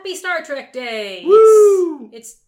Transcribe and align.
Happy 0.00 0.16
Star 0.16 0.40
Trek 0.42 0.72
Day! 0.72 1.24
Woo! 1.26 2.08
It's, 2.10 2.30
it's 2.30 2.40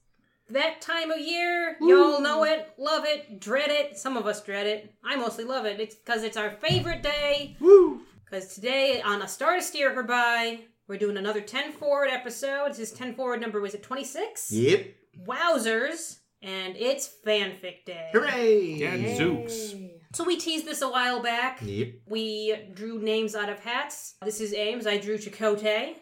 that 0.48 0.80
time 0.80 1.10
of 1.10 1.18
year. 1.20 1.76
Y'all 1.82 2.22
know 2.22 2.44
it, 2.44 2.72
love 2.78 3.04
it, 3.04 3.40
dread 3.40 3.68
it. 3.70 3.98
Some 3.98 4.16
of 4.16 4.26
us 4.26 4.42
dread 4.42 4.66
it. 4.66 4.94
I 5.04 5.16
mostly 5.16 5.44
love 5.44 5.66
it. 5.66 5.78
It's 5.78 5.94
because 5.94 6.22
it's 6.22 6.38
our 6.38 6.52
favorite 6.52 7.02
day. 7.02 7.58
Woo! 7.60 8.00
Because 8.24 8.54
today, 8.54 9.02
on 9.02 9.20
a 9.20 9.28
Star 9.28 9.56
to 9.56 9.60
Steer 9.62 9.94
Her 9.94 10.02
By, 10.02 10.60
we're 10.88 10.96
doing 10.96 11.18
another 11.18 11.42
10 11.42 11.72
Forward 11.72 12.08
episode. 12.10 12.70
This 12.70 12.78
is 12.78 12.92
10 12.92 13.16
Forward 13.16 13.42
number, 13.42 13.60
was 13.60 13.74
it 13.74 13.82
26? 13.82 14.50
Yep. 14.50 14.86
Wowzers! 15.26 16.20
And 16.40 16.74
it's 16.74 17.14
Fanfic 17.26 17.84
Day. 17.84 18.08
Hooray! 18.14 18.78
Gadzooks. 18.78 19.74
So 20.14 20.24
we 20.24 20.38
teased 20.38 20.64
this 20.64 20.80
a 20.80 20.88
while 20.88 21.20
back. 21.20 21.58
Yep. 21.60 21.88
We 22.06 22.56
drew 22.72 22.98
names 22.98 23.34
out 23.34 23.50
of 23.50 23.58
hats. 23.60 24.14
This 24.24 24.40
is 24.40 24.54
Ames. 24.54 24.86
I 24.86 24.96
drew 24.96 25.18
Chakotay. 25.18 25.96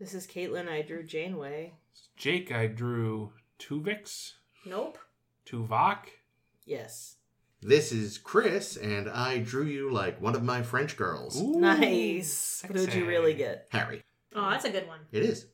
This 0.00 0.14
is 0.14 0.26
Caitlin. 0.26 0.66
I 0.68 0.82
drew 0.82 1.02
Janeway. 1.04 1.74
Jake, 2.16 2.50
I 2.50 2.66
drew 2.66 3.32
Tuvix, 3.58 4.32
Nope. 4.64 4.98
Tuvok. 5.46 6.06
Yes. 6.64 7.16
This 7.62 7.92
is 7.92 8.16
Chris, 8.16 8.76
and 8.76 9.08
I 9.10 9.38
drew 9.38 9.64
you 9.64 9.90
like 9.92 10.20
one 10.20 10.34
of 10.34 10.42
my 10.42 10.62
French 10.62 10.96
girls. 10.96 11.40
Ooh, 11.40 11.60
Nice. 11.60 12.64
But 12.66 12.76
who'd 12.76 12.94
you 12.94 13.06
really 13.06 13.34
get? 13.34 13.68
Harry. 13.70 14.02
Oh, 14.34 14.48
that's 14.50 14.64
a 14.64 14.70
good 14.70 14.88
one. 14.88 15.00
It 15.12 15.22
is. 15.22 15.46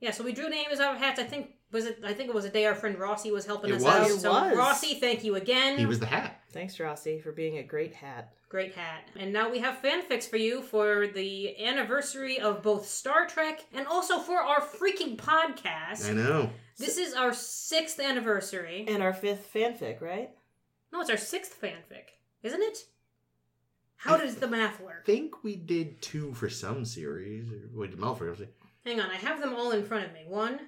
Yeah, 0.00 0.10
so 0.10 0.22
we 0.24 0.32
drew 0.32 0.50
names 0.50 0.78
out 0.78 0.94
of 0.94 1.00
hats. 1.00 1.18
I 1.18 1.24
think 1.24 1.52
was 1.72 1.86
it. 1.86 2.00
I 2.04 2.12
think 2.12 2.28
it 2.28 2.34
was 2.34 2.44
a 2.44 2.50
day 2.50 2.66
our 2.66 2.74
friend 2.74 2.98
Rossi 2.98 3.30
was 3.30 3.46
helping 3.46 3.70
It 3.70 3.76
us 3.76 3.82
was. 3.82 3.94
out. 3.94 4.06
It 4.10 4.20
so 4.20 4.30
was. 4.30 4.56
Rossi, 4.56 5.00
thank 5.00 5.24
you 5.24 5.36
again. 5.36 5.78
He 5.78 5.86
was 5.86 6.00
the 6.00 6.06
hat. 6.06 6.42
Thanks, 6.50 6.78
Rossi, 6.78 7.18
for 7.18 7.32
being 7.32 7.56
a 7.58 7.62
great 7.62 7.94
hat. 7.94 8.34
Great 8.48 8.74
hat. 8.74 9.08
And 9.18 9.32
now 9.32 9.50
we 9.50 9.58
have 9.58 9.82
fanfics 9.82 10.28
for 10.28 10.36
you 10.36 10.62
for 10.62 11.08
the 11.08 11.64
anniversary 11.64 12.38
of 12.38 12.62
both 12.62 12.86
Star 12.86 13.26
Trek 13.26 13.64
and 13.74 13.86
also 13.88 14.18
for 14.20 14.38
our 14.40 14.60
freaking 14.60 15.16
podcast. 15.16 16.08
I 16.08 16.12
know. 16.12 16.50
This 16.78 16.96
is 16.96 17.14
our 17.14 17.32
sixth 17.32 17.98
anniversary. 17.98 18.84
And 18.86 19.02
our 19.02 19.12
fifth 19.12 19.50
fanfic, 19.52 20.00
right? 20.00 20.30
No, 20.92 21.00
it's 21.00 21.10
our 21.10 21.16
sixth 21.16 21.60
fanfic, 21.60 22.14
isn't 22.42 22.62
it? 22.62 22.78
How 23.96 24.14
I 24.14 24.18
does 24.18 24.36
the 24.36 24.46
math 24.46 24.80
work? 24.80 25.00
I 25.02 25.06
think 25.06 25.42
we 25.42 25.56
did 25.56 26.00
two 26.00 26.32
for 26.34 26.48
some 26.48 26.84
series. 26.84 27.50
Or 27.50 27.68
we 27.74 27.88
did 27.88 27.98
multiple. 27.98 28.30
obviously. 28.30 28.54
Hang 28.84 29.00
on, 29.00 29.10
I 29.10 29.16
have 29.16 29.40
them 29.40 29.54
all 29.54 29.72
in 29.72 29.84
front 29.84 30.04
of 30.06 30.12
me. 30.12 30.24
One, 30.28 30.60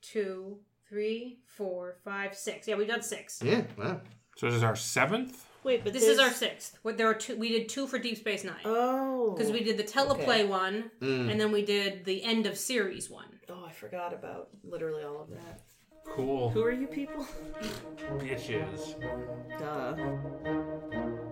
two, 0.00 0.58
three, 0.88 1.40
four, 1.44 1.96
five, 2.04 2.34
six. 2.34 2.66
Yeah, 2.66 2.76
we've 2.76 2.88
done 2.88 3.02
six. 3.02 3.42
Yeah, 3.42 3.64
wow. 3.76 4.00
So 4.36 4.46
this 4.46 4.54
is 4.54 4.62
our 4.62 4.76
seventh. 4.76 5.45
Wait, 5.66 5.82
but 5.82 5.92
This 5.92 6.04
is 6.04 6.20
our 6.20 6.30
sixth. 6.30 6.78
What 6.82 6.96
there 6.96 7.08
are 7.10 7.14
two. 7.14 7.36
We 7.36 7.48
did 7.48 7.68
two 7.68 7.88
for 7.88 7.98
Deep 7.98 8.16
Space 8.18 8.44
Nine 8.44 8.54
Oh. 8.64 9.32
because 9.32 9.50
we 9.50 9.64
did 9.64 9.76
the 9.76 9.82
teleplay 9.82 10.18
Okay. 10.42 10.44
one, 10.44 10.92
Mm. 11.00 11.28
and 11.32 11.40
then 11.40 11.50
we 11.50 11.62
did 11.64 12.04
the 12.04 12.22
end 12.22 12.46
of 12.46 12.56
series 12.56 13.10
one. 13.10 13.40
Oh, 13.48 13.64
I 13.66 13.72
forgot 13.72 14.12
about 14.14 14.50
literally 14.62 15.02
all 15.02 15.20
of 15.22 15.30
that. 15.30 15.62
Cool. 16.04 16.50
Who 16.50 16.62
are 16.62 16.70
you 16.70 16.86
people? 16.86 17.26
Bitches. 18.18 18.94
Duh. 19.58 21.22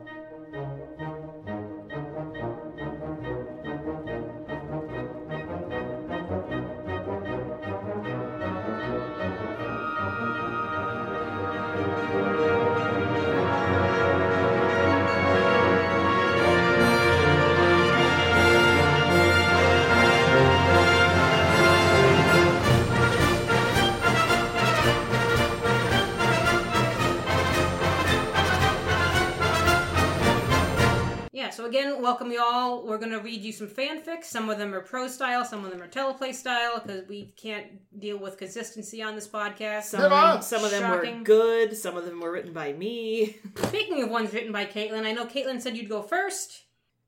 Yeah. 31.45 31.51
So 31.51 31.67
again, 31.67 32.01
welcome 32.01 32.33
you 32.33 32.41
all. 32.43 32.87
We're 32.87 32.97
gonna 32.97 33.19
read 33.19 33.43
you 33.43 33.53
some 33.53 33.69
fanfics. 33.69 34.25
Some 34.25 34.49
of 34.49 34.57
them 34.57 34.75
are 34.75 34.81
pro 34.81 35.09
style, 35.09 35.45
some 35.45 35.63
of 35.63 35.71
them 35.71 35.83
are 35.83 35.89
teleplay 35.89 36.35
style 36.35 36.81
because 36.81 37.07
we 37.07 37.35
can't 37.37 37.67
deal 38.01 38.17
with 38.17 38.39
consistency 38.39 39.03
on 39.03 39.15
this 39.15 39.29
podcast. 39.29 39.83
Some 39.85 40.05
of 40.05 40.11
them, 40.11 40.29
Never. 40.31 40.43
some 40.43 40.65
of 40.65 40.71
them 40.71 40.91
were 40.91 41.23
good. 41.23 41.77
Some 41.77 41.99
of 41.99 42.07
them 42.07 42.21
were 42.21 42.33
written 42.33 42.55
by 42.55 42.73
me. 42.73 43.37
Speaking 43.67 44.03
of 44.03 44.09
ones 44.09 44.33
written 44.33 44.53
by 44.53 44.65
Caitlin, 44.65 45.05
I 45.05 45.13
know 45.13 45.27
Caitlin 45.27 45.61
said 45.61 45.77
you'd 45.77 45.91
go 45.91 46.01
first. 46.01 46.63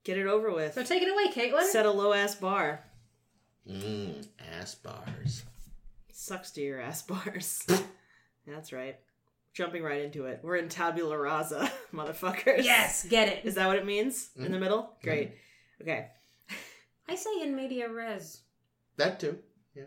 Get 0.04 0.18
it 0.18 0.26
over 0.26 0.52
with. 0.52 0.74
So 0.74 0.82
take 0.82 1.02
it 1.02 1.10
away, 1.10 1.32
Caitlin. 1.32 1.64
Set 1.64 1.86
a 1.86 1.90
low 1.90 2.12
ass 2.12 2.34
bar. 2.34 2.84
Mm, 3.66 4.26
ass 4.60 4.74
bars. 4.74 5.44
Sucks 6.12 6.50
to 6.52 6.60
your 6.60 6.78
ass 6.78 7.00
bars. 7.00 7.66
That's 8.46 8.70
right. 8.70 8.96
Jumping 9.56 9.82
right 9.82 10.02
into 10.02 10.26
it. 10.26 10.40
We're 10.42 10.56
in 10.56 10.68
tabula 10.68 11.16
rasa, 11.16 11.72
motherfuckers. 11.94 12.62
yes, 12.62 13.06
get 13.08 13.28
it. 13.28 13.46
Is 13.46 13.54
that 13.54 13.66
what 13.66 13.78
it 13.78 13.86
means? 13.86 14.28
In 14.36 14.42
mm-hmm. 14.42 14.52
the 14.52 14.58
middle? 14.58 14.82
Mm-hmm. 14.82 15.08
Great. 15.08 15.32
Okay. 15.80 16.08
I 17.08 17.14
say 17.14 17.40
in 17.40 17.56
media 17.56 17.88
res. 17.88 18.42
That 18.98 19.18
too. 19.18 19.38
Yeah. 19.74 19.84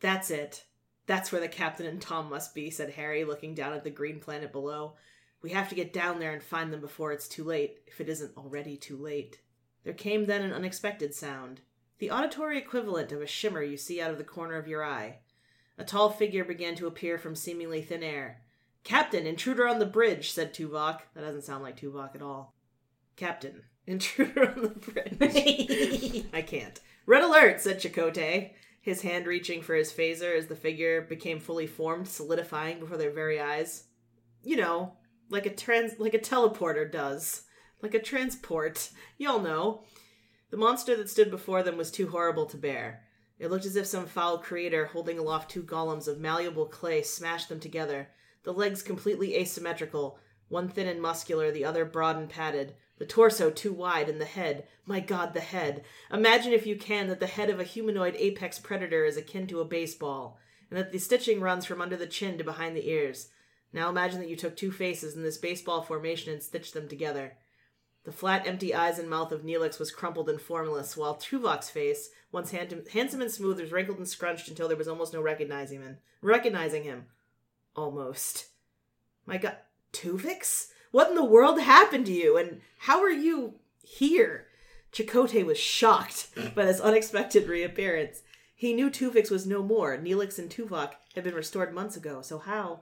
That's 0.00 0.30
it. 0.30 0.64
That's 1.06 1.30
where 1.30 1.42
the 1.42 1.48
captain 1.48 1.84
and 1.84 2.00
Tom 2.00 2.30
must 2.30 2.54
be, 2.54 2.70
said 2.70 2.88
Harry, 2.92 3.22
looking 3.24 3.54
down 3.54 3.74
at 3.74 3.84
the 3.84 3.90
green 3.90 4.18
planet 4.18 4.50
below. 4.50 4.94
We 5.42 5.50
have 5.50 5.68
to 5.68 5.74
get 5.74 5.92
down 5.92 6.18
there 6.18 6.32
and 6.32 6.42
find 6.42 6.72
them 6.72 6.80
before 6.80 7.12
it's 7.12 7.28
too 7.28 7.44
late, 7.44 7.80
if 7.86 8.00
it 8.00 8.08
isn't 8.08 8.34
already 8.34 8.78
too 8.78 8.96
late. 8.96 9.42
There 9.84 9.92
came 9.92 10.24
then 10.24 10.40
an 10.40 10.54
unexpected 10.54 11.14
sound. 11.14 11.60
The 11.98 12.10
auditory 12.10 12.56
equivalent 12.56 13.12
of 13.12 13.20
a 13.20 13.26
shimmer 13.26 13.62
you 13.62 13.76
see 13.76 14.00
out 14.00 14.10
of 14.10 14.16
the 14.16 14.24
corner 14.24 14.56
of 14.56 14.68
your 14.68 14.82
eye. 14.82 15.18
A 15.76 15.84
tall 15.84 16.08
figure 16.08 16.44
began 16.44 16.76
to 16.76 16.86
appear 16.86 17.18
from 17.18 17.34
seemingly 17.34 17.82
thin 17.82 18.02
air. 18.02 18.40
Captain, 18.84 19.26
intruder 19.26 19.68
on 19.68 19.78
the 19.78 19.86
bridge, 19.86 20.30
said 20.30 20.54
Tuvok. 20.54 21.00
That 21.14 21.22
doesn't 21.22 21.44
sound 21.44 21.62
like 21.62 21.78
Tuvok 21.78 22.14
at 22.14 22.22
all. 22.22 22.54
Captain, 23.16 23.62
intruder 23.86 24.50
on 24.50 24.62
the 24.62 24.68
bridge. 24.68 26.26
I 26.32 26.42
can't. 26.42 26.80
Red 27.06 27.22
alert, 27.22 27.60
said 27.60 27.80
Chakotay, 27.80 28.52
his 28.80 29.02
hand 29.02 29.26
reaching 29.26 29.62
for 29.62 29.74
his 29.74 29.92
phaser 29.92 30.36
as 30.36 30.46
the 30.46 30.56
figure 30.56 31.02
became 31.02 31.40
fully 31.40 31.66
formed, 31.66 32.08
solidifying 32.08 32.80
before 32.80 32.96
their 32.96 33.10
very 33.10 33.40
eyes. 33.40 33.84
You 34.42 34.56
know, 34.56 34.94
like 35.28 35.46
a 35.46 35.54
trans 35.54 35.98
like 35.98 36.14
a 36.14 36.18
teleporter 36.18 36.90
does. 36.90 37.44
Like 37.82 37.94
a 37.94 38.02
transport. 38.02 38.90
Y'all 39.18 39.40
know. 39.40 39.82
The 40.50 40.56
monster 40.56 40.96
that 40.96 41.08
stood 41.08 41.30
before 41.30 41.62
them 41.62 41.76
was 41.76 41.90
too 41.90 42.08
horrible 42.08 42.46
to 42.46 42.56
bear. 42.56 43.04
It 43.38 43.50
looked 43.50 43.64
as 43.64 43.76
if 43.76 43.86
some 43.86 44.06
foul 44.06 44.38
creator 44.38 44.86
holding 44.86 45.18
aloft 45.18 45.50
two 45.50 45.62
golems 45.62 46.08
of 46.08 46.20
malleable 46.20 46.66
clay 46.66 47.02
smashed 47.02 47.48
them 47.48 47.60
together, 47.60 48.08
the 48.42 48.52
legs 48.52 48.82
completely 48.82 49.36
asymmetrical, 49.36 50.18
one 50.48 50.68
thin 50.68 50.86
and 50.86 51.00
muscular, 51.00 51.50
the 51.50 51.64
other 51.64 51.84
broad 51.84 52.16
and 52.16 52.28
padded, 52.28 52.74
the 52.98 53.06
torso 53.06 53.50
too 53.50 53.72
wide, 53.72 54.08
and 54.08 54.20
the 54.20 54.26
head, 54.26 54.66
my 54.84 55.00
god, 55.00 55.32
the 55.32 55.40
head. 55.40 55.84
Imagine 56.12 56.52
if 56.52 56.66
you 56.66 56.76
can 56.76 57.08
that 57.08 57.20
the 57.20 57.26
head 57.26 57.48
of 57.48 57.58
a 57.58 57.64
humanoid 57.64 58.14
apex 58.18 58.58
predator 58.58 59.04
is 59.04 59.16
akin 59.16 59.46
to 59.46 59.60
a 59.60 59.64
baseball, 59.64 60.38
and 60.68 60.78
that 60.78 60.92
the 60.92 60.98
stitching 60.98 61.40
runs 61.40 61.64
from 61.64 61.80
under 61.80 61.96
the 61.96 62.06
chin 62.06 62.36
to 62.36 62.44
behind 62.44 62.76
the 62.76 62.88
ears. 62.88 63.28
Now 63.72 63.88
imagine 63.88 64.20
that 64.20 64.28
you 64.28 64.36
took 64.36 64.56
two 64.56 64.72
faces 64.72 65.16
in 65.16 65.22
this 65.22 65.38
baseball 65.38 65.82
formation 65.82 66.32
and 66.32 66.42
stitched 66.42 66.74
them 66.74 66.88
together. 66.88 67.38
The 68.04 68.12
flat, 68.12 68.46
empty 68.46 68.74
eyes 68.74 68.98
and 68.98 69.08
mouth 69.08 69.30
of 69.30 69.42
Neelix 69.42 69.78
was 69.78 69.90
crumpled 69.90 70.28
and 70.28 70.40
formless, 70.40 70.96
while 70.96 71.16
Tuvok's 71.16 71.70
face, 71.70 72.10
once 72.32 72.50
hand- 72.50 72.86
handsome 72.92 73.20
and 73.20 73.30
smooth, 73.30 73.60
was 73.60 73.72
wrinkled 73.72 73.98
and 73.98 74.08
scrunched 74.08 74.48
until 74.48 74.68
there 74.68 74.76
was 74.76 74.88
almost 74.88 75.12
no 75.12 75.20
recognizing 75.20 75.82
him. 75.82 75.98
Recognizing 76.22 76.84
him. 76.84 77.06
Almost. 77.80 78.46
My 79.24 79.38
god. 79.38 79.56
Tuvix? 79.94 80.66
What 80.90 81.08
in 81.08 81.14
the 81.14 81.24
world 81.24 81.58
happened 81.60 82.04
to 82.06 82.12
you? 82.12 82.36
And 82.36 82.60
how 82.80 83.02
are 83.02 83.10
you 83.10 83.54
here? 83.82 84.48
Chakotay 84.92 85.46
was 85.46 85.56
shocked 85.56 86.28
by 86.54 86.66
this 86.66 86.78
unexpected 86.78 87.48
reappearance. 87.48 88.20
He 88.54 88.74
knew 88.74 88.90
Tuvix 88.90 89.30
was 89.30 89.46
no 89.46 89.62
more. 89.62 89.96
Neelix 89.96 90.38
and 90.38 90.50
Tuvok 90.50 90.90
had 91.14 91.24
been 91.24 91.34
restored 91.34 91.72
months 91.72 91.96
ago, 91.96 92.20
so 92.20 92.38
how? 92.38 92.80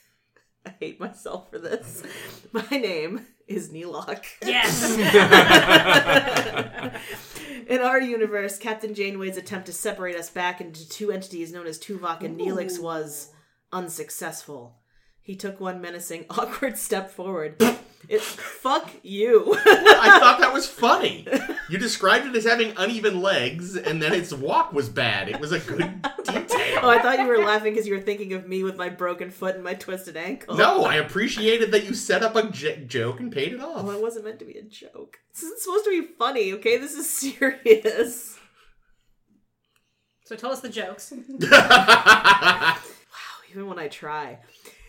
I 0.66 0.72
hate 0.80 0.98
myself 0.98 1.50
for 1.50 1.58
this. 1.58 2.02
My 2.52 2.66
name 2.70 3.26
is 3.46 3.68
Neelok. 3.68 4.24
Yes. 4.40 4.96
In 7.68 7.82
our 7.82 8.00
universe, 8.00 8.58
Captain 8.58 8.94
Janeway's 8.94 9.36
attempt 9.36 9.66
to 9.66 9.74
separate 9.74 10.16
us 10.16 10.30
back 10.30 10.62
into 10.62 10.88
two 10.88 11.12
entities 11.12 11.52
known 11.52 11.66
as 11.66 11.78
Tuvok 11.78 12.22
and 12.22 12.40
Neelix 12.40 12.80
was 12.80 13.28
unsuccessful. 13.74 14.76
He 15.20 15.36
took 15.36 15.60
one 15.60 15.80
menacing, 15.80 16.26
awkward 16.30 16.78
step 16.78 17.10
forward. 17.10 17.56
It, 18.06 18.20
fuck 18.20 18.90
you. 19.02 19.54
I 19.64 20.18
thought 20.20 20.38
that 20.40 20.52
was 20.52 20.66
funny. 20.68 21.26
You 21.70 21.78
described 21.78 22.26
it 22.26 22.36
as 22.36 22.44
having 22.44 22.74
uneven 22.76 23.22
legs, 23.22 23.76
and 23.76 24.02
then 24.02 24.12
its 24.12 24.30
walk 24.34 24.74
was 24.74 24.90
bad. 24.90 25.30
It 25.30 25.40
was 25.40 25.52
a 25.52 25.58
good 25.60 26.02
detail. 26.24 26.80
oh, 26.82 26.90
I 26.90 26.98
thought 27.00 27.18
you 27.18 27.26
were 27.26 27.38
laughing 27.38 27.72
because 27.72 27.86
you 27.86 27.94
were 27.94 28.02
thinking 28.02 28.34
of 28.34 28.46
me 28.46 28.62
with 28.62 28.76
my 28.76 28.90
broken 28.90 29.30
foot 29.30 29.54
and 29.54 29.64
my 29.64 29.72
twisted 29.72 30.18
ankle. 30.18 30.54
No, 30.56 30.84
I 30.84 30.96
appreciated 30.96 31.72
that 31.72 31.84
you 31.84 31.94
set 31.94 32.22
up 32.22 32.36
a 32.36 32.50
j- 32.50 32.84
joke 32.84 33.20
and 33.20 33.32
paid 33.32 33.54
it 33.54 33.60
Oh, 33.62 33.76
off. 33.76 33.90
it 33.94 34.02
wasn't 34.02 34.26
meant 34.26 34.38
to 34.40 34.44
be 34.44 34.58
a 34.58 34.62
joke. 34.62 35.16
This 35.32 35.44
isn't 35.44 35.60
supposed 35.60 35.84
to 35.86 35.90
be 36.02 36.06
funny, 36.18 36.52
okay? 36.54 36.76
This 36.76 36.92
is 36.92 37.08
serious. 37.08 38.38
So 40.26 40.36
tell 40.36 40.52
us 40.52 40.60
the 40.60 40.68
jokes. 40.68 41.10
Even 43.54 43.68
when 43.68 43.78
I 43.78 43.86
try. 43.86 44.40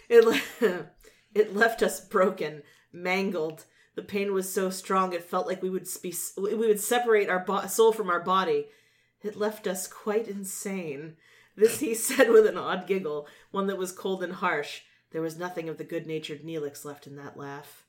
It, 0.09 0.25
le- 0.25 0.41
it 1.35 1.55
left 1.55 1.83
us 1.83 1.99
broken, 1.99 2.63
mangled. 2.91 3.65
The 3.95 4.01
pain 4.01 4.33
was 4.33 4.51
so 4.51 4.71
strong 4.71 5.13
it 5.13 5.23
felt 5.23 5.45
like 5.45 5.61
we 5.61 5.69
would 5.69 5.87
be 6.01 6.13
we 6.37 6.55
would 6.55 6.79
separate 6.79 7.29
our 7.29 7.39
bo- 7.39 7.67
soul 7.67 7.93
from 7.93 8.09
our 8.09 8.19
body. 8.19 8.65
It 9.21 9.37
left 9.37 9.67
us 9.67 9.87
quite 9.87 10.27
insane. 10.27 11.15
This 11.55 11.79
he 11.79 11.93
said 11.95 12.31
with 12.31 12.47
an 12.47 12.57
odd 12.57 12.87
giggle, 12.87 13.27
one 13.51 13.67
that 13.67 13.77
was 13.77 13.91
cold 13.91 14.23
and 14.23 14.33
harsh. 14.33 14.81
There 15.11 15.21
was 15.21 15.37
nothing 15.37 15.69
of 15.69 15.77
the 15.77 15.83
good-natured 15.83 16.43
Neelix 16.43 16.83
left 16.83 17.07
in 17.07 17.15
that 17.17 17.37
laugh. 17.37 17.85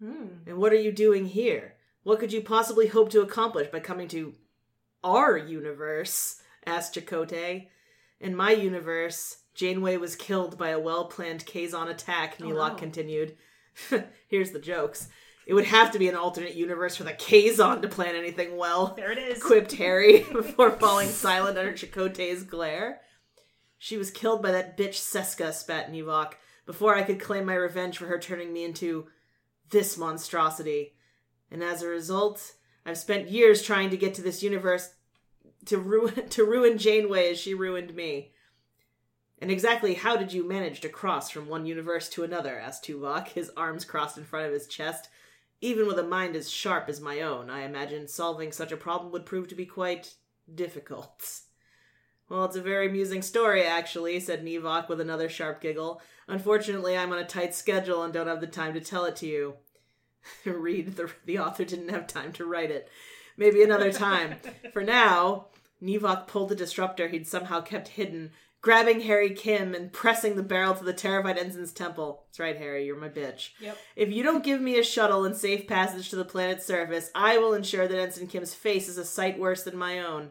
Hmm. 0.00 0.26
And 0.46 0.56
what 0.56 0.72
are 0.72 0.80
you 0.80 0.92
doing 0.92 1.26
here? 1.26 1.74
What 2.02 2.20
could 2.20 2.32
you 2.32 2.40
possibly 2.40 2.86
hope 2.86 3.10
to 3.10 3.20
accomplish 3.20 3.68
by 3.70 3.80
coming 3.80 4.08
to 4.08 4.34
our 5.02 5.36
universe? 5.36 6.40
asked 6.64 6.94
Chakotay. 6.94 7.68
In 8.20 8.34
my 8.34 8.52
universe, 8.52 9.38
Janeway 9.56 9.96
was 9.96 10.14
killed 10.14 10.58
by 10.58 10.68
a 10.68 10.78
well-planned 10.78 11.46
Kazon 11.46 11.88
attack, 11.88 12.38
Neelok 12.38 12.70
oh, 12.70 12.72
no. 12.72 12.74
continued. 12.74 13.36
Here's 14.28 14.52
the 14.52 14.58
jokes. 14.60 15.08
It 15.46 15.54
would 15.54 15.64
have 15.64 15.92
to 15.92 15.98
be 15.98 16.08
an 16.08 16.14
alternate 16.16 16.54
universe 16.54 16.96
for 16.96 17.04
the 17.04 17.12
Kazon 17.12 17.80
to 17.82 17.88
plan 17.88 18.14
anything 18.14 18.56
well, 18.56 18.94
There 18.96 19.12
it 19.12 19.18
is. 19.18 19.42
quipped 19.42 19.72
Harry 19.72 20.24
before 20.32 20.70
falling 20.72 21.08
silent 21.08 21.56
under 21.56 21.72
Chakotay's 21.72 22.42
glare. 22.42 23.00
She 23.78 23.96
was 23.96 24.10
killed 24.10 24.42
by 24.42 24.52
that 24.52 24.76
bitch 24.76 24.94
Seska, 24.94 25.52
spat 25.52 25.90
Nevok, 25.90 26.34
before 26.66 26.94
I 26.94 27.02
could 27.02 27.20
claim 27.20 27.46
my 27.46 27.54
revenge 27.54 27.96
for 27.96 28.06
her 28.06 28.18
turning 28.18 28.52
me 28.52 28.64
into 28.64 29.06
this 29.70 29.96
monstrosity. 29.96 30.94
And 31.50 31.62
as 31.62 31.82
a 31.82 31.88
result, 31.88 32.54
I've 32.84 32.98
spent 32.98 33.30
years 33.30 33.62
trying 33.62 33.90
to 33.90 33.96
get 33.96 34.14
to 34.14 34.22
this 34.22 34.42
universe 34.42 34.90
to 35.66 35.78
ruin 35.78 36.28
to 36.30 36.44
ruin 36.44 36.76
Janeway 36.76 37.30
as 37.30 37.38
she 37.38 37.54
ruined 37.54 37.94
me. 37.94 38.32
And 39.38 39.50
exactly 39.50 39.94
how 39.94 40.16
did 40.16 40.32
you 40.32 40.48
manage 40.48 40.80
to 40.80 40.88
cross 40.88 41.30
from 41.30 41.48
one 41.48 41.66
universe 41.66 42.08
to 42.10 42.24
another? 42.24 42.58
asked 42.58 42.84
Tuvok, 42.84 43.28
his 43.28 43.50
arms 43.56 43.84
crossed 43.84 44.16
in 44.16 44.24
front 44.24 44.46
of 44.46 44.52
his 44.52 44.66
chest. 44.66 45.08
Even 45.60 45.86
with 45.86 45.98
a 45.98 46.02
mind 46.02 46.36
as 46.36 46.50
sharp 46.50 46.88
as 46.88 47.00
my 47.00 47.20
own, 47.20 47.50
I 47.50 47.62
imagine 47.64 48.08
solving 48.08 48.52
such 48.52 48.72
a 48.72 48.76
problem 48.76 49.12
would 49.12 49.26
prove 49.26 49.48
to 49.48 49.54
be 49.54 49.66
quite 49.66 50.14
difficult. 50.52 51.40
Well, 52.28 52.44
it's 52.44 52.56
a 52.56 52.60
very 52.60 52.88
amusing 52.88 53.22
story, 53.22 53.64
actually, 53.64 54.18
said 54.18 54.44
Nevok 54.44 54.88
with 54.88 55.00
another 55.00 55.28
sharp 55.28 55.60
giggle. 55.60 56.02
Unfortunately, 56.26 56.98
I'm 56.98 57.12
on 57.12 57.18
a 57.18 57.24
tight 57.24 57.54
schedule 57.54 58.02
and 58.02 58.12
don't 58.12 58.26
have 58.26 58.40
the 58.40 58.48
time 58.48 58.74
to 58.74 58.80
tell 58.80 59.04
it 59.04 59.14
to 59.16 59.26
you. 59.26 59.54
Read, 60.44 60.96
the, 60.96 61.08
the 61.24 61.38
author 61.38 61.64
didn't 61.64 61.90
have 61.90 62.08
time 62.08 62.32
to 62.32 62.44
write 62.44 62.72
it. 62.72 62.88
Maybe 63.36 63.62
another 63.62 63.92
time. 63.92 64.36
For 64.72 64.82
now, 64.82 65.46
Nevok 65.80 66.26
pulled 66.26 66.48
the 66.48 66.56
disruptor 66.56 67.06
he'd 67.08 67.28
somehow 67.28 67.60
kept 67.60 67.88
hidden, 67.88 68.32
grabbing 68.66 69.02
Harry 69.02 69.30
Kim 69.30 69.76
and 69.76 69.92
pressing 69.92 70.34
the 70.34 70.42
barrel 70.42 70.74
to 70.74 70.82
the 70.82 70.92
terrified 70.92 71.38
ensign's 71.38 71.70
temple. 71.70 72.24
That's 72.26 72.40
right, 72.40 72.56
Harry, 72.56 72.84
you're 72.84 72.98
my 72.98 73.08
bitch. 73.08 73.50
Yep. 73.60 73.78
If 73.94 74.10
you 74.10 74.24
don't 74.24 74.42
give 74.42 74.60
me 74.60 74.76
a 74.76 74.82
shuttle 74.82 75.24
and 75.24 75.36
safe 75.36 75.68
passage 75.68 76.10
to 76.10 76.16
the 76.16 76.24
planet's 76.24 76.66
surface, 76.66 77.08
I 77.14 77.38
will 77.38 77.54
ensure 77.54 77.86
that 77.86 77.96
Ensign 77.96 78.26
Kim's 78.26 78.54
face 78.54 78.88
is 78.88 78.98
a 78.98 79.04
sight 79.04 79.38
worse 79.38 79.62
than 79.62 79.76
my 79.76 80.00
own, 80.00 80.30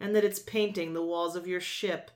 and 0.00 0.16
that 0.16 0.24
it's 0.24 0.40
painting 0.40 0.94
the 0.94 1.04
walls 1.04 1.36
of 1.36 1.46
your 1.46 1.60
ship. 1.60 2.10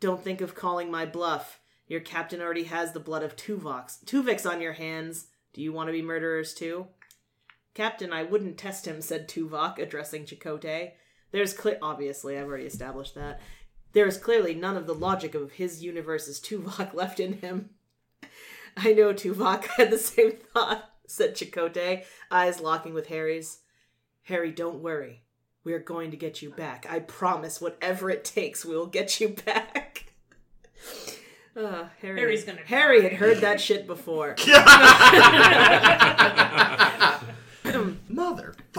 Don't 0.00 0.24
think 0.24 0.40
of 0.40 0.56
calling 0.56 0.90
my 0.90 1.06
bluff. 1.06 1.60
Your 1.86 2.00
captain 2.00 2.40
already 2.40 2.64
has 2.64 2.90
the 2.90 2.98
blood 2.98 3.22
of 3.22 3.36
Tuvox, 3.36 4.04
Tuvix 4.04 4.44
on 4.44 4.60
your 4.60 4.72
hands. 4.72 5.28
Do 5.52 5.62
you 5.62 5.72
want 5.72 5.86
to 5.86 5.92
be 5.92 6.02
murderers 6.02 6.52
too? 6.52 6.88
Captain, 7.74 8.12
I 8.12 8.24
wouldn't 8.24 8.58
test 8.58 8.88
him, 8.88 9.02
said 9.02 9.28
Tuvok, 9.28 9.78
addressing 9.78 10.24
Chakotay. 10.24 10.94
There's 11.30 11.52
clear 11.52 11.78
obviously, 11.80 12.36
I've 12.36 12.48
already 12.48 12.64
established 12.64 13.14
that. 13.14 13.40
There 13.92 14.06
is 14.06 14.18
clearly 14.18 14.54
none 14.54 14.76
of 14.76 14.86
the 14.86 14.94
logic 14.94 15.34
of 15.34 15.52
his 15.52 15.82
universe's 15.82 16.40
Tuvok 16.40 16.94
left 16.94 17.20
in 17.20 17.34
him. 17.34 17.70
I 18.76 18.92
know 18.92 19.12
Tuvok 19.12 19.64
had 19.76 19.90
the 19.90 19.98
same 19.98 20.32
thought, 20.52 20.90
said 21.06 21.34
Chakotay, 21.34 22.04
eyes 22.30 22.60
locking 22.60 22.94
with 22.94 23.08
Harry's. 23.08 23.58
Harry, 24.24 24.52
don't 24.52 24.80
worry. 24.82 25.22
We 25.64 25.72
are 25.72 25.80
going 25.80 26.12
to 26.12 26.16
get 26.16 26.40
you 26.40 26.50
back. 26.50 26.86
I 26.88 27.00
promise, 27.00 27.60
whatever 27.60 28.10
it 28.10 28.24
takes, 28.24 28.64
we 28.64 28.76
will 28.76 28.86
get 28.86 29.20
you 29.20 29.30
back. 29.30 30.04
Uh, 31.56 31.86
Harry, 32.00 32.20
Harry's 32.20 32.44
gonna 32.44 32.60
Harry 32.66 33.02
die. 33.02 33.08
had 33.08 33.18
heard 33.18 33.38
that 33.38 33.60
shit 33.60 33.84
before. 33.84 34.36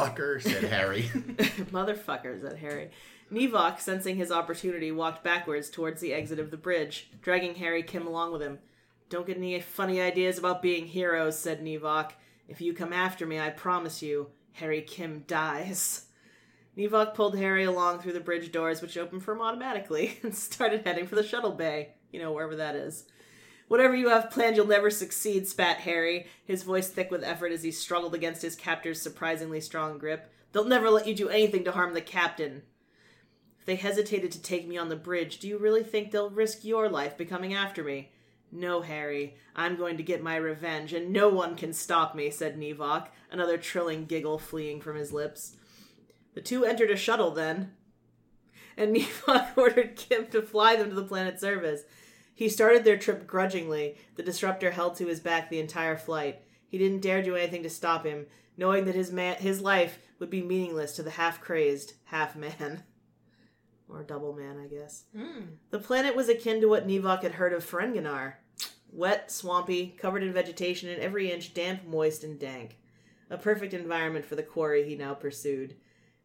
Motherfucker, 0.01 0.41
said 0.41 0.63
Harry. 0.65 1.03
Motherfucker, 1.71 2.41
said 2.41 2.57
Harry. 2.57 2.89
Nevok, 3.31 3.79
sensing 3.79 4.17
his 4.17 4.31
opportunity, 4.31 4.91
walked 4.91 5.23
backwards 5.23 5.69
towards 5.69 6.01
the 6.01 6.13
exit 6.13 6.39
of 6.39 6.51
the 6.51 6.57
bridge, 6.57 7.09
dragging 7.21 7.55
Harry 7.55 7.83
Kim 7.83 8.05
along 8.05 8.33
with 8.33 8.41
him. 8.41 8.59
Don't 9.09 9.27
get 9.27 9.37
any 9.37 9.59
funny 9.61 10.01
ideas 10.01 10.37
about 10.37 10.61
being 10.61 10.87
heroes, 10.87 11.37
said 11.37 11.63
Nevok. 11.63 12.11
If 12.47 12.61
you 12.61 12.73
come 12.73 12.91
after 12.91 13.25
me, 13.25 13.39
I 13.39 13.49
promise 13.49 14.01
you, 14.01 14.27
Harry 14.53 14.81
Kim 14.81 15.23
dies. 15.27 16.05
Nevok 16.77 17.13
pulled 17.13 17.37
Harry 17.37 17.63
along 17.63 17.99
through 17.99 18.13
the 18.13 18.19
bridge 18.19 18.51
doors, 18.51 18.81
which 18.81 18.97
opened 18.97 19.23
for 19.23 19.33
him 19.33 19.41
automatically, 19.41 20.19
and 20.23 20.35
started 20.35 20.85
heading 20.85 21.07
for 21.07 21.15
the 21.15 21.23
shuttle 21.23 21.51
bay. 21.51 21.89
You 22.11 22.19
know, 22.19 22.33
wherever 22.33 22.57
that 22.57 22.75
is. 22.75 23.05
Whatever 23.71 23.95
you 23.95 24.09
have 24.09 24.29
planned, 24.29 24.57
you'll 24.57 24.67
never 24.67 24.89
succeed, 24.89 25.47
spat 25.47 25.77
Harry, 25.77 26.27
his 26.43 26.63
voice 26.63 26.89
thick 26.89 27.09
with 27.09 27.23
effort 27.23 27.53
as 27.53 27.63
he 27.63 27.71
struggled 27.71 28.13
against 28.13 28.41
his 28.41 28.57
captor's 28.57 29.01
surprisingly 29.01 29.61
strong 29.61 29.97
grip. 29.97 30.29
They'll 30.51 30.65
never 30.65 30.89
let 30.89 31.07
you 31.07 31.15
do 31.15 31.29
anything 31.29 31.63
to 31.63 31.71
harm 31.71 31.93
the 31.93 32.01
captain. 32.01 32.63
If 33.61 33.65
they 33.65 33.77
hesitated 33.77 34.29
to 34.33 34.41
take 34.41 34.67
me 34.67 34.77
on 34.77 34.89
the 34.89 34.97
bridge, 34.97 35.39
do 35.39 35.47
you 35.47 35.57
really 35.57 35.83
think 35.83 36.11
they'll 36.11 36.29
risk 36.29 36.65
your 36.65 36.89
life 36.89 37.17
becoming 37.17 37.53
after 37.53 37.81
me? 37.81 38.11
No, 38.51 38.81
Harry. 38.81 39.37
I'm 39.55 39.77
going 39.77 39.95
to 39.95 40.03
get 40.03 40.21
my 40.21 40.35
revenge, 40.35 40.91
and 40.91 41.13
no 41.13 41.29
one 41.29 41.55
can 41.55 41.71
stop 41.71 42.13
me, 42.13 42.29
said 42.29 42.59
Nevok, 42.59 43.07
another 43.31 43.57
trilling 43.57 44.03
giggle 44.03 44.37
fleeing 44.37 44.81
from 44.81 44.97
his 44.97 45.13
lips. 45.13 45.55
The 46.33 46.41
two 46.41 46.65
entered 46.65 46.91
a 46.91 46.97
shuttle 46.97 47.31
then, 47.31 47.71
and 48.75 48.93
Nevok 48.97 49.57
ordered 49.57 49.95
Kim 49.95 50.27
to 50.27 50.41
fly 50.41 50.75
them 50.75 50.89
to 50.89 50.95
the 50.95 51.05
planet's 51.05 51.39
surface. 51.39 51.83
He 52.41 52.49
started 52.49 52.83
their 52.83 52.97
trip 52.97 53.27
grudgingly, 53.27 53.97
the 54.15 54.23
disruptor 54.23 54.71
held 54.71 54.95
to 54.95 55.05
his 55.05 55.19
back 55.19 55.47
the 55.51 55.59
entire 55.59 55.95
flight. 55.95 56.41
He 56.67 56.79
didn't 56.79 57.01
dare 57.01 57.21
do 57.21 57.35
anything 57.35 57.61
to 57.61 57.69
stop 57.69 58.03
him, 58.03 58.25
knowing 58.57 58.85
that 58.85 58.95
his 58.95 59.11
man 59.11 59.35
his 59.35 59.61
life 59.61 59.99
would 60.17 60.31
be 60.31 60.41
meaningless 60.41 60.95
to 60.95 61.03
the 61.03 61.11
half 61.11 61.39
crazed, 61.39 61.93
half 62.05 62.35
man. 62.35 62.81
Or 63.87 64.01
double 64.01 64.33
man, 64.33 64.57
I 64.57 64.65
guess. 64.65 65.03
Hmm. 65.15 65.41
The 65.69 65.77
planet 65.77 66.15
was 66.15 66.29
akin 66.29 66.61
to 66.61 66.67
what 66.67 66.87
Nevok 66.87 67.21
had 67.21 67.33
heard 67.33 67.53
of 67.53 67.63
Ferenginar. 67.63 68.37
Wet, 68.91 69.31
swampy, 69.31 69.95
covered 69.99 70.23
in 70.23 70.33
vegetation 70.33 70.89
and 70.89 70.99
every 70.99 71.31
inch 71.31 71.53
damp, 71.53 71.85
moist, 71.85 72.23
and 72.23 72.39
dank. 72.39 72.79
A 73.29 73.37
perfect 73.37 73.75
environment 73.75 74.25
for 74.25 74.35
the 74.35 74.41
quarry 74.41 74.83
he 74.83 74.95
now 74.95 75.13
pursued. 75.13 75.75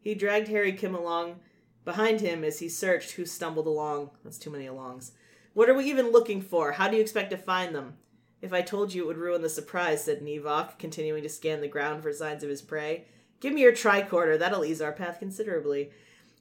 He 0.00 0.14
dragged 0.14 0.49
Harry 0.49 0.73
Kim 0.73 0.94
along 0.94 1.40
behind 1.85 2.23
him 2.23 2.42
as 2.42 2.61
he 2.61 2.70
searched 2.70 3.11
who 3.11 3.26
stumbled 3.26 3.66
along. 3.66 4.12
That's 4.25 4.38
too 4.38 4.50
many 4.50 4.64
alongs. 4.64 5.11
What 5.56 5.70
are 5.70 5.75
we 5.75 5.86
even 5.86 6.12
looking 6.12 6.42
for? 6.42 6.72
How 6.72 6.86
do 6.86 6.96
you 6.96 7.00
expect 7.00 7.30
to 7.30 7.38
find 7.38 7.75
them? 7.75 7.94
If 8.42 8.52
I 8.52 8.60
told 8.60 8.92
you, 8.92 9.04
it 9.04 9.06
would 9.06 9.16
ruin 9.16 9.40
the 9.40 9.48
surprise, 9.48 10.04
said 10.04 10.20
Nevok, 10.20 10.78
continuing 10.78 11.22
to 11.22 11.30
scan 11.30 11.62
the 11.62 11.66
ground 11.66 12.02
for 12.02 12.12
signs 12.12 12.42
of 12.42 12.50
his 12.50 12.60
prey. 12.60 13.06
Give 13.40 13.54
me 13.54 13.62
your 13.62 13.72
tricorder. 13.72 14.38
That'll 14.38 14.66
ease 14.66 14.82
our 14.82 14.92
path 14.92 15.18
considerably. 15.18 15.92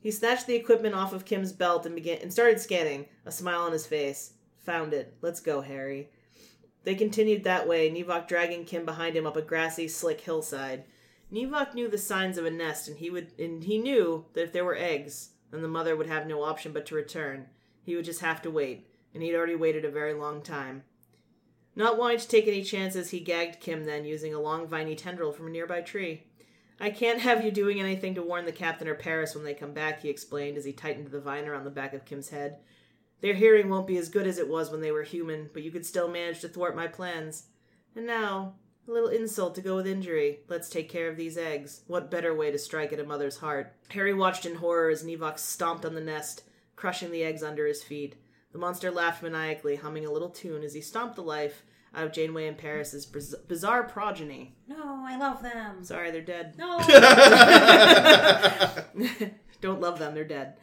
He 0.02 0.12
snatched 0.12 0.48
the 0.48 0.56
equipment 0.56 0.96
off 0.96 1.14
of 1.14 1.24
Kim's 1.24 1.54
belt 1.54 1.86
and 1.86 1.96
began 1.96 2.18
and 2.22 2.34
started 2.34 2.60
scanning, 2.60 3.06
a 3.26 3.32
smile 3.32 3.62
on 3.62 3.72
his 3.72 3.88
face. 3.88 4.34
Found 4.66 4.94
it. 4.94 5.16
Let's 5.22 5.40
go, 5.40 5.62
Harry. 5.62 6.10
They 6.84 6.94
continued 6.94 7.46
that 7.46 7.70
way, 7.70 7.90
Nevok 7.90 8.28
dragging 8.28 8.66
Kim 8.66 8.84
behind 8.84 9.16
him 9.16 9.26
up 9.26 9.38
a 9.38 9.42
grassy, 9.42 9.88
slick 9.88 10.20
hillside. 10.20 10.84
Nevok 11.32 11.74
knew 11.74 11.88
the 11.88 11.98
signs 11.98 12.38
of 12.38 12.44
a 12.44 12.52
nest, 12.52 12.90
and 12.90 12.98
he 12.98 13.10
would 13.10 13.32
and 13.40 13.64
he 13.64 13.78
knew 13.78 14.26
that 14.34 14.44
if 14.44 14.52
there 14.52 14.66
were 14.66 14.76
eggs, 14.76 15.30
then 15.52 15.62
the 15.62 15.70
mother 15.70 15.96
would 15.96 16.08
have 16.08 16.28
no 16.28 16.44
option 16.44 16.74
but 16.74 16.86
to 16.88 16.96
return. 16.96 17.48
He 17.82 17.96
would 17.96 18.04
just 18.04 18.20
have 18.20 18.42
to 18.42 18.52
wait, 18.52 18.90
and 19.16 19.24
he'd 19.24 19.34
already 19.34 19.56
waited 19.56 19.86
a 19.86 19.90
very 19.90 20.14
long 20.14 20.42
time. 20.42 20.84
Not 21.76 21.98
wanting 21.98 22.20
to 22.20 22.28
take 22.28 22.48
any 22.48 22.64
chances, 22.64 23.10
he 23.10 23.20
gagged 23.20 23.62
Kim 23.62 23.86
then, 23.86 24.06
using 24.06 24.34
a 24.34 24.40
long 24.40 24.68
viney 24.68 24.96
tendril 24.96 25.32
from 25.32 25.48
a 25.48 25.50
nearby 25.50 25.82
tree. 25.82 26.28
I 26.80 26.90
can't 26.90 27.22
have 27.22 27.44
you 27.44 27.50
doing 27.50 27.80
anything 27.80 28.14
to 28.16 28.22
warn 28.22 28.46
the 28.46 28.52
captain 28.52 28.88
or 28.88 28.96
Paris 28.96 29.34
when 29.34 29.46
they 29.46 29.54
come 29.54 29.74
back, 29.74 30.02
he 30.02 30.10
explained 30.10 30.58
as 30.58 30.66
he 30.66 30.74
tightened 30.74 31.08
the 31.08 31.22
vine 31.22 31.48
around 31.48 31.64
the 31.64 31.72
back 31.72 31.94
of 31.94 32.06
Kim's 32.06 32.30
head. 32.30 32.60
Their 33.22 33.34
hearing 33.34 33.70
won't 33.70 33.88
be 33.88 33.98
as 33.98 34.10
good 34.10 34.28
as 34.28 34.38
it 34.38 34.50
was 34.50 34.70
when 34.70 34.82
they 34.82 34.92
were 34.92 35.04
human, 35.04 35.50
but 35.54 35.64
you 35.64 35.72
could 35.72 35.86
still 35.86 36.10
manage 36.10 36.42
to 36.42 36.50
thwart 36.50 36.76
my 36.76 36.88
plans. 36.88 37.48
And 37.96 38.06
now, 38.06 38.56
a 38.88 38.92
little 38.92 39.10
insult 39.10 39.56
to 39.56 39.62
go 39.62 39.78
with 39.78 39.88
injury. 39.88 40.42
Let's 40.50 40.70
take 40.70 40.90
care 40.90 41.10
of 41.10 41.16
these 41.16 41.38
eggs. 41.38 41.82
What 41.88 42.12
better 42.12 42.36
way 42.36 42.52
to 42.52 42.60
strike 42.60 42.92
at 42.92 43.00
a 43.00 43.06
mother's 43.06 43.38
heart? 43.38 43.74
Harry 43.90 44.14
watched 44.14 44.46
in 44.46 44.56
horror 44.56 44.90
as 44.90 45.04
Nevok 45.04 45.40
stomped 45.40 45.86
on 45.86 45.96
the 45.96 46.02
nest, 46.02 46.44
crushing 46.76 47.12
the 47.12 47.24
eggs 47.24 47.42
under 47.42 47.66
his 47.66 47.82
feet. 47.82 48.16
The 48.56 48.62
monster 48.62 48.90
laughed 48.90 49.22
maniacally, 49.22 49.76
humming 49.76 50.06
a 50.06 50.12
little 50.12 50.30
tune 50.30 50.64
as 50.64 50.74
he 50.74 50.80
stomped 50.80 51.18
the 51.18 51.22
life 51.22 51.66
out 51.94 52.06
of 52.06 52.14
Janeway 52.14 52.48
and 52.48 52.58
Paris's 52.58 53.06
biz- 53.06 53.36
bizarre 53.50 53.84
progeny. 53.84 54.56
No, 54.66 55.04
I 55.06 55.18
love 55.18 55.44
them. 55.44 55.84
Sorry, 55.84 56.10
they're 56.10 56.22
dead. 56.22 56.58
No. 56.58 56.80
Don't 59.60 59.82
love 59.82 60.00
them, 60.00 60.14
they're 60.14 60.24
dead. 60.24 60.54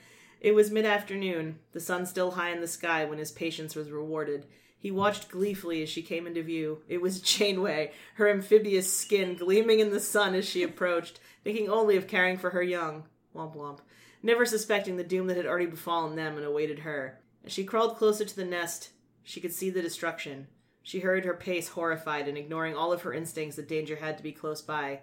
It 0.41 0.55
was 0.55 0.71
mid 0.71 0.87
afternoon, 0.87 1.59
the 1.73 1.81
sun 1.81 2.07
still 2.07 2.31
high 2.31 2.53
in 2.53 2.63
the 2.63 2.67
sky 2.67 3.05
when 3.05 3.19
his 3.19 3.31
patience 3.31 3.77
was 3.77 3.91
rewarded. 3.91 4.47
He 4.79 4.91
watched 4.91 5.29
gleefully 5.29 5.83
as 5.83 5.91
she 5.91 6.01
came 6.01 6.27
into 6.27 6.43
view. 6.43 6.79
It 6.89 7.03
was 7.03 7.21
Janeway, 7.21 7.93
her 8.15 8.31
amphibious 8.31 8.91
skin 8.91 9.37
gleaming 9.37 9.81
in 9.81 9.91
the 9.91 10.01
sun 10.01 10.35
as 10.35 10.49
she 10.49 10.63
approached, 10.63 11.21
thinking 11.45 11.69
only 11.69 11.99
of 11.99 12.09
caring 12.09 12.39
for 12.39 12.49
her 12.49 12.63
young. 12.63 13.05
Womp 13.37 13.55
womp. 13.55 13.81
Never 14.23 14.47
suspecting 14.47 14.97
the 14.97 15.05
doom 15.05 15.27
that 15.27 15.37
had 15.37 15.45
already 15.45 15.67
befallen 15.67 16.17
them 16.17 16.39
and 16.39 16.47
awaited 16.47 16.79
her. 16.79 17.19
As 17.45 17.53
she 17.53 17.65
crawled 17.65 17.97
closer 17.97 18.25
to 18.25 18.37
the 18.37 18.45
nest, 18.45 18.91
she 19.23 19.41
could 19.41 19.53
see 19.53 19.71
the 19.71 19.83
destruction. 19.83 20.47
She 20.83 21.01
hurried 21.01 21.25
her 21.25 21.35
pace, 21.35 21.69
horrified 21.69 22.29
and 22.29 22.37
ignoring 22.37 22.75
all 22.75 22.93
of 22.93 23.03
her 23.03 23.13
instincts 23.13 23.57
that 23.57 23.69
danger 23.69 23.97
had 23.97 24.17
to 24.17 24.23
be 24.23 24.33
close 24.33 24.63
by. 24.63 25.01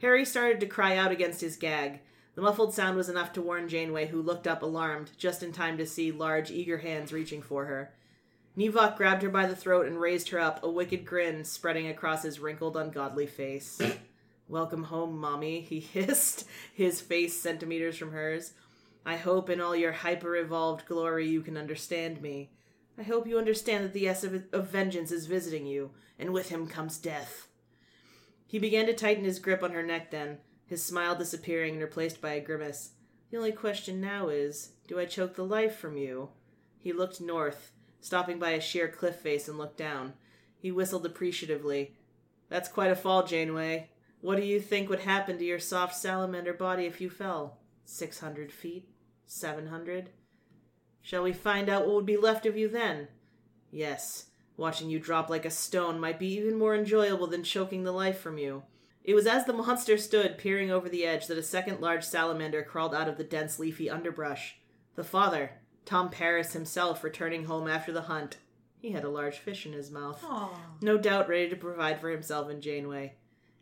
Harry 0.00 0.24
started 0.24 0.60
to 0.60 0.66
cry 0.66 0.96
out 0.96 1.12
against 1.12 1.40
his 1.40 1.56
gag. 1.56 2.00
The 2.34 2.42
muffled 2.42 2.74
sound 2.74 2.96
was 2.96 3.08
enough 3.08 3.32
to 3.34 3.42
warn 3.42 3.68
Janeway, 3.68 4.06
who 4.06 4.22
looked 4.22 4.46
up 4.46 4.62
alarmed, 4.62 5.12
just 5.16 5.42
in 5.42 5.52
time 5.52 5.78
to 5.78 5.86
see 5.86 6.12
large, 6.12 6.50
eager 6.50 6.78
hands 6.78 7.12
reaching 7.12 7.42
for 7.42 7.66
her. 7.66 7.94
Nevok 8.56 8.96
grabbed 8.96 9.22
her 9.22 9.30
by 9.30 9.46
the 9.46 9.56
throat 9.56 9.86
and 9.86 10.00
raised 10.00 10.28
her 10.30 10.38
up, 10.38 10.62
a 10.62 10.70
wicked 10.70 11.06
grin 11.06 11.44
spreading 11.44 11.88
across 11.88 12.22
his 12.22 12.40
wrinkled, 12.40 12.76
ungodly 12.76 13.26
face. 13.26 13.80
Welcome 14.48 14.84
home, 14.84 15.18
Mommy, 15.18 15.60
he 15.60 15.80
hissed, 15.80 16.46
his 16.74 17.00
face 17.00 17.40
centimeters 17.40 17.96
from 17.96 18.12
hers. 18.12 18.52
I 19.04 19.16
hope 19.16 19.50
in 19.50 19.60
all 19.60 19.74
your 19.74 19.92
hyper 19.92 20.36
evolved 20.36 20.86
glory 20.86 21.28
you 21.28 21.42
can 21.42 21.56
understand 21.56 22.22
me. 22.22 22.50
I 22.98 23.02
hope 23.02 23.26
you 23.26 23.38
understand 23.38 23.84
that 23.84 23.92
the 23.92 24.06
S 24.06 24.22
of, 24.22 24.44
of 24.52 24.68
vengeance 24.68 25.10
is 25.10 25.26
visiting 25.26 25.66
you, 25.66 25.90
and 26.18 26.32
with 26.32 26.50
him 26.50 26.66
comes 26.66 26.98
death. 26.98 27.48
He 28.46 28.58
began 28.58 28.86
to 28.86 28.94
tighten 28.94 29.24
his 29.24 29.38
grip 29.38 29.62
on 29.62 29.72
her 29.72 29.82
neck 29.82 30.10
then, 30.10 30.38
his 30.66 30.84
smile 30.84 31.16
disappearing 31.16 31.74
and 31.74 31.82
replaced 31.82 32.20
by 32.20 32.32
a 32.32 32.40
grimace. 32.40 32.90
The 33.30 33.38
only 33.38 33.52
question 33.52 34.00
now 34.00 34.28
is 34.28 34.72
do 34.86 34.98
I 35.00 35.06
choke 35.06 35.34
the 35.34 35.44
life 35.44 35.76
from 35.76 35.96
you? 35.96 36.28
He 36.78 36.92
looked 36.92 37.20
north, 37.20 37.72
stopping 38.00 38.38
by 38.38 38.50
a 38.50 38.60
sheer 38.60 38.88
cliff 38.88 39.16
face 39.16 39.48
and 39.48 39.56
looked 39.56 39.78
down. 39.78 40.12
He 40.58 40.70
whistled 40.70 41.06
appreciatively. 41.06 41.96
That's 42.48 42.68
quite 42.68 42.90
a 42.90 42.96
fall, 42.96 43.26
Janeway. 43.26 43.88
What 44.20 44.36
do 44.36 44.44
you 44.44 44.60
think 44.60 44.88
would 44.88 45.00
happen 45.00 45.38
to 45.38 45.44
your 45.44 45.58
soft 45.58 45.96
salamander 45.96 46.52
body 46.52 46.84
if 46.84 47.00
you 47.00 47.08
fell? 47.08 47.58
Six 47.84 48.20
hundred 48.20 48.52
feet? 48.52 48.88
Seven 49.34 49.68
hundred? 49.68 50.10
Shall 51.00 51.22
we 51.22 51.32
find 51.32 51.70
out 51.70 51.86
what 51.86 51.94
would 51.94 52.06
be 52.06 52.18
left 52.18 52.44
of 52.44 52.54
you 52.54 52.68
then? 52.68 53.08
Yes, 53.70 54.26
watching 54.58 54.90
you 54.90 55.00
drop 55.00 55.30
like 55.30 55.46
a 55.46 55.50
stone 55.50 55.98
might 55.98 56.18
be 56.18 56.34
even 56.34 56.58
more 56.58 56.76
enjoyable 56.76 57.26
than 57.26 57.42
choking 57.42 57.82
the 57.82 57.92
life 57.92 58.20
from 58.20 58.36
you. 58.36 58.64
It 59.02 59.14
was 59.14 59.26
as 59.26 59.46
the 59.46 59.54
monster 59.54 59.96
stood, 59.96 60.36
peering 60.36 60.70
over 60.70 60.86
the 60.86 61.06
edge, 61.06 61.28
that 61.28 61.38
a 61.38 61.42
second 61.42 61.80
large 61.80 62.04
salamander 62.04 62.62
crawled 62.62 62.94
out 62.94 63.08
of 63.08 63.16
the 63.16 63.24
dense 63.24 63.58
leafy 63.58 63.88
underbrush. 63.88 64.58
The 64.96 65.02
father, 65.02 65.52
Tom 65.86 66.10
Paris 66.10 66.52
himself, 66.52 67.02
returning 67.02 67.46
home 67.46 67.66
after 67.66 67.90
the 67.90 68.02
hunt. 68.02 68.36
He 68.76 68.90
had 68.90 69.02
a 69.02 69.08
large 69.08 69.38
fish 69.38 69.64
in 69.64 69.72
his 69.72 69.90
mouth. 69.90 70.22
No 70.82 70.98
doubt 70.98 71.30
ready 71.30 71.48
to 71.48 71.56
provide 71.56 72.02
for 72.02 72.10
himself 72.10 72.50
and 72.50 72.62
Janeway. 72.62 73.14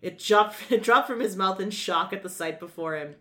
It 0.03 0.19
dropped, 0.19 0.57
it 0.73 0.83
dropped 0.83 1.07
from 1.07 1.21
his 1.21 1.37
mouth 1.37 1.61
in 1.61 1.71
shock 1.71 2.13
at 2.13 2.25
the 2.25 2.29
sight 2.29 2.59
before 2.59 2.97
him. 2.97 3.15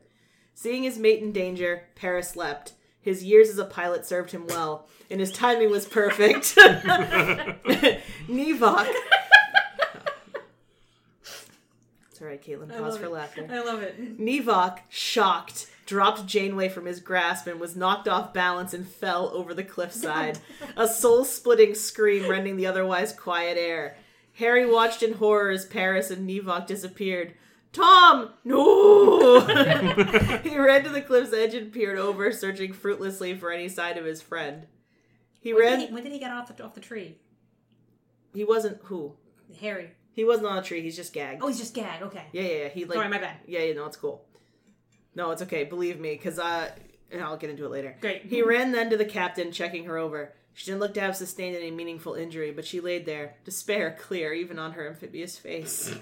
Seeing 0.62 0.84
his 0.84 1.00
mate 1.00 1.24
in 1.24 1.32
danger, 1.32 1.84
Paris 1.96 2.36
leapt. 2.36 2.74
His 3.00 3.24
years 3.24 3.48
as 3.48 3.60
a 3.60 3.64
pilot 3.64 4.06
served 4.06 4.32
him 4.32 4.46
well, 4.46 4.90
and 5.10 5.22
his 5.22 5.32
timing 5.32 5.70
was 5.70 5.88
perfect. 5.88 6.54
Nevok. 8.28 8.94
It's 12.12 12.22
all 12.22 12.28
right, 12.28 12.44
Caitlin. 12.44 12.68
Pause 12.68 12.82
love 12.82 13.00
for 13.00 13.06
it. 13.06 13.12
laughter. 13.12 13.48
I 13.50 13.64
love 13.64 13.82
it. 13.82 14.20
Nevok, 14.20 14.80
shocked, 14.90 15.68
dropped 15.86 16.26
Janeway 16.26 16.68
from 16.68 16.88
his 16.88 17.00
grasp 17.00 17.48
and 17.48 17.58
was 17.58 17.78
knocked 17.78 18.10
off 18.10 18.34
balance 18.34 18.74
and 18.74 18.86
fell 18.86 19.30
over 19.30 19.54
the 19.54 19.64
cliffside. 19.64 20.40
a 20.76 20.90
soul 20.90 21.24
splitting 21.24 21.74
scream 21.74 22.30
rending 22.30 22.58
the 22.58 22.68
otherwise 22.68 23.14
quiet 23.14 23.58
air. 23.58 23.96
Harry 24.34 24.66
watched 24.66 25.04
in 25.04 25.14
horror 25.14 25.52
as 25.52 25.66
Paris 25.66 26.12
and 26.12 26.30
Nevok 26.30 26.68
disappeared. 26.68 27.34
Tom! 27.72 28.32
No! 28.44 29.40
he 30.44 30.58
ran 30.58 30.84
to 30.84 30.90
the 30.90 31.04
cliff's 31.06 31.34
edge 31.34 31.54
and 31.54 31.72
peered 31.72 32.00
over, 32.00 32.32
searching 32.32 32.74
fruitlessly 32.74 33.36
for 33.36 33.52
any 33.52 33.70
sign 33.70 33.98
of 33.98 34.06
his 34.06 34.22
friend. 34.22 34.66
He 35.40 35.54
When 35.54 35.64
ran. 35.64 35.80
did 35.80 35.90
he, 35.90 35.94
when 35.94 36.04
did 36.04 36.12
he 36.12 36.20
get 36.20 36.32
off 36.32 36.56
the, 36.56 36.64
off 36.64 36.74
the 36.74 36.82
tree? 36.82 37.18
He 38.34 38.44
wasn't 38.44 38.80
who? 38.84 39.14
Harry. 39.62 39.92
He 40.14 40.26
wasn't 40.26 40.48
on 40.48 40.58
a 40.58 40.62
tree. 40.62 40.82
He's 40.82 40.96
just 40.96 41.14
gagged. 41.14 41.42
Oh, 41.44 41.48
he's 41.48 41.60
just 41.60 41.74
gagged. 41.74 42.04
Okay. 42.04 42.24
Yeah, 42.34 42.42
yeah, 42.42 42.58
yeah. 42.64 42.68
He 42.70 42.86
like. 42.86 42.96
Sorry, 42.96 43.08
my 43.08 43.20
bad. 43.20 43.38
Yeah, 43.48 43.62
yeah. 43.62 43.74
No, 43.74 43.86
it's 43.86 43.98
cool. 43.98 44.26
No, 45.16 45.32
it's 45.32 45.42
okay. 45.44 45.64
Believe 45.64 46.00
me, 46.00 46.12
because 46.12 46.40
uh, 46.40 46.70
and 47.12 47.22
I'll 47.22 47.38
get 47.38 47.50
into 47.50 47.66
it 47.66 47.72
later. 47.72 47.96
Great. 48.02 48.26
He 48.26 48.42
ran 48.42 48.72
then 48.72 48.90
to 48.90 48.98
the 48.98 49.06
captain, 49.06 49.52
checking 49.52 49.86
her 49.86 49.98
over. 49.98 50.34
She 50.54 50.66
didn't 50.66 50.82
look 50.82 50.94
to 50.96 51.02
have 51.02 51.16
sustained 51.16 51.56
any 51.56 51.72
meaningful 51.72 52.16
injury, 52.16 52.52
but 52.52 52.66
she 52.66 52.82
laid 52.82 53.06
there, 53.06 53.36
despair 53.46 53.96
clear 53.98 54.34
even 54.34 54.60
on 54.60 54.74
her 54.74 54.88
amphibious 54.90 55.38
face. 55.38 55.96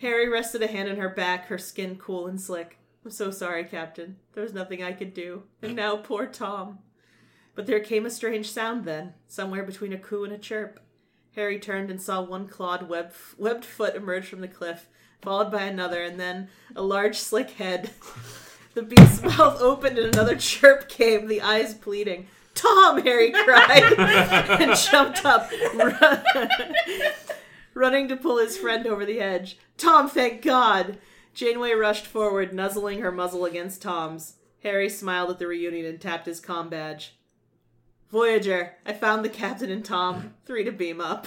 Harry 0.00 0.28
rested 0.28 0.62
a 0.62 0.66
hand 0.66 0.88
on 0.88 0.96
her 0.96 1.08
back, 1.08 1.46
her 1.46 1.58
skin 1.58 1.96
cool 1.96 2.26
and 2.26 2.40
slick. 2.40 2.78
I'm 3.04 3.10
so 3.10 3.30
sorry, 3.30 3.64
Captain. 3.64 4.16
There 4.32 4.42
was 4.42 4.54
nothing 4.54 4.82
I 4.82 4.92
could 4.92 5.14
do. 5.14 5.44
And 5.62 5.76
now 5.76 5.96
poor 5.96 6.26
Tom. 6.26 6.78
But 7.54 7.66
there 7.66 7.80
came 7.80 8.06
a 8.06 8.10
strange 8.10 8.50
sound 8.50 8.84
then, 8.84 9.14
somewhere 9.28 9.62
between 9.62 9.92
a 9.92 9.98
coo 9.98 10.24
and 10.24 10.32
a 10.32 10.38
chirp. 10.38 10.80
Harry 11.36 11.58
turned 11.58 11.90
and 11.90 12.00
saw 12.00 12.22
one 12.22 12.48
clawed 12.48 12.88
web, 12.88 13.12
webbed 13.36 13.64
foot 13.64 13.94
emerge 13.94 14.26
from 14.26 14.40
the 14.40 14.48
cliff, 14.48 14.88
followed 15.20 15.50
by 15.50 15.62
another, 15.62 16.02
and 16.02 16.18
then 16.18 16.48
a 16.74 16.82
large 16.82 17.18
slick 17.18 17.50
head. 17.50 17.90
The 18.74 18.82
beast's 18.82 19.22
mouth 19.38 19.60
opened 19.60 19.98
and 19.98 20.14
another 20.14 20.36
chirp 20.36 20.88
came, 20.88 21.26
the 21.26 21.42
eyes 21.42 21.74
pleading. 21.74 22.26
Tom! 22.54 23.02
Harry 23.02 23.32
cried 23.32 23.82
and 23.98 24.76
jumped 24.76 25.24
up, 25.24 25.50
running 27.74 28.08
to 28.08 28.16
pull 28.16 28.38
his 28.38 28.56
friend 28.56 28.86
over 28.86 29.04
the 29.04 29.20
edge. 29.20 29.58
Tom, 29.76 30.08
thank 30.08 30.42
God! 30.42 30.98
Janeway 31.34 31.72
rushed 31.72 32.06
forward, 32.06 32.52
nuzzling 32.52 33.00
her 33.00 33.10
muzzle 33.10 33.44
against 33.44 33.82
Tom's. 33.82 34.36
Harry 34.62 34.88
smiled 34.88 35.30
at 35.30 35.38
the 35.38 35.46
reunion 35.46 35.84
and 35.84 36.00
tapped 36.00 36.26
his 36.26 36.40
comm 36.40 36.70
badge. 36.70 37.16
Voyager, 38.10 38.76
I 38.86 38.92
found 38.92 39.24
the 39.24 39.28
captain 39.28 39.70
and 39.70 39.84
Tom. 39.84 40.34
Three 40.46 40.62
to 40.64 40.72
beam 40.72 41.00
up. 41.00 41.26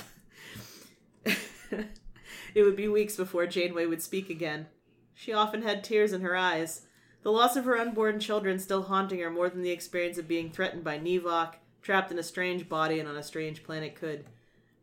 it 1.26 2.64
would 2.64 2.78
be 2.78 2.88
weeks 2.88 3.18
before 3.18 3.46
Janeway 3.46 3.86
would 3.86 4.02
speak 4.02 4.30
again. 4.30 4.68
She 5.14 5.34
often 5.34 5.64
had 5.64 5.84
tears 5.84 6.14
in 6.14 6.22
her 6.22 6.36
eyes. 6.36 6.84
The 7.24 7.32
loss 7.32 7.58
of 7.58 7.66
her 7.66 7.78
unborn 7.78 8.20
children 8.20 8.58
still 8.58 8.84
haunting 8.84 9.20
her 9.20 9.30
more 9.30 9.50
than 9.50 9.64
the 9.64 9.72
experience 9.72 10.18
of 10.18 10.28
being 10.28 10.50
threatened 10.50 10.84
by 10.84 10.98
Nevok, 10.98 11.56
trapped 11.82 12.12
in 12.12 12.20
a 12.20 12.24
strange 12.24 12.70
body 12.70 13.00
and 13.00 13.10
on 13.10 13.18
a 13.18 13.24
strange 13.24 13.64
planet 13.64 13.96
could. 13.96 14.26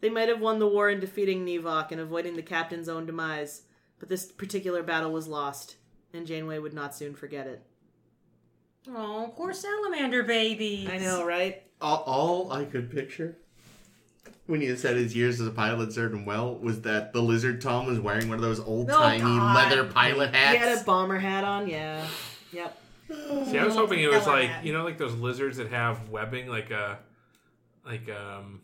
They 0.05 0.11
might 0.11 0.29
have 0.29 0.43
won 0.43 0.59
the 0.59 0.69
war 0.69 0.91
in 0.91 1.01
defeating 1.01 1.47
Nevok 1.47 1.91
and 1.91 1.99
avoiding 1.99 2.37
the 2.37 2.43
captain's 2.43 2.91
own 2.91 3.07
demise, 3.07 3.63
but 3.99 4.11
this 4.11 4.31
particular 4.31 4.83
battle 4.83 5.11
was 5.11 5.27
lost, 5.27 5.77
and 6.13 6.27
Janeway 6.27 6.59
would 6.59 6.75
not 6.75 6.95
soon 6.95 7.15
forget 7.15 7.47
it. 7.47 7.63
Oh, 8.87 9.33
poor 9.35 9.55
salamander 9.55 10.23
babies. 10.23 10.91
I 10.91 10.99
know, 10.99 11.25
right? 11.25 11.63
all, 11.81 12.05
all 12.07 12.53
I 12.53 12.67
could 12.67 12.91
picture 12.91 13.39
when 14.45 14.61
you 14.61 14.77
said 14.77 14.97
his 14.97 15.17
years 15.17 15.41
as 15.41 15.47
a 15.47 15.51
pilot 15.51 15.95
served 15.95 16.15
him 16.15 16.27
well 16.27 16.55
was 16.59 16.83
that 16.83 17.15
the 17.15 17.23
lizard 17.23 17.63
Tom 17.63 17.87
was 17.87 17.99
wearing 17.99 18.29
one 18.29 18.37
of 18.37 18.43
those 18.43 18.61
old 18.61 18.91
timey 18.91 19.21
God. 19.21 19.57
leather 19.57 19.85
pilot 19.85 20.35
hats. 20.35 20.53
He 20.53 20.59
had 20.59 20.83
a 20.83 20.85
bomber 20.85 21.19
hat 21.19 21.45
on, 21.45 21.67
yeah. 21.67 22.07
Yep. 22.53 22.79
See, 23.47 23.57
I 23.57 23.65
was 23.65 23.75
hoping 23.75 24.01
it 24.01 24.11
was 24.11 24.27
like 24.27 24.51
yeah. 24.51 24.63
you 24.63 24.75
know, 24.75 24.85
like 24.85 24.99
those 24.99 25.15
lizards 25.15 25.57
that 25.57 25.71
have 25.71 26.11
webbing, 26.11 26.47
like 26.47 26.71
a, 26.71 26.99
like 27.87 28.11
um, 28.11 28.61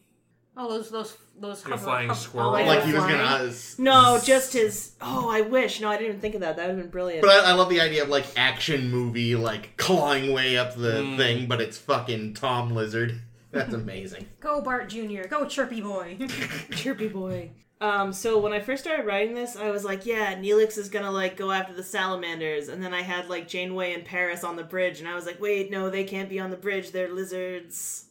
Oh, 0.62 0.68
those 0.68 0.90
those 0.90 1.16
those 1.38 1.64
Like 1.64 1.74
a 1.74 1.76
hover- 1.78 1.84
flying 1.84 2.08
hover- 2.08 2.20
squirrel. 2.20 2.48
oh, 2.50 2.52
like 2.52 2.82
he 2.84 2.92
was 2.92 3.02
Flying. 3.02 3.16
gonna. 3.16 3.46
uh, 3.46 3.52
No, 3.78 4.20
just 4.22 4.52
his. 4.52 4.92
Oh, 5.00 5.30
I 5.30 5.40
wish. 5.40 5.80
No, 5.80 5.88
I 5.88 5.96
didn't 5.96 6.08
even 6.08 6.20
think 6.20 6.34
of 6.34 6.42
that. 6.42 6.56
That 6.56 6.66
would 6.66 6.74
have 6.76 6.78
been 6.84 6.90
brilliant. 6.90 7.22
But 7.22 7.30
I, 7.30 7.50
I 7.50 7.52
love 7.54 7.70
the 7.70 7.80
idea 7.80 8.02
of 8.02 8.10
like 8.10 8.26
action 8.36 8.90
movie, 8.90 9.34
like 9.36 9.76
clawing 9.78 10.32
way 10.34 10.58
up 10.58 10.74
the 10.76 11.00
Mm. 11.02 11.16
thing, 11.16 11.46
but 11.48 11.60
it's 11.62 11.78
fucking 11.78 12.34
Tom 12.34 12.74
Lizard. 12.74 13.22
That's 13.52 13.72
amazing. 13.72 14.26
Go 14.40 14.60
Bart 14.60 14.90
Jr. 14.90 15.26
Go 15.28 15.46
Chirpy 15.46 15.80
Boy. 15.80 16.18
Chirpy 16.72 17.08
boy. 17.08 17.50
Um, 17.80 18.12
so 18.12 18.38
when 18.38 18.52
I 18.52 18.60
first 18.60 18.84
started 18.84 19.06
writing 19.06 19.34
this, 19.34 19.56
I 19.56 19.70
was 19.70 19.84
like, 19.86 20.04
yeah, 20.04 20.34
Neelix 20.34 20.76
is 20.76 20.90
gonna 20.90 21.10
like 21.10 21.38
go 21.38 21.50
after 21.50 21.72
the 21.72 21.82
salamanders, 21.82 22.68
and 22.68 22.82
then 22.84 22.92
I 22.92 23.00
had 23.00 23.30
like 23.30 23.48
Janeway 23.48 23.94
and 23.94 24.04
Paris 24.04 24.44
on 24.44 24.56
the 24.56 24.62
bridge, 24.64 25.00
and 25.00 25.08
I 25.08 25.14
was 25.14 25.24
like, 25.24 25.40
wait, 25.40 25.70
no, 25.70 25.88
they 25.88 26.04
can't 26.04 26.28
be 26.28 26.38
on 26.38 26.50
the 26.50 26.58
bridge. 26.58 26.90
They're 26.92 27.08
lizards. 27.12 28.04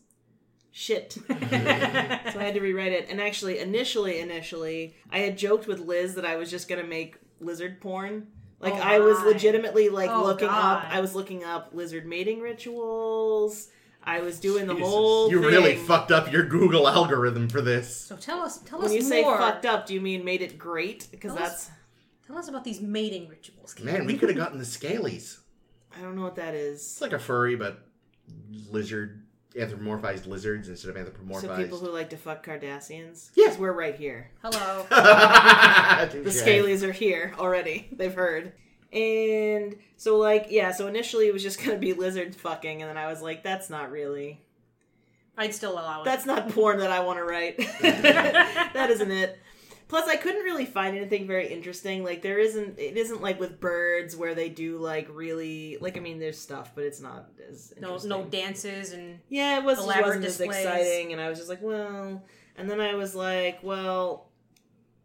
Shit. 0.71 1.13
so 1.27 1.27
I 1.29 2.43
had 2.43 2.53
to 2.53 2.61
rewrite 2.61 2.91
it. 2.93 3.07
And 3.09 3.19
actually, 3.19 3.59
initially, 3.59 4.19
initially, 4.19 4.95
I 5.11 5.19
had 5.19 5.37
joked 5.37 5.67
with 5.67 5.79
Liz 5.79 6.15
that 6.15 6.25
I 6.25 6.35
was 6.35 6.49
just 6.51 6.67
gonna 6.67 6.83
make 6.83 7.17
lizard 7.39 7.81
porn. 7.81 8.27
Like 8.59 8.73
Oh 8.73 8.77
I 8.77 8.99
was 8.99 9.19
legitimately 9.21 9.89
like 9.89 10.09
Oh, 10.09 10.23
looking 10.23 10.47
God. 10.47 10.83
up. 10.85 10.91
I 10.93 10.99
was 11.01 11.15
looking 11.15 11.43
up 11.43 11.69
lizard 11.73 12.05
mating 12.05 12.41
rituals. 12.41 13.69
I 14.03 14.21
was 14.21 14.39
doing 14.39 14.67
the 14.67 14.75
whole. 14.75 15.29
You 15.29 15.41
thing. 15.41 15.49
really 15.49 15.75
fucked 15.75 16.11
up 16.11 16.31
your 16.31 16.43
Google 16.43 16.87
algorithm 16.87 17.49
for 17.49 17.61
this. 17.61 17.95
so 17.95 18.15
tell 18.15 18.41
us 18.41 18.59
tell 18.59 18.79
When 18.79 18.85
us 18.87 18.91
When 18.91 19.01
you 19.01 19.07
say 19.07 19.23
fucked 19.23 19.65
up, 19.65 19.85
do 19.85 19.93
you 19.93 20.01
mean 20.01 20.23
made 20.23 20.41
it 20.41 20.57
great? 20.57 21.07
Because 21.11 21.33
Tell 21.33 21.43
us- 21.43 21.49
that's 21.65 21.71
Tell 22.27 22.37
us 22.37 22.47
about 22.47 22.63
these 22.63 22.79
mating 22.79 23.27
rituals. 23.27 23.75
Man, 23.79 24.05
we 24.05 24.15
could 24.15 24.29
have 24.29 24.37
gotten 24.37 24.59
the 24.59 24.63
scalies. 24.63 25.39
I 25.97 26.01
don't 26.01 26.15
know 26.15 26.21
what 26.21 26.35
that 26.35 26.53
is. 26.53 26.75
It's 26.79 27.01
like 27.01 27.11
a 27.13 27.17
furry, 27.17 27.55
but 27.55 27.79
lizard, 28.69 29.23
anthropomorphized 29.55 30.27
lizards 30.27 30.69
instead 30.69 30.95
of 30.95 30.95
anthropomorphized. 30.95 31.41
So 31.41 31.49
anthropomorphized. 31.49 31.57
people 31.57 31.79
who 31.79 31.91
like 31.91 32.09
to 32.11 32.17
fuck 32.17 32.45
Cardassians? 32.45 33.29
Yes, 33.35 33.57
we're 33.57 33.73
right 33.73 33.95
here. 33.95 34.31
Hello. 34.41 34.85
The 34.89 36.19
the 36.23 36.29
Scalies 36.29 36.83
are 36.83 36.91
here 36.91 37.33
already. 37.37 37.89
They've 37.91 38.13
heard. 38.13 38.53
And 38.91 39.75
so, 39.97 40.17
like, 40.17 40.47
yeah, 40.49 40.71
so 40.71 40.87
initially 40.87 41.27
it 41.27 41.33
was 41.33 41.43
just 41.43 41.63
gonna 41.63 41.77
be 41.77 41.93
lizard 41.93 42.35
fucking, 42.35 42.81
and 42.81 42.89
then 42.89 42.97
I 42.97 43.07
was 43.07 43.21
like, 43.21 43.43
that's 43.43 43.69
not 43.69 43.91
really. 43.91 44.41
I'd 45.37 45.53
still 45.53 45.73
allow 45.73 46.01
it. 46.01 46.05
That's 46.05 46.25
not 46.25 46.49
porn 46.49 46.79
that 46.79 46.91
I 46.91 46.99
want 46.99 47.17
to 47.19 47.23
write. 47.23 47.57
that 47.81 48.89
isn't 48.89 49.11
it. 49.11 49.39
Plus, 49.89 50.07
I 50.07 50.17
couldn't 50.17 50.43
really 50.43 50.65
find 50.67 50.95
anything 50.95 51.25
very 51.25 51.51
interesting. 51.51 52.03
Like, 52.03 52.21
there 52.21 52.37
isn't. 52.37 52.77
It 52.77 52.95
isn't 52.95 53.23
like 53.23 53.39
with 53.39 53.59
birds 53.59 54.15
where 54.15 54.35
they 54.35 54.47
do 54.47 54.77
like 54.77 55.07
really 55.11 55.77
like. 55.81 55.97
I 55.97 55.99
mean, 55.99 56.19
there's 56.19 56.37
stuff, 56.37 56.73
but 56.75 56.83
it's 56.83 57.01
not 57.01 57.27
as 57.49 57.73
no 57.81 57.97
no 58.05 58.23
dances 58.23 58.93
and 58.93 59.19
Yeah, 59.29 59.57
it 59.57 59.63
was 59.63 59.79
elaborate 59.79 60.21
wasn't 60.21 60.25
as 60.25 60.39
exciting, 60.41 61.11
and 61.11 61.19
I 61.19 61.27
was 61.27 61.39
just 61.39 61.49
like, 61.49 61.61
well. 61.61 62.23
And 62.55 62.69
then 62.69 62.79
I 62.79 62.93
was 62.93 63.15
like, 63.15 63.63
well, 63.63 64.29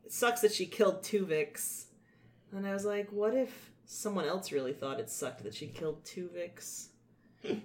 it 0.05 0.13
sucks 0.13 0.43
that 0.43 0.53
she 0.53 0.67
killed 0.67 1.03
Tuvix. 1.03 1.85
And 2.53 2.67
I 2.67 2.73
was 2.73 2.85
like, 2.85 3.11
what 3.11 3.35
if 3.35 3.71
someone 3.87 4.27
else 4.27 4.53
really 4.53 4.73
thought 4.73 5.01
it 5.01 5.09
sucked 5.09 5.45
that 5.45 5.55
she 5.55 5.69
killed 5.69 6.05
Tuvix? 6.05 6.89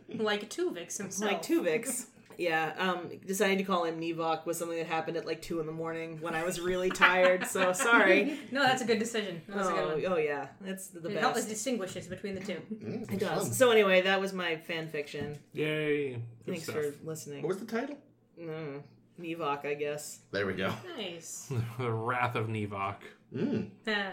like 0.09 0.49
Tuvix 0.49 0.97
himself. 0.97 1.31
Like 1.31 1.41
Tuvix. 1.41 2.05
Yeah, 2.39 2.71
um, 2.77 3.09
deciding 3.27 3.57
to 3.57 3.65
call 3.65 3.83
him 3.83 3.99
Nevok 3.99 4.45
was 4.45 4.57
something 4.57 4.77
that 4.77 4.87
happened 4.87 5.17
at 5.17 5.25
like 5.25 5.41
two 5.41 5.59
in 5.59 5.65
the 5.65 5.73
morning 5.73 6.19
when 6.21 6.33
I 6.35 6.43
was 6.45 6.61
really 6.61 6.89
tired. 6.89 7.45
So 7.45 7.73
sorry. 7.87 8.39
no, 8.49 8.63
that's 8.63 8.81
a 8.81 8.85
good 8.85 8.97
decision. 8.97 9.41
That's 9.47 9.67
a 9.67 9.71
good 9.73 9.79
Oh, 9.79 9.87
one. 9.95 10.05
oh 10.13 10.17
yeah, 10.17 10.47
that's 10.61 10.87
the 10.87 11.09
it 11.09 11.17
helps 11.19 11.39
best. 11.39 11.49
distinguishes 11.49 12.07
between 12.07 12.35
the 12.35 12.41
two. 12.41 12.61
Mm, 12.73 13.11
It 13.11 13.19
does. 13.19 13.43
fun. 13.43 13.51
So 13.51 13.71
anyway, 13.71 14.01
that 14.03 14.21
was 14.21 14.31
my 14.31 14.55
fan 14.55 14.87
fiction. 14.87 15.37
Yay! 15.51 16.13
Good 16.13 16.21
Thanks 16.45 16.63
stuff. 16.63 16.75
for 16.75 16.93
listening. 17.03 17.41
What 17.43 17.49
was 17.49 17.59
the 17.59 17.65
title? 17.65 17.97
Mm, 18.41 18.83
Nevok, 19.19 19.65
I 19.65 19.73
guess. 19.73 20.19
There 20.31 20.47
we 20.47 20.53
go. 20.53 20.71
Nice. 20.97 21.51
the 21.77 21.91
Wrath 21.91 22.35
of 22.35 22.47
Nevok. 22.47 22.95
Mm. 23.35 23.69
Huh. 23.85 24.11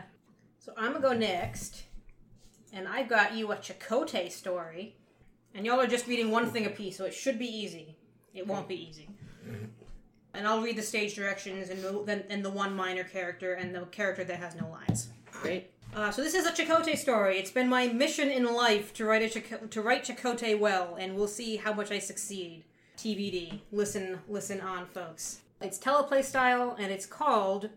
so 0.58 0.72
I'm 0.76 0.92
gonna 0.94 1.00
go 1.00 1.12
next, 1.12 1.84
and 2.72 2.88
I've 2.88 3.08
got 3.08 3.34
you 3.34 3.52
a 3.52 3.56
Chakotay 3.56 4.32
story, 4.32 4.96
and 5.54 5.64
y'all 5.64 5.80
are 5.80 5.86
just 5.86 6.08
reading 6.08 6.32
one 6.32 6.50
thing 6.50 6.66
a 6.66 6.70
piece, 6.70 6.98
so 6.98 7.04
it 7.04 7.14
should 7.14 7.38
be 7.38 7.46
easy. 7.46 7.95
It 8.36 8.46
won't 8.46 8.68
be 8.68 8.88
easy. 8.88 9.08
And 10.34 10.46
I'll 10.46 10.60
read 10.60 10.76
the 10.76 10.82
stage 10.82 11.14
directions 11.14 11.70
and 11.70 11.82
the, 11.82 12.02
then 12.04 12.24
and 12.28 12.44
the 12.44 12.50
one 12.50 12.74
minor 12.74 13.04
character 13.04 13.54
and 13.54 13.74
the 13.74 13.86
character 13.86 14.22
that 14.24 14.38
has 14.38 14.54
no 14.54 14.68
lines. 14.68 15.08
Great. 15.32 15.70
Uh, 15.94 16.10
so 16.10 16.22
this 16.22 16.34
is 16.34 16.44
a 16.44 16.52
Chakotay 16.52 16.96
story. 16.96 17.38
It's 17.38 17.50
been 17.50 17.70
my 17.70 17.88
mission 17.88 18.28
in 18.30 18.44
life 18.44 18.92
to 18.94 19.06
write 19.06 19.22
a 19.22 19.30
Chak- 19.30 19.70
to 19.70 19.80
write 19.80 20.04
Chakotay 20.04 20.58
well, 20.58 20.96
and 20.96 21.16
we'll 21.16 21.28
see 21.28 21.56
how 21.56 21.72
much 21.72 21.90
I 21.90 21.98
succeed. 21.98 22.64
TBD. 22.98 23.60
Listen, 23.72 24.18
listen 24.28 24.60
on, 24.60 24.86
folks. 24.86 25.40
It's 25.60 25.78
teleplay 25.78 26.22
style, 26.22 26.76
and 26.78 26.92
it's 26.92 27.06
called 27.06 27.70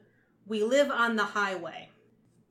"We 0.45 0.63
Live 0.63 0.91
on 0.91 1.15
the 1.15 1.23
Highway." 1.23 1.89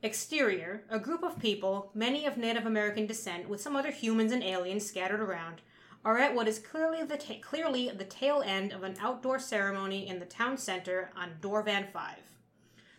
Exterior: 0.02 0.84
A 0.88 0.98
group 0.98 1.22
of 1.22 1.38
people, 1.38 1.90
many 1.94 2.24
of 2.24 2.38
Native 2.38 2.64
American 2.64 3.06
descent, 3.06 3.46
with 3.46 3.60
some 3.60 3.76
other 3.76 3.90
humans 3.90 4.32
and 4.32 4.42
aliens 4.42 4.86
scattered 4.86 5.20
around, 5.20 5.60
are 6.08 6.16
at 6.16 6.34
what 6.34 6.48
is 6.48 6.58
clearly 6.58 7.04
the 7.04 7.18
ta- 7.18 7.34
clearly 7.42 7.90
the 7.90 8.02
tail 8.02 8.42
end 8.46 8.72
of 8.72 8.82
an 8.82 8.96
outdoor 8.98 9.38
ceremony 9.38 10.08
in 10.08 10.18
the 10.18 10.24
town 10.24 10.56
center 10.56 11.10
on 11.14 11.36
Dorvan 11.42 11.86
Five. 11.92 12.22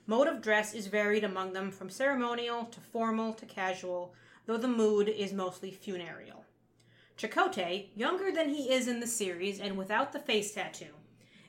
Mode 0.05 0.27
of 0.27 0.43
dress 0.43 0.75
is 0.75 0.85
varied 0.85 1.23
among 1.23 1.53
them 1.53 1.71
from 1.71 1.89
ceremonial 1.89 2.65
to 2.65 2.79
formal 2.79 3.33
to 3.33 3.47
casual, 3.47 4.13
though 4.45 4.57
the 4.57 4.67
mood 4.67 5.09
is 5.09 5.33
mostly 5.33 5.71
funereal. 5.71 6.45
Chakotay, 7.17 7.87
younger 7.95 8.31
than 8.31 8.49
he 8.49 8.71
is 8.71 8.87
in 8.87 8.99
the 8.99 9.07
series 9.07 9.59
and 9.59 9.75
without 9.75 10.13
the 10.13 10.19
face 10.19 10.53
tattoo, 10.53 10.93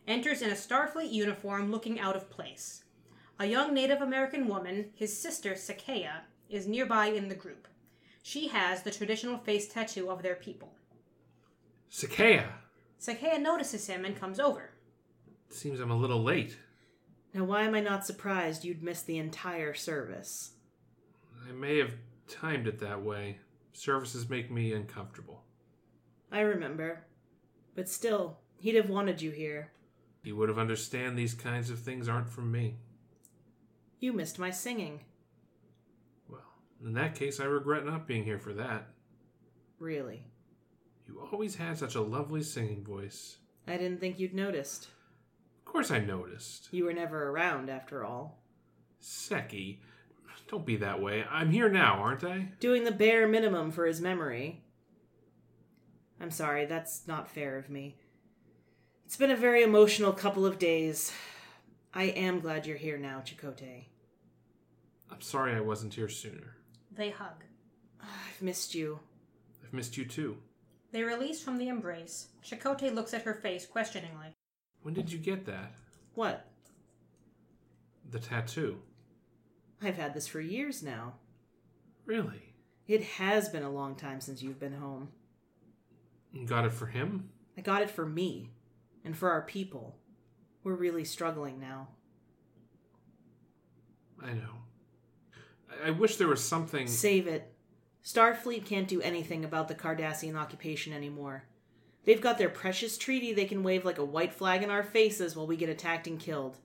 enters 0.09 0.40
in 0.40 0.49
a 0.49 0.55
Starfleet 0.55 1.12
uniform 1.12 1.71
looking 1.71 2.00
out 2.00 2.17
of 2.17 2.30
place. 2.30 2.84
A 3.39 3.45
young 3.45 3.75
Native 3.75 4.00
American 4.00 4.49
woman, 4.49 4.93
his 4.95 5.15
sister 5.15 5.52
Sakea, 5.52 6.23
is 6.49 6.67
nearby 6.67 7.08
in 7.08 7.28
the 7.28 7.34
group. 7.34 7.69
She 8.23 8.49
has 8.49 8.82
the 8.82 8.91
traditional 8.91 9.37
face 9.37 9.69
tattoo 9.69 10.08
of 10.11 10.23
their 10.23 10.37
people. 10.37 10.73
Sakea! 11.91 12.47
Sakea 13.00 13.41
notices 13.41 13.87
him 13.87 14.05
and 14.05 14.19
comes 14.19 14.39
over. 14.39 14.71
Seems 15.49 15.81
I'm 15.81 15.91
a 15.91 15.97
little 15.97 16.23
late. 16.23 16.57
Now, 17.35 17.45
why 17.45 17.63
am 17.63 17.75
I 17.75 17.81
not 17.81 18.07
surprised 18.07 18.65
you'd 18.65 18.83
miss 18.83 19.03
the 19.03 19.19
entire 19.19 19.75
service? 19.75 20.53
I 21.49 21.53
may 21.53 21.79
have 21.79 21.95
timed 22.29 22.67
it 22.67 22.79
that 22.81 23.03
way. 23.03 23.39
Services 23.73 24.29
make 24.29 24.50
me 24.50 24.73
uncomfortable. 24.73 25.43
I 26.31 26.41
remember. 26.41 27.05
But 27.75 27.89
still, 27.89 28.39
he'd 28.59 28.76
have 28.76 28.89
wanted 28.89 29.21
you 29.21 29.31
here. 29.31 29.73
You 30.23 30.37
would 30.37 30.49
have 30.49 30.59
understand 30.59 31.17
these 31.17 31.35
kinds 31.35 31.71
of 31.71 31.79
things 31.79 32.09
aren't 32.09 32.29
from 32.29 32.53
me. 32.53 32.76
You 33.99 34.13
missed 34.13 34.39
my 34.39 34.50
singing. 34.50 35.00
Well, 36.29 36.41
in 36.85 36.93
that 36.95 37.15
case, 37.15 37.41
I 37.41 37.45
regret 37.45 37.85
not 37.85 38.07
being 38.07 38.25
here 38.25 38.39
for 38.39 38.53
that. 38.55 38.89
Really. 39.79 40.25
You 41.10 41.28
always 41.32 41.56
had 41.56 41.76
such 41.76 41.96
a 41.96 42.00
lovely 42.00 42.42
singing 42.42 42.84
voice. 42.84 43.38
I 43.66 43.76
didn't 43.76 43.99
think 43.99 44.20
you'd 44.20 44.34
noticed. 44.34 44.88
Of 45.58 45.73
course 45.73 45.90
I 45.90 45.99
noticed. 45.99 46.68
You 46.70 46.84
were 46.84 46.92
never 46.92 47.30
around, 47.30 47.68
after 47.68 48.04
all. 48.04 48.38
Seki, 49.00 49.80
don't 50.49 50.64
be 50.64 50.76
that 50.76 51.02
way. 51.02 51.25
I'm 51.28 51.50
here 51.50 51.68
now, 51.68 51.94
aren't 51.94 52.23
I? 52.23 52.50
Doing 52.60 52.84
the 52.84 52.92
bare 52.92 53.26
minimum 53.26 53.73
for 53.73 53.86
his 53.86 54.00
memory. 54.00 54.62
I'm 56.20 56.30
sorry, 56.30 56.66
that's 56.66 57.08
not 57.08 57.28
fair 57.30 57.58
of 57.58 57.70
me. 57.70 57.96
It's 59.04 59.16
been 59.16 59.32
a 59.32 59.36
very 59.36 59.64
emotional 59.64 60.12
couple 60.12 60.46
of 60.46 60.60
days. 60.60 61.12
I 61.92 62.04
am 62.04 62.38
glad 62.38 62.66
you're 62.66 62.76
here 62.76 62.99
now, 62.99 63.20
Chakotay. 63.25 63.86
I'm 65.10 65.23
sorry 65.23 65.54
I 65.54 65.60
wasn't 65.60 65.94
here 65.94 66.08
sooner. 66.08 66.54
They 66.92 67.10
hug. 67.10 67.42
I've 68.00 68.42
missed 68.42 68.76
you. 68.76 69.00
I've 69.64 69.73
missed 69.73 69.96
you 69.96 70.04
too. 70.04 70.36
They 70.93 71.03
release 71.03 71.43
from 71.43 71.59
the 71.59 71.69
embrace. 71.69 72.29
Chakotay 72.45 72.95
looks 72.95 73.15
at 73.15 73.23
her 73.23 73.35
face 73.35 73.67
questioningly. 73.67 74.35
When 74.83 74.95
did 74.95 75.13
you 75.13 75.19
get 75.19 75.47
that? 75.47 75.73
What? 76.15 76.47
The 78.11 78.19
tattoo. 78.19 78.81
I've 79.83 79.97
had 79.97 80.15
this 80.15 80.26
for 80.26 80.41
years 80.41 80.83
now. 80.83 81.15
Really? 82.05 82.55
It 82.89 83.03
has 83.03 83.49
been 83.49 83.63
a 83.63 83.71
long 83.71 83.95
time 83.95 84.21
since 84.21 84.43
you've 84.43 84.59
been 84.59 84.75
home. 84.75 85.09
You 86.33 86.47
got 86.47 86.65
it 86.65 86.73
for 86.73 86.87
him? 86.87 87.31
I 87.57 87.61
got 87.61 87.83
it 87.83 87.91
for 87.91 88.05
me 88.05 88.50
and 89.05 89.17
for 89.17 89.31
our 89.31 89.43
people. 89.43 89.97
We're 90.65 90.75
really 90.75 91.05
struggling 91.05 91.61
now. 91.61 91.89
I 94.23 94.33
know. 94.33 94.59
I, 95.85 95.89
I 95.89 95.91
wish 95.91 96.17
there 96.17 96.29
was 96.29 96.45
something. 96.45 96.87
Save 96.87 97.26
it. 97.26 97.50
Starfleet 98.04 98.65
can't 98.65 98.89
do 98.89 99.00
anything 99.02 99.45
about 99.45 99.69
the 99.69 99.75
Cardassian 99.75 100.36
occupation 100.36 100.93
anymore. 100.93 101.45
They've 102.04 102.21
got 102.21 102.39
their 102.39 102.49
precious 102.49 102.97
treaty 102.97 103.32
they 103.32 103.45
can 103.45 103.63
wave 103.63 103.84
like 103.84 103.99
a 103.99 104.04
white 104.04 104.32
flag 104.32 104.63
in 104.63 104.71
our 104.71 104.82
faces 104.82 105.36
while 105.36 105.47
we 105.47 105.56
get 105.56 105.69
attacked 105.69 106.06
and 106.06 106.19
killed. 106.19 106.58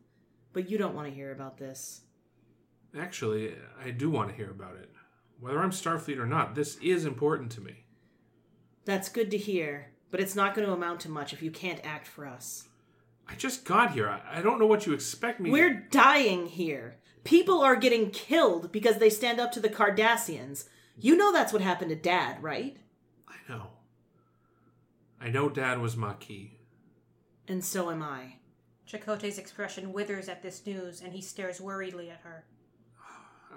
But 0.54 0.70
you 0.70 0.78
don't 0.78 0.96
want 0.96 1.08
to 1.10 1.14
hear 1.14 1.32
about 1.32 1.58
this. 1.58 2.02
Actually, 2.98 3.54
I 3.84 3.92
do 3.92 4.10
want 4.10 4.30
to 4.30 4.36
hear 4.36 4.50
about 4.50 4.78
it. 4.78 4.90
Whether 5.40 5.60
I'm 5.62 5.72
Starfleet 5.72 6.18
or 6.18 6.26
not, 6.26 6.56
this 6.56 6.78
is 6.78 7.06
important 7.06 7.52
to 7.54 7.62
me. 7.62 7.84
That's 8.86 9.10
good 9.10 9.30
to 9.32 9.38
hear, 9.38 9.92
but 10.12 10.22
it's 10.22 10.36
not 10.36 10.56
going 10.56 10.66
to 10.66 10.74
amount 10.74 11.02
to 11.02 11.10
much 11.10 11.34
if 11.34 11.42
you 11.42 11.52
can't 11.52 11.82
act 11.84 12.08
for 12.08 12.26
us. 12.26 12.70
I 13.28 13.36
just 13.36 13.66
got 13.66 13.92
here. 13.92 14.08
I, 14.08 14.40
I 14.40 14.42
don't 14.42 14.60
know 14.60 14.68
what 14.68 14.86
you 14.86 14.94
expect 14.94 15.40
me 15.40 15.50
We're 15.50 15.88
dying 15.92 16.46
here. 16.46 16.96
People 17.24 17.62
are 17.62 17.76
getting 17.76 18.12
killed 18.12 18.72
because 18.72 19.00
they 19.00 19.10
stand 19.10 19.40
up 19.40 19.52
to 19.54 19.60
the 19.60 19.68
Cardassians. 19.68 20.66
You 20.98 21.18
know 21.18 21.32
that's 21.32 21.52
what 21.52 21.62
happened 21.62 21.90
to 21.90 21.96
Dad, 21.96 22.42
right? 22.42 22.78
I 23.28 23.36
know. 23.50 23.68
I 25.20 25.30
know 25.30 25.50
Dad 25.50 25.80
was 25.80 25.98
Maquis. 25.98 26.52
And 27.48 27.64
so 27.64 27.92
am 27.92 28.02
I. 28.02 28.36
Chakotay's 28.88 29.38
expression 29.38 29.94
withers 29.94 30.30
at 30.30 30.42
this 30.42 30.66
news, 30.66 31.02
and 31.02 31.14
he 31.14 31.22
stares 31.22 31.60
worriedly 31.60 32.10
at 32.10 32.22
her. 32.22 32.46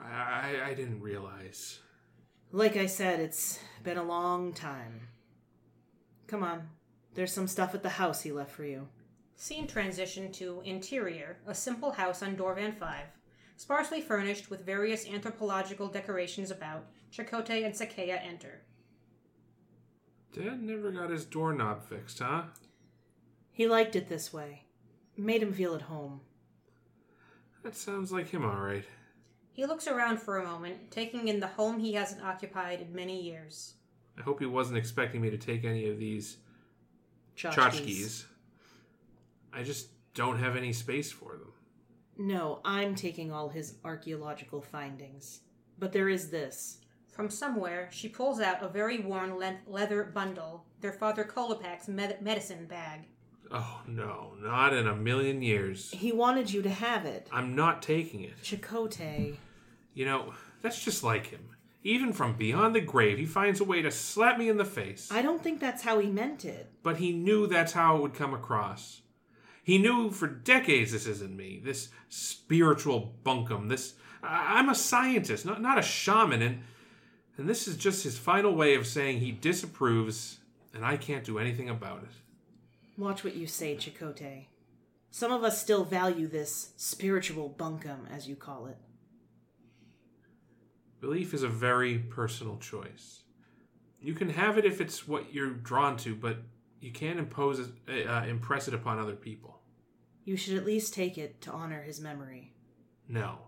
I, 0.03 0.57
I, 0.63 0.69
I 0.69 0.75
didn't 0.75 1.01
realize. 1.01 1.81
Like 2.51 2.77
I 2.77 2.87
said, 2.87 3.21
it's 3.21 3.59
been 3.83 3.99
a 3.99 4.03
long 4.03 4.53
time. 4.53 5.09
Come 6.27 6.43
on. 6.43 6.69
There's 7.15 7.33
some 7.33 7.49
stuff 7.49 7.75
at 7.75 7.83
the 7.83 7.89
house 7.89 8.23
he 8.23 8.33
left 8.33 8.53
for 8.53 8.65
you. 8.65 8.89
Scene 9.37 9.67
transition 9.67 10.33
to 10.33 10.63
interior, 10.65 11.39
a 11.47 11.55
simple 11.55 11.93
house 11.93 12.23
on 12.23 12.37
Dorvan 12.37 12.73
5. 12.73 13.05
Sparsely 13.57 14.01
furnished 14.01 14.51
with 14.51 14.65
various 14.65 15.07
anthropological 15.07 15.89
decorations 15.89 16.51
about, 16.51 16.87
Chakotay 17.13 17.65
and 17.65 17.75
Sakea 17.75 18.21
enter. 18.25 18.63
Dad 20.33 20.63
never 20.63 20.91
got 20.91 21.11
his 21.11 21.25
doorknob 21.25 21.83
fixed, 21.83 22.19
huh? 22.19 22.43
He 23.51 23.67
liked 23.67 23.97
it 23.97 24.09
this 24.09 24.33
way. 24.33 24.65
Made 25.17 25.43
him 25.43 25.53
feel 25.53 25.75
at 25.75 25.83
home. 25.83 26.21
That 27.65 27.75
sounds 27.75 28.13
like 28.13 28.29
him, 28.31 28.45
all 28.45 28.61
right. 28.61 28.85
He 29.53 29.67
looks 29.67 29.89
around 29.89 30.21
for 30.21 30.39
a 30.39 30.45
moment, 30.45 30.91
taking 30.93 31.27
in 31.27 31.41
the 31.41 31.49
home 31.49 31.81
he 31.81 31.95
hasn't 31.95 32.23
occupied 32.23 32.81
in 32.81 32.95
many 32.95 33.21
years. 33.21 33.75
I 34.17 34.23
hope 34.23 34.39
he 34.39 34.47
wasn't 34.47 34.79
expecting 34.79 35.21
me 35.21 35.31
to 35.31 35.39
take 35.39 35.65
any 35.65 35.89
of 35.89 35.99
these 35.99 36.37
Tchotchkes. 37.37 37.55
tchotchkes. 37.55 38.25
I 39.53 39.63
just 39.65 39.89
don't 40.15 40.39
have 40.39 40.57
any 40.57 40.73
space 40.73 41.11
for 41.11 41.33
them. 41.33 41.53
No, 42.17 42.61
I'm 42.65 42.95
taking 42.95 43.33
all 43.33 43.49
his 43.49 43.75
archaeological 43.85 44.61
findings. 44.61 45.41
But 45.79 45.93
there 45.93 46.09
is 46.09 46.31
this. 46.31 46.79
From 47.19 47.31
somewhere, 47.31 47.89
she 47.91 48.09
pulls 48.09 48.41
out 48.41 48.63
a 48.63 48.69
very 48.69 49.01
worn 49.01 49.39
le- 49.39 49.57
leather 49.67 50.05
bundle, 50.05 50.65
their 50.81 50.93
father 50.93 51.25
Kolopak's 51.25 51.89
med- 51.89 52.23
medicine 52.23 52.67
bag. 52.67 53.07
Oh 53.51 53.81
no, 53.89 54.35
not 54.41 54.73
in 54.73 54.87
a 54.87 54.95
million 54.95 55.43
years. 55.43 55.91
He 55.91 56.13
wanted 56.13 56.53
you 56.53 56.63
to 56.63 56.71
have 56.71 57.07
it. 57.07 57.27
I'm 57.33 57.57
not 57.57 57.83
taking 57.83 58.23
it. 58.23 58.41
Chakotay. 58.45 59.35
You 59.95 60.05
know, 60.05 60.33
that's 60.63 60.81
just 60.85 61.03
like 61.03 61.27
him. 61.27 61.41
Even 61.83 62.13
from 62.13 62.37
beyond 62.37 62.77
the 62.77 62.81
grave, 62.81 63.19
he 63.19 63.27
finds 63.27 63.59
a 63.59 63.65
way 63.65 63.83
to 63.83 63.91
slap 63.91 64.39
me 64.39 64.49
in 64.49 64.57
the 64.57 64.65
face. 64.65 65.09
I 65.11 65.21
don't 65.21 65.43
think 65.43 65.59
that's 65.59 65.83
how 65.83 65.99
he 65.99 66.07
meant 66.09 66.45
it. 66.45 66.71
But 66.85 66.99
he 66.99 67.11
knew 67.11 67.49
that's 67.49 67.73
how 67.73 67.97
it 67.97 68.03
would 68.03 68.15
come 68.15 68.33
across. 68.33 69.01
He 69.65 69.79
knew 69.79 70.13
for 70.13 70.29
decades 70.29 70.93
this 70.93 71.09
isn't 71.09 71.37
me, 71.37 71.61
this 71.65 71.89
spiritual 72.11 73.13
bunkum, 73.25 73.69
this. 73.69 73.95
I- 74.23 74.61
I'm 74.61 74.69
a 74.69 74.75
scientist, 74.77 75.45
not, 75.45 75.61
not 75.61 75.79
a 75.79 75.83
shaman, 75.83 76.43
and, 76.43 76.63
and 77.39 77.49
this 77.49 77.69
is 77.69 77.77
just 77.77 78.03
his 78.03 78.19
final 78.19 78.55
way 78.55 78.75
of 78.75 78.87
saying 78.87 79.21
he 79.21 79.33
disapproves, 79.33 80.41
and 80.75 80.85
I 80.85 80.97
can't 80.97 81.25
do 81.25 81.39
anything 81.39 81.71
about 81.71 82.03
it. 82.03 82.11
Watch 83.01 83.23
what 83.23 83.37
you 83.37 83.47
say, 83.47 83.77
Chakotay. 83.77 84.47
Some 85.13 85.33
of 85.33 85.45
us 85.45 85.61
still 85.61 85.85
value 85.85 86.27
this 86.27 86.73
spiritual 86.77 87.55
bunkum, 87.57 88.11
as 88.13 88.29
you 88.29 88.35
call 88.35 88.67
it. 88.67 88.77
Belief 91.01 91.33
is 91.33 91.45
a 91.45 91.49
very 91.49 91.99
personal 91.99 92.59
choice. 92.59 93.23
You 94.01 94.15
can 94.15 94.31
have 94.31 94.59
it 94.59 94.65
if 94.65 94.81
it's 94.81 95.07
what 95.07 95.33
you're 95.33 95.51
drawn 95.51 95.97
to, 95.99 96.17
but 96.17 96.39
you 96.81 96.91
can't 96.91 97.21
impose 97.21 97.61
it, 97.61 98.07
uh, 98.09 98.25
impress 98.25 98.67
it 98.67 98.75
upon 98.75 98.99
other 98.99 99.15
people. 99.15 99.61
You 100.25 100.37
should 100.37 100.59
at 100.59 100.67
least 100.67 100.93
take 100.93 101.17
it 101.17 101.41
to 101.43 101.53
honor 101.53 101.83
his 101.83 102.01
memory. 102.01 102.53
No. 103.09 103.39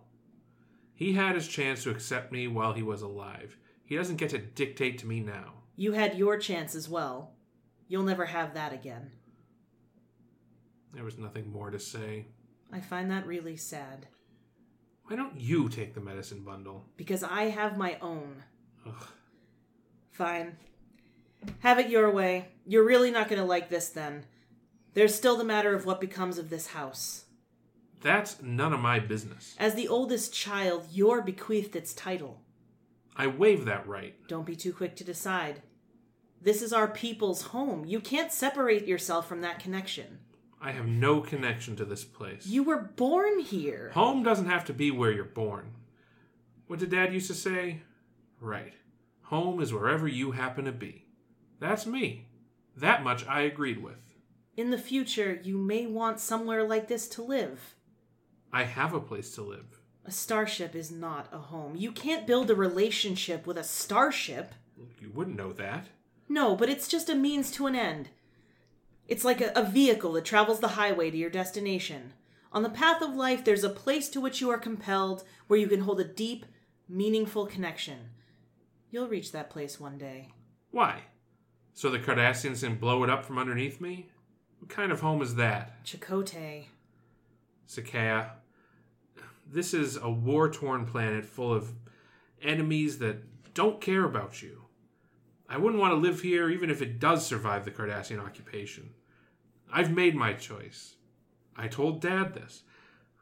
He 0.95 1.13
had 1.15 1.35
his 1.35 1.49
chance 1.49 1.83
to 1.83 1.91
accept 1.91 2.31
me 2.31 2.47
while 2.47 2.73
he 2.73 2.83
was 2.83 3.03
alive. 3.03 3.57
He 3.91 3.97
doesn't 3.97 4.19
get 4.19 4.31
to 4.31 4.39
dictate 4.39 4.99
to 4.99 5.07
me 5.09 5.19
now. 5.19 5.55
You 5.75 5.91
had 5.91 6.17
your 6.17 6.39
chance 6.39 6.77
as 6.77 6.89
well. 6.89 7.33
You'll 7.89 8.05
never 8.05 8.25
have 8.25 8.55
that 8.55 8.73
again. 8.73 9.11
There 10.95 11.03
was 11.03 11.19
nothing 11.19 11.51
more 11.51 11.71
to 11.71 11.81
say. 11.81 12.27
I 12.73 12.79
find 12.79 13.11
that 13.11 13.27
really 13.27 13.57
sad. 13.57 14.07
Why 15.07 15.17
don't 15.17 15.41
you 15.41 15.69
take 15.69 15.93
the 15.93 16.01
medicine 16.01 16.45
bundle? 16.45 16.87
Because 16.97 17.25
I 17.25 17.47
have 17.47 17.77
my 17.77 17.99
own. 18.01 18.45
Ugh. 18.87 19.09
Fine. 20.13 20.57
Have 21.59 21.81
it 21.81 21.91
your 21.91 22.13
way. 22.13 22.47
You're 22.65 22.87
really 22.87 23.11
not 23.11 23.29
going 23.29 23.41
to 23.41 23.45
like 23.45 23.71
this 23.71 23.89
then. 23.89 24.25
There's 24.95 25.17
still 25.17 25.37
the 25.37 25.43
matter 25.43 25.75
of 25.75 25.85
what 25.85 26.01
becomes 26.01 26.39
of 26.39 26.49
this 26.49 26.69
house. 26.69 27.25
That's 28.03 28.41
none 28.41 28.73
of 28.73 28.79
my 28.79 29.01
business. 29.01 29.57
As 29.59 29.75
the 29.75 29.89
oldest 29.89 30.33
child, 30.33 30.87
you're 30.93 31.23
bequeathed 31.23 31.75
its 31.75 31.93
title. 31.93 32.41
I 33.17 33.27
waive 33.27 33.65
that 33.65 33.87
right. 33.87 34.15
Don't 34.29 34.47
be 34.47 34.57
too 34.57 34.73
quick 34.73 34.97
to 34.97 35.05
decide. 35.05 35.63
This 36.41 36.63
is 36.63 36.73
our 36.73 36.89
people's 36.89 37.43
home. 37.43 37.85
You 37.85 38.01
can't 38.01 38.33
separate 38.33 38.87
yourself 38.87 39.29
from 39.29 39.43
that 39.43 39.59
connection. 39.59 40.21
I 40.61 40.73
have 40.73 40.87
no 40.87 41.21
connection 41.21 41.77
to 41.77 41.85
this 41.85 42.05
place. 42.05 42.47
You 42.47 42.63
were 42.63 42.81
born 42.81 43.41
here. 43.41 43.91
Home 43.95 44.23
doesn't 44.23 44.49
have 44.49 44.65
to 44.67 44.73
be 44.73 44.91
where 44.91 45.11
you're 45.11 45.25
born. 45.25 45.73
What 46.67 46.79
did 46.79 46.91
Dad 46.91 47.13
used 47.13 47.29
to 47.29 47.35
say? 47.35 47.81
Right. 48.41 48.75
Home 49.25 49.61
is 49.61 49.73
wherever 49.73 50.07
you 50.07 50.33
happen 50.33 50.65
to 50.67 50.73
be. 50.73 51.07
That's 51.59 51.87
me. 51.87 52.29
That 52.77 53.03
much 53.03 53.27
I 53.27 53.43
agreed 53.43 53.83
with. 53.83 53.99
In 54.57 54.71
the 54.71 54.79
future, 54.79 55.41
you 55.43 55.57
may 55.57 55.87
want 55.87 56.21
somewhere 56.21 56.63
like 56.65 56.89
this 56.89 57.09
to 57.09 57.23
live. 57.23 57.75
I 58.53 58.65
have 58.65 58.93
a 58.93 59.01
place 59.01 59.35
to 59.37 59.43
live. 59.43 59.80
A 60.05 60.11
starship 60.11 60.75
is 60.75 60.91
not 60.91 61.29
a 61.33 61.39
home. 61.39 61.77
You 61.77 61.93
can't 61.93 62.27
build 62.27 62.51
a 62.51 62.55
relationship 62.55 63.47
with 63.47 63.59
a 63.59 63.65
starship. 63.65 64.55
You 65.01 65.11
wouldn't 65.13 65.37
know 65.37 65.53
that. 65.53 65.87
No, 66.29 66.57
but 66.57 66.69
it's 66.69 66.89
just 66.89 67.09
a 67.11 67.15
means 67.15 67.51
to 67.53 67.67
an 67.67 67.75
end. 67.75 68.09
It's 69.07 69.25
like 69.25 69.41
a, 69.41 69.53
a 69.55 69.65
vehicle 69.65 70.13
that 70.13 70.25
travels 70.25 70.61
the 70.61 70.69
highway 70.69 71.11
to 71.11 71.17
your 71.17 71.31
destination. 71.31 72.13
On 72.53 72.63
the 72.63 72.71
path 72.71 73.03
of 73.03 73.15
life, 73.15 73.45
there's 73.45 73.65
a 73.65 73.71
place 73.71 74.09
to 74.11 74.21
which 74.21 74.41
you 74.41 74.51
are 74.51 74.59
compelled 74.59 75.25
where 75.47 75.59
you 75.59 75.67
can 75.67 75.81
hold 75.81 76.01
a 76.01 76.05
deep, 76.05 76.47
meaningful 76.89 77.47
connection. 77.47 78.11
You'll 78.91 79.09
reach 79.09 79.33
that 79.33 79.51
place 79.51 79.79
one 79.79 79.99
day. 79.99 80.29
Why? 80.71 81.03
So 81.75 81.91
the 81.91 81.99
Cardassians 81.99 82.63
can 82.65 82.77
blow 82.77 83.05
it 83.05 83.11
up 83.11 83.25
from 83.25 83.39
underneath 83.39 83.81
me? 83.81 84.09
What 84.59 84.69
kind 84.69 84.93
of 84.93 85.01
home 85.01 85.23
is 85.23 85.37
that? 85.37 85.85
Chakotay. 85.85 86.67
Sakea. 87.69 88.31
This 89.53 89.75
is 89.75 89.97
a 89.97 90.09
war 90.09 90.49
torn 90.49 90.87
planet 90.87 91.25
full 91.25 91.53
of 91.53 91.73
enemies 92.41 92.99
that 92.99 93.53
don't 93.53 93.81
care 93.81 94.05
about 94.05 94.43
you. 94.43 94.63
I 95.49 95.57
wouldn't 95.57 95.81
want 95.81 95.93
to 95.93 95.97
live 95.97 96.21
here 96.21 96.49
even 96.49 96.71
if 96.71 96.81
it 96.81 97.01
does 97.01 97.27
survive 97.27 97.65
the 97.65 97.73
Cardassian 97.73 98.25
occupation. 98.25 98.91
I've 99.73 99.91
made 99.91 100.15
my 100.15 100.35
choice. 100.35 100.95
I 101.57 101.67
told 101.67 102.01
Dad 102.01 102.33
this. 102.35 102.63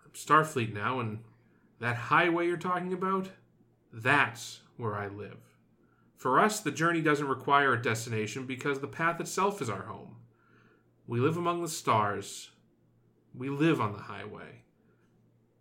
I'm 0.05 0.13
Starfleet 0.13 0.75
now, 0.75 1.01
and 1.01 1.21
that 1.81 1.97
highway 1.97 2.47
you're 2.47 2.59
talking 2.59 2.93
about, 2.93 3.31
that's 3.91 4.61
where 4.77 4.97
I 4.97 5.09
live. 5.09 5.39
For 6.15 6.39
us, 6.39 6.61
the 6.61 6.71
journey 6.71 7.01
doesn't 7.01 7.27
require 7.27 7.73
a 7.73 7.83
destination 7.83 8.45
because 8.45 8.81
the 8.81 8.87
path 8.87 9.19
itself 9.19 9.63
is 9.63 9.71
our 9.71 9.85
home. 9.85 10.17
We 11.07 11.21
live 11.21 11.39
among 11.39 11.63
the 11.63 11.69
stars. 11.69 12.51
We 13.35 13.49
live 13.49 13.81
on 13.81 13.93
the 13.93 14.03
highway. 14.03 14.65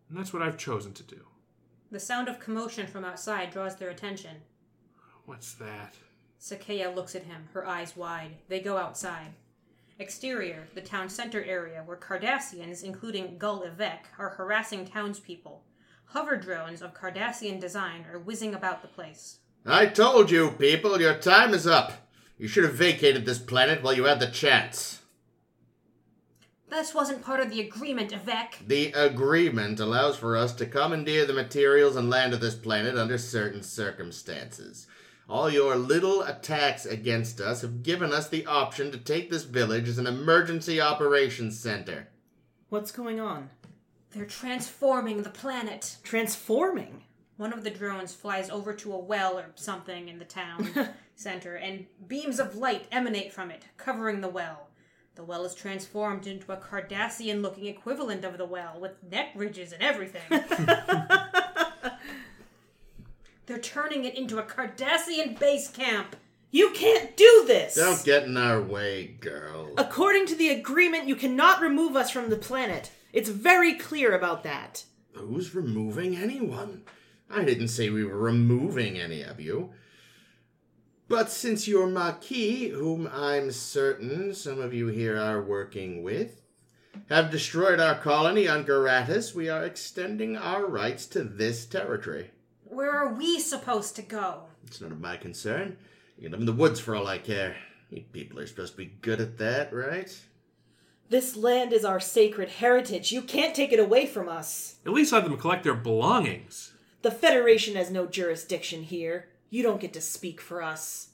And 0.09 0.17
that's 0.17 0.33
what 0.33 0.41
I've 0.41 0.57
chosen 0.57 0.93
to 0.93 1.03
do. 1.03 1.21
The 1.91 1.99
sound 1.99 2.27
of 2.27 2.39
commotion 2.39 2.87
from 2.87 3.05
outside 3.05 3.51
draws 3.51 3.75
their 3.75 3.89
attention. 3.89 4.37
What's 5.25 5.53
that? 5.55 5.95
Sakea 6.39 6.93
looks 6.93 7.15
at 7.15 7.23
him, 7.23 7.49
her 7.53 7.67
eyes 7.67 7.95
wide. 7.95 8.35
They 8.47 8.59
go 8.59 8.77
outside. 8.77 9.33
Exterior, 9.99 10.67
the 10.75 10.81
town 10.81 11.09
center 11.09 11.43
area, 11.43 11.81
where 11.85 11.97
Cardassians, 11.97 12.83
including 12.83 13.37
Gul 13.37 13.63
Evek, 13.63 14.01
are 14.19 14.29
harassing 14.29 14.85
townspeople. 14.85 15.63
Hover 16.05 16.37
drones 16.37 16.81
of 16.81 16.93
Cardassian 16.93 17.59
design 17.59 18.05
are 18.11 18.19
whizzing 18.19 18.53
about 18.53 18.81
the 18.81 18.87
place. 18.87 19.39
I 19.65 19.87
told 19.87 20.29
you, 20.31 20.51
people, 20.51 21.01
your 21.01 21.15
time 21.15 21.53
is 21.53 21.67
up. 21.67 21.93
You 22.37 22.47
should 22.47 22.63
have 22.63 22.75
vacated 22.75 23.25
this 23.25 23.39
planet 23.39 23.81
while 23.81 23.93
you 23.93 24.03
had 24.03 24.19
the 24.19 24.27
chance. 24.27 25.01
This 26.69 26.93
wasn't 26.93 27.23
part 27.23 27.39
of 27.39 27.49
the 27.49 27.61
agreement, 27.61 28.11
Evek. 28.11 28.67
The 28.67 28.91
agreement 28.91 29.79
allows 29.79 30.17
for 30.17 30.35
us 30.35 30.53
to 30.55 30.65
commandeer 30.65 31.25
the 31.25 31.33
materials 31.33 31.95
and 31.95 32.09
land 32.09 32.33
of 32.33 32.41
this 32.41 32.55
planet 32.55 32.97
under 32.97 33.17
certain 33.17 33.63
circumstances. 33.63 34.85
All 35.29 35.49
your 35.49 35.75
little 35.75 36.21
attacks 36.23 36.85
against 36.85 37.39
us 37.39 37.61
have 37.61 37.83
given 37.83 38.13
us 38.13 38.29
the 38.29 38.45
option 38.45 38.91
to 38.91 38.97
take 38.97 39.29
this 39.29 39.43
village 39.43 39.87
as 39.87 39.97
an 39.97 40.07
emergency 40.07 40.79
operations 40.79 41.59
center. 41.59 42.09
What's 42.69 42.91
going 42.91 43.19
on? 43.19 43.49
They're 44.11 44.25
transforming 44.25 45.23
the 45.23 45.29
planet. 45.29 45.97
Transforming. 46.03 47.03
One 47.37 47.53
of 47.53 47.63
the 47.63 47.69
drones 47.69 48.13
flies 48.13 48.49
over 48.49 48.73
to 48.73 48.93
a 48.93 48.97
well 48.97 49.37
or 49.37 49.51
something 49.55 50.09
in 50.09 50.19
the 50.19 50.25
town 50.25 50.69
center, 51.15 51.55
and 51.55 51.85
beams 52.07 52.39
of 52.39 52.55
light 52.55 52.87
emanate 52.91 53.31
from 53.31 53.51
it, 53.51 53.65
covering 53.77 54.21
the 54.21 54.27
well. 54.27 54.69
The 55.17 55.23
well 55.23 55.45
is 55.45 55.55
transformed 55.55 56.27
into 56.27 56.51
a 56.51 56.57
Cardassian 56.57 57.41
looking 57.41 57.65
equivalent 57.65 58.23
of 58.23 58.37
the 58.37 58.45
well, 58.45 58.79
with 58.79 59.01
neck 59.01 59.31
ridges 59.33 59.73
and 59.73 59.81
everything. 59.81 60.21
They're 63.47 63.57
turning 63.57 64.05
it 64.05 64.15
into 64.15 64.37
a 64.37 64.43
Cardassian 64.43 65.39
base 65.39 65.69
camp. 65.69 66.15
You 66.51 66.69
can't 66.69 67.17
do 67.17 67.45
this! 67.47 67.73
Don't 67.73 68.05
get 68.05 68.25
in 68.25 68.37
our 68.37 68.61
way, 68.61 69.07
girl. 69.19 69.73
According 69.75 70.27
to 70.27 70.35
the 70.35 70.49
agreement, 70.49 71.07
you 71.07 71.15
cannot 71.15 71.61
remove 71.61 71.95
us 71.95 72.11
from 72.11 72.29
the 72.29 72.35
planet. 72.35 72.91
It's 73.11 73.29
very 73.29 73.73
clear 73.73 74.15
about 74.15 74.43
that. 74.43 74.83
Who's 75.13 75.55
removing 75.55 76.15
anyone? 76.15 76.83
I 77.27 77.43
didn't 77.43 77.69
say 77.69 77.89
we 77.89 78.03
were 78.05 78.19
removing 78.19 78.99
any 78.99 79.23
of 79.23 79.39
you. 79.39 79.71
But 81.09 81.31
since 81.31 81.67
your 81.67 81.87
Maquis, 81.87 82.71
whom 82.71 83.09
I'm 83.13 83.51
certain 83.51 84.33
some 84.33 84.59
of 84.59 84.73
you 84.73 84.87
here 84.87 85.17
are 85.17 85.41
working 85.41 86.03
with, 86.03 86.41
have 87.09 87.31
destroyed 87.31 87.79
our 87.79 87.95
colony 87.95 88.47
on 88.47 88.65
Garatus, 88.65 89.33
we 89.33 89.47
are 89.47 89.63
extending 89.63 90.35
our 90.35 90.65
rights 90.65 91.05
to 91.07 91.23
this 91.23 91.65
territory. 91.65 92.31
Where 92.65 92.91
are 92.91 93.13
we 93.13 93.39
supposed 93.39 93.95
to 93.95 94.01
go? 94.01 94.43
It's 94.65 94.81
none 94.81 94.91
of 94.91 94.99
my 94.99 95.15
concern. 95.15 95.77
You 96.17 96.23
can 96.23 96.31
live 96.31 96.41
in 96.41 96.45
the 96.45 96.53
woods 96.53 96.79
for 96.79 96.95
all 96.95 97.07
I 97.07 97.19
care. 97.19 97.55
You 97.89 98.03
people 98.11 98.39
are 98.39 98.47
supposed 98.47 98.73
to 98.73 98.77
be 98.77 98.97
good 99.01 99.21
at 99.21 99.37
that, 99.37 99.73
right? 99.73 100.13
This 101.09 101.37
land 101.37 101.71
is 101.71 101.85
our 101.85 102.01
sacred 102.01 102.49
heritage. 102.49 103.13
You 103.13 103.21
can't 103.21 103.55
take 103.55 103.71
it 103.71 103.79
away 103.79 104.05
from 104.07 104.27
us. 104.27 104.75
At 104.85 104.91
least 104.91 105.13
let 105.13 105.23
them 105.23 105.37
collect 105.37 105.63
their 105.63 105.73
belongings. 105.73 106.73
The 107.01 107.11
Federation 107.11 107.75
has 107.75 107.89
no 107.89 108.07
jurisdiction 108.07 108.83
here. 108.83 109.29
You 109.49 109.63
don't 109.63 109.79
get 109.79 109.93
to 109.93 110.01
speak 110.01 110.41
for 110.41 110.61
us. 110.61 111.09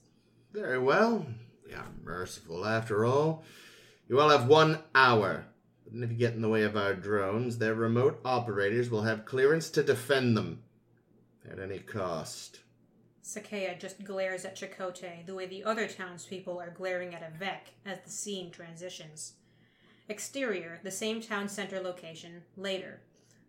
Very 0.52 0.80
well. 0.80 1.26
We 1.66 1.74
are 1.74 1.88
merciful 2.04 2.66
after 2.66 3.06
all. 3.06 3.44
You 4.08 4.20
all 4.20 4.30
have 4.30 4.48
one 4.48 4.80
hour. 4.96 5.46
But 5.86 6.04
if 6.04 6.12
you 6.12 6.18
get 6.18 6.34
in 6.34 6.42
the 6.42 6.50
way 6.50 6.64
of 6.64 6.76
our 6.76 6.94
drones, 6.94 7.58
their 7.58 7.76
remote 7.76 8.20
operators 8.26 8.90
will 8.90 9.04
have 9.04 9.26
clearance 9.26 9.70
to 9.72 9.84
defend 9.84 10.36
them. 10.36 10.64
At 11.50 11.60
any 11.60 11.80
cost. 11.80 12.62
Sakea 13.24 13.80
just 13.80 14.04
glares 14.04 14.46
at 14.46 14.56
Chakotay 14.56 15.26
the 15.26 15.36
way 15.36 15.46
the 15.46 15.64
other 15.64 15.88
townspeople 15.88 16.60
are 16.60 16.72
glaring 16.72 17.14
at 17.14 17.22
Evek 17.22 17.72
as 17.86 18.00
the 18.04 18.10
scene 18.10 18.52
transitions. 18.52 19.34
Exterior, 20.10 20.80
the 20.84 20.92
same 20.92 21.22
town 21.22 21.48
center 21.48 21.80
location, 21.80 22.44
later. 22.58 23.02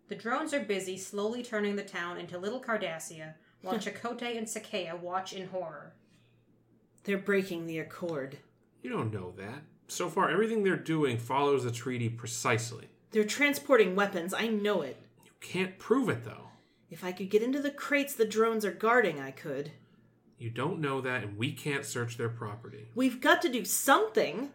The 0.07 0.15
drones 0.15 0.53
are 0.53 0.63
busy 0.63 0.97
slowly 0.97 1.43
turning 1.43 1.75
the 1.75 1.83
town 1.83 2.17
into 2.17 2.37
Little 2.37 2.61
Cardassia, 2.61 3.33
while 3.65 3.79
Chakotay 3.79 4.37
and 4.37 4.47
Sakea 4.47 4.99
watch 4.99 5.33
in 5.33 5.47
horror. 5.47 5.93
They're 7.03 7.17
breaking 7.17 7.65
the 7.65 7.79
accord. 7.79 8.37
You 8.81 8.91
don't 8.91 9.13
know 9.13 9.33
that. 9.37 9.63
So 9.87 10.09
far, 10.09 10.29
everything 10.29 10.63
they're 10.63 10.75
doing 10.75 11.17
follows 11.17 11.63
the 11.63 11.71
treaty 11.71 12.09
precisely. 12.09 12.87
They're 13.11 13.23
transporting 13.23 13.95
weapons, 13.95 14.33
I 14.33 14.47
know 14.47 14.81
it. 14.81 14.97
You 15.25 15.31
can't 15.41 15.79
prove 15.79 16.09
it, 16.09 16.23
though. 16.23 16.49
If 16.89 17.03
I 17.03 17.11
could 17.11 17.29
get 17.29 17.43
into 17.43 17.61
the 17.61 17.71
crates 17.71 18.13
the 18.13 18.25
drones 18.25 18.65
are 18.65 18.71
guarding, 18.71 19.19
I 19.19 19.31
could. 19.31 19.71
You 20.37 20.49
don't 20.49 20.79
know 20.79 21.01
that, 21.01 21.23
and 21.23 21.37
we 21.37 21.51
can't 21.51 21.85
search 21.85 22.17
their 22.17 22.29
property. 22.29 22.89
We've 22.93 23.21
got 23.21 23.41
to 23.43 23.49
do 23.49 23.65
something. 23.65 24.49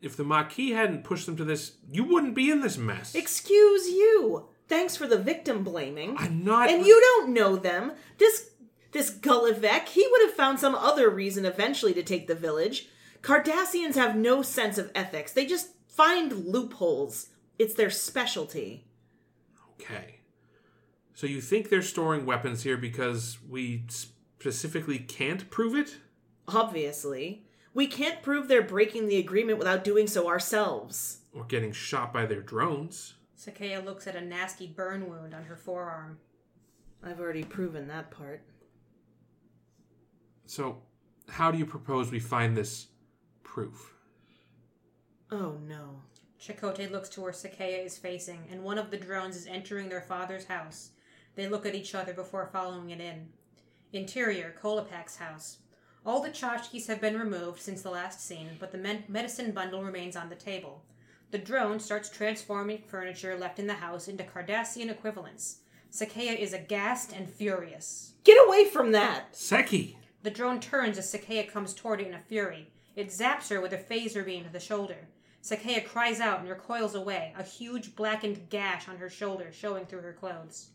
If 0.00 0.16
the 0.16 0.24
Maquis 0.24 0.74
hadn't 0.74 1.04
pushed 1.04 1.26
them 1.26 1.36
to 1.36 1.44
this, 1.44 1.76
you 1.90 2.04
wouldn't 2.04 2.34
be 2.34 2.50
in 2.50 2.60
this 2.60 2.78
mess. 2.78 3.14
Excuse 3.14 3.88
you. 3.88 4.48
Thanks 4.68 4.96
for 4.96 5.06
the 5.06 5.18
victim 5.18 5.62
blaming. 5.62 6.16
I'm 6.18 6.44
not. 6.44 6.70
And 6.70 6.84
you 6.84 7.00
don't 7.00 7.32
know 7.32 7.56
them. 7.56 7.92
This 8.18 8.50
this 8.92 9.10
Gul 9.10 9.50
Evek, 9.52 9.88
he 9.88 10.06
would 10.10 10.22
have 10.22 10.34
found 10.34 10.58
some 10.58 10.74
other 10.74 11.10
reason 11.10 11.44
eventually 11.44 11.94
to 11.94 12.02
take 12.02 12.26
the 12.26 12.34
village. 12.34 12.88
Cardassians 13.22 13.94
have 13.94 14.16
no 14.16 14.42
sense 14.42 14.78
of 14.78 14.90
ethics. 14.94 15.32
They 15.32 15.46
just 15.46 15.68
find 15.86 16.46
loopholes. 16.46 17.28
It's 17.58 17.74
their 17.74 17.90
specialty. 17.90 18.86
Okay. 19.72 20.20
So 21.14 21.26
you 21.26 21.40
think 21.40 21.68
they're 21.68 21.82
storing 21.82 22.26
weapons 22.26 22.62
here 22.62 22.76
because 22.76 23.38
we 23.48 23.84
specifically 23.88 24.98
can't 24.98 25.50
prove 25.50 25.74
it? 25.74 25.96
Obviously. 26.48 27.46
We 27.74 27.86
can't 27.86 28.22
prove 28.22 28.48
they're 28.48 28.62
breaking 28.62 29.08
the 29.08 29.18
agreement 29.18 29.58
without 29.58 29.84
doing 29.84 30.06
so 30.06 30.28
ourselves. 30.28 31.18
Or 31.34 31.44
getting 31.44 31.72
shot 31.72 32.12
by 32.12 32.24
their 32.24 32.40
drones? 32.40 33.14
Sakea 33.36 33.84
looks 33.84 34.06
at 34.06 34.16
a 34.16 34.20
nasty 34.20 34.66
burn 34.66 35.08
wound 35.08 35.34
on 35.34 35.44
her 35.44 35.56
forearm. 35.56 36.18
I've 37.02 37.20
already 37.20 37.44
proven 37.44 37.86
that 37.88 38.10
part. 38.10 38.42
So, 40.46 40.78
how 41.28 41.50
do 41.50 41.58
you 41.58 41.66
propose 41.66 42.10
we 42.10 42.18
find 42.18 42.56
this 42.56 42.88
proof? 43.42 43.94
Oh 45.30 45.58
no. 45.66 46.02
Chakotay 46.40 46.90
looks 46.90 47.08
to 47.10 47.20
where 47.20 47.32
Sakea 47.32 47.84
is 47.84 47.98
facing, 47.98 48.46
and 48.50 48.62
one 48.62 48.78
of 48.78 48.90
the 48.90 48.96
drones 48.96 49.36
is 49.36 49.46
entering 49.46 49.88
their 49.88 50.02
father's 50.02 50.44
house. 50.44 50.90
They 51.34 51.48
look 51.48 51.66
at 51.66 51.74
each 51.74 51.94
other 51.94 52.12
before 52.12 52.48
following 52.52 52.90
it 52.90 53.00
in. 53.00 53.28
Interior, 53.92 54.54
Kolopak's 54.62 55.16
house. 55.16 55.58
All 56.04 56.22
the 56.22 56.30
tchotchkes 56.30 56.86
have 56.86 57.00
been 57.00 57.18
removed 57.18 57.60
since 57.60 57.82
the 57.82 57.90
last 57.90 58.24
scene, 58.24 58.50
but 58.60 58.70
the 58.70 58.78
med- 58.78 59.08
medicine 59.08 59.50
bundle 59.50 59.82
remains 59.82 60.16
on 60.16 60.28
the 60.28 60.36
table. 60.36 60.84
The 61.32 61.38
drone 61.38 61.80
starts 61.80 62.08
transforming 62.08 62.82
furniture 62.86 63.36
left 63.36 63.58
in 63.58 63.66
the 63.66 63.74
house 63.74 64.08
into 64.08 64.24
Cardassian 64.24 64.90
equivalents. 64.90 65.58
Sakea 65.90 66.38
is 66.38 66.52
aghast 66.52 67.12
and 67.12 67.28
furious. 67.28 68.14
Get 68.24 68.38
away 68.46 68.64
from 68.66 68.92
that! 68.92 69.34
Seki! 69.34 69.98
The 70.22 70.30
drone 70.30 70.60
turns 70.60 70.98
as 70.98 71.12
Sakea 71.12 71.50
comes 71.50 71.74
toward 71.74 72.00
it 72.00 72.08
in 72.08 72.14
a 72.14 72.20
fury. 72.20 72.70
It 72.94 73.08
zaps 73.08 73.50
her 73.50 73.60
with 73.60 73.72
a 73.72 73.78
phaser 73.78 74.24
beam 74.24 74.44
to 74.44 74.50
the 74.50 74.60
shoulder. 74.60 75.08
Sakea 75.42 75.84
cries 75.84 76.20
out 76.20 76.40
and 76.40 76.48
recoils 76.48 76.94
away, 76.94 77.32
a 77.38 77.42
huge 77.42 77.94
blackened 77.94 78.48
gash 78.48 78.88
on 78.88 78.96
her 78.96 79.10
shoulder 79.10 79.52
showing 79.52 79.86
through 79.86 80.02
her 80.02 80.12
clothes. 80.12 80.70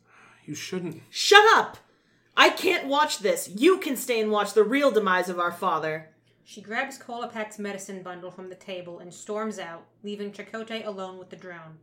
You 0.46 0.56
shouldn't. 0.56 1.02
Shut 1.10 1.44
up! 1.58 1.78
I 2.38 2.50
can't 2.50 2.88
watch 2.88 3.20
this. 3.20 3.50
You 3.50 3.80
can 3.80 3.98
stay 3.98 4.22
and 4.22 4.32
watch 4.32 4.54
the 4.54 4.64
real 4.64 4.92
demise 4.92 5.30
of 5.30 5.40
our 5.40 5.52
father. 5.52 6.11
She 6.52 6.60
grabs 6.60 6.98
Kolopak's 6.98 7.58
medicine 7.60 8.04
bundle 8.04 8.30
from 8.30 8.50
the 8.50 8.56
table 8.56 9.00
and 9.00 9.14
storms 9.14 9.58
out, 9.58 9.86
leaving 10.04 10.34
Chakotay 10.34 10.86
alone 10.86 11.18
with 11.18 11.30
the 11.30 11.38
drone. 11.38 11.80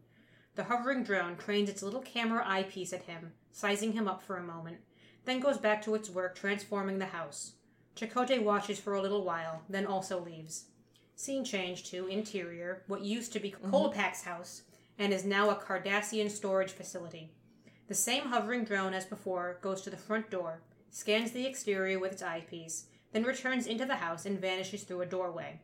The 0.57 0.65
hovering 0.65 1.05
drone 1.05 1.39
trains 1.39 1.71
its 1.71 1.83
little 1.83 2.03
camera 2.03 2.45
eyepiece 2.47 2.93
at 2.93 3.05
him, 3.05 3.33
sizing 3.51 3.93
him 3.93 4.07
up 4.07 4.23
for 4.23 4.37
a 4.37 4.43
moment, 4.43 4.81
then 5.25 5.41
goes 5.41 5.57
back 5.57 5.81
to 5.85 5.95
its 5.95 6.11
work 6.11 6.37
transforming 6.37 6.99
the 6.99 7.07
house. 7.07 7.53
Chakotay 7.97 8.43
watches 8.43 8.79
for 8.79 8.93
a 8.93 9.01
little 9.01 9.25
while, 9.25 9.63
then 9.71 9.87
also 9.87 10.23
leaves. 10.23 10.67
Scene 11.17 11.47
change 11.47 11.85
to 11.85 12.07
interior, 12.07 12.83
what 12.89 13.01
used 13.01 13.33
to 13.33 13.41
be 13.41 13.53
mm-hmm. 13.53 13.71
Kolopak's 13.71 14.25
house, 14.25 14.65
and 14.99 15.15
is 15.15 15.25
now 15.25 15.49
a 15.49 15.57
Cardassian 15.57 16.31
storage 16.31 16.73
facility. 16.73 17.33
The 17.87 17.95
same 17.95 18.25
hovering 18.25 18.65
drone 18.65 18.93
as 18.93 19.07
before 19.07 19.61
goes 19.63 19.81
to 19.81 19.89
the 19.89 19.97
front 19.97 20.29
door, 20.29 20.61
scans 20.91 21.31
the 21.31 21.47
exterior 21.47 21.99
with 21.99 22.13
its 22.13 22.23
eyepiece, 22.23 22.85
then 23.13 23.25
returns 23.25 23.67
into 23.67 23.87
the 23.87 23.97
house 23.97 24.27
and 24.27 24.41
vanishes 24.41 24.83
through 24.83 25.03
a 25.03 25.07
doorway. 25.07 25.61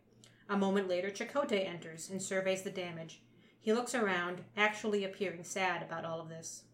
A 0.49 0.57
moment 0.57 0.89
later, 0.89 1.11
Chakotay 1.11 1.67
enters 1.67 2.11
and 2.11 2.21
surveys 2.21 2.63
the 2.63 2.71
damage. 2.71 3.23
He 3.61 3.73
looks 3.73 3.95
around, 3.95 4.43
actually 4.57 5.05
appearing 5.05 5.45
sad 5.45 5.83
about 5.83 6.05
all 6.05 6.21
of 6.21 6.29
this. 6.29 6.65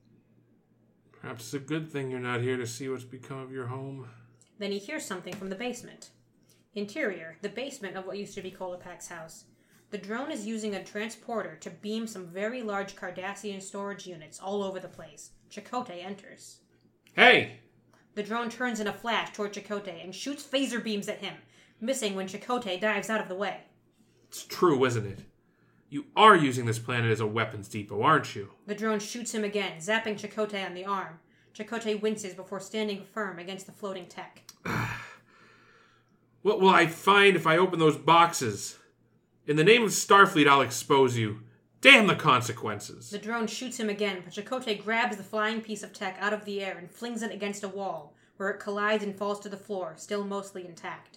Perhaps 1.13 1.45
it's 1.45 1.55
a 1.55 1.59
good 1.59 1.91
thing 1.91 2.11
you're 2.11 2.19
not 2.19 2.41
here 2.41 2.57
to 2.57 2.67
see 2.67 2.89
what's 2.89 3.05
become 3.05 3.39
of 3.39 3.53
your 3.53 3.67
home. 3.67 4.09
Then 4.59 4.73
he 4.73 4.79
hears 4.79 5.05
something 5.05 5.35
from 5.35 5.51
the 5.51 5.57
basement. 5.57 6.11
Interior, 6.75 7.37
the 7.43 7.49
basement 7.49 7.97
of 7.97 8.07
what 8.07 8.19
used 8.19 8.35
to 8.35 8.43
be 8.43 8.51
Kolopak's 8.51 9.09
house. 9.09 9.45
The 9.91 9.99
drone 9.99 10.31
is 10.31 10.47
using 10.47 10.75
a 10.75 10.85
transporter 10.85 11.57
to 11.57 11.71
beam 11.71 12.07
some 12.07 12.27
very 12.27 12.63
large 12.63 12.95
Cardassian 12.95 13.61
storage 13.61 14.07
units 14.07 14.39
all 14.39 14.63
over 14.63 14.79
the 14.79 14.89
place. 14.89 15.31
Chakotay 15.51 16.05
enters. 16.05 16.61
Hey! 17.15 17.61
The 18.14 18.23
drone 18.23 18.51
turns 18.51 18.81
in 18.81 18.87
a 18.87 18.92
flash 18.92 19.33
toward 19.33 19.53
Chakotay 19.53 20.03
and 20.03 20.14
shoots 20.14 20.42
phaser 20.42 20.83
beams 20.83 21.09
at 21.09 21.18
him, 21.18 21.35
missing 21.81 22.14
when 22.14 22.27
Chakotay 22.27 22.81
dives 22.81 23.09
out 23.09 23.20
of 23.20 23.29
the 23.29 23.35
way. 23.35 23.61
It's 24.29 24.44
true, 24.44 24.85
isn't 24.85 25.07
it? 25.07 25.20
You 25.88 26.07
are 26.16 26.37
using 26.37 26.66
this 26.66 26.79
planet 26.79 27.11
as 27.11 27.20
a 27.20 27.27
weapons 27.27 27.68
depot, 27.68 28.03
aren't 28.03 28.35
you? 28.35 28.51
The 28.66 28.75
drone 28.75 29.01
shoots 29.01 29.35
him 29.35 29.44
again, 29.44 29.79
zapping 29.79 30.18
Chakotay 30.18 30.64
on 30.64 30.75
the 30.75 30.85
arm. 30.85 31.18
Chakotay 31.55 32.01
winces 32.01 32.35
before 32.35 32.61
standing 32.61 33.03
firm 33.03 33.38
against 33.38 33.66
the 33.66 33.73
floating 33.73 34.07
tech. 34.07 34.42
What 36.42 36.59
will 36.59 36.70
I 36.70 36.87
find 36.87 37.37
if 37.37 37.46
I 37.46 37.59
open 37.59 37.79
those 37.79 37.99
boxes? 37.99 38.79
In 39.46 39.57
the 39.57 39.64
name 39.64 39.83
of 39.83 39.90
Starfleet, 39.90 40.49
I'll 40.49 40.62
expose 40.62 41.18
you. 41.18 41.40
Damn 41.83 42.07
the 42.07 42.14
consequences. 42.14 43.09
The 43.09 43.19
drone 43.19 43.47
shoots 43.47 43.81
him 43.81 43.88
again, 43.88 44.23
but 44.23 44.35
Chakotay 44.35 44.85
grabs 44.85 45.16
the 45.16 45.23
flying 45.23 45.62
piece 45.62 45.83
of 45.83 45.95
tech 45.95 46.19
out 46.21 46.35
of 46.35 46.45
the 46.45 46.62
air 46.62 46.77
and 46.77 46.90
flings 46.90 47.23
it 47.23 47.33
against 47.33 47.64
a 47.64 47.69
wall, 47.69 48.14
where 48.37 48.51
it 48.51 48.61
collides 48.61 49.03
and 49.03 49.16
falls 49.16 49.40
to 49.40 49.49
the 49.49 49.57
floor, 49.57 49.95
still 49.97 50.23
mostly 50.23 50.66
intact. 50.66 51.16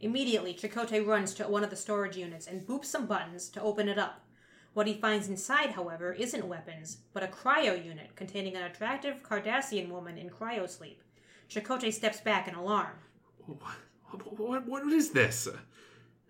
Immediately, 0.00 0.52
Chakotay 0.52 1.06
runs 1.06 1.32
to 1.34 1.44
one 1.44 1.64
of 1.64 1.70
the 1.70 1.76
storage 1.76 2.16
units 2.18 2.46
and 2.46 2.66
boops 2.66 2.86
some 2.86 3.06
buttons 3.06 3.48
to 3.50 3.62
open 3.62 3.88
it 3.88 3.98
up. 3.98 4.26
What 4.74 4.86
he 4.86 4.94
finds 4.94 5.28
inside, 5.28 5.70
however, 5.70 6.12
isn't 6.12 6.46
weapons, 6.46 6.98
but 7.14 7.22
a 7.22 7.28
cryo 7.28 7.82
unit 7.82 8.14
containing 8.14 8.54
an 8.54 8.64
attractive 8.64 9.22
Cardassian 9.22 9.88
woman 9.88 10.18
in 10.18 10.28
cryosleep. 10.28 10.96
Chakotay 11.48 11.92
steps 11.92 12.20
back 12.20 12.48
in 12.48 12.54
alarm. 12.54 12.96
What, 13.46 14.38
what, 14.38 14.66
what 14.66 14.92
is 14.92 15.10
this? 15.12 15.46
An 15.46 15.60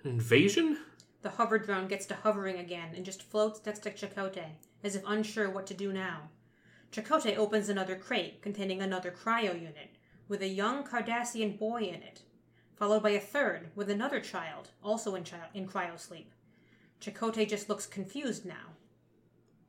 invasion? 0.04 0.78
The 1.22 1.30
hover 1.30 1.58
drone 1.58 1.86
gets 1.86 2.04
to 2.06 2.14
hovering 2.14 2.58
again 2.58 2.90
and 2.96 3.04
just 3.04 3.22
floats 3.22 3.60
next 3.64 3.80
to 3.80 3.90
Chakotay, 3.92 4.56
as 4.82 4.96
if 4.96 5.02
unsure 5.06 5.48
what 5.48 5.66
to 5.68 5.74
do 5.74 5.92
now. 5.92 6.30
Chakotay 6.90 7.36
opens 7.36 7.68
another 7.68 7.96
crate 7.96 8.42
containing 8.42 8.82
another 8.82 9.12
cryo 9.12 9.54
unit, 9.54 9.96
with 10.28 10.42
a 10.42 10.48
young 10.48 10.84
Cardassian 10.84 11.58
boy 11.58 11.82
in 11.82 12.02
it, 12.02 12.22
followed 12.74 13.02
by 13.02 13.10
a 13.10 13.20
third 13.20 13.70
with 13.76 13.88
another 13.88 14.18
child, 14.18 14.70
also 14.82 15.14
in, 15.14 15.22
chi- 15.22 15.38
in 15.54 15.68
cryosleep. 15.68 16.26
Chakotay 17.00 17.48
just 17.48 17.68
looks 17.68 17.86
confused 17.86 18.44
now. 18.44 18.74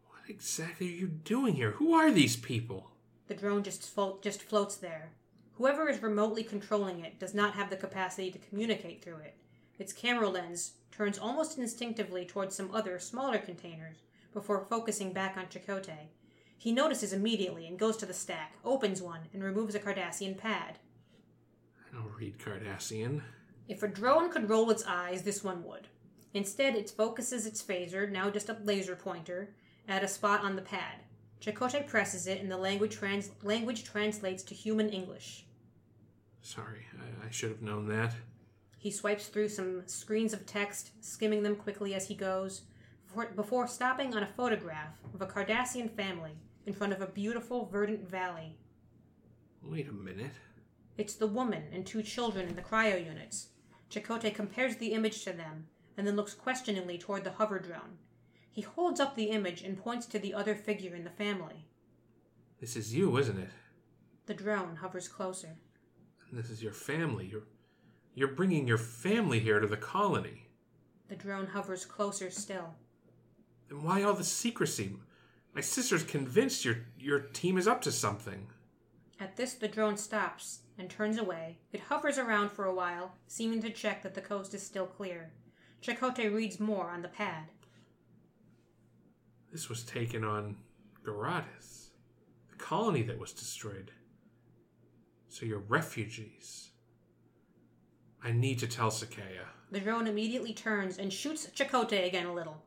What 0.07 0.29
exactly 0.29 0.87
are 0.87 0.97
you 0.97 1.07
doing 1.07 1.53
here? 1.53 1.71
Who 1.71 1.93
are 1.93 2.11
these 2.11 2.35
people? 2.35 2.89
The 3.27 3.35
drone 3.35 3.61
just, 3.61 3.83
flo- 3.83 4.19
just 4.21 4.41
floats 4.41 4.75
there. 4.75 5.11
Whoever 5.57 5.87
is 5.87 6.01
remotely 6.01 6.43
controlling 6.43 7.01
it 7.01 7.19
does 7.19 7.35
not 7.35 7.53
have 7.53 7.69
the 7.69 7.75
capacity 7.75 8.31
to 8.31 8.39
communicate 8.39 9.03
through 9.03 9.17
it. 9.17 9.35
Its 9.83 9.91
camera 9.91 10.29
lens 10.29 10.75
turns 10.93 11.19
almost 11.19 11.57
instinctively 11.57 12.23
towards 12.23 12.55
some 12.55 12.73
other, 12.73 12.97
smaller 12.97 13.37
containers 13.37 13.97
before 14.31 14.63
focusing 14.63 15.11
back 15.11 15.35
on 15.35 15.47
Chakotay. 15.47 16.07
He 16.57 16.71
notices 16.71 17.11
immediately 17.11 17.67
and 17.67 17.77
goes 17.77 17.97
to 17.97 18.05
the 18.05 18.13
stack, 18.13 18.53
opens 18.63 19.01
one, 19.01 19.27
and 19.33 19.43
removes 19.43 19.75
a 19.75 19.81
Cardassian 19.81 20.37
pad. 20.37 20.79
I 21.85 21.93
don't 21.93 22.15
read 22.17 22.37
Cardassian. 22.37 23.23
If 23.67 23.83
a 23.83 23.89
drone 23.89 24.31
could 24.31 24.49
roll 24.49 24.71
its 24.71 24.85
eyes, 24.87 25.23
this 25.23 25.43
one 25.43 25.65
would. 25.65 25.89
Instead, 26.33 26.77
it 26.77 26.89
focuses 26.89 27.45
its 27.45 27.61
phaser, 27.61 28.09
now 28.09 28.29
just 28.29 28.47
a 28.47 28.57
laser 28.63 28.95
pointer, 28.95 29.53
at 29.89 30.01
a 30.01 30.07
spot 30.07 30.45
on 30.45 30.55
the 30.55 30.61
pad. 30.61 31.01
Chakotay 31.41 31.85
presses 31.85 32.25
it, 32.25 32.39
and 32.39 32.49
the 32.49 32.55
language, 32.55 32.95
trans- 32.95 33.31
language 33.41 33.83
translates 33.83 34.43
to 34.43 34.55
human 34.55 34.89
English. 34.91 35.45
Sorry, 36.41 36.85
I, 36.97 37.27
I 37.27 37.31
should 37.31 37.49
have 37.49 37.61
known 37.61 37.89
that. 37.89 38.15
He 38.83 38.91
swipes 38.91 39.27
through 39.27 39.47
some 39.47 39.83
screens 39.85 40.33
of 40.33 40.45
text, 40.45 40.91
skimming 40.99 41.41
them 41.41 41.55
quickly 41.55 41.93
as 41.93 42.05
he 42.05 42.15
goes, 42.15 42.63
before, 43.33 43.65
stopping 43.65 44.13
on 44.13 44.23
a 44.23 44.33
photograph 44.35 44.97
of 45.13 45.21
a 45.21 45.25
Cardassian 45.25 45.89
family 45.89 46.33
in 46.65 46.73
front 46.73 46.91
of 46.91 46.99
a 46.99 47.07
beautiful 47.07 47.65
verdant 47.65 48.05
valley. 48.05 48.57
Wait 49.61 49.87
a 49.87 49.93
minute. 49.93 50.33
It's 50.97 51.13
the 51.13 51.27
woman 51.27 51.63
and 51.71 51.85
two 51.85 52.03
children 52.03 52.49
in 52.49 52.57
the 52.57 52.61
cryo 52.61 52.97
units. 52.97 53.47
Chakotay 53.89 54.35
compares 54.35 54.75
the 54.75 54.91
image 54.91 55.23
to 55.23 55.31
them 55.31 55.67
and 55.95 56.05
then 56.05 56.17
looks 56.17 56.33
questioningly 56.33 56.97
toward 56.97 57.23
the 57.23 57.31
hover 57.31 57.59
drone. 57.59 57.99
He 58.51 58.63
holds 58.63 58.99
up 58.99 59.15
the 59.15 59.29
image 59.29 59.61
and 59.61 59.77
points 59.77 60.07
to 60.07 60.19
the 60.19 60.33
other 60.33 60.55
figure 60.55 60.93
in 60.93 61.05
the 61.05 61.09
family. 61.09 61.67
This 62.59 62.75
is 62.75 62.93
you, 62.93 63.17
isn't 63.17 63.39
it? 63.39 63.51
The 64.25 64.33
drone 64.33 64.75
hovers 64.75 65.07
closer. 65.07 65.55
This 66.33 66.49
is 66.49 66.61
your 66.61 66.73
family. 66.73 67.27
You're 67.31 67.43
you're 68.15 68.27
bringing 68.29 68.67
your 68.67 68.77
family 68.77 69.39
here 69.39 69.59
to 69.59 69.67
the 69.67 69.77
colony. 69.77 70.47
The 71.09 71.15
drone 71.15 71.47
hovers 71.47 71.85
closer 71.85 72.29
still. 72.29 72.75
Then 73.69 73.83
why 73.83 74.03
all 74.03 74.13
the 74.13 74.23
secrecy? 74.23 74.97
My 75.53 75.61
sister's 75.61 76.03
convinced 76.03 76.65
your 76.65 76.77
your 76.97 77.19
team 77.19 77.57
is 77.57 77.67
up 77.67 77.81
to 77.83 77.91
something. 77.91 78.47
At 79.19 79.35
this, 79.35 79.53
the 79.53 79.67
drone 79.67 79.97
stops 79.97 80.59
and 80.77 80.89
turns 80.89 81.17
away. 81.17 81.59
It 81.71 81.79
hovers 81.81 82.17
around 82.17 82.51
for 82.51 82.65
a 82.65 82.73
while, 82.73 83.13
seeming 83.27 83.61
to 83.61 83.69
check 83.69 84.01
that 84.03 84.15
the 84.15 84.21
coast 84.21 84.53
is 84.53 84.63
still 84.63 84.87
clear. 84.87 85.31
Chakotay 85.81 86.33
reads 86.33 86.59
more 86.59 86.89
on 86.89 87.01
the 87.01 87.07
pad. 87.07 87.45
This 89.51 89.69
was 89.69 89.83
taken 89.83 90.23
on 90.23 90.57
Garadas, 91.05 91.89
the 92.49 92.55
colony 92.57 93.03
that 93.03 93.19
was 93.19 93.33
destroyed. 93.33 93.91
So 95.29 95.45
you're 95.45 95.59
refugees. 95.59 96.72
I 98.23 98.31
need 98.31 98.59
to 98.59 98.67
tell 98.67 98.89
Sakaya. 98.89 99.47
The 99.71 99.81
drone 99.81 100.07
immediately 100.07 100.53
turns 100.53 100.97
and 100.97 101.11
shoots 101.11 101.47
Chakotay 101.47 102.07
again 102.07 102.27
a 102.27 102.33
little, 102.33 102.63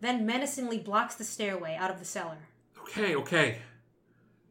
then 0.00 0.26
menacingly 0.26 0.78
blocks 0.78 1.14
the 1.14 1.24
stairway 1.24 1.76
out 1.78 1.90
of 1.90 1.98
the 1.98 2.04
cellar. 2.04 2.48
Okay, 2.80 3.14
okay. 3.16 3.58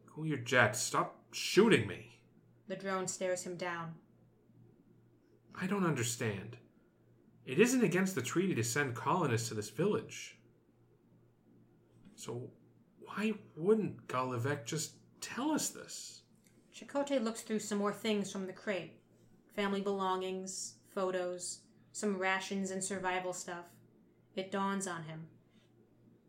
Cool 0.06 0.26
your 0.26 0.38
jets. 0.38 0.80
Stop 0.80 1.16
shooting 1.32 1.86
me. 1.86 2.18
The 2.66 2.76
drone 2.76 3.06
stares 3.06 3.44
him 3.44 3.56
down. 3.56 3.94
I 5.60 5.66
don't 5.66 5.86
understand. 5.86 6.56
It 7.44 7.58
isn't 7.58 7.84
against 7.84 8.14
the 8.14 8.22
treaty 8.22 8.54
to 8.54 8.64
send 8.64 8.94
colonists 8.94 9.48
to 9.48 9.54
this 9.54 9.70
village. 9.70 10.36
So 12.16 12.50
why 12.98 13.34
wouldn't 13.56 14.06
Gul 14.08 14.30
Evek 14.30 14.64
just 14.64 14.94
tell 15.20 15.52
us 15.52 15.68
this? 15.68 16.22
Chakotay 16.74 17.22
looks 17.22 17.42
through 17.42 17.58
some 17.58 17.78
more 17.78 17.92
things 17.92 18.32
from 18.32 18.46
the 18.46 18.52
crate 18.52 18.99
family 19.54 19.80
belongings, 19.80 20.74
photos, 20.88 21.60
some 21.92 22.18
rations 22.18 22.70
and 22.70 22.82
survival 22.82 23.32
stuff. 23.32 23.66
It 24.36 24.50
dawns 24.50 24.86
on 24.86 25.04
him. 25.04 25.26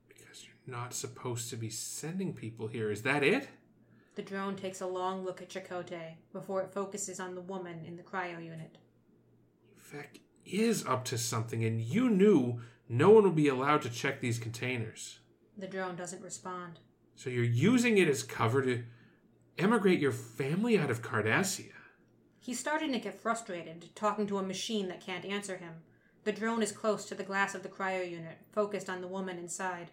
Because 0.08 0.44
you're 0.44 0.76
not 0.76 0.94
supposed 0.94 1.50
to 1.50 1.56
be 1.56 1.70
sending 1.70 2.34
people 2.34 2.68
here. 2.68 2.92
Is 2.92 3.04
that 3.04 3.24
it? 3.24 3.48
The 4.16 4.22
drone 4.22 4.56
takes 4.56 4.82
a 4.82 4.88
long 4.88 5.24
look 5.24 5.42
at 5.42 5.50
Chakotay 5.50 6.16
before 6.34 6.62
it 6.62 6.74
focuses 6.74 7.20
on 7.20 7.36
the 7.36 7.42
woman 7.42 7.86
in 7.86 7.96
the 7.96 8.04
cryo 8.04 8.44
unit. 8.44 8.78
Evek 9.80 10.20
is 10.46 10.86
up 10.86 11.06
to 11.06 11.18
something, 11.18 11.64
and 11.64 11.80
you 11.80 12.10
knew 12.10 12.62
no 12.90 13.10
one 13.10 13.24
would 13.24 13.36
be 13.36 13.48
allowed 13.48 13.82
to 13.84 13.90
check 13.90 14.20
these 14.20 14.40
containers. 14.40 15.20
The 15.58 15.68
drone 15.68 15.96
doesn't 15.96 16.22
respond. 16.22 16.80
So 17.16 17.30
you're 17.30 17.44
using 17.44 17.98
it 17.98 18.10
as 18.10 18.24
cover 18.24 18.62
to 18.64 18.84
emigrate 19.58 20.00
your 20.00 20.12
family 20.12 20.78
out 20.78 20.90
of 20.90 21.02
Cardassia. 21.02 21.71
He's 22.44 22.60
starting 22.60 22.92
to 22.94 23.00
get 23.00 23.22
frustrated, 23.22 23.90
talking 23.94 24.26
to 24.26 24.40
a 24.40 24.44
machine 24.44 24.88
that 24.88 25.06
can't 25.06 25.26
answer 25.26 25.58
him. 25.58 25.74
The 26.24 26.32
drone 26.32 26.64
is 26.64 26.72
close 26.72 27.06
to 27.06 27.16
the 27.16 27.24
glass 27.24 27.54
of 27.54 27.62
the 27.62 27.70
cryo 27.70 28.04
unit, 28.10 28.40
focused 28.52 28.90
on 28.90 29.02
the 29.02 29.08
woman 29.08 29.38
inside. 29.38 29.92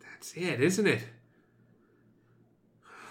That's 0.00 0.34
it, 0.34 0.60
isn't 0.60 0.86
it? 0.86 1.04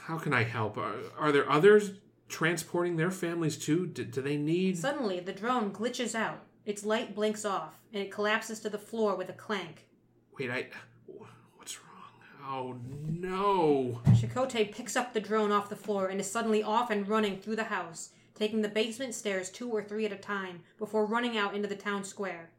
How 0.04 0.20
can 0.20 0.34
I 0.34 0.44
help? 0.44 0.78
Are, 0.78 0.94
are 1.18 1.32
there 1.32 1.50
others 1.50 1.94
transporting 2.30 2.96
their 2.96 3.10
families 3.10 3.58
too? 3.58 3.88
Do, 3.88 4.06
do 4.06 4.22
they 4.22 4.38
need. 4.38 4.78
Suddenly, 4.78 5.20
the 5.20 5.34
drone 5.34 5.72
glitches 5.72 6.14
out. 6.14 6.42
Its 6.64 6.86
light 6.86 7.16
blinks 7.16 7.44
off, 7.44 7.80
and 7.92 8.04
it 8.04 8.12
collapses 8.12 8.60
to 8.60 8.70
the 8.70 8.78
floor 8.78 9.16
with 9.16 9.30
a 9.30 9.34
clank. 9.34 9.88
Wait, 10.38 10.52
I. 10.52 10.68
What's 11.58 11.80
wrong? 11.80 12.48
Oh 12.48 12.76
no. 13.08 14.02
Chakotay 14.10 14.72
picks 14.72 14.96
up 14.96 15.14
the 15.14 15.20
drone 15.20 15.52
off 15.52 15.70
the 15.70 15.76
floor 15.76 16.08
and 16.08 16.20
is 16.20 16.32
suddenly 16.32 16.62
off 16.62 16.92
and 16.92 17.08
running 17.08 17.40
through 17.40 17.56
the 17.56 17.66
house, 17.66 18.10
taking 18.36 18.62
the 18.62 18.70
basement 18.70 19.16
stairs 19.16 19.50
two 19.50 19.70
or 19.72 19.82
three 19.82 20.06
at 20.06 20.12
a 20.12 20.18
time 20.18 20.62
before 20.78 21.06
running 21.06 21.38
out 21.38 21.56
into 21.56 21.68
the 21.68 21.76
town 21.76 22.04
square. 22.04 22.50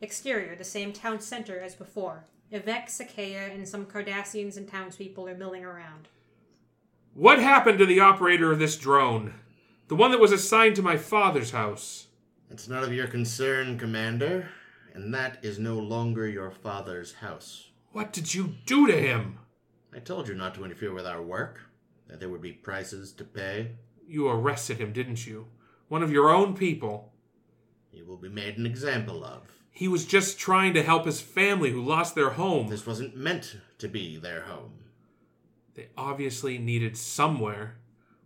Exterior, 0.00 0.56
the 0.56 0.64
same 0.64 0.92
town 0.92 1.20
center 1.20 1.60
as 1.60 1.74
before. 1.74 2.24
Evek, 2.52 2.86
Sakea, 2.86 3.54
and 3.54 3.68
some 3.68 3.84
Cardassians 3.84 4.56
and 4.56 4.66
townspeople 4.66 5.28
are 5.28 5.36
milling 5.36 5.64
around. 5.64 6.08
What 7.12 7.40
happened 7.40 7.78
to 7.78 7.86
the 7.86 8.00
operator 8.00 8.52
of 8.52 8.58
this 8.58 8.76
drone? 8.76 9.34
The 9.88 9.96
one 9.96 10.10
that 10.12 10.20
was 10.20 10.32
assigned 10.32 10.76
to 10.76 10.82
my 10.82 10.96
father's 10.96 11.50
house. 11.50 12.06
It's 12.50 12.68
none 12.68 12.84
of 12.84 12.92
your 12.92 13.06
concern, 13.06 13.78
Commander, 13.78 14.48
and 14.94 15.12
that 15.12 15.38
is 15.42 15.58
no 15.58 15.78
longer 15.78 16.26
your 16.26 16.50
father's 16.50 17.14
house. 17.14 17.68
What 17.92 18.12
did 18.12 18.32
you 18.34 18.54
do 18.64 18.86
to 18.86 18.98
him? 18.98 19.38
I 19.94 19.98
told 19.98 20.28
you 20.28 20.34
not 20.34 20.54
to 20.54 20.64
interfere 20.64 20.94
with 20.94 21.06
our 21.06 21.22
work, 21.22 21.60
that 22.06 22.20
there 22.20 22.28
would 22.28 22.40
be 22.40 22.52
prices 22.52 23.12
to 23.14 23.24
pay. 23.24 23.72
You 24.08 24.26
arrested 24.28 24.78
him, 24.78 24.94
didn't 24.94 25.26
you? 25.26 25.48
One 25.88 26.02
of 26.02 26.10
your 26.10 26.30
own 26.30 26.54
people. 26.54 27.12
He 27.90 28.02
will 28.02 28.16
be 28.16 28.30
made 28.30 28.56
an 28.56 28.64
example 28.64 29.22
of. 29.22 29.52
He 29.70 29.86
was 29.86 30.06
just 30.06 30.38
trying 30.38 30.72
to 30.74 30.82
help 30.82 31.04
his 31.04 31.20
family 31.20 31.70
who 31.70 31.84
lost 31.84 32.14
their 32.14 32.30
home. 32.30 32.68
This 32.68 32.86
wasn't 32.86 33.16
meant 33.16 33.56
to 33.78 33.86
be 33.86 34.16
their 34.16 34.42
home. 34.42 34.72
They 35.74 35.88
obviously 35.96 36.56
needed 36.56 36.96
somewhere. 36.96 37.76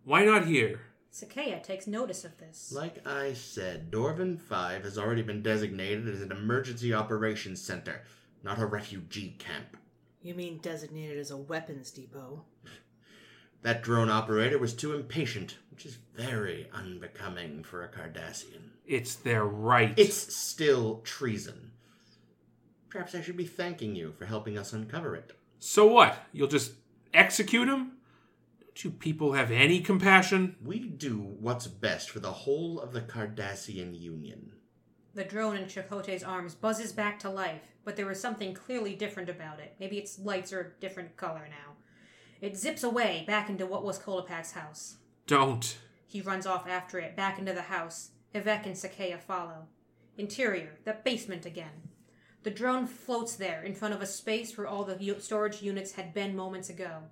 Why 0.05 0.25
not 0.25 0.47
here? 0.47 0.83
Sakea 1.13 1.63
takes 1.63 1.87
notice 1.89 2.25
of 2.25 2.39
this. 2.39 2.73
Like 2.73 3.07
I 3.07 3.33
said, 3.33 3.91
Dorvan 3.91 4.39
5 4.39 4.85
has 4.85 4.97
already 4.97 5.23
been 5.23 5.43
designated 5.43 6.09
as 6.09 6.23
an 6.23 6.33
emergency 6.33 6.95
operations 6.95 7.61
center, 7.61 8.03
not 8.43 8.61
a 8.61 8.67
refugee 8.67 9.37
camp. 9.39 9.77
You 10.23 10.35
mean 10.35 10.59
designated 10.59 11.19
as 11.19 11.33
a 11.33 11.37
weapons 11.37 11.91
depot? 11.91 12.45
That 13.63 13.83
drone 13.83 14.09
operator 14.09 14.59
was 14.59 14.73
too 14.73 14.95
impatient, 14.95 15.59
which 15.73 15.87
is 15.87 15.97
very 16.15 16.69
unbecoming 16.75 17.65
for 17.65 17.83
a 17.83 17.89
Cardassian. 17.89 18.61
It's 18.87 19.15
their 19.15 19.45
right. 19.45 19.95
It's 19.97 20.35
still 20.35 21.01
treason. 21.03 21.73
Perhaps 22.91 23.15
I 23.15 23.23
should 23.23 23.39
be 23.39 23.47
thanking 23.47 23.97
you 23.97 24.13
for 24.13 24.27
helping 24.27 24.59
us 24.59 24.75
uncover 24.75 25.17
it. 25.17 25.33
So 25.59 25.87
what? 25.87 26.15
You'll 26.33 26.47
just 26.47 26.73
execute 27.15 27.69
him? 27.69 27.93
Don't 28.61 28.85
you 28.85 28.91
people 28.91 29.33
have 29.33 29.51
any 29.51 29.81
compassion? 29.81 30.57
We 30.63 30.79
do 30.81 31.17
what's 31.41 31.67
best 31.67 32.11
for 32.11 32.21
the 32.21 32.33
whole 32.33 32.79
of 32.79 32.93
the 32.93 33.01
Cardassian 33.01 33.99
Union. 33.99 34.53
The 35.15 35.25
drone 35.25 35.57
in 35.57 35.65
Chakotay's 35.65 36.23
arms 36.23 36.55
buzzes 36.55 36.93
back 36.93 37.19
to 37.21 37.31
life, 37.31 37.63
but 37.85 37.97
there 37.97 38.11
is 38.11 38.21
something 38.21 38.53
clearly 38.53 38.95
different 38.95 39.31
about 39.31 39.59
it. 39.59 39.75
Maybe 39.81 39.97
its 39.97 40.19
lights 40.19 40.53
are 40.53 40.61
a 40.61 40.81
different 40.81 41.17
color 41.17 41.49
now. 41.49 41.77
It 42.43 42.59
zips 42.59 42.83
away 42.83 43.25
back 43.27 43.49
into 43.49 43.65
what 43.65 43.85
was 43.85 43.99
Kolopak's 43.99 44.53
house. 44.53 44.97
Don't. 45.27 45.79
He 46.07 46.21
runs 46.21 46.47
off 46.47 46.69
after 46.69 46.99
it, 46.99 47.17
back 47.17 47.39
into 47.39 47.53
the 47.53 47.63
house. 47.63 48.11
Evek 48.35 48.67
and 48.67 48.75
Sakea 48.75 49.19
follow. 49.19 49.67
Interior, 50.17 50.79
the 50.85 50.97
basement 51.05 51.47
again. 51.47 51.89
The 52.43 52.51
drone 52.51 52.87
floats 52.87 53.37
there, 53.37 53.63
in 53.63 53.75
front 53.75 53.95
of 53.95 54.03
a 54.03 54.07
space 54.07 54.57
where 54.57 54.67
all 54.67 54.85
the 54.85 55.03
u- 55.03 55.21
storage 55.21 55.63
units 55.63 55.93
had 55.93 56.13
been 56.13 56.35
moments 56.35 56.69
ago. 56.69 57.05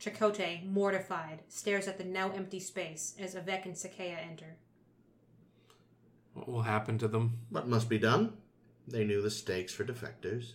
Chakotay, 0.00 0.64
mortified, 0.64 1.42
stares 1.48 1.88
at 1.88 1.98
the 1.98 2.04
now 2.04 2.30
empty 2.30 2.60
space 2.60 3.14
as 3.18 3.34
Evek 3.34 3.64
and 3.64 3.74
Sakea 3.74 4.16
enter. 4.18 4.56
What 6.34 6.48
will 6.48 6.62
happen 6.62 6.98
to 6.98 7.08
them? 7.08 7.40
What 7.50 7.68
must 7.68 7.88
be 7.88 7.98
done? 7.98 8.34
They 8.86 9.04
knew 9.04 9.20
the 9.20 9.30
stakes 9.30 9.74
for 9.74 9.84
defectors. 9.84 10.52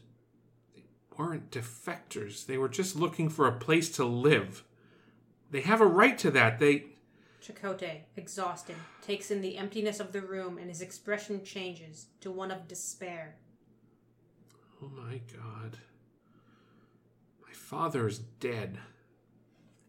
They 0.74 0.86
weren't 1.18 1.52
defectors. 1.52 2.46
They 2.46 2.58
were 2.58 2.70
just 2.70 2.96
looking 2.96 3.30
for 3.30 3.48
a 3.48 3.60
place 3.60 3.90
to 3.92 4.06
live. 4.06 4.64
They 5.52 5.62
have 5.62 5.82
a 5.82 5.86
right 5.86 6.18
to 6.20 6.32
that. 6.32 6.60
They. 6.60 6.86
Chakotay, 7.44 8.04
exhausted, 8.16 8.76
takes 9.02 9.30
in 9.30 9.42
the 9.42 9.58
emptiness 9.58 10.00
of 10.00 10.14
the 10.14 10.22
room 10.22 10.58
and 10.58 10.70
his 10.70 10.82
expression 10.82 11.44
changes 11.44 12.08
to 12.22 12.32
one 12.32 12.52
of 12.52 12.68
despair. 12.68 13.36
Oh 14.82 14.90
my 14.90 15.20
god. 15.36 15.78
My 17.46 17.54
father 17.54 18.08
is 18.08 18.20
dead. 18.20 18.78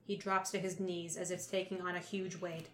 He 0.04 0.16
drops 0.16 0.50
to 0.50 0.58
his 0.58 0.80
knees 0.80 1.16
as 1.16 1.30
if 1.30 1.48
taking 1.48 1.80
on 1.80 1.94
a 1.94 2.00
huge 2.00 2.36
weight. 2.36 2.68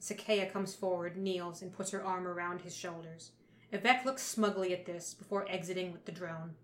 Sakea 0.00 0.50
comes 0.50 0.74
forward, 0.74 1.16
kneels, 1.16 1.62
and 1.62 1.72
puts 1.72 1.90
her 1.90 2.04
arm 2.04 2.26
around 2.26 2.62
his 2.62 2.74
shoulders. 2.74 3.32
Evek 3.72 4.04
looks 4.04 4.22
smugly 4.22 4.72
at 4.72 4.86
this 4.86 5.14
before 5.14 5.48
exiting 5.48 5.92
with 5.92 6.06
the 6.06 6.12
drone. 6.12 6.54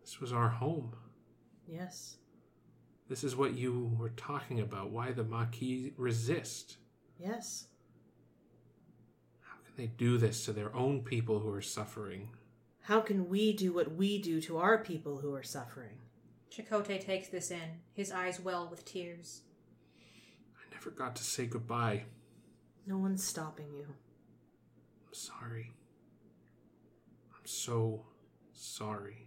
This 0.00 0.20
was 0.20 0.32
our 0.32 0.48
home. 0.48 0.94
Yes. 1.66 2.16
This 3.08 3.22
is 3.22 3.36
what 3.36 3.54
you 3.54 3.96
were 3.98 4.10
talking 4.10 4.60
about. 4.60 4.90
Why 4.90 5.12
the 5.12 5.22
Maquis 5.22 5.92
resist. 5.96 6.76
Yes. 7.18 7.66
How 9.42 9.56
can 9.64 9.74
they 9.76 9.86
do 9.86 10.18
this 10.18 10.44
to 10.44 10.52
their 10.52 10.74
own 10.74 11.02
people 11.02 11.38
who 11.38 11.52
are 11.52 11.62
suffering? 11.62 12.30
How 12.82 13.00
can 13.00 13.28
we 13.28 13.52
do 13.52 13.72
what 13.72 13.94
we 13.94 14.20
do 14.20 14.40
to 14.42 14.58
our 14.58 14.78
people 14.78 15.18
who 15.18 15.34
are 15.34 15.42
suffering? 15.42 15.98
Chakotay 16.50 17.04
takes 17.04 17.28
this 17.28 17.50
in, 17.50 17.80
his 17.92 18.10
eyes 18.10 18.40
well 18.40 18.68
with 18.68 18.84
tears. 18.84 19.42
I 20.56 20.74
never 20.74 20.90
got 20.90 21.16
to 21.16 21.24
say 21.24 21.46
goodbye. 21.46 22.04
No 22.86 22.98
one's 22.98 23.24
stopping 23.24 23.72
you. 23.74 23.86
I'm 25.06 25.14
sorry. 25.14 25.72
I'm 27.34 27.46
so 27.46 28.04
sorry. 28.52 29.25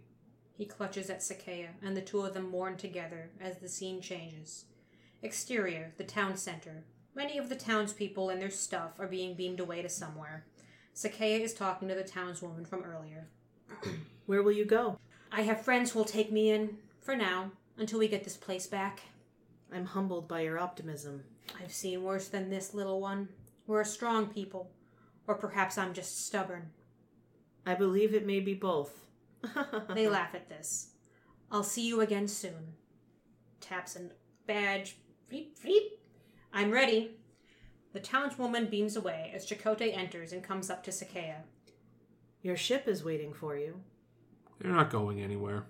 He 0.60 0.66
clutches 0.66 1.08
at 1.08 1.22
Sakea, 1.22 1.68
and 1.82 1.96
the 1.96 2.02
two 2.02 2.20
of 2.20 2.34
them 2.34 2.50
mourn 2.50 2.76
together 2.76 3.30
as 3.40 3.56
the 3.56 3.68
scene 3.70 4.02
changes. 4.02 4.66
Exterior, 5.22 5.94
the 5.96 6.04
town 6.04 6.36
center. 6.36 6.84
Many 7.14 7.38
of 7.38 7.48
the 7.48 7.56
townspeople 7.56 8.28
and 8.28 8.42
their 8.42 8.50
stuff 8.50 9.00
are 9.00 9.06
being 9.06 9.32
beamed 9.32 9.58
away 9.58 9.80
to 9.80 9.88
somewhere. 9.88 10.44
Sakea 10.94 11.40
is 11.40 11.54
talking 11.54 11.88
to 11.88 11.94
the 11.94 12.02
townswoman 12.02 12.68
from 12.68 12.82
earlier. 12.82 13.26
Where 14.26 14.42
will 14.42 14.52
you 14.52 14.66
go? 14.66 14.98
I 15.32 15.40
have 15.44 15.64
friends 15.64 15.92
who'll 15.92 16.04
take 16.04 16.30
me 16.30 16.50
in, 16.50 16.76
for 17.00 17.16
now, 17.16 17.52
until 17.78 17.98
we 17.98 18.06
get 18.06 18.24
this 18.24 18.36
place 18.36 18.66
back. 18.66 19.00
I'm 19.72 19.86
humbled 19.86 20.28
by 20.28 20.42
your 20.42 20.58
optimism. 20.58 21.24
I've 21.58 21.72
seen 21.72 22.02
worse 22.02 22.28
than 22.28 22.50
this, 22.50 22.74
little 22.74 23.00
one. 23.00 23.30
We're 23.66 23.80
a 23.80 23.86
strong 23.86 24.26
people. 24.26 24.70
Or 25.26 25.36
perhaps 25.36 25.78
I'm 25.78 25.94
just 25.94 26.26
stubborn. 26.26 26.68
I 27.64 27.74
believe 27.74 28.12
it 28.12 28.26
may 28.26 28.40
be 28.40 28.52
both. 28.52 29.06
They 29.94 30.08
laugh 30.08 30.34
at 30.34 30.48
this. 30.48 30.90
I'll 31.50 31.62
see 31.62 31.86
you 31.86 32.00
again 32.00 32.28
soon. 32.28 32.74
Taps 33.60 33.96
a 33.96 34.10
badge. 34.46 34.96
Fleep, 35.30 35.58
fleep. 35.58 35.98
I'm 36.52 36.70
ready. 36.70 37.12
The 37.92 38.00
townswoman 38.00 38.70
beams 38.70 38.96
away 38.96 39.32
as 39.34 39.46
Chakotay 39.46 39.96
enters 39.96 40.32
and 40.32 40.42
comes 40.42 40.70
up 40.70 40.82
to 40.84 40.90
Sakea. 40.90 41.42
Your 42.42 42.56
ship 42.56 42.86
is 42.86 43.04
waiting 43.04 43.32
for 43.32 43.56
you. 43.56 43.80
They're 44.60 44.72
not 44.72 44.90
going 44.90 45.20
anywhere. 45.20 45.64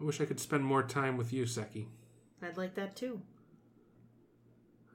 I 0.00 0.04
wish 0.04 0.20
I 0.20 0.24
could 0.26 0.40
spend 0.40 0.64
more 0.64 0.82
time 0.82 1.16
with 1.16 1.32
you, 1.32 1.46
Seki. 1.46 1.88
I'd 2.42 2.56
like 2.56 2.74
that 2.74 2.96
too. 2.96 3.22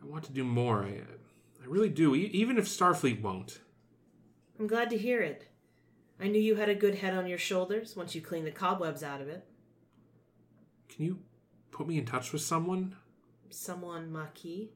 I 0.01 0.05
want 0.05 0.25
to 0.25 0.31
do 0.31 0.43
more. 0.43 0.83
I, 0.83 1.01
I 1.61 1.65
really 1.65 1.89
do, 1.89 2.13
e- 2.13 2.29
even 2.33 2.57
if 2.57 2.65
Starfleet 2.65 3.21
won't. 3.21 3.59
I'm 4.59 4.67
glad 4.67 4.89
to 4.89 4.97
hear 4.97 5.21
it. 5.21 5.47
I 6.19 6.27
knew 6.27 6.39
you 6.39 6.55
had 6.55 6.69
a 6.69 6.75
good 6.75 6.95
head 6.95 7.13
on 7.13 7.27
your 7.27 7.37
shoulders 7.37 7.95
once 7.95 8.15
you 8.15 8.21
cleaned 8.21 8.47
the 8.47 8.51
cobwebs 8.51 9.03
out 9.03 9.21
of 9.21 9.27
it. 9.27 9.45
Can 10.89 11.05
you 11.05 11.19
put 11.71 11.87
me 11.87 11.97
in 11.97 12.05
touch 12.05 12.33
with 12.33 12.41
someone? 12.41 12.95
Someone 13.49 14.11
Maquis? 14.11 14.69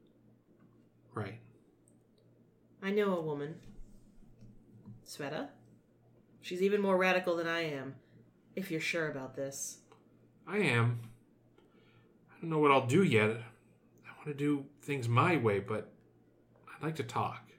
Right. 1.14 1.40
I 2.84 2.92
know 2.92 3.18
a 3.18 3.22
woman. 3.22 3.56
Sveta? 5.06 5.50
She's 6.42 6.62
even 6.62 6.82
more 6.82 6.98
radical 6.98 7.36
than 7.36 7.48
I 7.48 7.62
am, 7.62 7.96
if 8.56 8.72
you're 8.72 8.80
sure 8.80 9.10
about 9.10 9.36
this. 9.36 9.80
I 10.48 10.58
am. 10.58 11.00
I 12.30 12.42
don't 12.42 12.50
know 12.50 12.60
what 12.60 12.72
I'll 12.72 12.88
do 12.88 13.04
yet. 13.04 13.30
I 13.30 14.10
want 14.18 14.28
to 14.28 14.34
do 14.34 14.66
things 14.82 15.08
my 15.08 15.38
way, 15.38 15.60
but 15.60 15.92
I'd 16.68 16.84
like 16.84 16.96
to 16.96 17.04
talk. 17.04 17.50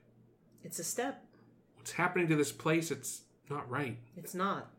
It's 0.64 0.78
a 0.78 0.84
step. 0.84 1.24
What's 1.76 1.92
happening 1.92 2.28
to 2.28 2.36
this 2.36 2.52
place, 2.52 2.90
it's 2.90 3.22
not 3.50 3.68
right. 3.70 3.98
It's 4.16 4.34
not. 4.34 4.70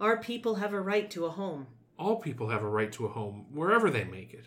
Our 0.00 0.16
people 0.18 0.56
have 0.56 0.72
a 0.72 0.80
right 0.80 1.10
to 1.12 1.26
a 1.26 1.30
home. 1.30 1.66
All 1.98 2.16
people 2.16 2.48
have 2.48 2.62
a 2.62 2.68
right 2.68 2.90
to 2.92 3.06
a 3.06 3.10
home, 3.10 3.46
wherever 3.52 3.90
they 3.90 4.04
make 4.04 4.34
it. 4.34 4.46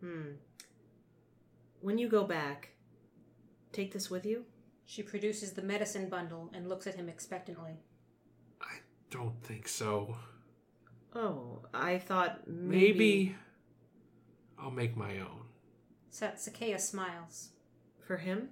Hmm. 0.00 0.32
When 1.80 1.98
you 1.98 2.08
go 2.08 2.24
back, 2.24 2.70
take 3.72 3.92
this 3.92 4.10
with 4.10 4.24
you? 4.24 4.44
She 4.84 5.02
produces 5.02 5.52
the 5.52 5.62
medicine 5.62 6.08
bundle 6.08 6.50
and 6.54 6.68
looks 6.68 6.86
at 6.86 6.94
him 6.94 7.08
expectantly. 7.08 7.80
I 8.60 8.76
don't 9.10 9.42
think 9.42 9.66
so. 9.66 10.16
Oh, 11.14 11.62
I 11.74 11.98
thought 11.98 12.46
maybe. 12.46 12.78
Maybe 12.92 13.36
I'll 14.58 14.70
make 14.70 14.96
my 14.96 15.18
own. 15.18 15.42
Sa- 16.10 16.32
Sakea 16.36 16.78
smiles. 16.80 17.50
For 18.06 18.18
him? 18.18 18.50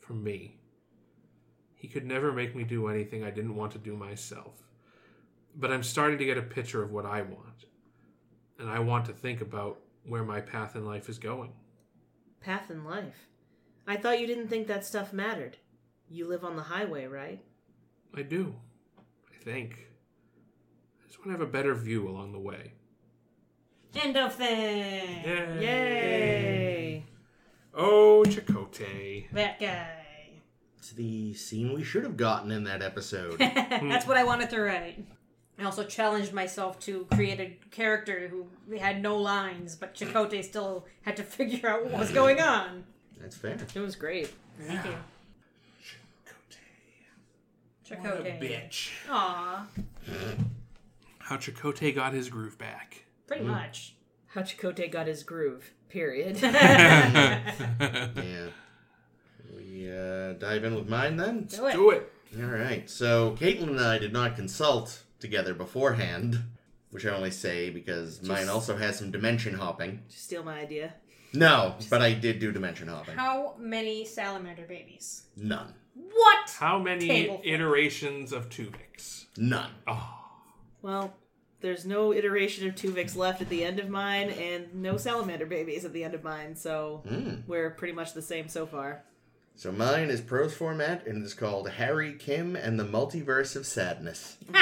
For 0.00 0.14
me. 0.14 0.57
He 1.78 1.86
could 1.86 2.04
never 2.04 2.32
make 2.32 2.56
me 2.56 2.64
do 2.64 2.88
anything 2.88 3.22
I 3.22 3.30
didn't 3.30 3.54
want 3.54 3.70
to 3.72 3.78
do 3.78 3.96
myself. 3.96 4.64
But 5.54 5.70
I'm 5.70 5.84
starting 5.84 6.18
to 6.18 6.24
get 6.24 6.36
a 6.36 6.42
picture 6.42 6.82
of 6.82 6.90
what 6.90 7.06
I 7.06 7.22
want. 7.22 7.66
And 8.58 8.68
I 8.68 8.80
want 8.80 9.06
to 9.06 9.12
think 9.12 9.40
about 9.40 9.78
where 10.04 10.24
my 10.24 10.40
path 10.40 10.74
in 10.74 10.84
life 10.84 11.08
is 11.08 11.20
going. 11.20 11.52
Path 12.40 12.68
in 12.70 12.84
life. 12.84 13.28
I 13.86 13.96
thought 13.96 14.20
you 14.20 14.26
didn't 14.26 14.48
think 14.48 14.66
that 14.66 14.84
stuff 14.84 15.12
mattered. 15.12 15.56
You 16.10 16.26
live 16.26 16.44
on 16.44 16.56
the 16.56 16.62
highway, 16.62 17.06
right? 17.06 17.44
I 18.12 18.22
do. 18.22 18.56
I 19.32 19.44
think. 19.44 19.86
I 21.00 21.06
just 21.06 21.20
want 21.20 21.28
to 21.28 21.38
have 21.38 21.48
a 21.48 21.52
better 21.52 21.74
view 21.74 22.08
along 22.08 22.32
the 22.32 22.40
way. 22.40 22.72
End 23.94 24.16
of 24.16 24.34
thing! 24.34 25.24
Yay! 25.24 27.04
Oh, 27.72 28.24
Chakotay. 28.26 29.30
That 29.32 29.60
guy. 29.60 29.97
It's 30.88 30.96
the 30.96 31.34
scene 31.34 31.74
we 31.74 31.84
should 31.84 32.04
have 32.04 32.16
gotten 32.16 32.50
in 32.50 32.64
that 32.64 32.80
episode. 32.80 33.38
That's 33.38 34.06
what 34.06 34.16
I 34.16 34.24
wanted 34.24 34.48
to 34.48 34.60
write. 34.60 35.04
I 35.58 35.64
also 35.64 35.84
challenged 35.84 36.32
myself 36.32 36.80
to 36.80 37.06
create 37.12 37.40
a 37.40 37.58
character 37.70 38.28
who 38.28 38.46
had 38.78 39.02
no 39.02 39.18
lines, 39.18 39.76
but 39.76 39.94
Chakotay 39.94 40.42
still 40.42 40.86
had 41.02 41.14
to 41.18 41.22
figure 41.24 41.68
out 41.68 41.84
what 41.84 41.98
was 41.98 42.10
going 42.10 42.40
on. 42.40 42.84
That's 43.20 43.36
fair. 43.36 43.58
It 43.74 43.80
was 43.80 43.96
great. 43.96 44.32
Thank 44.58 44.86
you. 44.86 44.92
What 47.88 47.98
a 47.98 48.22
Chakotay. 48.22 48.40
bitch. 48.40 48.90
Aw, 49.10 49.66
How 51.18 51.36
Chakotay 51.36 51.94
got 51.94 52.14
his 52.14 52.30
groove 52.30 52.56
back. 52.56 53.04
pretty 53.26 53.44
hmm. 53.44 53.50
much. 53.50 53.94
How 54.28 54.40
Chakotay 54.40 54.90
got 54.90 55.06
his 55.06 55.22
groove. 55.22 55.70
Period. 55.90 56.38
Yeah. 57.78 58.48
We 59.78 59.90
uh, 59.96 60.32
dive 60.34 60.64
in 60.64 60.74
with 60.74 60.88
mine 60.88 61.16
then? 61.16 61.44
Do 61.44 61.66
it. 61.66 61.72
Do 61.72 61.90
it. 61.90 62.12
All 62.40 62.46
right. 62.48 62.88
So 62.90 63.36
Caitlin 63.38 63.68
and 63.68 63.80
I 63.80 63.98
did 63.98 64.12
not 64.12 64.34
consult 64.34 65.02
together 65.20 65.54
beforehand, 65.54 66.38
which 66.90 67.06
I 67.06 67.10
only 67.10 67.30
say 67.30 67.70
because 67.70 68.20
mine 68.22 68.48
also 68.48 68.76
has 68.76 68.98
some 68.98 69.10
dimension 69.12 69.54
hopping. 69.54 70.02
Just 70.08 70.24
steal 70.24 70.42
my 70.42 70.58
idea. 70.60 70.94
No, 71.32 71.76
but 71.90 72.02
I 72.02 72.12
did 72.14 72.38
do 72.40 72.50
dimension 72.50 72.88
hopping. 72.88 73.14
How 73.14 73.54
many 73.58 74.04
salamander 74.04 74.64
babies? 74.66 75.24
None. 75.36 75.74
What? 75.94 76.50
How 76.58 76.78
many 76.78 77.06
Table 77.06 77.40
iterations 77.44 78.32
of 78.32 78.48
Tuvix? 78.48 79.26
None. 79.36 79.70
Oh, 79.86 80.14
Well, 80.82 81.14
there's 81.60 81.84
no 81.84 82.12
iteration 82.14 82.66
of 82.68 82.74
Tuvix 82.74 83.14
left 83.14 83.42
at 83.42 83.48
the 83.48 83.62
end 83.62 83.78
of 83.78 83.88
mine, 83.88 84.30
and 84.30 84.74
no 84.74 84.96
salamander 84.96 85.44
babies 85.46 85.84
at 85.84 85.92
the 85.92 86.02
end 86.02 86.14
of 86.14 86.24
mine, 86.24 86.56
so 86.56 87.02
Mm. 87.06 87.42
we're 87.46 87.70
pretty 87.70 87.92
much 87.94 88.14
the 88.14 88.22
same 88.22 88.48
so 88.48 88.64
far. 88.66 89.04
So 89.58 89.72
mine 89.72 90.08
is 90.08 90.20
prose 90.20 90.54
format 90.54 91.04
and 91.04 91.20
it's 91.24 91.34
called 91.34 91.68
Harry 91.68 92.14
Kim 92.14 92.54
and 92.54 92.78
the 92.78 92.84
Multiverse 92.84 93.56
of 93.56 93.66
Sadness. 93.66 94.36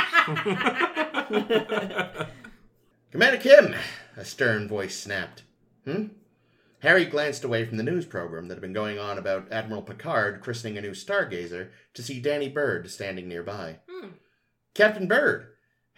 Commander 3.13 3.37
Kim, 3.39 3.75
a 4.17 4.25
stern 4.25 4.67
voice 4.67 4.99
snapped. 4.99 5.43
Hmm? 5.85 6.07
Harry 6.79 7.05
glanced 7.05 7.45
away 7.45 7.67
from 7.67 7.77
the 7.77 7.83
news 7.83 8.07
program 8.07 8.49
that 8.49 8.55
had 8.55 8.63
been 8.63 8.73
going 8.73 8.99
on 8.99 9.19
about 9.19 9.53
Admiral 9.53 9.83
Picard 9.83 10.41
christening 10.41 10.79
a 10.79 10.81
new 10.81 10.93
stargazer 10.93 11.69
to 11.93 12.03
see 12.03 12.19
Danny 12.19 12.49
Bird 12.49 12.91
standing 12.91 13.29
nearby. 13.29 13.81
Hmm. 13.91 14.13
Captain 14.73 15.07
Bird! 15.07 15.49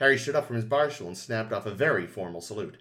Harry 0.01 0.19
stood 0.19 0.35
up 0.35 0.49
from 0.49 0.57
his 0.57 0.65
bar 0.65 0.91
stool 0.91 1.07
and 1.07 1.17
snapped 1.17 1.53
off 1.53 1.67
a 1.67 1.71
very 1.71 2.09
formal 2.09 2.41
salute. 2.41 2.79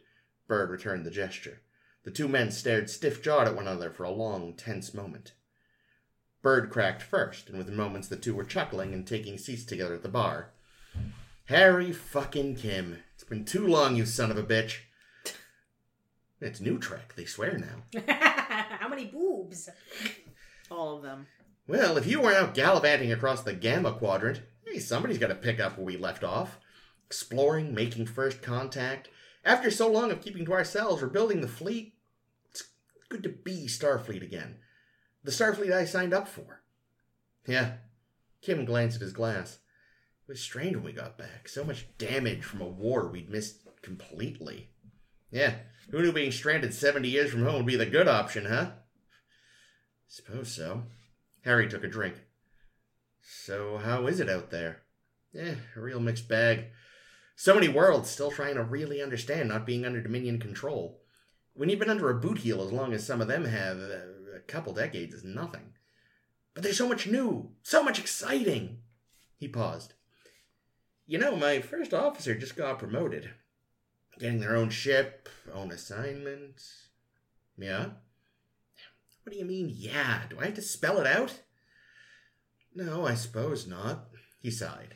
Bird 0.48 0.72
returned 0.72 1.06
the 1.06 1.12
gesture. 1.12 1.62
The 2.06 2.12
two 2.12 2.28
men 2.28 2.50
stared 2.50 2.90
stiff 2.90 3.22
jawed 3.22 3.48
at 3.48 3.56
one 3.56 3.68
another 3.68 3.92
for 3.92 4.04
a 4.04 4.10
long, 4.10 4.56
tense 4.56 4.96
moment. 4.96 5.34
Bird 6.42 6.70
cracked 6.70 7.02
first, 7.02 7.50
and 7.50 7.58
within 7.58 7.76
moments 7.76 8.08
the 8.08 8.16
two 8.16 8.36
were 8.36 8.44
chuckling 8.44 8.94
and 8.94 9.06
taking 9.06 9.38
seats 9.38 9.66
together 9.66 9.96
at 9.96 10.04
the 10.04 10.10
bar. 10.10 10.52
Harry 11.46 11.92
fucking 11.92 12.56
Kim. 12.56 13.00
It's 13.16 13.24
been 13.24 13.46
too 13.46 13.66
long, 13.66 13.96
you 13.96 14.06
son 14.06 14.32
of 14.32 14.38
a 14.38 14.44
bitch. 14.44 14.80
It's 16.40 16.62
new 16.62 16.78
Trek, 16.78 17.16
they 17.16 17.26
swear 17.26 17.58
now. 17.58 18.02
How 18.80 18.88
many 18.88 19.06
boobs? 19.06 19.70
All 20.70 20.98
of 20.98 21.04
them. 21.04 21.28
Well, 21.68 21.98
if 21.98 22.06
you 22.06 22.22
weren't 22.22 22.38
out 22.38 22.54
gallivanting 22.54 23.12
across 23.12 23.42
the 23.42 23.54
Gamma 23.54 23.94
Quadrant, 23.94 24.42
hey, 24.66 24.80
somebody's 24.80 25.18
got 25.18 25.28
to 25.28 25.36
pick 25.36 25.60
up 25.60 25.78
where 25.78 25.86
we 25.86 25.98
left 25.98 26.24
off. 26.24 26.60
Exploring, 27.08 27.74
making 27.74 28.06
first 28.06 28.42
contact. 28.42 29.10
After 29.44 29.72
so 29.72 29.90
long 29.90 30.12
of 30.12 30.22
keeping 30.22 30.46
to 30.46 30.54
ourselves, 30.54 31.02
we're 31.02 31.08
building 31.08 31.42
the 31.42 31.48
fleet. 31.48 31.94
It's 32.52 32.64
good 33.10 33.24
to 33.24 33.30
be 33.30 33.68
Starfleet 33.68 34.22
again. 34.22 34.58
The 35.28 35.34
Starfleet 35.34 35.74
I 35.74 35.84
signed 35.84 36.14
up 36.14 36.26
for. 36.26 36.62
Yeah. 37.46 37.74
Kim 38.42 38.64
glanced 38.64 38.96
at 38.96 39.02
his 39.02 39.12
glass. 39.12 39.56
It 40.26 40.32
was 40.32 40.40
strange 40.40 40.78
when 40.78 40.86
we 40.86 40.94
got 40.94 41.18
back. 41.18 41.50
So 41.50 41.66
much 41.66 41.86
damage 41.98 42.46
from 42.46 42.62
a 42.62 42.66
war 42.66 43.10
we'd 43.10 43.30
missed 43.30 43.68
completely. 43.82 44.70
Yeah. 45.30 45.56
Who 45.92 46.02
knew 46.02 46.14
being 46.14 46.32
stranded 46.32 46.74
70 46.74 47.10
years 47.10 47.30
from 47.30 47.44
home 47.44 47.56
would 47.56 47.66
be 47.66 47.76
the 47.76 47.86
good 47.86 48.08
option, 48.08 48.46
huh? 48.46 48.72
Suppose 50.08 50.50
so. 50.50 50.84
Harry 51.44 51.68
took 51.68 51.84
a 51.84 51.90
drink. 51.90 52.16
So, 53.22 53.80
how 53.80 54.08
is 54.08 54.22
it 54.22 54.30
out 54.30 54.50
there? 54.50 54.84
Eh, 55.38 55.56
a 55.76 55.82
real 55.82 56.00
mixed 56.00 56.30
bag. 56.30 56.68
So 57.36 57.54
many 57.54 57.68
worlds 57.68 58.10
still 58.10 58.32
trying 58.32 58.56
to 58.56 58.64
really 58.64 59.02
understand 59.02 59.50
not 59.50 59.66
being 59.66 59.86
under 59.86 60.00
Dominion 60.00 60.40
control. 60.40 61.02
When 61.54 61.68
you've 61.68 61.80
been 61.80 61.90
under 61.90 62.10
a 62.10 62.18
boot 62.18 62.38
heel 62.38 62.62
as 62.62 62.72
long 62.72 62.94
as 62.94 63.06
some 63.06 63.20
of 63.20 63.28
them 63.28 63.44
have, 63.44 63.78
uh, 63.78 64.18
a 64.38 64.42
couple 64.42 64.74
decades 64.74 65.14
is 65.14 65.24
nothing. 65.24 65.74
But 66.54 66.64
there's 66.64 66.78
so 66.78 66.88
much 66.88 67.06
new, 67.08 67.52
so 67.64 67.84
much 67.84 68.00
exciting. 68.00 68.80
He 69.38 69.48
paused. 69.48 69.94
You 71.06 71.20
know, 71.20 71.36
my 71.36 71.62
first 71.62 71.94
officer 71.94 72.36
just 72.36 72.56
got 72.56 72.80
promoted. 72.80 73.32
Getting 74.20 74.40
their 74.40 74.56
own 74.56 74.70
ship, 74.70 75.30
own 75.54 75.72
assignments. 75.72 76.88
Yeah? 77.58 77.90
What 79.24 79.34
do 79.34 79.38
you 79.38 79.46
mean, 79.46 79.70
yeah? 79.74 80.22
Do 80.30 80.40
I 80.40 80.46
have 80.46 80.54
to 80.56 80.62
spell 80.62 81.00
it 81.00 81.08
out? 81.08 81.42
No, 82.74 83.06
I 83.06 83.16
suppose 83.16 83.68
not. 83.68 84.08
He 84.40 84.52
sighed. 84.52 84.94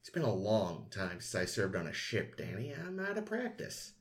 It's 0.00 0.10
been 0.10 0.22
a 0.22 0.32
long 0.32 0.86
time 0.90 1.20
since 1.20 1.34
I 1.34 1.44
served 1.46 1.74
on 1.74 1.86
a 1.86 1.92
ship, 1.92 2.36
Danny. 2.36 2.72
I'm 2.72 3.00
out 3.00 3.18
of 3.18 3.26
practice. 3.26 3.93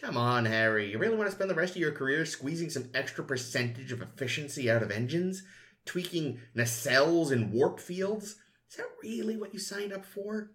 Come 0.00 0.16
on, 0.16 0.44
Harry. 0.44 0.90
You 0.90 0.98
really 0.98 1.16
want 1.16 1.28
to 1.28 1.34
spend 1.34 1.48
the 1.48 1.54
rest 1.54 1.74
of 1.74 1.80
your 1.80 1.92
career 1.92 2.26
squeezing 2.26 2.70
some 2.70 2.90
extra 2.94 3.24
percentage 3.24 3.92
of 3.92 4.02
efficiency 4.02 4.70
out 4.70 4.82
of 4.82 4.90
engines? 4.90 5.42
Tweaking 5.86 6.40
nacelles 6.56 7.30
and 7.30 7.52
warp 7.52 7.78
fields? 7.78 8.36
Is 8.70 8.76
that 8.76 8.86
really 9.02 9.36
what 9.36 9.52
you 9.52 9.60
signed 9.60 9.92
up 9.92 10.04
for? 10.04 10.50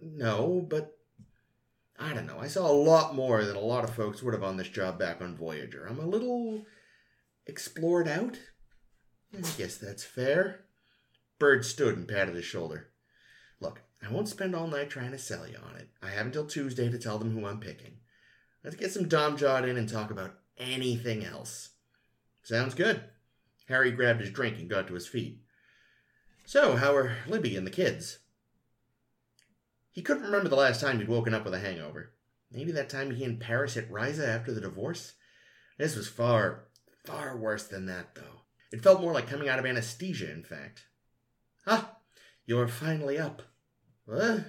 No, 0.00 0.64
but 0.68 0.96
I 1.98 2.12
don't 2.12 2.26
know. 2.26 2.38
I 2.38 2.48
saw 2.48 2.70
a 2.70 2.72
lot 2.72 3.14
more 3.14 3.44
than 3.44 3.56
a 3.56 3.60
lot 3.60 3.84
of 3.84 3.94
folks 3.94 4.22
would 4.22 4.34
have 4.34 4.42
on 4.42 4.56
this 4.56 4.68
job 4.68 4.98
back 4.98 5.20
on 5.20 5.36
Voyager. 5.36 5.86
I'm 5.86 5.98
a 5.98 6.06
little 6.06 6.64
explored 7.46 8.08
out. 8.08 8.38
I 9.36 9.40
guess 9.58 9.76
that's 9.76 10.04
fair. 10.04 10.64
Bird 11.38 11.64
stood 11.64 11.96
and 11.96 12.08
patted 12.08 12.36
his 12.36 12.44
shoulder. 12.44 12.90
Look, 13.60 13.82
I 14.02 14.12
won't 14.12 14.28
spend 14.28 14.54
all 14.54 14.68
night 14.68 14.90
trying 14.90 15.10
to 15.10 15.18
sell 15.18 15.48
you 15.48 15.56
on 15.56 15.76
it. 15.76 15.88
I 16.02 16.10
have 16.10 16.26
until 16.26 16.46
Tuesday 16.46 16.90
to 16.90 16.98
tell 16.98 17.18
them 17.18 17.32
who 17.32 17.46
I'm 17.46 17.60
picking. 17.60 17.98
Let's 18.64 18.76
get 18.76 18.92
some 18.92 19.08
Dom 19.08 19.36
Jot 19.36 19.68
in 19.68 19.76
and 19.76 19.86
talk 19.86 20.10
about 20.10 20.38
anything 20.56 21.22
else. 21.22 21.70
Sounds 22.42 22.74
good. 22.74 23.02
Harry 23.68 23.90
grabbed 23.90 24.20
his 24.20 24.30
drink 24.30 24.58
and 24.58 24.70
got 24.70 24.88
to 24.88 24.94
his 24.94 25.06
feet. 25.06 25.42
So, 26.46 26.76
how 26.76 26.94
are 26.94 27.16
Libby 27.26 27.56
and 27.56 27.66
the 27.66 27.70
kids? 27.70 28.18
He 29.92 30.02
couldn't 30.02 30.24
remember 30.24 30.48
the 30.48 30.56
last 30.56 30.80
time 30.80 30.98
he'd 30.98 31.08
woken 31.08 31.34
up 31.34 31.44
with 31.44 31.54
a 31.54 31.58
hangover. 31.58 32.12
Maybe 32.50 32.72
that 32.72 32.88
time 32.88 33.10
he 33.10 33.24
and 33.24 33.38
Paris 33.38 33.74
hit 33.74 33.90
Risa 33.92 34.26
after 34.26 34.52
the 34.52 34.60
divorce? 34.60 35.14
This 35.78 35.94
was 35.94 36.08
far, 36.08 36.68
far 37.04 37.36
worse 37.36 37.66
than 37.66 37.86
that, 37.86 38.14
though. 38.14 38.42
It 38.72 38.82
felt 38.82 39.00
more 39.00 39.12
like 39.12 39.28
coming 39.28 39.48
out 39.48 39.58
of 39.58 39.66
anesthesia, 39.66 40.30
in 40.32 40.42
fact. 40.42 40.86
Ah, 41.66 41.96
you're 42.46 42.68
finally 42.68 43.18
up. 43.18 43.42
What? 44.06 44.44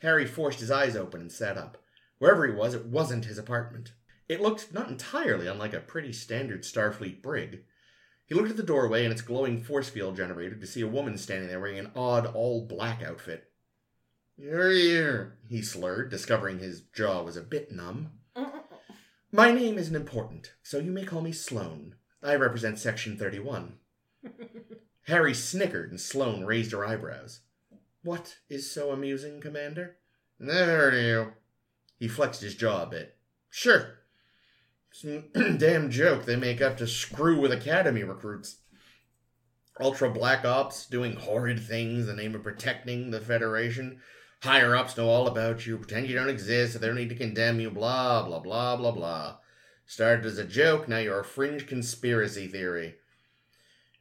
Harry 0.00 0.26
forced 0.26 0.60
his 0.60 0.70
eyes 0.70 0.96
open 0.96 1.20
and 1.20 1.32
sat 1.32 1.56
up. 1.56 1.81
Wherever 2.22 2.46
he 2.46 2.52
was, 2.52 2.72
it 2.72 2.86
wasn't 2.86 3.24
his 3.24 3.36
apartment. 3.36 3.94
It 4.28 4.40
looked 4.40 4.72
not 4.72 4.88
entirely 4.88 5.48
unlike 5.48 5.74
a 5.74 5.80
pretty 5.80 6.12
standard 6.12 6.62
Starfleet 6.62 7.20
brig. 7.20 7.64
He 8.26 8.36
looked 8.36 8.50
at 8.50 8.56
the 8.56 8.62
doorway 8.62 9.02
and 9.02 9.12
its 9.12 9.22
glowing 9.22 9.60
force 9.60 9.88
field 9.88 10.14
generator 10.14 10.54
to 10.54 10.66
see 10.68 10.82
a 10.82 10.86
woman 10.86 11.18
standing 11.18 11.48
there 11.48 11.58
wearing 11.58 11.80
an 11.80 11.90
odd 11.96 12.26
all 12.26 12.64
black 12.64 13.02
outfit. 13.02 13.50
You're 14.36 14.70
here, 14.70 15.38
he 15.48 15.62
slurred, 15.62 16.10
discovering 16.10 16.60
his 16.60 16.82
jaw 16.94 17.24
was 17.24 17.36
a 17.36 17.42
bit 17.42 17.72
numb. 17.72 18.12
My 19.32 19.50
name 19.50 19.76
isn't 19.76 19.96
important, 19.96 20.52
so 20.62 20.78
you 20.78 20.92
may 20.92 21.04
call 21.04 21.22
me 21.22 21.32
Sloane. 21.32 21.96
I 22.22 22.36
represent 22.36 22.78
Section 22.78 23.16
31. 23.18 23.78
Harry 25.08 25.34
snickered 25.34 25.90
and 25.90 26.00
Sloane 26.00 26.44
raised 26.44 26.70
her 26.70 26.86
eyebrows. 26.86 27.40
What 28.04 28.36
is 28.48 28.70
so 28.70 28.92
amusing, 28.92 29.40
Commander? 29.40 29.96
There 30.38 30.94
you. 30.96 31.32
He 32.02 32.08
flexed 32.08 32.40
his 32.40 32.56
jaw 32.56 32.82
a 32.82 32.86
bit. 32.86 33.14
Sure. 33.48 33.98
Damn 35.34 35.88
joke 35.88 36.24
they 36.24 36.34
make 36.34 36.60
up 36.60 36.76
to 36.78 36.86
screw 36.88 37.40
with 37.40 37.52
Academy 37.52 38.02
recruits. 38.02 38.56
Ultra 39.78 40.10
Black 40.10 40.44
Ops 40.44 40.84
doing 40.86 41.14
horrid 41.14 41.60
things 41.60 42.08
in 42.08 42.16
the 42.16 42.20
name 42.20 42.34
of 42.34 42.42
protecting 42.42 43.12
the 43.12 43.20
Federation. 43.20 44.00
Higher 44.42 44.74
ups 44.74 44.96
know 44.96 45.08
all 45.08 45.28
about 45.28 45.64
you, 45.64 45.78
pretend 45.78 46.08
you 46.08 46.16
don't 46.16 46.28
exist, 46.28 46.72
so 46.72 46.80
they 46.80 46.88
don't 46.88 46.96
need 46.96 47.10
to 47.10 47.14
condemn 47.14 47.60
you, 47.60 47.70
blah, 47.70 48.26
blah, 48.26 48.40
blah, 48.40 48.76
blah, 48.76 48.90
blah. 48.90 49.36
Started 49.86 50.26
as 50.26 50.38
a 50.38 50.44
joke, 50.44 50.88
now 50.88 50.98
you're 50.98 51.20
a 51.20 51.24
fringe 51.24 51.68
conspiracy 51.68 52.48
theory. 52.48 52.96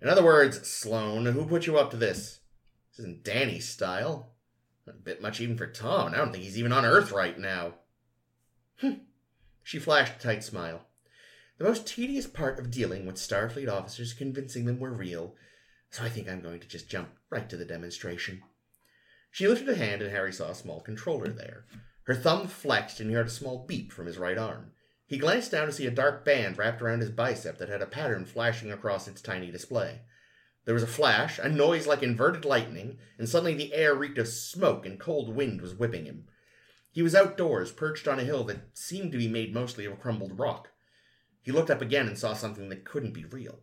In 0.02 0.10
other 0.10 0.24
words, 0.24 0.68
Sloane, 0.68 1.28
who 1.28 1.46
put 1.46 1.68
you 1.68 1.78
up 1.78 1.92
to 1.92 1.98
this? 1.98 2.40
This 2.90 3.06
isn't 3.06 3.24
Danny's 3.24 3.70
style. 3.70 4.32
A 4.88 4.94
bit 4.94 5.22
much 5.22 5.40
even 5.40 5.56
for 5.56 5.68
Tom, 5.68 6.12
I 6.12 6.18
don't 6.18 6.32
think 6.32 6.44
he's 6.44 6.58
even 6.58 6.74
on 6.74 6.84
Earth 6.84 7.12
right 7.12 7.38
now. 7.38 7.76
Hmm. 8.82 8.94
she 9.64 9.78
flashed 9.78 10.16
a 10.16 10.20
tight 10.20 10.44
smile. 10.44 10.88
The 11.60 11.64
most 11.66 11.86
tedious 11.86 12.26
part 12.26 12.58
of 12.58 12.72
dealing 12.72 13.06
with 13.06 13.18
Starfleet 13.18 13.70
officers 13.70 14.12
convincing 14.12 14.66
them 14.66 14.80
we're 14.80 14.90
real, 14.90 15.36
so 15.92 16.04
I 16.04 16.10
think 16.10 16.28
I'm 16.28 16.42
going 16.42 16.60
to 16.62 16.68
just 16.68 16.90
jump 16.90 17.10
right 17.30 17.48
to 17.48 17.58
the 17.58 17.66
demonstration. 17.66 18.42
She 19.30 19.48
lifted 19.48 19.70
a 19.70 19.76
hand, 19.76 20.02
and 20.02 20.10
Harry 20.10 20.34
saw 20.34 20.50
a 20.50 20.56
small 20.56 20.82
controller 20.82 21.28
there. 21.28 21.66
Her 22.06 22.16
thumb 22.16 22.48
flexed, 22.48 23.00
and 23.00 23.12
he 23.12 23.16
heard 23.16 23.28
a 23.28 23.30
small 23.30 23.66
beep 23.68 23.92
from 23.92 24.08
his 24.08 24.18
right 24.18 24.38
arm. 24.38 24.72
He 25.06 25.20
glanced 25.20 25.52
down 25.52 25.68
to 25.68 25.72
see 25.72 25.86
a 25.86 25.92
dark 25.92 26.26
band 26.26 26.58
wrapped 26.58 26.82
around 26.82 27.02
his 27.02 27.12
bicep 27.12 27.60
that 27.60 27.70
had 27.70 27.84
a 27.84 27.86
pattern 27.86 28.26
flashing 28.26 28.72
across 28.72 29.08
its 29.08 29.22
tiny 29.22 29.52
display. 29.52 30.02
There 30.66 30.74
was 30.74 30.84
a 30.84 30.88
flash, 30.88 31.38
a 31.38 31.48
noise 31.50 31.86
like 31.86 32.02
inverted 32.02 32.46
lightning, 32.46 32.98
and 33.20 33.30
suddenly 33.30 33.54
the 33.54 33.76
air 33.76 33.94
reeked 33.94 34.18
of 34.18 34.28
smoke 34.28 34.88
and 34.88 35.00
cold 35.00 35.36
wind 35.36 35.62
was 35.62 35.76
whipping 35.76 36.06
him. 36.06 36.28
He 36.92 37.02
was 37.02 37.16
outdoors, 37.16 37.72
perched 37.72 38.08
on 38.08 38.20
a 38.20 38.26
hill 38.26 38.44
that 38.46 38.78
seemed 38.78 39.14
to 39.14 39.18
be 39.18 39.28
made 39.28 39.54
mostly 39.54 39.86
of 39.86 40.00
crumbled 40.00 40.38
rock. 40.38 40.70
He 41.42 41.52
looked 41.52 41.70
up 41.70 41.82
again 41.82 42.08
and 42.08 42.18
saw 42.18 42.34
something 42.34 42.70
that 42.70 42.86
couldn't 42.86 43.14
be 43.14 43.26
real. 43.26 43.60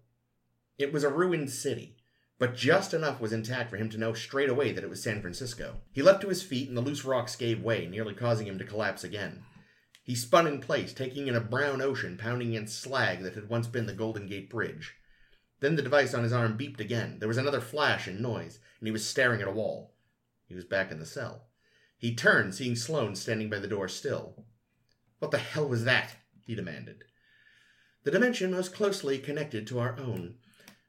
It 0.79 0.93
was 0.93 1.05
a 1.05 1.11
ruined 1.11 1.51
city, 1.51 1.97
but 2.39 2.57
just 2.57 2.95
enough 2.95 3.21
was 3.21 3.33
intact 3.33 3.69
for 3.69 3.77
him 3.77 3.91
to 3.91 3.99
know 3.99 4.15
straight 4.15 4.49
away 4.49 4.73
that 4.73 4.85
it 4.85 4.91
was 4.91 5.03
San 5.03 5.21
Francisco. 5.21 5.83
He 5.93 6.03
leapt 6.03 6.23
to 6.23 6.29
his 6.29 6.43
feet, 6.43 6.69
and 6.69 6.77
the 6.77 6.83
loose 6.83 7.05
rocks 7.05 7.37
gave 7.37 7.63
way, 7.63 7.87
nearly 7.87 8.15
causing 8.15 8.47
him 8.47 8.59
to 8.59 8.65
collapse 8.65 9.05
again. 9.05 9.43
He 10.03 10.15
spun 10.15 10.47
in 10.47 10.61
place, 10.61 10.95
taking 10.95 11.27
in 11.27 11.35
a 11.35 11.41
brown 11.41 11.83
ocean 11.83 12.17
pounding 12.17 12.51
against 12.51 12.81
slag 12.81 13.23
that 13.25 13.35
had 13.35 13.51
once 13.51 13.67
been 13.67 13.87
the 13.87 13.93
Golden 13.93 14.27
Gate 14.27 14.49
Bridge. 14.49 14.95
Then 15.61 15.77
the 15.77 15.83
device 15.83 16.15
on 16.15 16.23
his 16.23 16.33
arm 16.33 16.57
beeped 16.57 16.81
again. 16.81 17.19
There 17.19 17.29
was 17.29 17.37
another 17.37 17.61
flash 17.61 18.07
and 18.07 18.21
noise, 18.21 18.61
and 18.81 18.87
he 18.87 18.93
was 18.93 19.07
staring 19.07 19.43
at 19.43 19.49
a 19.49 19.53
wall. 19.53 19.95
He 20.47 20.55
was 20.55 20.65
back 20.65 20.91
in 20.91 20.99
the 20.99 21.05
cell. 21.05 21.48
He 21.99 22.15
turned, 22.15 22.55
seeing 22.55 22.77
Sloane 22.77 23.17
standing 23.17 23.51
by 23.51 23.59
the 23.59 23.67
door 23.67 23.89
still. 23.89 24.47
What 25.19 25.33
the 25.33 25.39
hell 25.39 25.69
was 25.69 25.85
that? 25.85 26.17
he 26.47 26.55
demanded. 26.55 27.05
The 28.05 28.13
dimension 28.13 28.53
most 28.53 28.73
closely 28.73 29.19
connected 29.19 29.67
to 29.67 29.81
our 29.81 29.99
own. 29.99 30.37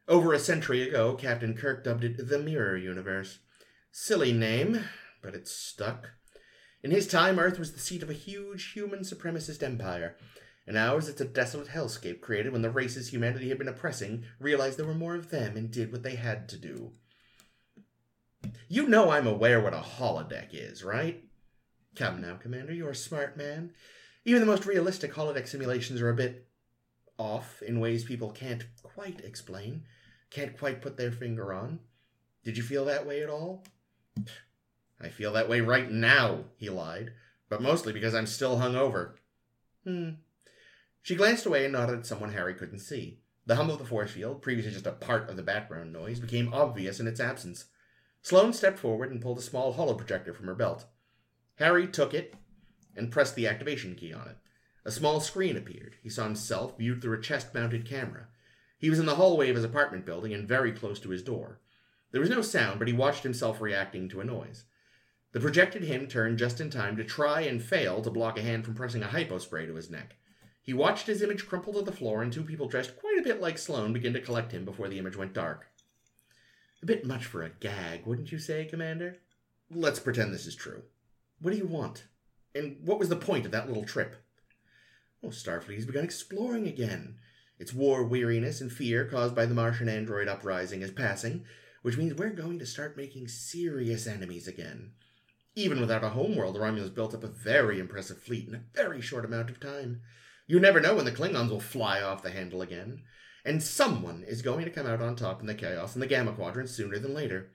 Over 0.07 0.34
a 0.34 0.39
century 0.39 0.88
ago, 0.88 1.16
Captain 1.16 1.55
Kirk 1.55 1.84
dubbed 1.84 2.03
it 2.03 2.30
the 2.30 2.39
Mirror 2.39 2.78
Universe. 2.78 3.39
Silly 3.91 4.32
name, 4.32 4.86
but 5.22 5.34
it 5.34 5.47
stuck. 5.47 6.12
In 6.84 6.91
his 6.91 7.07
time, 7.07 7.39
Earth 7.39 7.60
was 7.60 7.74
the 7.74 7.80
seat 7.80 8.03
of 8.03 8.10
a 8.10 8.14
huge 8.14 8.72
human 8.74 8.99
supremacist 8.99 9.64
empire. 9.64 10.16
In 10.66 10.78
ours, 10.78 11.10
it's 11.10 11.20
a 11.20 11.26
desolate 11.26 11.70
hellscape 11.70 12.22
created 12.22 12.53
when 12.53 12.62
the 12.62 12.70
races 12.70 13.10
humanity 13.10 13.49
had 13.49 13.57
been 13.57 13.68
oppressing 13.68 14.26
realized 14.39 14.78
there 14.78 14.86
were 14.86 14.93
more 14.93 15.16
of 15.16 15.32
them 15.32 15.57
and 15.57 15.72
did 15.72 15.91
what 15.91 16.03
they 16.03 16.16
had 16.16 16.47
to 16.49 16.57
do. 16.57 16.93
You 18.68 18.88
know 18.88 19.10
I'm 19.10 19.28
aware 19.28 19.60
what 19.60 19.74
a 19.74 19.78
holodeck 19.78 20.50
is, 20.54 20.84
right? 20.84 21.24
Come 21.96 22.22
now, 22.22 22.36
Commander, 22.36 22.74
you're 22.74 22.92
a 22.92 22.96
smart 22.96 23.36
man. 23.36 23.72
Even 24.26 24.42
the 24.42 24.48
most 24.48 24.66
realistic 24.66 25.14
holodeck 25.14 25.48
simulations 25.48 26.02
are 26.02 26.10
a 26.10 26.16
bit 26.16 26.48
off 27.18 27.62
in 27.62 27.80
ways 27.80 28.04
people 28.04 28.32
can't 28.32 28.66
quite 28.84 29.22
explain, 29.22 29.84
can't 30.30 30.58
quite 30.58 30.82
put 30.82 30.98
their 30.98 31.12
finger 31.12 31.54
on. 31.54 31.80
Did 32.44 32.58
you 32.58 32.64
feel 32.64 32.86
that 32.86 33.06
way 33.06 33.22
at 33.24 33.30
all? 33.30 33.66
I 35.02 35.10
feel 35.10 35.34
that 35.34 35.50
way 35.50 35.62
right 35.62 35.90
now, 35.90 36.46
he 36.58 36.70
lied, 36.70 37.14
but 37.50 37.62
mostly 37.62 37.94
because 37.94 38.14
I'm 38.14 38.28
still 38.28 38.58
hungover. 38.58 39.14
Hmm. 39.84 40.10
She 41.02 41.16
glanced 41.16 41.46
away 41.46 41.64
and 41.64 41.74
nodded 41.74 42.00
at 42.00 42.06
someone 42.06 42.34
Harry 42.34 42.54
couldn't 42.54 42.80
see. 42.80 43.20
The 43.46 43.56
hum 43.56 43.70
of 43.70 43.80
the 43.80 43.86
force 43.86 44.12
field, 44.12 44.42
previously 44.42 44.72
just 44.72 44.86
a 44.86 44.92
part 44.92 45.30
of 45.30 45.36
the 45.36 45.44
background 45.44 45.92
noise, 45.92 46.20
became 46.20 46.54
obvious 46.54 47.00
in 47.00 47.08
its 47.08 47.20
absence. 47.20 47.66
Sloane 48.22 48.54
stepped 48.54 48.80
forward 48.80 49.12
and 49.12 49.22
pulled 49.22 49.38
a 49.38 49.42
small 49.42 49.74
holo 49.74 49.94
projector 49.94 50.34
from 50.34 50.48
her 50.48 50.56
belt. 50.56 50.86
Harry 51.56 51.88
took 51.88 52.14
it 52.14 52.36
and 52.96 53.12
pressed 53.12 53.36
the 53.36 53.48
activation 53.48 53.96
key 53.96 54.14
on 54.14 54.28
it. 54.28 54.38
A 54.86 54.92
small 54.92 55.20
screen 55.20 55.58
appeared. 55.58 55.96
He 56.02 56.10
saw 56.10 56.26
himself 56.26 56.78
viewed 56.78 57.02
through 57.02 57.18
a 57.18 57.22
chest 57.22 57.54
mounted 57.54 57.86
camera. 57.86 58.28
He 58.78 58.90
was 58.90 59.00
in 59.00 59.06
the 59.06 59.16
hallway 59.16 59.50
of 59.50 59.56
his 59.56 59.66
apartment 59.66 60.06
building 60.06 60.34
and 60.34 60.48
very 60.48 60.72
close 60.72 61.00
to 61.02 61.10
his 61.10 61.22
door. 61.22 61.60
There 62.12 62.22
was 62.22 62.30
no 62.30 62.42
sound, 62.42 62.80
but 62.80 62.88
he 62.88 62.94
watched 62.94 63.24
himself 63.24 63.62
reacting 63.62 64.10
to 64.10 64.22
a 64.22 64.26
noise. 64.26 64.64
The 65.32 65.40
projected 65.40 65.84
him 65.84 66.08
turned 66.08 66.40
just 66.40 66.60
in 66.60 66.70
time 66.70 66.98
to 66.98 67.04
try 67.04 67.42
and 67.42 67.62
fail 67.62 68.02
to 68.02 68.10
block 68.10 68.38
a 68.38 68.42
hand 68.42 68.66
from 68.66 68.74
pressing 68.74 69.04
a 69.04 69.08
hypospray 69.08 69.68
to 69.68 69.76
his 69.76 69.92
neck. 69.92 70.16
He 70.62 70.74
watched 70.74 71.08
his 71.08 71.22
image 71.22 71.48
crumple 71.48 71.74
to 71.74 71.82
the 71.82 71.92
floor 71.92 72.24
and 72.24 72.34
two 72.34 72.44
people 72.44 72.68
dressed 72.68 72.98
quite 73.00 73.18
a 73.20 73.24
bit 73.24 73.42
like 73.42 73.58
Sloane 73.58 73.94
begin 73.94 74.14
to 74.14 74.22
collect 74.22 74.52
him 74.52 74.66
before 74.66 74.88
the 74.88 74.98
image 74.98 75.16
went 75.16 75.34
dark. 75.34 75.69
A 76.82 76.86
bit 76.86 77.06
much 77.06 77.26
for 77.26 77.44
a 77.44 77.50
gag, 77.50 78.06
wouldn't 78.06 78.32
you 78.32 78.40
say, 78.40 78.66
Commander? 78.66 79.18
Let's 79.70 80.00
pretend 80.00 80.34
this 80.34 80.46
is 80.46 80.56
true. 80.56 80.84
What 81.42 81.52
do 81.52 81.58
you 81.58 81.68
want? 81.68 82.06
And 82.56 82.78
what 82.84 83.00
was 83.00 83.10
the 83.10 83.16
point 83.16 83.46
of 83.46 83.52
that 83.52 83.68
little 83.68 83.84
trip? 83.84 84.16
Well, 85.22 85.32
Starfleet 85.32 85.76
has 85.76 85.86
begun 85.86 86.06
exploring 86.06 86.68
again. 86.68 87.18
Its 87.60 87.74
war 87.74 88.06
weariness 88.06 88.62
and 88.62 88.72
fear 88.72 89.04
caused 89.06 89.36
by 89.36 89.46
the 89.46 89.54
Martian 89.54 89.90
android 89.90 90.30
uprising 90.30 90.82
is 90.82 90.92
passing, 90.92 91.44
which 91.82 91.98
means 91.98 92.14
we're 92.14 92.30
going 92.30 92.58
to 92.60 92.66
start 92.66 92.96
making 92.96 93.28
serious 93.28 94.08
enemies 94.08 94.48
again. 94.48 94.92
Even 95.56 95.82
without 95.82 96.04
a 96.06 96.10
homeworld, 96.10 96.56
the 96.56 96.60
Romulans 96.60 96.96
built 96.96 97.14
up 97.14 97.24
a 97.24 97.28
very 97.28 97.80
impressive 97.80 98.22
fleet 98.22 98.48
in 98.48 98.56
a 98.56 98.64
very 98.74 99.02
short 99.02 99.26
amount 99.26 99.50
of 99.50 99.60
time. 99.60 100.02
You 100.48 100.60
never 100.60 100.80
know 100.80 100.96
when 100.96 101.06
the 101.06 101.12
Klingons 101.12 101.50
will 101.50 101.60
fly 101.60 102.02
off 102.02 102.24
the 102.24 102.32
handle 102.32 102.62
again. 102.62 103.04
And 103.50 103.64
someone 103.64 104.24
is 104.28 104.43
going 104.43 104.64
to 104.66 104.70
come 104.70 104.86
out 104.86 105.02
on 105.02 105.16
top 105.16 105.41
in 105.41 105.47
the 105.47 105.56
chaos 105.56 105.95
in 105.95 106.02
the 106.02 106.06
Gamma 106.06 106.34
Quadrant 106.34 106.70
sooner 106.70 107.00
than 107.00 107.16
later. 107.16 107.50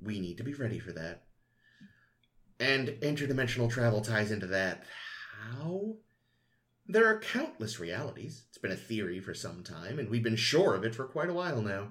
We 0.00 0.20
need 0.20 0.36
to 0.36 0.44
be 0.44 0.54
ready 0.54 0.78
for 0.78 0.92
that. 0.92 1.24
And 2.60 2.90
interdimensional 3.02 3.68
travel 3.68 4.00
ties 4.00 4.30
into 4.30 4.46
that. 4.46 4.84
How? 5.42 5.96
There 6.86 7.08
are 7.08 7.18
countless 7.18 7.80
realities. 7.80 8.44
It's 8.48 8.58
been 8.58 8.70
a 8.70 8.76
theory 8.76 9.18
for 9.18 9.34
some 9.34 9.64
time, 9.64 9.98
and 9.98 10.08
we've 10.08 10.22
been 10.22 10.36
sure 10.36 10.76
of 10.76 10.84
it 10.84 10.94
for 10.94 11.04
quite 11.04 11.30
a 11.30 11.34
while 11.34 11.62
now. 11.62 11.88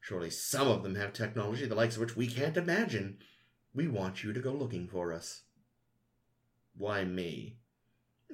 Surely 0.00 0.30
some 0.30 0.68
of 0.68 0.84
them 0.84 0.94
have 0.94 1.12
technology 1.12 1.66
the 1.66 1.74
likes 1.74 1.96
of 1.96 2.02
which 2.02 2.14
we 2.14 2.28
can't 2.28 2.56
imagine. 2.56 3.18
We 3.74 3.88
want 3.88 4.22
you 4.22 4.32
to 4.32 4.38
go 4.38 4.52
looking 4.52 4.86
for 4.86 5.12
us. 5.12 5.42
Why 6.76 7.02
me? 7.02 7.56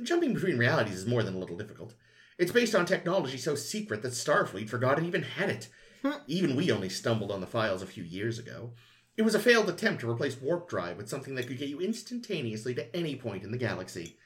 Jumping 0.02 0.34
between 0.34 0.58
realities 0.58 0.96
is 0.96 1.06
more 1.06 1.22
than 1.22 1.36
a 1.36 1.38
little 1.38 1.56
difficult. 1.56 1.94
It's 2.42 2.50
based 2.50 2.74
on 2.74 2.86
technology 2.86 3.38
so 3.38 3.54
secret 3.54 4.02
that 4.02 4.14
Starfleet 4.14 4.68
forgot 4.68 4.98
it 4.98 5.04
even 5.04 5.22
had 5.22 5.48
it. 5.48 5.68
Hmm. 6.02 6.14
even 6.26 6.56
we 6.56 6.72
only 6.72 6.88
stumbled 6.88 7.30
on 7.30 7.40
the 7.40 7.46
files 7.46 7.82
a 7.82 7.86
few 7.86 8.02
years 8.02 8.36
ago. 8.36 8.72
It 9.16 9.22
was 9.22 9.36
a 9.36 9.38
failed 9.38 9.68
attempt 9.68 10.00
to 10.00 10.10
replace 10.10 10.40
warp 10.40 10.68
drive 10.68 10.96
with 10.96 11.08
something 11.08 11.36
that 11.36 11.46
could 11.46 11.58
get 11.58 11.68
you 11.68 11.80
instantaneously 11.80 12.74
to 12.74 12.96
any 12.96 13.14
point 13.14 13.44
in 13.44 13.52
the 13.52 13.58
galaxy. 13.58 14.18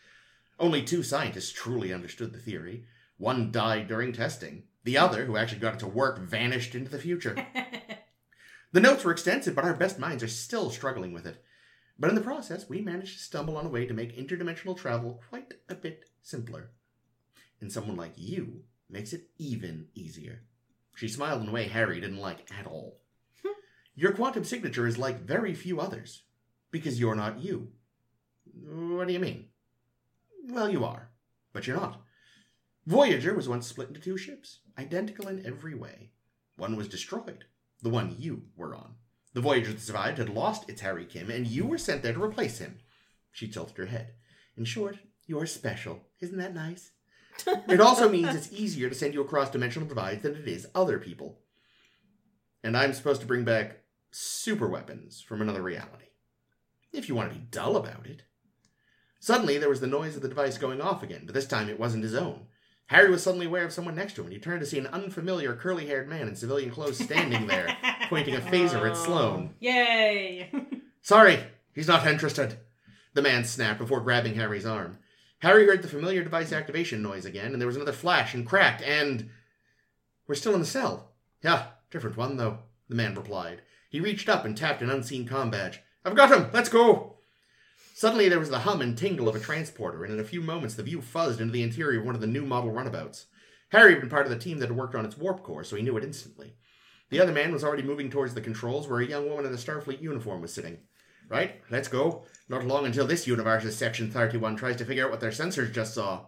Only 0.58 0.82
two 0.82 1.02
scientists 1.02 1.52
truly 1.52 1.92
understood 1.92 2.32
the 2.32 2.38
theory. 2.38 2.86
One 3.18 3.52
died 3.52 3.86
during 3.86 4.14
testing. 4.14 4.62
The 4.84 4.96
other, 4.96 5.26
who 5.26 5.36
actually 5.36 5.60
got 5.60 5.74
it 5.74 5.80
to 5.80 5.86
work, 5.86 6.18
vanished 6.18 6.74
into 6.74 6.90
the 6.90 6.98
future. 6.98 7.46
the 8.72 8.80
notes 8.80 9.04
were 9.04 9.12
extensive, 9.12 9.54
but 9.54 9.66
our 9.66 9.74
best 9.74 9.98
minds 9.98 10.22
are 10.22 10.28
still 10.28 10.70
struggling 10.70 11.12
with 11.12 11.26
it. 11.26 11.44
But 11.98 12.08
in 12.08 12.16
the 12.16 12.22
process, 12.22 12.66
we 12.66 12.80
managed 12.80 13.18
to 13.18 13.24
stumble 13.24 13.58
on 13.58 13.66
a 13.66 13.70
way 13.70 13.84
to 13.84 13.92
make 13.92 14.16
interdimensional 14.16 14.74
travel 14.74 15.20
quite 15.28 15.52
a 15.68 15.74
bit 15.74 16.08
simpler. 16.22 16.70
And 17.60 17.72
someone 17.72 17.96
like 17.96 18.14
you 18.16 18.62
makes 18.88 19.12
it 19.12 19.28
even 19.38 19.88
easier. 19.94 20.42
She 20.94 21.08
smiled 21.08 21.42
in 21.42 21.48
a 21.48 21.52
way 21.52 21.68
Harry 21.68 22.00
didn't 22.00 22.20
like 22.20 22.50
at 22.58 22.66
all. 22.66 23.00
Hmm. 23.42 23.52
Your 23.94 24.12
quantum 24.12 24.44
signature 24.44 24.86
is 24.86 24.98
like 24.98 25.20
very 25.20 25.54
few 25.54 25.80
others, 25.80 26.22
because 26.70 27.00
you're 27.00 27.14
not 27.14 27.40
you. 27.40 27.68
What 28.64 29.06
do 29.06 29.12
you 29.12 29.18
mean? 29.18 29.46
Well, 30.48 30.70
you 30.70 30.84
are, 30.84 31.10
but 31.52 31.66
you're 31.66 31.76
not. 31.76 32.00
Voyager 32.86 33.34
was 33.34 33.48
once 33.48 33.66
split 33.66 33.88
into 33.88 34.00
two 34.00 34.16
ships, 34.16 34.60
identical 34.78 35.28
in 35.28 35.44
every 35.44 35.74
way. 35.74 36.10
One 36.56 36.76
was 36.76 36.88
destroyed, 36.88 37.44
the 37.82 37.88
one 37.88 38.16
you 38.18 38.44
were 38.56 38.74
on. 38.74 38.94
The 39.34 39.40
Voyager 39.40 39.72
that 39.72 39.80
survived 39.80 40.18
had 40.18 40.30
lost 40.30 40.70
its 40.70 40.80
Harry 40.80 41.04
Kim, 41.04 41.30
and 41.30 41.46
you 41.46 41.66
were 41.66 41.78
sent 41.78 42.02
there 42.02 42.14
to 42.14 42.22
replace 42.22 42.58
him. 42.58 42.78
She 43.32 43.48
tilted 43.48 43.76
her 43.76 43.86
head. 43.86 44.12
In 44.56 44.64
short, 44.64 44.98
you're 45.26 45.46
special. 45.46 46.06
Isn't 46.20 46.38
that 46.38 46.54
nice? 46.54 46.92
it 47.68 47.80
also 47.80 48.08
means 48.08 48.34
it's 48.34 48.52
easier 48.52 48.88
to 48.88 48.94
send 48.94 49.14
you 49.14 49.20
across 49.20 49.50
dimensional 49.50 49.88
divides 49.88 50.22
than 50.22 50.34
it 50.34 50.48
is 50.48 50.68
other 50.74 50.98
people. 50.98 51.38
And 52.62 52.76
I'm 52.76 52.92
supposed 52.92 53.20
to 53.20 53.26
bring 53.26 53.44
back 53.44 53.78
super 54.10 54.68
weapons 54.68 55.20
from 55.20 55.42
another 55.42 55.62
reality. 55.62 56.06
If 56.92 57.08
you 57.08 57.14
want 57.14 57.30
to 57.30 57.38
be 57.38 57.44
dull 57.50 57.76
about 57.76 58.06
it. 58.06 58.22
Suddenly, 59.20 59.58
there 59.58 59.68
was 59.68 59.80
the 59.80 59.86
noise 59.86 60.16
of 60.16 60.22
the 60.22 60.28
device 60.28 60.56
going 60.56 60.80
off 60.80 61.02
again, 61.02 61.22
but 61.24 61.34
this 61.34 61.46
time 61.46 61.68
it 61.68 61.80
wasn't 61.80 62.04
his 62.04 62.14
own. 62.14 62.46
Harry 62.86 63.10
was 63.10 63.22
suddenly 63.22 63.46
aware 63.46 63.64
of 63.64 63.72
someone 63.72 63.96
next 63.96 64.14
to 64.14 64.20
him, 64.20 64.28
and 64.28 64.32
he 64.34 64.38
turned 64.38 64.60
to 64.60 64.66
see 64.66 64.78
an 64.78 64.86
unfamiliar 64.86 65.54
curly 65.54 65.86
haired 65.86 66.08
man 66.08 66.28
in 66.28 66.36
civilian 66.36 66.70
clothes 66.70 66.98
standing 66.98 67.46
there, 67.48 67.76
pointing 68.08 68.36
a 68.36 68.40
phaser 68.40 68.88
at 68.88 68.96
Sloane. 68.96 69.54
Yay! 69.58 70.50
Sorry, 71.02 71.40
he's 71.74 71.88
not 71.88 72.06
interested. 72.06 72.58
The 73.14 73.22
man 73.22 73.44
snapped 73.44 73.80
before 73.80 74.00
grabbing 74.00 74.34
Harry's 74.34 74.66
arm. 74.66 74.98
Harry 75.40 75.66
heard 75.66 75.82
the 75.82 75.88
familiar 75.88 76.22
device 76.22 76.52
activation 76.52 77.02
noise 77.02 77.24
again, 77.24 77.52
and 77.52 77.60
there 77.60 77.66
was 77.66 77.76
another 77.76 77.92
flash 77.92 78.34
and 78.34 78.46
crack, 78.46 78.82
and. 78.84 79.30
We're 80.26 80.34
still 80.34 80.54
in 80.54 80.60
the 80.60 80.66
cell. 80.66 81.12
Yeah, 81.44 81.66
different 81.90 82.16
one, 82.16 82.36
though, 82.36 82.58
the 82.88 82.96
man 82.96 83.14
replied. 83.14 83.62
He 83.90 84.00
reached 84.00 84.28
up 84.28 84.44
and 84.44 84.56
tapped 84.56 84.82
an 84.82 84.90
unseen 84.90 85.26
com 85.26 85.50
badge. 85.50 85.80
I've 86.04 86.16
got 86.16 86.32
him! 86.32 86.50
Let's 86.52 86.68
go! 86.68 87.18
Suddenly 87.94 88.28
there 88.28 88.40
was 88.40 88.50
the 88.50 88.58
hum 88.60 88.80
and 88.80 88.98
tingle 88.98 89.28
of 89.28 89.36
a 89.36 89.40
transporter, 89.40 90.04
and 90.04 90.12
in 90.12 90.20
a 90.20 90.24
few 90.24 90.40
moments 90.42 90.74
the 90.74 90.82
view 90.82 91.00
fuzzed 91.00 91.40
into 91.40 91.52
the 91.52 91.62
interior 91.62 92.00
of 92.00 92.06
one 92.06 92.14
of 92.14 92.20
the 92.20 92.26
new 92.26 92.44
model 92.44 92.70
runabouts. 92.70 93.26
Harry 93.70 93.92
had 93.92 94.00
been 94.00 94.10
part 94.10 94.26
of 94.26 94.30
the 94.30 94.38
team 94.38 94.58
that 94.58 94.68
had 94.68 94.76
worked 94.76 94.94
on 94.94 95.04
its 95.04 95.16
warp 95.16 95.42
core, 95.42 95.64
so 95.64 95.76
he 95.76 95.82
knew 95.82 95.96
it 95.96 96.04
instantly. 96.04 96.56
The 97.08 97.20
other 97.20 97.32
man 97.32 97.52
was 97.52 97.64
already 97.64 97.82
moving 97.82 98.10
towards 98.10 98.34
the 98.34 98.40
controls 98.40 98.88
where 98.88 99.00
a 99.00 99.06
young 99.06 99.28
woman 99.28 99.46
in 99.46 99.52
a 99.52 99.56
Starfleet 99.56 100.02
uniform 100.02 100.42
was 100.42 100.52
sitting. 100.52 100.78
Right, 101.28 101.60
let's 101.70 101.88
go. 101.88 102.24
Not 102.48 102.64
long 102.64 102.86
until 102.86 103.06
this 103.06 103.26
universe's 103.26 103.76
Section 103.76 104.10
31 104.10 104.56
tries 104.56 104.76
to 104.76 104.84
figure 104.84 105.04
out 105.04 105.10
what 105.10 105.20
their 105.20 105.30
sensors 105.30 105.72
just 105.72 105.94
saw. 105.94 106.26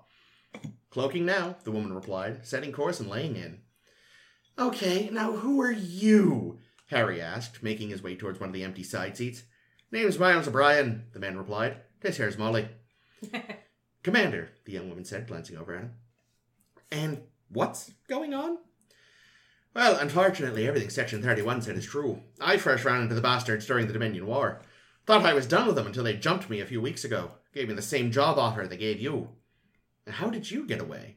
Cloaking 0.90 1.24
now, 1.24 1.56
the 1.64 1.70
woman 1.70 1.92
replied, 1.92 2.44
setting 2.46 2.72
course 2.72 2.98
and 2.98 3.08
laying 3.08 3.36
in. 3.36 3.60
Okay, 4.58 5.08
now 5.12 5.32
who 5.32 5.60
are 5.60 5.70
you? 5.70 6.58
Harry 6.88 7.20
asked, 7.20 7.62
making 7.62 7.90
his 7.90 8.02
way 8.02 8.16
towards 8.16 8.40
one 8.40 8.48
of 8.48 8.54
the 8.54 8.64
empty 8.64 8.82
side 8.82 9.16
seats. 9.16 9.44
Name's 9.92 10.18
Miles 10.18 10.48
O'Brien, 10.48 11.04
the 11.12 11.20
man 11.20 11.36
replied. 11.36 11.76
This 12.00 12.16
here's 12.16 12.38
Molly. 12.38 12.68
Commander, 14.02 14.50
the 14.64 14.72
young 14.72 14.88
woman 14.88 15.04
said, 15.04 15.28
glancing 15.28 15.56
over 15.56 15.74
at 15.74 15.82
him. 15.82 15.92
And 16.90 17.22
what's 17.50 17.92
going 18.08 18.34
on? 18.34 18.58
Well, 19.74 19.96
unfortunately, 19.96 20.66
everything 20.66 20.90
Section 20.90 21.22
31 21.22 21.62
said 21.62 21.76
is 21.76 21.86
true. 21.86 22.22
I 22.40 22.56
first 22.56 22.84
ran 22.84 23.02
into 23.02 23.14
the 23.14 23.20
bastards 23.20 23.66
during 23.66 23.86
the 23.86 23.92
Dominion 23.92 24.26
War. 24.26 24.62
Thought 25.08 25.24
I 25.24 25.32
was 25.32 25.46
done 25.46 25.66
with 25.66 25.76
them 25.76 25.86
until 25.86 26.04
they 26.04 26.18
jumped 26.18 26.50
me 26.50 26.60
a 26.60 26.66
few 26.66 26.82
weeks 26.82 27.02
ago. 27.02 27.30
Gave 27.54 27.68
me 27.68 27.72
the 27.72 27.80
same 27.80 28.10
job 28.10 28.36
offer 28.38 28.66
they 28.66 28.76
gave 28.76 29.00
you. 29.00 29.30
How 30.06 30.28
did 30.28 30.50
you 30.50 30.66
get 30.66 30.82
away? 30.82 31.16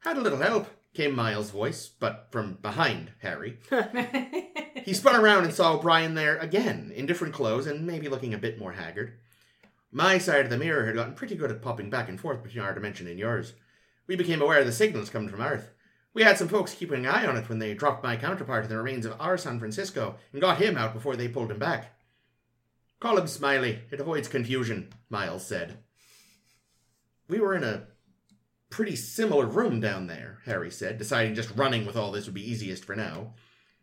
Had 0.00 0.18
a 0.18 0.20
little 0.20 0.40
help, 0.40 0.66
came 0.92 1.16
Miles' 1.16 1.50
voice, 1.50 1.88
but 1.88 2.28
from 2.30 2.58
behind 2.60 3.12
Harry. 3.20 3.60
He 4.84 4.92
spun 4.92 5.16
around 5.16 5.44
and 5.44 5.54
saw 5.54 5.72
O'Brien 5.72 6.16
there 6.16 6.36
again, 6.36 6.92
in 6.94 7.06
different 7.06 7.32
clothes 7.32 7.66
and 7.66 7.86
maybe 7.86 8.10
looking 8.10 8.34
a 8.34 8.38
bit 8.38 8.58
more 8.58 8.72
haggard. 8.72 9.14
My 9.90 10.18
side 10.18 10.44
of 10.44 10.50
the 10.50 10.58
mirror 10.58 10.84
had 10.84 10.94
gotten 10.94 11.14
pretty 11.14 11.34
good 11.34 11.50
at 11.50 11.62
popping 11.62 11.88
back 11.88 12.10
and 12.10 12.20
forth 12.20 12.42
between 12.42 12.62
our 12.62 12.74
dimension 12.74 13.06
and 13.06 13.18
yours. 13.18 13.54
We 14.06 14.16
became 14.16 14.42
aware 14.42 14.60
of 14.60 14.66
the 14.66 14.72
signals 14.72 15.08
coming 15.08 15.30
from 15.30 15.40
Earth. 15.40 15.70
We 16.12 16.24
had 16.24 16.36
some 16.36 16.48
folks 16.48 16.74
keeping 16.74 17.06
an 17.06 17.10
eye 17.10 17.26
on 17.26 17.38
it 17.38 17.48
when 17.48 17.58
they 17.58 17.72
dropped 17.72 18.04
my 18.04 18.16
counterpart 18.16 18.64
in 18.64 18.68
the 18.68 18.76
remains 18.76 19.06
of 19.06 19.18
our 19.18 19.38
San 19.38 19.58
Francisco 19.58 20.16
and 20.32 20.42
got 20.42 20.60
him 20.60 20.76
out 20.76 20.92
before 20.92 21.16
they 21.16 21.28
pulled 21.28 21.50
him 21.50 21.58
back. 21.58 21.94
Call 23.00 23.18
him 23.18 23.26
Smiley. 23.26 23.80
It 23.90 24.00
avoids 24.00 24.28
confusion, 24.28 24.88
Miles 25.08 25.46
said. 25.46 25.78
We 27.28 27.40
were 27.40 27.54
in 27.54 27.62
a 27.62 27.86
pretty 28.70 28.96
similar 28.96 29.46
room 29.46 29.80
down 29.80 30.06
there, 30.06 30.38
Harry 30.44 30.70
said, 30.70 30.98
deciding 30.98 31.34
just 31.34 31.54
running 31.56 31.86
with 31.86 31.96
all 31.96 32.10
this 32.10 32.26
would 32.26 32.34
be 32.34 32.50
easiest 32.50 32.84
for 32.84 32.96
now. 32.96 33.34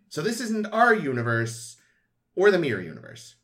So 0.10 0.22
this 0.22 0.42
isn't 0.42 0.68
our 0.68 0.94
universe 0.94 1.78
or 2.36 2.52
the 2.52 2.60
mirror 2.60 2.82
universe. 2.82 3.36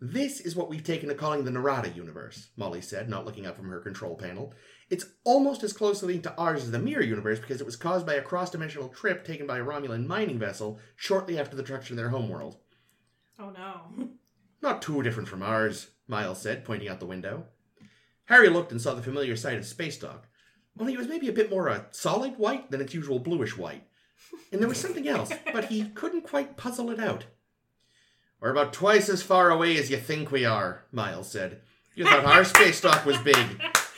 This 0.00 0.40
is 0.40 0.56
what 0.56 0.68
we've 0.68 0.82
taken 0.82 1.08
to 1.08 1.14
calling 1.14 1.44
the 1.44 1.52
Narada 1.52 1.88
universe, 1.90 2.48
Molly 2.56 2.80
said, 2.80 3.08
not 3.08 3.24
looking 3.24 3.46
up 3.46 3.56
from 3.56 3.68
her 3.68 3.78
control 3.78 4.16
panel. 4.16 4.52
It's 4.90 5.06
almost 5.22 5.62
as 5.62 5.72
closely 5.72 6.08
linked 6.08 6.24
to 6.24 6.34
ours 6.36 6.64
as 6.64 6.72
the 6.72 6.80
mirror 6.80 7.04
universe 7.04 7.38
because 7.38 7.60
it 7.60 7.64
was 7.64 7.76
caused 7.76 8.04
by 8.04 8.14
a 8.14 8.22
cross 8.22 8.50
dimensional 8.50 8.88
trip 8.88 9.24
taken 9.24 9.46
by 9.46 9.58
a 9.58 9.64
Romulan 9.64 10.08
mining 10.08 10.40
vessel 10.40 10.80
shortly 10.96 11.38
after 11.38 11.54
the 11.54 11.62
destruction 11.62 11.94
of 11.94 11.98
their 11.98 12.10
homeworld. 12.10 12.56
oh 13.38 13.50
no. 13.50 14.08
Not 14.62 14.80
too 14.80 15.02
different 15.02 15.28
from 15.28 15.42
ours, 15.42 15.88
Miles 16.06 16.40
said, 16.40 16.64
pointing 16.64 16.88
out 16.88 17.00
the 17.00 17.06
window. 17.06 17.46
Harry 18.26 18.48
looked 18.48 18.70
and 18.70 18.80
saw 18.80 18.94
the 18.94 19.02
familiar 19.02 19.36
sight 19.36 19.58
of 19.58 19.66
space 19.66 19.98
dock, 19.98 20.28
only 20.78 20.94
it 20.94 20.98
was 20.98 21.08
maybe 21.08 21.28
a 21.28 21.32
bit 21.32 21.50
more 21.50 21.68
a 21.68 21.86
solid 21.90 22.38
white 22.38 22.70
than 22.70 22.80
its 22.80 22.94
usual 22.94 23.18
bluish 23.18 23.58
white. 23.58 23.84
And 24.50 24.60
there 24.60 24.68
was 24.68 24.78
something 24.80 25.06
else, 25.06 25.30
but 25.52 25.66
he 25.66 25.84
couldn't 25.90 26.22
quite 26.22 26.56
puzzle 26.56 26.90
it 26.90 27.00
out. 27.00 27.26
We're 28.40 28.50
about 28.50 28.72
twice 28.72 29.08
as 29.08 29.22
far 29.22 29.50
away 29.50 29.76
as 29.76 29.90
you 29.90 29.98
think 29.98 30.32
we 30.32 30.44
are, 30.44 30.84
Miles 30.90 31.30
said. 31.30 31.60
You 31.94 32.04
thought 32.04 32.24
our 32.24 32.44
space 32.44 32.80
dock 32.80 33.04
was 33.04 33.18
big. 33.18 33.36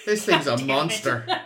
This 0.05 0.25
thing's 0.27 0.47
a 0.47 0.59
monster. 0.59 1.27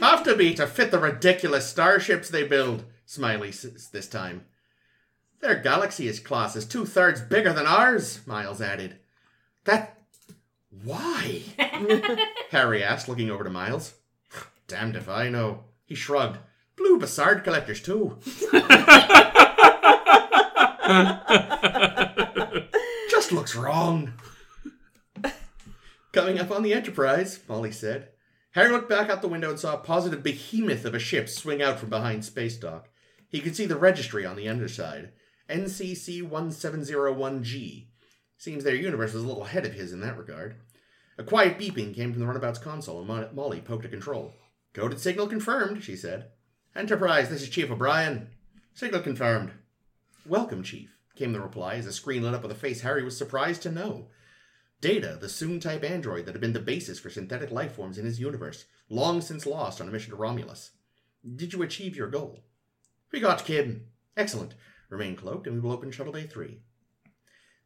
Have 0.00 0.22
to 0.22 0.36
be 0.36 0.54
to 0.54 0.66
fit 0.66 0.90
the 0.90 0.98
ridiculous 0.98 1.68
starships 1.68 2.30
they 2.30 2.44
build, 2.44 2.84
Smiley 3.04 3.50
says 3.52 3.88
this 3.88 4.08
time. 4.08 4.46
Their 5.40 5.56
galaxy 5.56 6.08
is 6.08 6.18
class 6.18 6.56
is 6.56 6.66
two 6.66 6.84
thirds 6.84 7.20
bigger 7.20 7.52
than 7.52 7.66
ours, 7.66 8.20
Miles 8.26 8.60
added. 8.60 8.96
That. 9.64 9.98
Why? 10.82 11.42
Harry 12.50 12.82
asked, 12.82 13.08
looking 13.08 13.30
over 13.30 13.44
to 13.44 13.50
Miles. 13.50 13.94
Damned 14.66 14.96
if 14.96 15.08
I 15.08 15.28
know. 15.28 15.64
He 15.84 15.94
shrugged. 15.94 16.38
Blue 16.76 16.98
Bussard 16.98 17.44
collectors, 17.44 17.80
too. 17.80 18.18
Just 23.10 23.32
looks 23.32 23.54
wrong. 23.54 24.14
Coming 26.12 26.38
up 26.38 26.50
on 26.50 26.62
the 26.62 26.74
Enterprise, 26.74 27.40
Molly 27.48 27.70
said. 27.70 28.08
Harry 28.52 28.72
looked 28.72 28.88
back 28.88 29.08
out 29.08 29.22
the 29.22 29.28
window 29.28 29.50
and 29.50 29.58
saw 29.58 29.74
a 29.74 29.78
positive 29.78 30.22
behemoth 30.22 30.84
of 30.84 30.94
a 30.94 30.98
ship 30.98 31.28
swing 31.28 31.62
out 31.62 31.78
from 31.78 31.90
behind 31.90 32.24
space 32.24 32.56
dock. 32.56 32.88
He 33.28 33.40
could 33.40 33.54
see 33.54 33.66
the 33.66 33.76
registry 33.76 34.26
on 34.26 34.36
the 34.36 34.48
underside 34.48 35.12
NCC 35.48 36.22
1701G. 36.22 37.86
Seems 38.36 38.64
their 38.64 38.74
universe 38.74 39.14
was 39.14 39.24
a 39.24 39.26
little 39.26 39.44
ahead 39.44 39.66
of 39.66 39.74
his 39.74 39.92
in 39.92 40.00
that 40.00 40.18
regard. 40.18 40.56
A 41.16 41.24
quiet 41.24 41.58
beeping 41.58 41.94
came 41.94 42.12
from 42.12 42.20
the 42.20 42.26
runabout's 42.26 42.58
console, 42.58 43.00
and 43.00 43.34
Molly 43.34 43.60
poked 43.60 43.84
a 43.84 43.88
control. 43.88 44.34
Coded 44.74 45.00
signal 45.00 45.26
confirmed, 45.26 45.82
she 45.82 45.96
said. 45.96 46.30
Enterprise, 46.76 47.30
this 47.30 47.42
is 47.42 47.48
Chief 47.48 47.70
O'Brien. 47.70 48.28
Signal 48.74 49.00
confirmed. 49.00 49.52
Welcome, 50.24 50.62
Chief, 50.62 50.94
came 51.16 51.32
the 51.32 51.40
reply 51.40 51.74
as 51.74 51.86
the 51.86 51.92
screen 51.92 52.22
lit 52.22 52.34
up 52.34 52.42
with 52.42 52.52
a 52.52 52.54
face 52.54 52.82
Harry 52.82 53.02
was 53.02 53.16
surprised 53.16 53.62
to 53.62 53.72
know. 53.72 54.08
Data, 54.80 55.18
the 55.20 55.26
Soong 55.26 55.60
type 55.60 55.82
android 55.82 56.26
that 56.26 56.32
had 56.32 56.40
been 56.40 56.52
the 56.52 56.60
basis 56.60 57.00
for 57.00 57.10
synthetic 57.10 57.50
life 57.50 57.72
forms 57.72 57.98
in 57.98 58.04
his 58.04 58.20
universe, 58.20 58.66
long 58.88 59.20
since 59.20 59.46
lost 59.46 59.80
on 59.80 59.88
a 59.88 59.90
mission 59.90 60.10
to 60.10 60.16
Romulus. 60.16 60.70
Did 61.34 61.52
you 61.52 61.62
achieve 61.62 61.96
your 61.96 62.06
goal? 62.06 62.44
We 63.10 63.18
got 63.18 63.44
Kim. 63.44 63.86
Excellent. 64.16 64.54
Remain 64.88 65.16
cloaked 65.16 65.46
and 65.46 65.56
we 65.56 65.60
will 65.60 65.72
open 65.72 65.90
Shuttle 65.90 66.12
Bay 66.12 66.26
3. 66.26 66.58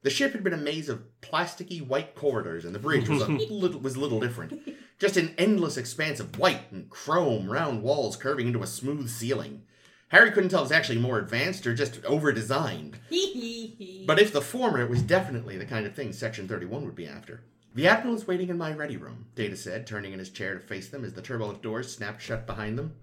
The 0.03 0.11
ship 0.11 0.33
had 0.33 0.43
been 0.43 0.53
a 0.53 0.59
maze 0.59 0.89
of 0.89 1.05
plasticky 1.21 1.85
white 1.87 2.17
corridors, 2.17 2.65
and 2.65 2.75
the 2.75 2.81
bridge 2.81 3.09
was 3.09 3.23
a 3.23 3.27
little 3.51 3.81
was 3.81 3.97
little 3.97 4.19
different. 4.19 4.61
Just 4.99 5.17
an 5.17 5.35
endless 5.39 5.77
expanse 5.77 6.19
of 6.19 6.39
white 6.39 6.73
and 6.73 6.91
chrome, 6.91 7.49
round 7.49 7.83
walls 7.83 8.17
curving 8.17 8.49
into 8.49 8.63
a 8.63 8.67
smooth 8.67 9.09
ceiling. 9.09 9.63
Harry 10.09 10.31
couldn't 10.31 10.51
tell 10.51 10.61
if 10.61 10.67
it 10.67 10.71
was 10.71 10.73
actually 10.73 10.99
more 10.99 11.19
advanced 11.19 11.67
or 11.67 11.75
just 11.75 12.05
over 12.05 12.33
designed. 12.33 12.99
But 14.07 14.19
if 14.19 14.33
the 14.33 14.43
former, 14.43 14.83
it 14.83 14.91
was 14.91 15.01
definitely 15.01 15.57
the 15.57 15.65
kind 15.65 15.87
of 15.87 15.95
thing 15.95 16.13
Section 16.13 16.49
31 16.49 16.85
would 16.85 16.97
be 16.97 17.07
after. 17.07 17.45
The 17.75 17.87
Admiral 17.87 18.17
is 18.17 18.27
waiting 18.27 18.49
in 18.49 18.59
my 18.59 18.73
ready 18.73 18.97
room, 18.97 19.27
Data 19.35 19.57
said, 19.57 19.87
turning 19.87 20.13
in 20.13 20.19
his 20.19 20.29
chair 20.29 20.55
to 20.55 20.61
face 20.61 20.89
them 20.89 21.05
as 21.05 21.15
the 21.15 21.23
turbolift 21.23 21.63
doors 21.63 21.95
snapped 21.95 22.21
shut 22.21 22.47
behind 22.47 22.77
them. 22.77 22.95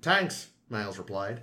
Thanks, 0.00 0.48
Miles 0.70 0.98
replied. 0.98 1.42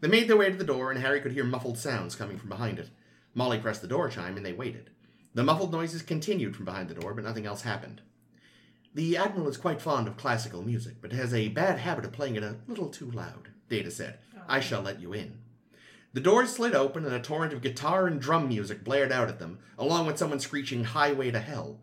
They 0.00 0.08
made 0.08 0.28
their 0.28 0.36
way 0.36 0.50
to 0.50 0.56
the 0.56 0.64
door, 0.64 0.90
and 0.90 1.00
Harry 1.00 1.20
could 1.20 1.32
hear 1.32 1.44
muffled 1.44 1.78
sounds 1.78 2.14
coming 2.14 2.38
from 2.38 2.48
behind 2.48 2.78
it. 2.78 2.90
Molly 3.34 3.58
pressed 3.58 3.82
the 3.82 3.88
door 3.88 4.08
chime, 4.08 4.36
and 4.36 4.46
they 4.46 4.52
waited. 4.52 4.90
The 5.34 5.42
muffled 5.42 5.72
noises 5.72 6.02
continued 6.02 6.56
from 6.56 6.64
behind 6.64 6.88
the 6.88 6.94
door, 6.94 7.14
but 7.14 7.24
nothing 7.24 7.46
else 7.46 7.62
happened. 7.62 8.00
The 8.94 9.16
Admiral 9.16 9.48
is 9.48 9.56
quite 9.56 9.80
fond 9.80 10.08
of 10.08 10.16
classical 10.16 10.62
music, 10.62 10.96
but 11.00 11.12
has 11.12 11.34
a 11.34 11.48
bad 11.48 11.78
habit 11.78 12.04
of 12.04 12.12
playing 12.12 12.36
it 12.36 12.42
a 12.42 12.56
little 12.66 12.88
too 12.88 13.10
loud, 13.10 13.48
Data 13.68 13.90
said. 13.90 14.18
Oh. 14.36 14.42
I 14.48 14.60
shall 14.60 14.82
let 14.82 15.00
you 15.00 15.12
in. 15.12 15.38
The 16.14 16.20
doors 16.20 16.54
slid 16.54 16.74
open 16.74 17.04
and 17.04 17.14
a 17.14 17.20
torrent 17.20 17.52
of 17.52 17.60
guitar 17.60 18.06
and 18.06 18.20
drum 18.20 18.48
music 18.48 18.82
blared 18.82 19.12
out 19.12 19.28
at 19.28 19.38
them, 19.38 19.58
along 19.78 20.06
with 20.06 20.18
someone 20.18 20.40
screeching 20.40 20.84
Highway 20.84 21.30
to 21.30 21.38
Hell. 21.38 21.78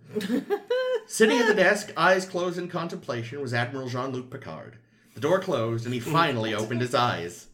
Sitting 1.08 1.38
at 1.38 1.48
the 1.48 1.54
desk, 1.54 1.94
eyes 1.96 2.26
closed 2.26 2.58
in 2.58 2.68
contemplation, 2.68 3.40
was 3.40 3.54
Admiral 3.54 3.88
Jean 3.88 4.12
Luc 4.12 4.32
Picard. 4.32 4.78
The 5.14 5.22
door 5.22 5.40
closed 5.40 5.86
and 5.86 5.94
he 5.94 6.00
finally 6.00 6.54
opened 6.54 6.82
his 6.82 6.96
eyes. 6.96 7.48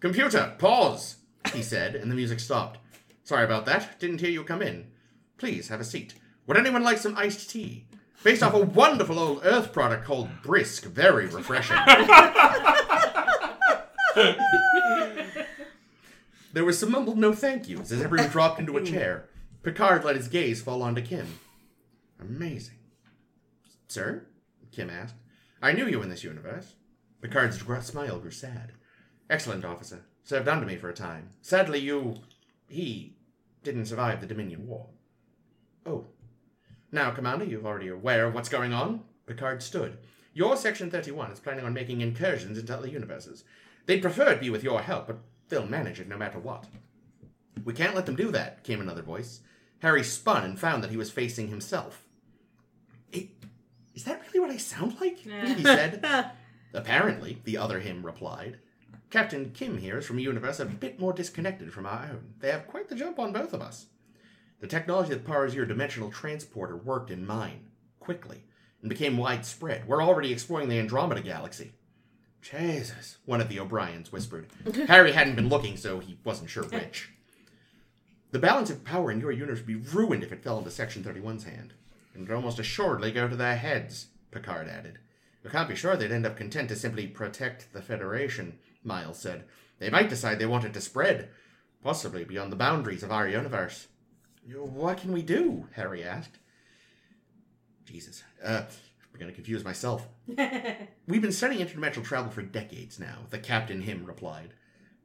Computer, 0.00 0.54
pause, 0.58 1.16
he 1.52 1.62
said, 1.62 1.94
and 1.96 2.10
the 2.10 2.14
music 2.14 2.40
stopped. 2.40 2.78
Sorry 3.24 3.44
about 3.44 3.66
that. 3.66 3.98
Didn't 3.98 4.20
hear 4.20 4.30
you 4.30 4.44
come 4.44 4.62
in. 4.62 4.86
Please 5.38 5.68
have 5.68 5.80
a 5.80 5.84
seat. 5.84 6.14
Would 6.46 6.56
anyone 6.56 6.82
like 6.82 6.98
some 6.98 7.16
iced 7.16 7.50
tea? 7.50 7.86
Based 8.22 8.42
off 8.42 8.54
a 8.54 8.60
wonderful 8.60 9.18
old 9.18 9.40
Earth 9.44 9.72
product 9.72 10.04
called 10.04 10.28
Brisk, 10.42 10.84
very 10.84 11.26
refreshing. 11.26 11.76
There 16.52 16.64
was 16.64 16.78
some 16.78 16.90
mumbled 16.90 17.18
no 17.18 17.32
thank 17.32 17.68
yous 17.68 17.92
as 17.92 18.00
everyone 18.00 18.30
dropped 18.30 18.58
into 18.58 18.76
a 18.76 18.84
chair. 18.84 19.28
Picard 19.62 20.04
let 20.04 20.16
his 20.16 20.28
gaze 20.28 20.62
fall 20.62 20.82
onto 20.82 21.02
Kim. 21.02 21.38
Amazing. 22.18 22.78
Sir? 23.86 24.26
Kim 24.72 24.90
asked. 24.90 25.14
I 25.60 25.72
knew 25.72 25.86
you 25.86 26.02
in 26.02 26.08
this 26.08 26.24
universe. 26.24 26.74
Picard's 27.20 27.60
smile 27.86 28.18
grew 28.18 28.30
sad. 28.30 28.72
Excellent, 29.30 29.64
officer. 29.64 30.02
Served 30.24 30.48
under 30.48 30.66
me 30.66 30.76
for 30.76 30.88
a 30.88 30.94
time. 30.94 31.30
Sadly, 31.42 31.78
you. 31.80 32.16
he. 32.68 33.14
didn't 33.62 33.86
survive 33.86 34.20
the 34.20 34.26
Dominion 34.26 34.66
War. 34.66 34.86
Oh. 35.86 36.06
Now, 36.92 37.10
Commander, 37.10 37.44
you're 37.44 37.64
already 37.66 37.88
aware 37.88 38.26
of 38.26 38.34
what's 38.34 38.48
going 38.48 38.72
on. 38.72 39.02
Picard 39.26 39.62
stood. 39.62 39.98
Your 40.32 40.56
Section 40.56 40.90
31 40.90 41.32
is 41.32 41.40
planning 41.40 41.64
on 41.64 41.74
making 41.74 42.00
incursions 42.00 42.56
into 42.58 42.76
other 42.76 42.88
universes. 42.88 43.44
They'd 43.86 44.02
prefer 44.02 44.30
it 44.32 44.40
be 44.40 44.50
with 44.50 44.62
your 44.64 44.80
help, 44.80 45.06
but 45.06 45.18
they'll 45.48 45.66
manage 45.66 46.00
it 46.00 46.08
no 46.08 46.16
matter 46.16 46.38
what. 46.38 46.66
We 47.64 47.72
can't 47.74 47.94
let 47.94 48.06
them 48.06 48.16
do 48.16 48.30
that, 48.30 48.62
came 48.64 48.80
another 48.80 49.02
voice. 49.02 49.40
Harry 49.80 50.02
spun 50.04 50.44
and 50.44 50.58
found 50.58 50.82
that 50.82 50.90
he 50.90 50.96
was 50.96 51.10
facing 51.10 51.48
himself. 51.48 52.04
"Eh, 53.12 53.24
Is 53.94 54.04
that 54.04 54.22
really 54.26 54.40
what 54.40 54.50
I 54.50 54.56
sound 54.56 55.00
like? 55.00 55.18
he 55.18 55.62
said. 55.62 56.30
Apparently, 56.74 57.40
the 57.44 57.56
other 57.58 57.80
him 57.80 58.04
replied. 58.04 58.58
Captain 59.10 59.50
Kim 59.52 59.78
here 59.78 59.98
is 59.98 60.06
from 60.06 60.18
a 60.18 60.22
universe 60.22 60.60
a 60.60 60.66
bit 60.66 61.00
more 61.00 61.14
disconnected 61.14 61.72
from 61.72 61.86
our 61.86 62.04
own. 62.10 62.34
They 62.40 62.50
have 62.50 62.66
quite 62.66 62.88
the 62.88 62.94
jump 62.94 63.18
on 63.18 63.32
both 63.32 63.54
of 63.54 63.62
us. 63.62 63.86
The 64.60 64.66
technology 64.66 65.10
that 65.10 65.26
powers 65.26 65.54
your 65.54 65.64
dimensional 65.64 66.10
transporter 66.10 66.76
worked 66.76 67.10
in 67.10 67.26
mine, 67.26 67.68
quickly, 68.00 68.44
and 68.82 68.90
became 68.90 69.16
widespread. 69.16 69.88
We're 69.88 70.02
already 70.02 70.32
exploring 70.32 70.68
the 70.68 70.78
Andromeda 70.78 71.22
Galaxy. 71.22 71.72
Jesus, 72.42 73.18
one 73.24 73.40
of 73.40 73.48
the 73.48 73.58
O'Briens 73.58 74.12
whispered. 74.12 74.48
Harry 74.88 75.12
hadn't 75.12 75.36
been 75.36 75.48
looking, 75.48 75.76
so 75.76 76.00
he 76.00 76.18
wasn't 76.22 76.50
sure 76.50 76.64
which. 76.64 77.10
The 78.30 78.38
balance 78.38 78.68
of 78.68 78.84
power 78.84 79.10
in 79.10 79.20
your 79.20 79.32
universe 79.32 79.58
would 79.58 79.66
be 79.66 79.74
ruined 79.76 80.22
if 80.22 80.32
it 80.32 80.42
fell 80.42 80.58
into 80.58 80.70
Section 80.70 81.02
31's 81.02 81.44
hand. 81.44 81.72
And 82.12 82.28
would 82.28 82.34
almost 82.34 82.58
assuredly 82.58 83.10
go 83.10 83.26
to 83.26 83.36
their 83.36 83.56
heads, 83.56 84.08
Picard 84.30 84.68
added. 84.68 84.98
You 85.42 85.50
can't 85.50 85.68
be 85.68 85.76
sure 85.76 85.96
they'd 85.96 86.12
end 86.12 86.26
up 86.26 86.36
content 86.36 86.68
to 86.68 86.76
simply 86.76 87.06
protect 87.06 87.72
the 87.72 87.80
Federation, 87.80 88.58
Miles 88.82 89.18
said. 89.18 89.44
They 89.78 89.90
might 89.90 90.08
decide 90.08 90.38
they 90.38 90.46
want 90.46 90.64
it 90.64 90.74
to 90.74 90.80
spread, 90.80 91.28
possibly 91.82 92.24
beyond 92.24 92.52
the 92.52 92.56
boundaries 92.56 93.02
of 93.02 93.12
our 93.12 93.28
universe. 93.28 93.88
What 94.46 94.98
can 94.98 95.12
we 95.12 95.22
do? 95.22 95.68
Harry 95.72 96.02
asked. 96.02 96.38
Jesus. 97.84 98.22
Uh, 98.42 98.62
I'm 99.18 99.18
going 99.18 99.30
to 99.30 99.34
confuse 99.34 99.64
myself. 99.64 100.08
We've 101.06 101.22
been 101.22 101.32
studying 101.32 101.66
interdimensional 101.66 102.04
travel 102.04 102.30
for 102.30 102.42
decades 102.42 102.98
now, 102.98 103.18
the 103.30 103.38
captain 103.38 103.82
him 103.82 104.04
replied. 104.04 104.54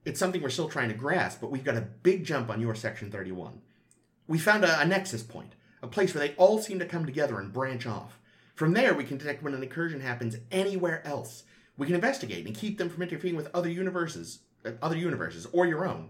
It's 0.06 0.20
something 0.20 0.42
we're 0.42 0.50
still 0.50 0.70
trying 0.70 0.90
to 0.90 0.96
grasp, 0.96 1.40
but 1.40 1.50
we've 1.50 1.64
got 1.64 1.78
a 1.78 1.82
big 1.82 2.26
jump 2.26 2.50
on 2.50 2.60
your 2.60 2.76
Section 2.76 3.10
31. 3.10 3.62
We 4.28 4.38
found 4.38 4.66
a, 4.66 4.82
a 4.82 4.86
nexus 4.86 5.24
point, 5.24 5.54
a 5.82 5.88
place 5.88 6.14
where 6.14 6.28
they 6.28 6.36
all 6.36 6.60
seem 6.60 6.78
to 6.80 6.86
come 6.86 7.06
together 7.06 7.40
and 7.40 7.54
branch 7.54 7.88
off. 7.88 8.20
From 8.54 8.74
there, 8.74 8.94
we 8.94 9.06
can 9.06 9.18
detect 9.18 9.42
when 9.42 9.54
an 9.54 9.64
incursion 9.64 10.02
happens 10.02 10.36
anywhere 10.52 11.06
else. 11.08 11.44
We 11.78 11.88
can 11.88 11.96
investigate 11.96 12.46
and 12.46 12.56
keep 12.56 12.78
them 12.78 12.90
from 12.90 13.04
interfering 13.04 13.36
with 13.36 13.50
other 13.54 13.70
universes, 13.70 14.40
uh, 14.66 14.72
other 14.82 14.98
universes, 14.98 15.48
or 15.52 15.66
your 15.66 15.88
own. 15.88 16.10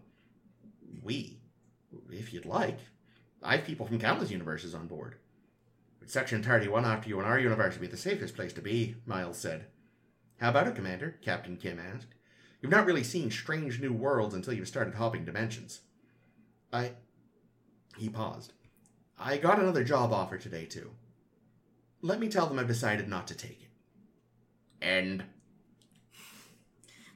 We, 1.01 1.39
if 2.09 2.33
you'd 2.33 2.45
like. 2.45 2.79
I 3.41 3.57
have 3.57 3.65
people 3.65 3.85
from 3.85 3.99
countless 3.99 4.31
universes 4.31 4.73
on 4.73 4.87
board. 4.87 5.15
But 5.99 6.09
Section 6.09 6.43
31 6.43 6.85
after 6.85 7.09
you 7.09 7.19
in 7.19 7.25
our 7.25 7.39
universe 7.39 7.75
would 7.75 7.81
be 7.81 7.87
the 7.87 7.97
safest 7.97 8.35
place 8.35 8.53
to 8.53 8.61
be, 8.61 8.95
Miles 9.05 9.37
said. 9.37 9.67
How 10.39 10.49
about 10.49 10.67
it, 10.67 10.75
Commander? 10.75 11.17
Captain 11.21 11.55
Kim 11.55 11.79
asked. 11.79 12.15
You've 12.61 12.71
not 12.71 12.85
really 12.85 13.03
seen 13.03 13.31
strange 13.31 13.79
new 13.79 13.93
worlds 13.93 14.33
until 14.33 14.53
you've 14.53 14.67
started 14.67 14.95
hopping 14.95 15.25
dimensions. 15.25 15.81
I. 16.71 16.91
He 17.97 18.09
paused. 18.09 18.53
I 19.19 19.37
got 19.37 19.59
another 19.59 19.83
job 19.83 20.11
offer 20.11 20.37
today, 20.37 20.65
too. 20.65 20.91
Let 22.01 22.19
me 22.19 22.27
tell 22.27 22.47
them 22.47 22.59
I've 22.59 22.67
decided 22.67 23.07
not 23.07 23.27
to 23.27 23.35
take 23.35 23.61
it. 23.61 24.85
End. 24.85 25.23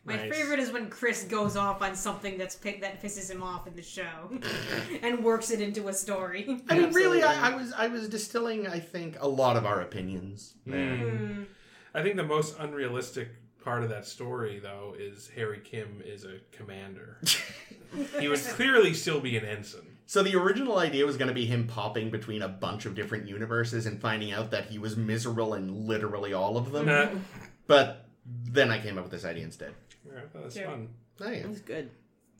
My 0.07 0.15
Nice. 0.15 0.33
favorite 0.33 0.59
is 0.59 0.71
when 0.71 0.89
Chris 0.89 1.25
goes 1.25 1.57
off 1.57 1.81
on 1.81 1.93
something 1.93 2.37
that's 2.37 2.55
pi- 2.55 2.79
that 2.79 3.03
pisses 3.03 3.29
him 3.29 3.43
off 3.43 3.67
in 3.67 3.75
the 3.75 3.83
show, 3.83 4.31
and 5.03 5.21
works 5.23 5.51
it 5.51 5.59
into 5.59 5.89
a 5.89 5.93
story. 5.93 6.61
I 6.69 6.79
mean, 6.79 6.93
really, 6.93 7.21
I, 7.23 7.51
I 7.51 7.55
was 7.55 7.73
I 7.73 7.87
was 7.87 8.07
distilling, 8.07 8.67
I 8.67 8.79
think, 8.79 9.17
a 9.19 9.27
lot 9.27 9.57
of 9.57 9.65
our 9.65 9.81
opinions. 9.81 10.53
there. 10.65 10.95
Hmm. 10.95 11.43
I 11.93 12.03
think 12.03 12.15
the 12.15 12.23
most 12.23 12.55
unrealistic 12.57 13.27
part 13.61 13.83
of 13.83 13.89
that 13.89 14.05
story, 14.05 14.59
though, 14.59 14.95
is 14.97 15.29
Harry 15.35 15.59
Kim 15.59 16.01
is 16.05 16.23
a 16.23 16.39
commander. 16.51 17.17
he 18.19 18.29
would 18.29 18.39
clearly 18.39 18.93
still 18.93 19.19
be 19.19 19.35
an 19.35 19.43
ensign. 19.43 19.81
So 20.05 20.23
the 20.23 20.35
original 20.37 20.77
idea 20.77 21.05
was 21.05 21.17
going 21.17 21.27
to 21.27 21.33
be 21.33 21.45
him 21.45 21.67
popping 21.67 22.11
between 22.11 22.41
a 22.43 22.47
bunch 22.47 22.85
of 22.85 22.95
different 22.95 23.27
universes 23.27 23.85
and 23.87 23.99
finding 23.99 24.31
out 24.31 24.51
that 24.51 24.67
he 24.67 24.79
was 24.79 24.95
miserable 24.95 25.53
in 25.53 25.85
literally 25.85 26.31
all 26.31 26.55
of 26.55 26.71
them. 26.71 27.25
But 27.65 28.05
then 28.25 28.71
I 28.71 28.79
came 28.79 28.97
up 28.97 29.03
with 29.03 29.11
this 29.11 29.25
idea 29.25 29.43
instead. 29.43 29.73
Yeah, 30.13 30.21
that's 30.33 30.55
Yeah. 30.55 30.65
fun. 30.67 30.89
Yeah. 31.19 31.43
That's 31.47 31.61
good. 31.61 31.89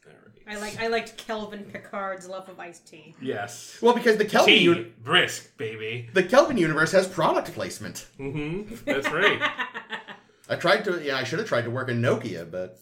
All 0.06 0.14
right. 0.14 0.56
I 0.56 0.60
like 0.62 0.80
I 0.80 0.88
liked 0.88 1.18
Kelvin 1.18 1.66
Picard's 1.66 2.28
love 2.28 2.48
of 2.50 2.60
iced 2.60 2.88
tea. 2.88 3.16
Yes. 3.22 3.78
Well, 3.82 3.94
because 3.94 4.18
the 4.18 4.26
Kelvin 4.26 4.54
Tea, 4.54 4.64
uni- 4.64 4.94
brisk, 5.04 5.58
baby. 5.58 6.10
the 6.14 6.24
Kelvin 6.24 6.58
universe 6.58 6.92
has 6.94 7.08
product 7.08 7.54
placement. 7.54 8.08
Mm-hmm. 8.20 8.76
That's 8.86 9.12
right. 9.12 9.42
I 10.50 10.56
tried 10.56 10.86
to, 10.86 11.02
yeah, 11.04 11.18
I 11.18 11.24
should 11.26 11.40
have 11.40 11.48
tried 11.50 11.64
to 11.64 11.70
work 11.72 11.90
in 11.90 12.02
Nokia, 12.02 12.50
but 12.50 12.80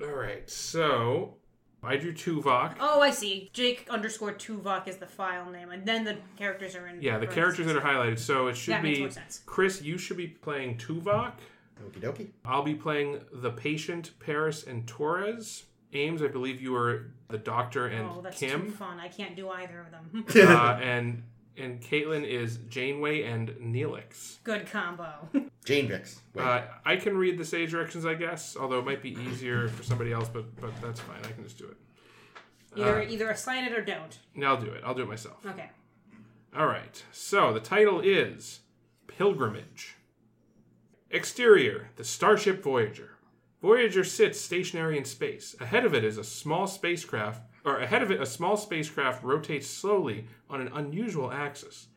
All 0.00 0.12
right. 0.12 0.48
So 0.48 1.34
I 1.82 1.96
drew 1.96 2.12
Tuvok. 2.12 2.76
Oh, 2.78 3.00
I 3.00 3.10
see. 3.10 3.50
Jake 3.52 3.86
underscore 3.90 4.32
Tuvok 4.34 4.86
is 4.86 4.98
the 4.98 5.06
file 5.06 5.50
name, 5.50 5.70
and 5.72 5.84
then 5.84 6.04
the 6.04 6.18
characters 6.36 6.76
are 6.76 6.86
in. 6.86 7.02
Yeah, 7.02 7.18
the 7.18 7.26
characters 7.26 7.66
that 7.66 7.74
are 7.76 7.80
highlighted. 7.80 8.18
So 8.20 8.46
it 8.46 8.56
should 8.56 8.74
That 8.74 8.82
makes 8.84 8.98
be 8.98 9.02
more 9.04 9.10
sense. 9.10 9.42
Chris. 9.46 9.82
You 9.82 9.98
should 9.98 10.16
be 10.18 10.28
playing 10.28 10.76
Tuvok. 10.78 11.32
Okie 11.84 12.00
dokie. 12.00 12.28
I'll 12.44 12.62
be 12.62 12.74
playing 12.74 13.20
the 13.32 13.50
patient, 13.50 14.12
Paris, 14.20 14.64
and 14.64 14.86
Torres. 14.86 15.64
Ames, 15.92 16.22
I 16.22 16.28
believe 16.28 16.60
you 16.60 16.74
are 16.76 17.10
the 17.28 17.38
doctor 17.38 17.86
and 17.88 18.08
Oh, 18.08 18.20
that's 18.20 18.38
too 18.38 18.46
Kim. 18.46 18.70
fun. 18.70 19.00
I 19.00 19.08
can't 19.08 19.34
do 19.34 19.48
either 19.48 19.80
of 19.80 19.90
them. 19.90 20.24
uh, 20.48 20.78
and 20.82 21.22
and 21.56 21.80
Caitlin 21.82 22.24
is 22.24 22.58
Janeway 22.68 23.24
and 23.24 23.48
Neelix. 23.60 24.38
Good 24.44 24.70
combo. 24.70 25.28
Jane 25.64 25.88
Vix. 25.88 26.20
Uh, 26.38 26.62
I 26.84 26.96
can 26.96 27.16
read 27.16 27.36
the 27.38 27.44
stage 27.44 27.72
directions, 27.72 28.06
I 28.06 28.14
guess, 28.14 28.56
although 28.56 28.78
it 28.78 28.84
might 28.86 29.02
be 29.02 29.10
easier 29.28 29.68
for 29.68 29.82
somebody 29.82 30.12
else, 30.12 30.28
but 30.28 30.44
but 30.60 30.70
that's 30.80 31.00
fine. 31.00 31.18
I 31.24 31.32
can 31.32 31.42
just 31.42 31.58
do 31.58 31.64
it. 31.66 31.76
Either 32.76 33.00
Uh, 33.02 33.06
either 33.08 33.30
assign 33.30 33.64
it 33.64 33.72
or 33.72 33.82
don't. 33.84 34.16
No, 34.36 34.46
I'll 34.54 34.60
do 34.60 34.70
it. 34.70 34.82
I'll 34.84 34.94
do 34.94 35.02
it 35.02 35.08
myself. 35.08 35.44
Okay. 35.44 35.70
All 36.56 36.66
right. 36.66 37.02
So 37.12 37.52
the 37.52 37.60
title 37.60 38.00
is 38.00 38.60
Pilgrimage. 39.08 39.96
Exterior: 41.12 41.90
The 41.96 42.04
Starship 42.04 42.62
Voyager. 42.62 43.16
Voyager 43.60 44.04
sits 44.04 44.40
stationary 44.40 44.96
in 44.96 45.04
space. 45.04 45.56
Ahead 45.58 45.84
of 45.84 45.92
it 45.92 46.04
is 46.04 46.16
a 46.16 46.22
small 46.22 46.68
spacecraft, 46.68 47.42
or 47.64 47.78
ahead 47.78 48.04
of 48.04 48.12
it, 48.12 48.20
a 48.20 48.26
small 48.26 48.56
spacecraft 48.56 49.24
rotates 49.24 49.66
slowly 49.66 50.28
on 50.48 50.60
an 50.60 50.70
unusual 50.72 51.32
axis. 51.32 51.88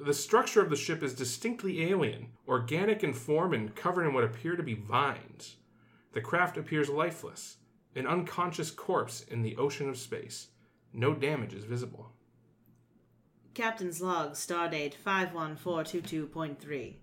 The 0.00 0.14
structure 0.14 0.62
of 0.62 0.70
the 0.70 0.76
ship 0.76 1.02
is 1.02 1.14
distinctly 1.14 1.82
alien, 1.90 2.28
organic 2.46 3.02
in 3.02 3.12
form 3.12 3.54
and 3.54 3.74
covered 3.74 4.06
in 4.06 4.14
what 4.14 4.22
appear 4.22 4.54
to 4.54 4.62
be 4.62 4.74
vines. 4.74 5.56
The 6.12 6.20
craft 6.20 6.56
appears 6.56 6.88
lifeless, 6.88 7.56
an 7.96 8.06
unconscious 8.06 8.70
corpse 8.70 9.22
in 9.22 9.42
the 9.42 9.56
ocean 9.56 9.88
of 9.88 9.98
space. 9.98 10.46
No 10.92 11.12
damage 11.12 11.54
is 11.54 11.64
visible. 11.64 12.12
Captain's 13.52 14.00
log, 14.00 14.34
stardate 14.34 14.94
51422.3. 15.04 16.94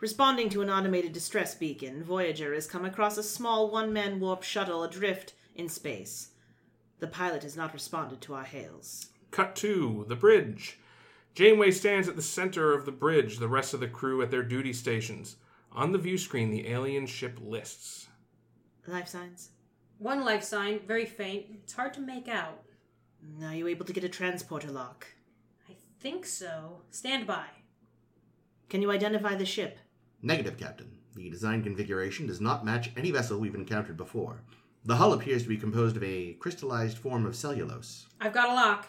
Responding 0.00 0.48
to 0.50 0.62
an 0.62 0.70
automated 0.70 1.12
distress 1.12 1.56
beacon, 1.56 2.04
Voyager 2.04 2.54
has 2.54 2.68
come 2.68 2.84
across 2.84 3.18
a 3.18 3.22
small 3.22 3.68
one 3.68 3.92
man 3.92 4.20
warp 4.20 4.44
shuttle 4.44 4.84
adrift 4.84 5.34
in 5.56 5.68
space. 5.68 6.28
The 7.00 7.08
pilot 7.08 7.42
has 7.42 7.56
not 7.56 7.74
responded 7.74 8.20
to 8.20 8.34
our 8.34 8.44
hails. 8.44 9.08
Cut 9.32 9.56
to 9.56 10.04
the 10.08 10.14
bridge. 10.14 10.78
Janeway 11.34 11.72
stands 11.72 12.08
at 12.08 12.14
the 12.14 12.22
center 12.22 12.72
of 12.74 12.84
the 12.84 12.92
bridge, 12.92 13.38
the 13.38 13.48
rest 13.48 13.74
of 13.74 13.80
the 13.80 13.88
crew 13.88 14.22
at 14.22 14.30
their 14.30 14.42
duty 14.44 14.72
stations. 14.72 15.36
On 15.72 15.90
the 15.90 15.98
view 15.98 16.16
screen, 16.16 16.50
the 16.50 16.68
alien 16.68 17.06
ship 17.06 17.38
lists. 17.42 18.06
Life 18.86 19.08
signs? 19.08 19.50
One 19.98 20.24
life 20.24 20.44
sign, 20.44 20.80
very 20.86 21.06
faint. 21.06 21.46
It's 21.62 21.72
hard 21.72 21.92
to 21.94 22.00
make 22.00 22.28
out. 22.28 22.62
Are 23.42 23.54
you 23.54 23.66
able 23.66 23.84
to 23.84 23.92
get 23.92 24.04
a 24.04 24.08
transporter 24.08 24.70
lock? 24.70 25.08
I 25.68 25.74
think 26.00 26.24
so. 26.24 26.82
Stand 26.90 27.26
by. 27.26 27.46
Can 28.68 28.80
you 28.80 28.92
identify 28.92 29.34
the 29.34 29.44
ship? 29.44 29.78
Negative, 30.22 30.56
Captain. 30.56 30.90
The 31.14 31.30
design 31.30 31.62
configuration 31.62 32.26
does 32.26 32.40
not 32.40 32.64
match 32.64 32.90
any 32.96 33.10
vessel 33.10 33.38
we've 33.38 33.54
encountered 33.54 33.96
before. 33.96 34.42
The 34.84 34.96
hull 34.96 35.12
appears 35.12 35.42
to 35.42 35.48
be 35.48 35.56
composed 35.56 35.96
of 35.96 36.02
a 36.02 36.34
crystallized 36.34 36.98
form 36.98 37.26
of 37.26 37.36
cellulose. 37.36 38.06
I've 38.20 38.32
got 38.32 38.48
a 38.50 38.54
lock. 38.54 38.86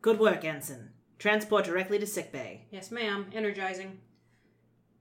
Good 0.00 0.18
work, 0.18 0.44
Ensign. 0.44 0.90
Transport 1.18 1.64
directly 1.64 1.98
to 1.98 2.06
sickbay. 2.06 2.66
Yes, 2.70 2.90
ma'am. 2.90 3.26
Energizing. 3.32 3.98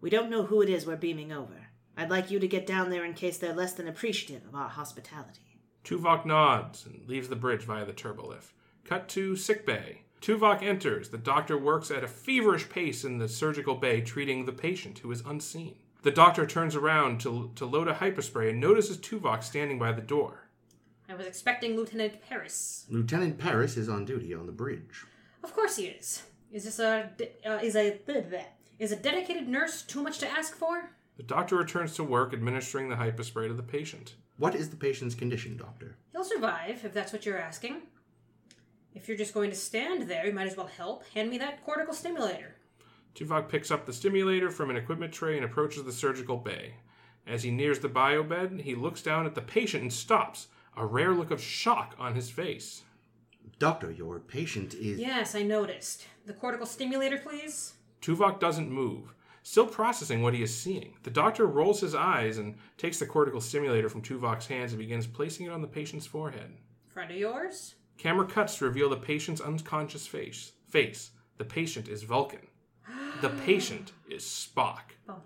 We 0.02 0.10
don't 0.10 0.30
know 0.30 0.44
who 0.44 0.62
it 0.62 0.70
is 0.70 0.86
we're 0.86 0.96
beaming 0.96 1.32
over. 1.32 1.68
I'd 1.96 2.10
like 2.10 2.30
you 2.30 2.40
to 2.40 2.48
get 2.48 2.68
down 2.68 2.90
there 2.90 3.06
in 3.06 3.14
case 3.14 3.38
they're 3.38 3.54
less 3.54 3.74
than 3.74 3.88
appreciative 3.88 4.46
of 4.48 4.56
our 4.56 4.70
hospitality. 4.70 5.62
Tuvok 5.84 6.26
nods 6.26 6.86
and 6.86 7.08
leaves 7.08 7.30
the 7.30 7.36
bridge 7.36 7.64
via 7.64 7.86
the 7.86 7.94
turbolift. 7.94 8.52
Cut 8.84 9.08
to 9.10 9.36
sickbay. 9.36 10.02
Tuvok 10.22 10.62
enters. 10.64 11.10
The 11.10 11.18
doctor 11.18 11.58
works 11.58 11.92
at 11.92 12.04
a 12.04 12.08
feverish 12.08 12.70
pace 12.70 13.04
in 13.04 13.18
the 13.18 13.30
surgical 13.30 13.76
bay, 13.76 14.02
treating 14.02 14.46
the 14.46 14.52
patient 14.52 15.00
who 15.00 15.12
is 15.12 15.24
unseen. 15.26 15.76
The 16.04 16.12
doctor 16.12 16.46
turns 16.46 16.76
around 16.76 17.22
to, 17.22 17.52
to 17.56 17.66
load 17.66 17.88
a 17.88 17.94
hyperspray 17.96 18.50
and 18.50 18.60
notices 18.60 18.98
Tuvok 18.98 19.44
standing 19.44 19.80
by 19.80 19.92
the 19.92 20.02
door. 20.02 20.48
I 21.10 21.16
was 21.16 21.26
expecting 21.26 21.76
Lieutenant 21.76 22.22
Paris. 22.22 22.86
Lieutenant 22.90 23.38
Paris 23.38 23.78
is 23.78 23.90
on 23.90 24.06
duty 24.06 24.34
on 24.34 24.46
the 24.46 24.52
bridge. 24.52 25.06
Of 25.44 25.54
course 25.54 25.78
he 25.78 25.86
is. 25.86 26.24
Is 26.52 26.66
this 26.66 26.80
a 26.80 27.10
uh, 27.46 27.60
is 27.64 27.76
a 27.76 28.00
is 28.80 28.92
a 28.92 28.96
dedicated 28.96 29.48
nurse 29.48 29.82
too 29.82 30.02
much 30.02 30.18
to 30.20 30.30
ask 30.30 30.56
for? 30.56 30.92
The 31.18 31.24
doctor 31.24 31.56
returns 31.56 31.96
to 31.96 32.04
work 32.04 32.34
administering 32.34 32.90
the 32.90 32.96
hyperspray 32.96 33.48
to 33.48 33.54
the 33.54 33.64
patient. 33.64 34.16
What 34.38 34.54
is 34.54 34.70
the 34.70 34.76
patient's 34.76 35.16
condition, 35.16 35.58
Doctor? 35.58 35.98
He'll 36.12 36.24
survive 36.24 36.86
if 36.86 36.94
that's 36.94 37.12
what 37.12 37.26
you're 37.26 37.40
asking. 37.40 37.82
If 38.98 39.08
you're 39.08 39.16
just 39.16 39.36
going 39.36 39.52
to 39.52 39.56
stand 39.56 40.10
there, 40.10 40.26
you 40.26 40.34
might 40.34 40.48
as 40.48 40.58
well 40.58 40.66
help. 40.66 41.04
Hand 41.14 41.30
me 41.30 41.38
that 41.38 41.64
cortical 41.64 41.94
stimulator. 41.94 42.56
Tuvok 43.14 43.48
picks 43.48 43.70
up 43.70 43.86
the 43.86 43.94
stimulator 43.94 44.50
from 44.50 44.72
an 44.72 44.76
equipment 44.76 45.14
tray 45.14 45.36
and 45.36 45.46
approaches 45.46 45.84
the 45.84 45.92
surgical 45.92 46.36
bay. 46.36 46.74
As 47.28 47.44
he 47.44 47.52
nears 47.52 47.78
the 47.78 47.90
biobed, 47.90 48.62
he 48.62 48.74
looks 48.74 49.04
down 49.04 49.28
at 49.28 49.36
the 49.36 49.42
patient 49.42 49.84
and 49.84 49.94
stops, 49.94 50.48
a 50.76 50.84
rare 50.84 51.14
look 51.14 51.30
of 51.30 51.40
shock 51.40 51.94
on 52.00 52.16
his 52.16 52.32
face. 52.32 52.82
Doctor, 53.60 53.92
your 53.92 54.20
patient 54.20 54.74
is. 54.74 54.98
Yes, 54.98 55.36
I 55.36 55.44
noticed. 55.44 56.08
The 56.26 56.34
cortical 56.34 56.66
stimulator, 56.66 57.20
please. 57.20 57.74
Tuvok 58.02 58.40
doesn't 58.40 58.72
move, 58.72 59.14
still 59.44 59.68
processing 59.68 60.24
what 60.24 60.34
he 60.34 60.42
is 60.42 60.56
seeing. 60.56 60.96
The 61.04 61.12
doctor 61.12 61.46
rolls 61.46 61.82
his 61.82 61.94
eyes 61.94 62.40
and 62.40 62.56
takes 62.78 62.98
the 62.98 63.06
cortical 63.06 63.42
stimulator 63.42 63.90
from 63.90 64.02
Tuvok's 64.02 64.48
hands 64.48 64.72
and 64.72 64.80
begins 64.80 65.06
placing 65.06 65.46
it 65.46 65.52
on 65.52 65.62
the 65.62 65.68
patient's 65.68 66.08
forehead. 66.08 66.58
Friend 66.88 67.12
of 67.12 67.18
yours? 67.18 67.76
Camera 67.98 68.26
cuts 68.26 68.58
to 68.58 68.66
reveal 68.66 68.90
the 68.90 68.98
patient's 68.98 69.42
unconscious 69.42 70.06
face. 70.06 70.52
Face. 70.70 71.12
The 71.38 71.46
patient 71.46 71.88
is 71.88 72.04
Vulcan. 72.04 72.48
The 73.22 73.30
patient 73.46 73.92
is 74.10 74.24
Spock. 74.24 74.82
But, 75.06 75.20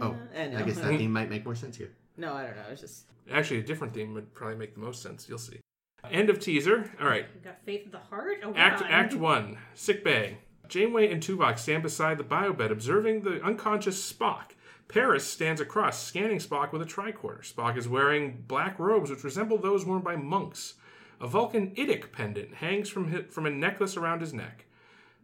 oh, 0.00 0.16
I 0.36 0.46
know. 0.46 0.58
I 0.58 0.62
guess 0.62 0.76
that 0.76 0.84
uh-huh. 0.84 0.98
theme 0.98 1.12
might 1.12 1.28
make 1.28 1.44
more 1.44 1.54
sense 1.54 1.76
here. 1.76 1.90
No, 2.16 2.34
I 2.34 2.44
don't 2.44 2.56
know. 2.56 2.62
It's 2.70 2.80
just 2.80 3.04
Actually, 3.30 3.60
a 3.60 3.62
different 3.62 3.94
theme 3.94 4.12
would 4.14 4.34
probably 4.34 4.56
make 4.56 4.74
the 4.74 4.80
most 4.80 5.02
sense. 5.02 5.28
You'll 5.28 5.38
see. 5.38 5.60
End 6.10 6.30
of 6.30 6.40
teaser. 6.40 6.90
All 7.00 7.06
right. 7.06 7.26
You 7.34 7.40
got 7.42 7.62
faith 7.64 7.86
of 7.86 7.92
the 7.92 7.98
heart? 7.98 8.38
Oh, 8.42 8.52
Act 8.56 8.80
God. 8.80 8.90
Act 8.90 9.14
One. 9.14 9.58
Sick 9.74 10.02
bay. 10.02 10.38
Janeway 10.68 11.12
and 11.12 11.22
Tuvok 11.22 11.58
stand 11.58 11.82
beside 11.82 12.16
the 12.16 12.24
biobed, 12.24 12.70
observing 12.70 13.22
the 13.22 13.42
unconscious 13.42 14.12
Spock. 14.12 14.52
Paris 14.90 15.24
stands 15.24 15.60
across, 15.60 16.02
scanning 16.02 16.38
Spock 16.38 16.72
with 16.72 16.82
a 16.82 16.86
tricorder. 16.86 17.42
Spock 17.42 17.76
is 17.76 17.88
wearing 17.88 18.44
black 18.48 18.78
robes 18.78 19.08
which 19.08 19.22
resemble 19.22 19.56
those 19.56 19.86
worn 19.86 20.02
by 20.02 20.16
monks. 20.16 20.74
A 21.20 21.28
Vulcan 21.28 21.72
Idic 21.76 22.10
pendant 22.12 22.54
hangs 22.54 22.88
from 22.88 23.12
hi- 23.12 23.22
from 23.22 23.46
a 23.46 23.50
necklace 23.50 23.96
around 23.96 24.20
his 24.20 24.34
neck. 24.34 24.64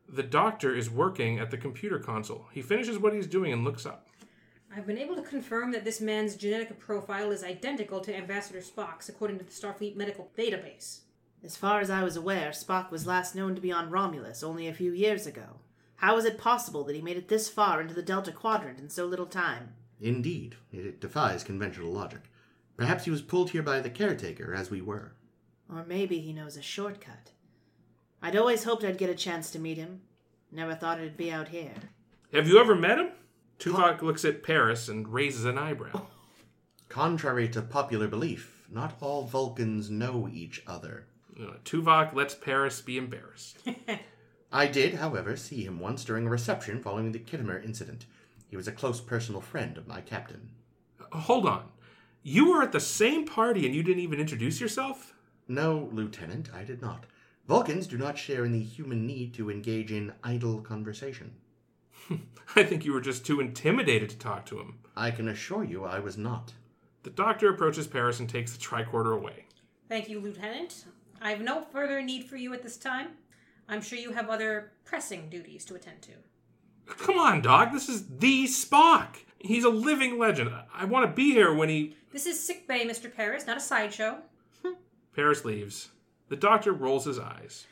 The 0.08 0.22
doctor 0.22 0.72
is 0.74 0.88
working 0.88 1.40
at 1.40 1.50
the 1.50 1.56
computer 1.56 1.98
console. 1.98 2.46
He 2.52 2.62
finishes 2.62 2.98
what 2.98 3.12
he's 3.12 3.26
doing 3.26 3.52
and 3.52 3.64
looks 3.64 3.84
up. 3.84 4.06
I've 4.74 4.86
been 4.86 4.98
able 4.98 5.16
to 5.16 5.22
confirm 5.22 5.72
that 5.72 5.84
this 5.84 6.00
man's 6.00 6.36
genetic 6.36 6.78
profile 6.78 7.32
is 7.32 7.42
identical 7.42 8.00
to 8.00 8.14
Ambassador 8.14 8.60
Spock's, 8.60 9.08
according 9.08 9.38
to 9.38 9.44
the 9.44 9.50
Starfleet 9.50 9.96
Medical 9.96 10.30
Database. 10.38 11.00
as 11.42 11.56
far 11.56 11.80
as 11.80 11.90
I 11.90 12.02
was 12.04 12.16
aware, 12.16 12.50
Spock 12.50 12.90
was 12.90 13.06
last 13.06 13.34
known 13.34 13.54
to 13.54 13.60
be 13.60 13.72
on 13.72 13.90
Romulus 13.90 14.42
only 14.42 14.68
a 14.68 14.74
few 14.74 14.92
years 14.92 15.26
ago. 15.26 15.60
How 15.96 16.16
is 16.18 16.24
it 16.24 16.38
possible 16.38 16.84
that 16.84 16.94
he 16.94 17.02
made 17.02 17.16
it 17.16 17.28
this 17.28 17.48
far 17.48 17.80
into 17.80 17.94
the 17.94 18.02
Delta 18.02 18.32
Quadrant 18.32 18.78
in 18.78 18.90
so 18.90 19.06
little 19.06 19.26
time? 19.26 19.74
Indeed, 20.00 20.56
it 20.72 21.00
defies 21.00 21.42
conventional 21.42 21.90
logic. 21.90 22.20
Perhaps 22.76 23.04
he 23.04 23.10
was 23.10 23.22
pulled 23.22 23.50
here 23.50 23.62
by 23.62 23.80
the 23.80 23.88
caretaker, 23.88 24.54
as 24.54 24.70
we 24.70 24.82
were. 24.82 25.12
Or 25.72 25.84
maybe 25.86 26.20
he 26.20 26.32
knows 26.32 26.56
a 26.56 26.62
shortcut. 26.62 27.32
I'd 28.22 28.36
always 28.36 28.64
hoped 28.64 28.84
I'd 28.84 28.98
get 28.98 29.10
a 29.10 29.14
chance 29.14 29.50
to 29.50 29.58
meet 29.58 29.78
him. 29.78 30.02
Never 30.52 30.74
thought 30.74 30.98
it'd 30.98 31.16
be 31.16 31.32
out 31.32 31.48
here. 31.48 31.72
Have 32.32 32.46
you 32.46 32.58
ever 32.58 32.74
met 32.74 32.98
him? 32.98 33.08
Tuvok 33.58 34.02
looks 34.02 34.24
at 34.24 34.42
Paris 34.42 34.88
and 34.88 35.08
raises 35.08 35.46
an 35.46 35.56
eyebrow. 35.56 36.06
Contrary 36.88 37.48
to 37.48 37.62
popular 37.62 38.06
belief, 38.06 38.66
not 38.70 38.96
all 39.00 39.24
Vulcans 39.24 39.90
know 39.90 40.28
each 40.30 40.62
other. 40.66 41.06
Uh, 41.40 41.54
Tuvok 41.64 42.14
lets 42.14 42.34
Paris 42.34 42.80
be 42.80 42.98
embarrassed. 42.98 43.58
I 44.56 44.66
did, 44.66 44.94
however, 44.94 45.36
see 45.36 45.66
him 45.66 45.80
once 45.80 46.02
during 46.02 46.26
a 46.26 46.30
reception 46.30 46.80
following 46.80 47.12
the 47.12 47.18
Khitomer 47.18 47.62
incident. 47.62 48.06
He 48.48 48.56
was 48.56 48.66
a 48.66 48.72
close 48.72 49.02
personal 49.02 49.42
friend 49.42 49.76
of 49.76 49.86
my 49.86 50.00
captain. 50.00 50.48
Uh, 50.98 51.18
hold 51.18 51.44
on. 51.44 51.68
You 52.22 52.50
were 52.50 52.62
at 52.62 52.72
the 52.72 52.80
same 52.80 53.26
party 53.26 53.66
and 53.66 53.74
you 53.74 53.82
didn't 53.82 54.02
even 54.02 54.18
introduce 54.18 54.58
yourself? 54.58 55.12
No, 55.46 55.90
Lieutenant, 55.92 56.48
I 56.54 56.64
did 56.64 56.80
not. 56.80 57.04
Vulcans 57.46 57.86
do 57.86 57.98
not 57.98 58.16
share 58.16 58.46
in 58.46 58.52
the 58.52 58.62
human 58.62 59.06
need 59.06 59.34
to 59.34 59.50
engage 59.50 59.92
in 59.92 60.14
idle 60.24 60.62
conversation. 60.62 61.32
I 62.56 62.62
think 62.62 62.86
you 62.86 62.94
were 62.94 63.02
just 63.02 63.26
too 63.26 63.40
intimidated 63.40 64.08
to 64.08 64.18
talk 64.18 64.46
to 64.46 64.58
him. 64.58 64.78
I 64.96 65.10
can 65.10 65.28
assure 65.28 65.64
you 65.64 65.84
I 65.84 65.98
was 65.98 66.16
not. 66.16 66.54
The 67.02 67.10
doctor 67.10 67.50
approaches 67.50 67.86
Paris 67.86 68.20
and 68.20 68.28
takes 68.28 68.56
the 68.56 68.64
tricorder 68.64 69.14
away. 69.14 69.44
Thank 69.90 70.08
you, 70.08 70.18
Lieutenant. 70.18 70.86
I 71.20 71.28
have 71.28 71.42
no 71.42 71.60
further 71.60 72.00
need 72.00 72.24
for 72.24 72.38
you 72.38 72.54
at 72.54 72.62
this 72.62 72.78
time. 72.78 73.08
I'm 73.68 73.82
sure 73.82 73.98
you 73.98 74.12
have 74.12 74.28
other 74.30 74.72
pressing 74.84 75.28
duties 75.28 75.64
to 75.66 75.74
attend 75.74 76.02
to. 76.02 76.12
Come 76.86 77.18
on, 77.18 77.42
Doc. 77.42 77.72
This 77.72 77.88
is 77.88 78.06
the 78.18 78.44
Spock. 78.44 79.16
He's 79.38 79.64
a 79.64 79.68
living 79.70 80.18
legend. 80.18 80.50
I 80.74 80.84
want 80.84 81.08
to 81.08 81.14
be 81.14 81.32
here 81.32 81.52
when 81.52 81.68
he. 81.68 81.96
This 82.12 82.26
is 82.26 82.42
sick 82.42 82.66
bay, 82.68 82.86
Mr. 82.86 83.12
Paris, 83.12 83.46
not 83.46 83.56
a 83.56 83.60
sideshow. 83.60 84.18
Paris 85.14 85.44
leaves. 85.44 85.88
The 86.28 86.36
doctor 86.36 86.72
rolls 86.72 87.04
his 87.06 87.18
eyes. 87.18 87.66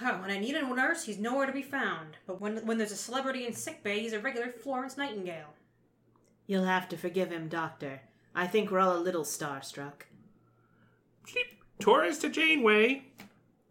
Huh, 0.00 0.18
When 0.20 0.30
I 0.30 0.38
need 0.38 0.54
a 0.54 0.66
nurse, 0.74 1.04
he's 1.04 1.18
nowhere 1.18 1.46
to 1.46 1.52
be 1.52 1.62
found. 1.62 2.16
But 2.26 2.40
when 2.40 2.64
when 2.66 2.78
there's 2.78 2.92
a 2.92 2.96
celebrity 2.96 3.46
in 3.46 3.52
sick 3.52 3.82
bay, 3.82 4.00
he's 4.00 4.12
a 4.12 4.18
regular 4.18 4.48
Florence 4.50 4.96
Nightingale. 4.96 5.54
You'll 6.46 6.64
have 6.64 6.88
to 6.90 6.96
forgive 6.96 7.30
him, 7.30 7.48
Doctor. 7.48 8.00
I 8.34 8.46
think 8.46 8.70
we're 8.70 8.80
all 8.80 8.96
a 8.96 8.98
little 8.98 9.24
starstruck. 9.24 10.02
Cheap. 11.26 11.46
Torres 11.80 12.18
to 12.18 12.28
Janeway. 12.28 13.04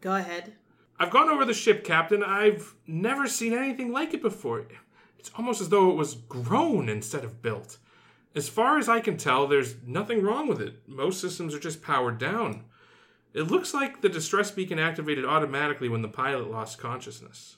Go 0.02 0.16
ahead. 0.16 0.54
I've 1.04 1.12
gone 1.12 1.28
over 1.28 1.44
the 1.44 1.54
ship, 1.54 1.84
Captain. 1.84 2.24
I've 2.24 2.76
never 2.88 3.28
seen 3.28 3.52
anything 3.52 3.92
like 3.92 4.14
it 4.14 4.22
before. 4.22 4.66
It's 5.20 5.32
almost 5.38 5.60
as 5.60 5.68
though 5.68 5.92
it 5.92 5.98
was 5.98 6.16
grown 6.16 6.88
instead 6.88 7.26
of 7.26 7.42
built. 7.42 7.78
As 8.36 8.48
far 8.48 8.78
as 8.78 8.88
I 8.88 9.02
can 9.02 9.18
tell, 9.18 9.46
there's 9.46 9.76
nothing 9.86 10.22
wrong 10.22 10.48
with 10.48 10.62
it. 10.62 10.76
Most 10.88 11.20
systems 11.20 11.54
are 11.54 11.60
just 11.60 11.82
powered 11.84 12.20
down. 12.20 12.64
It 13.34 13.52
looks 13.52 13.74
like 13.74 14.00
the 14.00 14.08
distress 14.08 14.50
beacon 14.50 14.80
activated 14.80 15.26
automatically 15.26 15.90
when 15.90 16.04
the 16.04 16.08
pilot 16.08 16.50
lost 16.50 16.78
consciousness. 16.78 17.58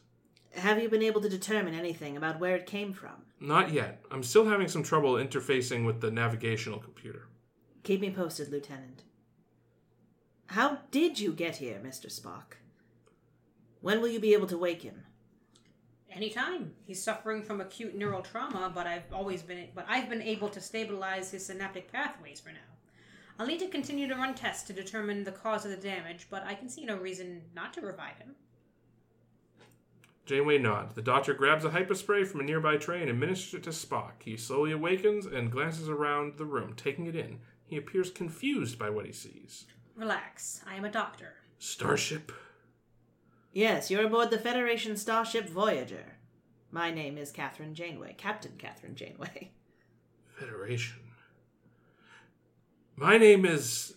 Have 0.55 0.81
you 0.81 0.89
been 0.89 1.03
able 1.03 1.21
to 1.21 1.29
determine 1.29 1.75
anything 1.75 2.17
about 2.17 2.39
where 2.39 2.55
it 2.55 2.65
came 2.65 2.93
from? 2.93 3.25
Not 3.39 3.71
yet. 3.71 4.03
I'm 4.09 4.23
still 4.23 4.47
having 4.47 4.67
some 4.67 4.81
trouble 4.81 5.13
interfacing 5.13 5.85
with 5.85 6.01
the 6.01 6.09
navigational 6.09 6.79
computer. 6.79 7.27
Keep 7.83 8.01
me 8.01 8.09
posted, 8.09 8.51
Lieutenant. 8.51 9.03
How 10.47 10.79
did 10.89 11.19
you 11.19 11.31
get 11.31 11.57
here, 11.57 11.79
Mr. 11.85 12.07
Spock? 12.07 12.57
When 13.82 14.01
will 14.01 14.07
you 14.07 14.19
be 14.19 14.34
able 14.34 14.47
to 14.47 14.57
wake 14.57 14.82
him? 14.82 15.03
Anytime. 16.11 16.73
He's 16.86 17.03
suffering 17.03 17.43
from 17.43 17.59
acute 17.59 17.95
neural 17.95 18.21
trauma, 18.21 18.71
but 18.73 18.88
I've 18.88 19.11
always 19.13 19.41
been 19.41 19.67
but 19.76 19.86
I've 19.89 20.09
been 20.09 20.21
able 20.21 20.49
to 20.49 20.61
stabilize 20.61 21.32
his 21.32 21.45
synaptic 21.45 21.91
pathways 21.91 22.39
for 22.39 22.49
now. 22.49 22.76
I'll 23.38 23.47
need 23.47 23.59
to 23.59 23.67
continue 23.67 24.07
to 24.07 24.15
run 24.15 24.34
tests 24.34 24.65
to 24.67 24.73
determine 24.73 25.26
the 25.26 25.32
cause 25.32 25.65
of 25.65 25.71
the 25.71 25.78
damage, 25.78 26.28
but 26.30 26.43
I 26.45 26.53
can 26.53 26.69
see 26.69 26.86
no 26.86 26.95
reason 26.95 27.41
not 27.53 27.73
to 27.73 27.82
revive 27.82 28.17
him. 28.17 28.36
Janeway 30.26 30.57
nods. 30.57 30.95
The 30.95 31.01
doctor 31.01 31.34
grabs 31.34 31.65
a 31.65 31.69
hypospray 31.69 32.26
from 32.26 32.39
a 32.39 32.43
nearby 32.43 32.78
tray 32.78 33.01
and 33.01 33.09
administers 33.09 33.53
it 33.55 33.63
to 33.63 33.69
Spock. 33.69 34.23
He 34.23 34.38
slowly 34.38 34.71
awakens 34.71 35.26
and 35.26 35.51
glances 35.51 35.89
around 35.89 36.38
the 36.38 36.45
room, 36.45 36.73
taking 36.76 37.05
it 37.05 37.15
in. 37.15 37.39
He 37.65 37.78
appears 37.78 38.09
confused 38.09 38.80
by 38.80 38.89
what 38.89 39.05
he 39.05 39.11
sees. 39.11 39.65
Relax. 39.95 40.61
I 40.65 40.76
am 40.76 40.86
a 40.86 40.91
doctor. 40.91 41.34
Starship? 41.59 42.32
Yes, 43.55 43.89
you're 43.89 44.05
aboard 44.05 44.31
the 44.31 44.37
Federation 44.37 44.97
starship 44.97 45.47
Voyager. 45.47 46.17
My 46.71 46.91
name 46.91 47.17
is 47.17 47.31
Kathryn 47.31 47.71
Janeway, 47.71 48.13
Captain 48.17 48.51
Kathryn 48.57 48.95
Janeway. 48.95 49.51
Federation. 50.37 50.99
My 52.97 53.17
name 53.17 53.45
is. 53.45 53.93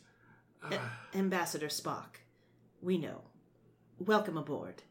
Uh, 0.62 0.78
Ambassador 1.12 1.66
Spock. 1.66 2.20
We 2.80 2.98
know. 2.98 3.22
Welcome 3.98 4.38
aboard. 4.38 4.84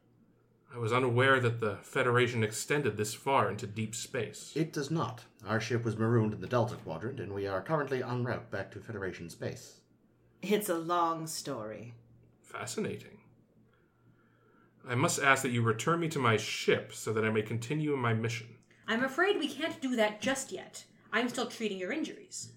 I 0.75 0.79
was 0.79 0.91
unaware 0.91 1.39
that 1.39 1.61
the 1.61 1.77
Federation 1.81 2.43
extended 2.43 2.97
this 2.97 3.13
far 3.13 3.49
into 3.49 3.67
deep 3.67 3.95
space. 3.95 4.51
It 4.53 4.73
does 4.73 4.91
not. 4.91 5.23
Our 5.47 5.61
ship 5.61 5.85
was 5.85 5.95
marooned 5.95 6.33
in 6.33 6.41
the 6.41 6.47
Delta 6.47 6.75
Quadrant, 6.75 7.21
and 7.21 7.31
we 7.31 7.47
are 7.47 7.61
currently 7.61 8.03
en 8.03 8.25
route 8.25 8.51
back 8.51 8.71
to 8.71 8.81
Federation 8.81 9.29
space. 9.29 9.79
It's 10.41 10.67
a 10.67 10.77
long 10.77 11.25
story. 11.25 11.93
Fascinating. 12.43 13.16
I 14.89 14.95
must 14.95 15.21
ask 15.21 15.43
that 15.43 15.51
you 15.51 15.61
return 15.61 15.99
me 15.99 16.07
to 16.09 16.19
my 16.19 16.37
ship 16.37 16.93
so 16.93 17.11
that 17.11 17.25
I 17.25 17.29
may 17.29 17.41
continue 17.41 17.95
my 17.97 18.13
mission. 18.13 18.47
I'm 18.87 19.03
afraid 19.03 19.37
we 19.37 19.49
can't 19.49 19.81
do 19.81 19.97
that 19.97 20.21
just 20.21 20.51
yet. 20.51 20.85
I'm 21.11 21.27
still 21.27 21.47
treating 21.47 21.77
your 21.77 21.91
injuries. 21.91 22.53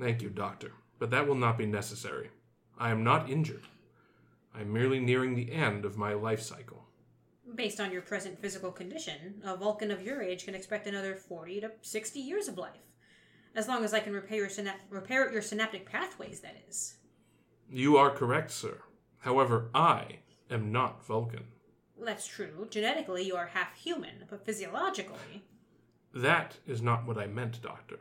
Thank 0.00 0.20
you, 0.20 0.30
Doctor, 0.30 0.72
but 0.98 1.10
that 1.10 1.28
will 1.28 1.36
not 1.36 1.56
be 1.56 1.66
necessary. 1.66 2.30
I 2.76 2.90
am 2.90 3.04
not 3.04 3.30
injured. 3.30 3.68
I 4.52 4.62
am 4.62 4.72
merely 4.72 4.98
nearing 4.98 5.34
the 5.36 5.52
end 5.52 5.84
of 5.84 5.96
my 5.96 6.12
life 6.14 6.42
cycle. 6.42 6.86
Based 7.54 7.80
on 7.80 7.92
your 7.92 8.02
present 8.02 8.40
physical 8.40 8.72
condition, 8.72 9.40
a 9.44 9.56
Vulcan 9.56 9.90
of 9.92 10.02
your 10.02 10.22
age 10.22 10.44
can 10.44 10.54
expect 10.54 10.86
another 10.86 11.14
40 11.14 11.60
to 11.60 11.70
60 11.82 12.18
years 12.18 12.48
of 12.48 12.58
life. 12.58 12.88
As 13.54 13.68
long 13.68 13.84
as 13.84 13.94
I 13.94 14.00
can 14.00 14.12
repair 14.12 14.38
your, 14.38 14.48
syna- 14.48 14.74
repair 14.90 15.30
your 15.32 15.42
synaptic 15.42 15.86
pathways, 15.86 16.40
that 16.40 16.56
is. 16.68 16.96
You 17.70 17.96
are 17.96 18.10
correct, 18.10 18.50
sir. 18.50 18.78
However, 19.18 19.70
I 19.74 20.18
am 20.52 20.72
not 20.72 21.04
Vulcan. 21.06 21.44
Well, 21.96 22.06
that's 22.06 22.26
true. 22.26 22.66
Genetically, 22.70 23.24
you 23.24 23.36
are 23.36 23.46
half 23.46 23.76
human, 23.76 24.24
but 24.28 24.44
physiologically. 24.44 25.42
That 26.14 26.56
is 26.66 26.82
not 26.82 27.06
what 27.06 27.18
I 27.18 27.26
meant, 27.26 27.62
Doctor. 27.62 28.00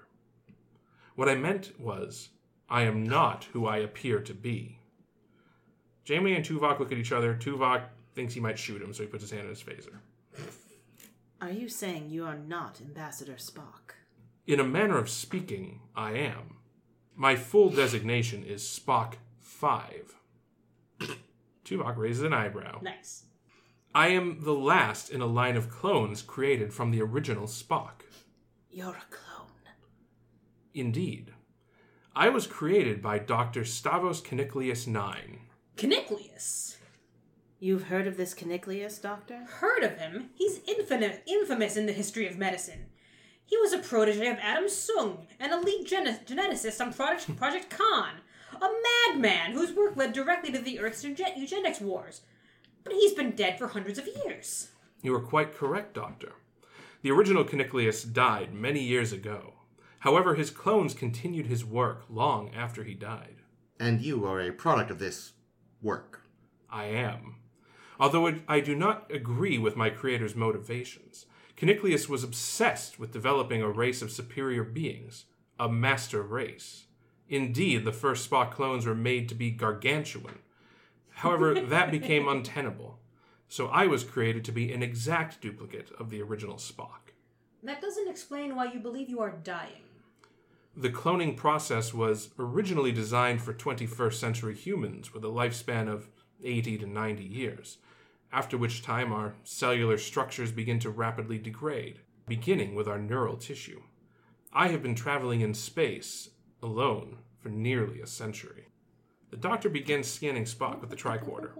What 1.15 1.29
I 1.29 1.35
meant 1.35 1.79
was, 1.79 2.29
I 2.69 2.83
am 2.83 3.03
not 3.03 3.45
who 3.53 3.65
I 3.65 3.77
appear 3.77 4.19
to 4.21 4.33
be. 4.33 4.79
Jamie 6.03 6.35
and 6.35 6.43
Tuvok 6.43 6.79
look 6.79 6.91
at 6.91 6.97
each 6.97 7.11
other. 7.11 7.35
Tuvok 7.35 7.83
thinks 8.15 8.33
he 8.33 8.39
might 8.39 8.59
shoot 8.59 8.81
him, 8.81 8.93
so 8.93 9.03
he 9.03 9.09
puts 9.09 9.23
his 9.23 9.31
hand 9.31 9.43
in 9.43 9.49
his 9.49 9.63
phaser. 9.63 9.99
Are 11.39 11.51
you 11.51 11.69
saying 11.69 12.09
you 12.09 12.25
are 12.25 12.37
not 12.37 12.81
Ambassador 12.81 13.33
Spock? 13.33 13.95
In 14.47 14.59
a 14.59 14.63
manner 14.63 14.97
of 14.97 15.09
speaking, 15.09 15.81
I 15.95 16.13
am. 16.13 16.57
My 17.15 17.35
full 17.35 17.69
designation 17.69 18.43
is 18.43 18.63
Spock 18.63 19.15
5. 19.39 20.15
Tuvok 21.66 21.97
raises 21.97 22.24
an 22.24 22.34
eyebrow. 22.34 22.80
Nice. 22.82 23.26
I 23.93 24.07
am 24.09 24.43
the 24.43 24.53
last 24.53 25.09
in 25.09 25.22
a 25.22 25.26
line 25.26 25.57
of 25.57 25.70
clones 25.70 26.22
created 26.22 26.74
from 26.74 26.91
the 26.91 27.01
original 27.01 27.45
Spock. 27.45 28.03
You're 28.70 28.89
a 28.89 29.03
clone. 29.09 29.47
Indeed. 30.74 31.34
I 32.16 32.30
was 32.30 32.47
created 32.47 33.01
by 33.01 33.20
Dr. 33.20 33.62
Stavos 33.62 34.22
Caniclius 34.22 34.88
9. 34.88 35.39
Caniclius. 35.76 36.78
You've 37.59 37.84
heard 37.84 38.07
of 38.07 38.18
this 38.18 38.34
Caniclius, 38.34 39.01
Doctor? 39.01 39.43
Heard 39.45 39.84
of 39.84 39.97
him? 39.97 40.30
He's 40.36 40.62
infamous, 40.68 41.18
infamous 41.28 41.78
in 41.78 41.86
the 41.86 41.93
history 41.93 42.28
of 42.28 42.38
medicine. 42.38 42.88
He 43.45 43.57
was 43.57 43.74
a 43.74 43.78
protege 43.80 44.28
of 44.28 44.38
Adam 44.41 44.66
Soong, 44.66 45.26
an 45.39 45.51
elite 45.51 45.86
gene- 45.86 46.20
geneticist 46.26 46.80
on 46.80 46.93
Project, 46.93 47.36
Project 47.38 47.70
Khan, 47.70 48.22
a 48.62 48.70
madman 49.09 49.53
whose 49.53 49.74
work 49.74 49.97
led 49.97 50.14
directly 50.14 50.51
to 50.51 50.59
the 50.59 50.80
Earth's 50.80 51.03
euge- 51.03 51.38
eugenics 51.38 51.82
wars. 51.82 52.22
But 52.84 52.93
he's 52.93 53.14
been 53.14 53.32
dead 53.32 53.57
for 53.57 53.68
hundreds 53.68 53.99
of 53.99 54.07
years. 54.26 54.70
You 55.01 55.16
are 55.16 55.22
quite 55.22 55.55
correct, 55.55 55.93
Doctor. 55.93 56.34
The 57.01 57.12
original 57.12 57.43
Caniclius 57.43 58.12
died 58.12 58.53
many 58.53 58.82
years 58.82 59.12
ago. 59.12 59.53
However, 59.99 60.36
his 60.36 60.49
clones 60.49 60.93
continued 60.93 61.47
his 61.47 61.66
work 61.66 62.05
long 62.09 62.53
after 62.53 62.84
he 62.84 62.93
died. 62.93 63.38
And 63.80 64.01
you 64.01 64.26
are 64.26 64.39
a 64.39 64.51
product 64.51 64.91
of 64.91 64.99
this 64.99 65.34
work. 65.82 66.22
I 66.70 66.86
am. 66.86 67.38
Although 67.99 68.28
it, 68.28 68.41
I 68.47 68.59
do 68.59 68.76
not 68.76 69.12
agree 69.12 69.57
with 69.57 69.76
my 69.76 69.89
creator's 69.89 70.36
motivations, 70.36 71.26
Caniclius 71.55 72.09
was 72.09 72.24
obsessed 72.24 72.99
with 72.99 73.12
developing 73.12 73.62
a 73.62 73.70
race 73.70 74.01
of 74.01 74.12
superior 74.12 74.64
beings, 74.64 75.26
a 75.59 75.70
master 75.70 76.24
race. 76.24 76.86
Indeed, 77.32 77.86
the 77.86 77.93
first 77.93 78.29
Spock 78.29 78.51
clones 78.51 78.86
were 78.86 78.93
made 78.93 79.29
to 79.29 79.36
be 79.36 79.51
gargantuan. 79.51 80.39
However, 81.11 81.53
that 81.61 81.89
became 81.89 82.27
untenable, 82.27 82.99
so 83.47 83.67
I 83.67 83.88
was 83.88 84.03
created 84.03 84.43
to 84.45 84.51
be 84.51 84.73
an 84.73 84.84
exact 84.84 85.39
duplicate 85.39 85.91
of 85.97 86.09
the 86.09 86.21
original 86.21 86.57
Spock. 86.57 87.13
That 87.63 87.79
doesn't 87.79 88.09
explain 88.09 88.57
why 88.57 88.65
you 88.65 88.82
believe 88.82 89.09
you 89.09 89.21
are 89.21 89.32
dying. 89.32 89.84
The 90.75 90.89
cloning 90.89 91.38
process 91.38 91.93
was 91.93 92.32
originally 92.38 92.91
designed 92.91 93.41
for 93.41 93.53
21st 93.53 94.13
century 94.13 94.53
humans 94.53 95.13
with 95.13 95.23
a 95.23 95.29
lifespan 95.29 95.88
of 95.88 96.09
80 96.43 96.79
to 96.79 96.86
90 96.86 97.23
years, 97.23 97.77
after 98.34 98.57
which 98.57 98.84
time 98.84 99.13
our 99.13 99.36
cellular 99.45 99.97
structures 99.97 100.51
begin 100.51 100.79
to 100.79 100.89
rapidly 100.89 101.38
degrade, 101.38 102.01
beginning 102.27 102.75
with 102.75 102.89
our 102.89 102.99
neural 102.99 103.38
tissue. 103.38 103.84
I 104.51 104.67
have 104.67 104.84
been 104.84 104.95
traveling 104.95 105.39
in 105.39 105.53
space, 105.53 106.29
alone, 106.62 107.18
for 107.39 107.49
nearly 107.49 108.01
a 108.01 108.07
century. 108.07 108.68
The 109.30 109.38
doctor 109.38 109.70
begins 109.70 110.07
scanning 110.07 110.45
Spock 110.45 110.82
with 110.82 110.89
the 110.89 110.95
tricorder. 110.95 111.51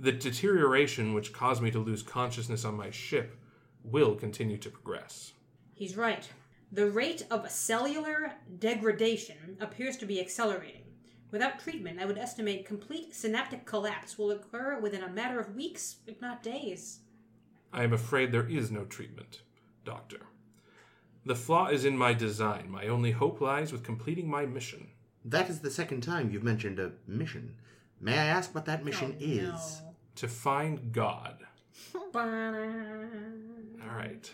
The 0.00 0.12
deterioration 0.12 1.14
which 1.14 1.32
caused 1.32 1.62
me 1.62 1.70
to 1.70 1.78
lose 1.78 2.02
consciousness 2.02 2.64
on 2.64 2.74
my 2.74 2.90
ship 2.90 3.38
will 3.84 4.14
continue 4.14 4.56
to 4.58 4.70
progress. 4.70 5.32
He's 5.74 5.96
right. 5.96 6.28
The 6.72 6.90
rate 6.90 7.26
of 7.30 7.50
cellular 7.50 8.32
degradation 8.58 9.58
appears 9.60 9.96
to 9.98 10.06
be 10.06 10.20
accelerating. 10.20 10.84
Without 11.30 11.60
treatment, 11.60 12.00
I 12.00 12.04
would 12.06 12.18
estimate 12.18 12.66
complete 12.66 13.14
synaptic 13.14 13.64
collapse 13.64 14.18
will 14.18 14.30
occur 14.30 14.78
within 14.80 15.02
a 15.02 15.08
matter 15.08 15.38
of 15.38 15.54
weeks, 15.54 15.96
if 16.06 16.20
not 16.20 16.42
days. 16.42 17.00
I 17.72 17.84
am 17.84 17.92
afraid 17.92 18.32
there 18.32 18.48
is 18.48 18.70
no 18.70 18.84
treatment, 18.84 19.42
Doctor. 19.84 20.20
The 21.24 21.36
flaw 21.36 21.68
is 21.68 21.84
in 21.84 21.96
my 21.96 22.14
design. 22.14 22.68
My 22.70 22.88
only 22.88 23.12
hope 23.12 23.40
lies 23.40 23.72
with 23.72 23.84
completing 23.84 24.28
my 24.28 24.44
mission. 24.44 24.88
That 25.24 25.48
is 25.48 25.60
the 25.60 25.70
second 25.70 26.00
time 26.02 26.30
you've 26.30 26.42
mentioned 26.42 26.80
a 26.80 26.92
mission. 27.06 27.54
May 28.00 28.18
I 28.18 28.26
ask 28.26 28.54
what 28.54 28.64
that 28.64 28.80
oh, 28.82 28.84
mission 28.84 29.16
Oh, 29.20 29.24
is? 29.24 29.80
no. 29.84 29.94
To 30.16 30.28
find 30.28 30.92
God. 30.92 31.38
All 31.94 32.10
right. 33.96 34.32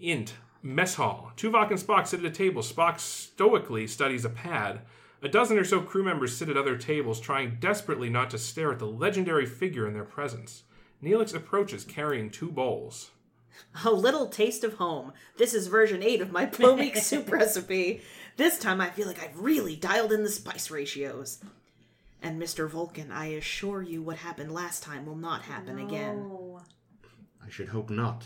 Int. 0.00 0.34
Mess 0.62 0.94
hall. 0.94 1.32
Tuvok 1.36 1.70
and 1.70 1.78
Spock 1.78 2.06
sit 2.06 2.20
at 2.20 2.26
a 2.26 2.30
table. 2.30 2.62
Spock 2.62 2.98
stoically 2.98 3.86
studies 3.86 4.24
a 4.24 4.30
pad. 4.30 4.80
A 5.22 5.28
dozen 5.28 5.58
or 5.58 5.64
so 5.64 5.80
crew 5.80 6.02
members 6.02 6.36
sit 6.36 6.48
at 6.48 6.56
other 6.56 6.76
tables, 6.76 7.20
trying 7.20 7.58
desperately 7.60 8.08
not 8.08 8.30
to 8.30 8.38
stare 8.38 8.72
at 8.72 8.78
the 8.78 8.86
legendary 8.86 9.46
figure 9.46 9.86
in 9.86 9.94
their 9.94 10.04
presence. 10.04 10.62
Neelix 11.02 11.34
approaches 11.34 11.84
carrying 11.84 12.30
two 12.30 12.50
bowls. 12.50 13.10
A 13.84 13.90
little 13.90 14.28
taste 14.28 14.64
of 14.64 14.74
home. 14.74 15.12
This 15.36 15.54
is 15.54 15.66
version 15.66 16.02
8 16.02 16.20
of 16.20 16.32
my 16.32 16.46
Plomeek 16.46 16.96
soup 17.02 17.30
recipe. 17.30 18.02
This 18.36 18.58
time 18.58 18.80
I 18.80 18.90
feel 18.90 19.06
like 19.06 19.22
I've 19.22 19.38
really 19.38 19.76
dialed 19.76 20.12
in 20.12 20.22
the 20.22 20.30
spice 20.30 20.70
ratios. 20.70 21.38
And 22.22 22.40
Mr. 22.40 22.68
Vulcan, 22.68 23.12
I 23.12 23.26
assure 23.26 23.82
you 23.82 24.02
what 24.02 24.18
happened 24.18 24.52
last 24.52 24.82
time 24.82 25.06
will 25.06 25.16
not 25.16 25.42
happen 25.42 25.78
again. 25.78 26.30
I 27.44 27.48
should 27.48 27.68
hope 27.68 27.90
not. 27.90 28.24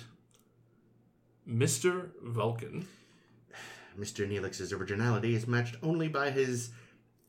Mr. 1.48 2.10
Vulcan. 2.22 2.88
Mr. 3.98 4.26
Neelix's 4.26 4.72
originality 4.72 5.34
is 5.34 5.46
matched 5.46 5.76
only 5.82 6.08
by 6.08 6.30
his 6.30 6.70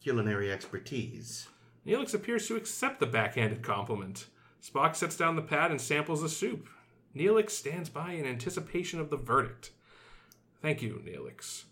culinary 0.01 0.51
expertise. 0.51 1.47
Neelix 1.85 2.13
appears 2.13 2.47
to 2.47 2.55
accept 2.55 2.99
the 2.99 3.05
backhanded 3.05 3.61
compliment. 3.61 4.27
Spock 4.61 4.95
sets 4.95 5.17
down 5.17 5.35
the 5.35 5.41
pad 5.41 5.71
and 5.71 5.81
samples 5.81 6.21
the 6.21 6.29
soup. 6.29 6.69
Neelix 7.15 7.51
stands 7.51 7.89
by 7.89 8.11
in 8.11 8.25
anticipation 8.25 8.99
of 8.99 9.09
the 9.09 9.17
verdict. 9.17 9.71
Thank 10.61 10.81
you, 10.81 11.01
Neelix. 11.05 11.63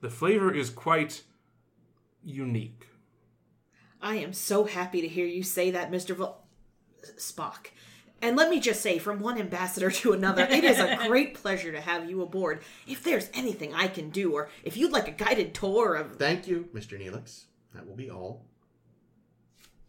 The 0.00 0.10
flavor 0.10 0.52
is 0.52 0.70
quite 0.70 1.22
unique. 2.24 2.88
I 4.00 4.16
am 4.16 4.32
so 4.32 4.64
happy 4.64 5.00
to 5.00 5.08
hear 5.08 5.26
you 5.26 5.42
say 5.44 5.70
that, 5.70 5.92
Mr. 5.92 6.16
Vul- 6.16 6.42
Spock. 7.16 7.68
And 8.20 8.36
let 8.36 8.50
me 8.50 8.60
just 8.60 8.80
say, 8.80 8.98
from 8.98 9.20
one 9.20 9.38
ambassador 9.38 9.90
to 9.90 10.12
another, 10.12 10.42
it 10.44 10.64
is 10.64 10.78
a 10.78 10.96
great 11.08 11.34
pleasure 11.34 11.72
to 11.72 11.80
have 11.80 12.08
you 12.08 12.22
aboard. 12.22 12.62
If 12.86 13.02
there's 13.02 13.28
anything 13.34 13.74
I 13.74 13.88
can 13.88 14.10
do, 14.10 14.32
or 14.32 14.48
if 14.64 14.76
you'd 14.76 14.92
like 14.92 15.08
a 15.08 15.12
guided 15.24 15.54
tour 15.54 15.94
of. 15.94 16.16
Thank 16.16 16.46
you, 16.46 16.68
Mr. 16.74 16.98
Neelix. 17.00 17.44
That 17.74 17.86
will 17.86 17.96
be 17.96 18.10
all. 18.10 18.44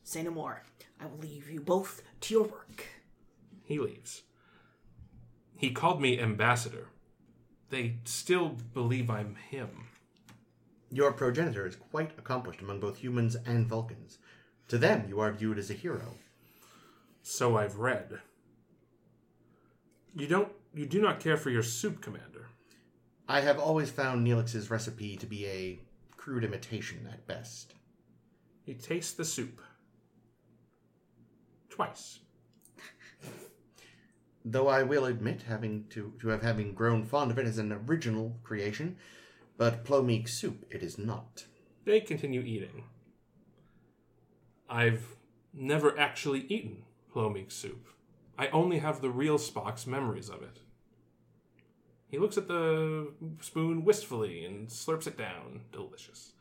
Say 0.03 0.23
no 0.23 0.31
more. 0.31 0.63
I 0.99 1.05
will 1.05 1.17
leave 1.19 1.49
you 1.49 1.59
both 1.59 2.01
to 2.21 2.33
your 2.33 2.43
work. 2.43 2.85
He 3.63 3.79
leaves. 3.79 4.23
He 5.64 5.72
called 5.72 6.01
me 6.01 6.20
ambassador. 6.20 6.89
They 7.70 7.95
still 8.03 8.57
believe 8.74 9.09
I'm 9.09 9.36
him. 9.49 9.88
Your 10.91 11.14
progenitor 11.14 11.66
is 11.66 11.78
quite 11.78 12.11
accomplished 12.18 12.59
among 12.59 12.82
both 12.82 12.97
humans 12.97 13.38
and 13.45 13.66
Vulcans. 13.66 14.18
To 14.68 14.78
them, 14.78 15.05
you 15.07 15.22
are 15.22 15.32
viewed 15.32 15.57
as 15.57 15.70
a 15.70 15.74
hero. 15.74 16.16
So 17.22 17.55
I've 17.55 17.78
read. 17.78 18.20
You 20.14 20.28
don't 20.28 20.51
you 20.74 20.86
do 20.86 20.99
not 20.99 21.22
care 21.22 21.38
for 21.38 21.49
your 21.49 21.64
soup, 21.64 22.01
Commander. 22.01 22.47
I 23.30 23.39
have 23.39 23.57
always 23.57 23.89
found 23.89 24.28
Neelix's 24.28 24.70
recipe 24.70 25.16
to 25.16 25.26
be 25.26 25.45
a 25.45 25.80
crude 26.18 26.43
imitation 26.43 27.07
at 27.09 27.26
best. 27.26 27.74
He 28.66 28.74
tastes 28.74 29.14
the 29.14 29.24
soup. 29.24 29.61
Twice. 31.70 32.20
Though 34.45 34.67
I 34.67 34.83
will 34.83 35.05
admit 35.05 35.43
having 35.47 35.85
to, 35.91 36.13
to 36.19 36.27
have 36.29 36.41
having 36.41 36.73
grown 36.73 37.05
fond 37.05 37.31
of 37.31 37.37
it 37.37 37.45
as 37.45 37.57
an 37.57 37.71
original 37.71 38.37
creation, 38.43 38.97
but 39.57 39.85
Plomeek 39.85 40.27
soup 40.27 40.65
it 40.69 40.83
is 40.83 40.97
not. 40.97 41.45
They 41.85 42.01
continue 42.01 42.41
eating. 42.41 42.83
I've 44.69 45.15
never 45.53 45.97
actually 45.97 46.45
eaten 46.49 46.83
Plomeek 47.11 47.51
soup. 47.51 47.87
I 48.37 48.47
only 48.47 48.79
have 48.79 49.01
the 49.01 49.09
real 49.09 49.37
Spock's 49.37 49.85
memories 49.85 50.29
of 50.29 50.41
it. 50.41 50.59
He 52.07 52.17
looks 52.19 52.37
at 52.37 52.47
the 52.47 53.11
spoon 53.41 53.85
wistfully 53.85 54.45
and 54.45 54.67
slurps 54.67 55.07
it 55.07 55.17
down. 55.17 55.61
Delicious. 55.71 56.33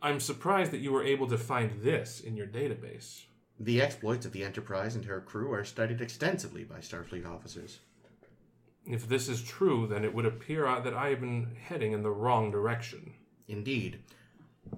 I'm 0.00 0.20
surprised 0.20 0.70
that 0.72 0.80
you 0.80 0.92
were 0.92 1.02
able 1.02 1.26
to 1.28 1.38
find 1.38 1.82
this 1.82 2.20
in 2.20 2.36
your 2.36 2.46
database. 2.46 3.24
The 3.60 3.82
exploits 3.82 4.24
of 4.24 4.32
the 4.32 4.44
Enterprise 4.44 4.94
and 4.94 5.04
her 5.04 5.20
crew 5.20 5.52
are 5.52 5.64
studied 5.64 6.00
extensively 6.00 6.62
by 6.62 6.78
Starfleet 6.78 7.26
officers. 7.26 7.80
If 8.86 9.08
this 9.08 9.28
is 9.28 9.42
true, 9.42 9.86
then 9.88 10.04
it 10.04 10.14
would 10.14 10.26
appear 10.26 10.64
that 10.80 10.94
I 10.94 11.08
have 11.08 11.20
been 11.20 11.56
heading 11.60 11.92
in 11.92 12.02
the 12.02 12.10
wrong 12.10 12.50
direction. 12.52 13.14
Indeed. 13.48 14.00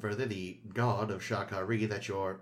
Further, 0.01 0.25
the 0.25 0.61
god 0.73 1.11
of 1.11 1.23
Sha 1.23 1.45
Ka 1.45 1.59
Ree 1.59 1.85
that 1.87 2.09
your 2.09 2.41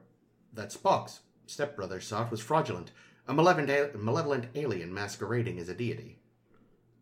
that 0.52 0.70
Spock's 0.70 1.20
stepbrother 1.46 2.00
sought 2.00 2.30
was 2.30 2.40
fraudulent, 2.40 2.92
a 3.26 3.34
malevolent, 3.34 3.94
a 3.94 3.98
malevolent 3.98 4.46
alien 4.54 4.94
masquerading 4.94 5.58
as 5.58 5.68
a 5.68 5.74
deity. 5.74 6.18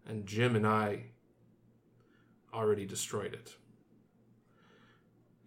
And 0.06 0.26
Jim 0.26 0.56
and 0.56 0.66
I 0.66 1.06
already 2.52 2.86
destroyed 2.86 3.34
it. 3.34 3.54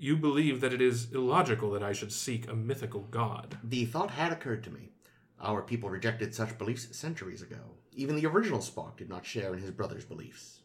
You 0.01 0.15
believe 0.15 0.61
that 0.61 0.71
it 0.71 0.81
is 0.81 1.11
illogical 1.11 1.71
that 1.71 1.83
I 1.83 1.91
should 1.91 2.13
seek 2.13 2.49
a 2.49 2.55
mythical 2.55 3.01
god. 3.11 3.57
The 3.61 3.83
thought 3.83 4.11
had 4.11 4.31
occurred 4.31 4.63
to 4.63 4.71
me. 4.71 4.93
Our 5.41 5.61
people 5.61 5.89
rejected 5.89 6.33
such 6.33 6.57
beliefs 6.57 6.95
centuries 6.95 7.41
ago. 7.41 7.75
Even 7.91 8.15
the 8.15 8.25
original 8.25 8.59
Spock 8.59 8.95
did 8.95 9.09
not 9.09 9.25
share 9.25 9.53
in 9.53 9.59
his 9.59 9.71
brother's 9.71 10.05
beliefs. 10.05 10.61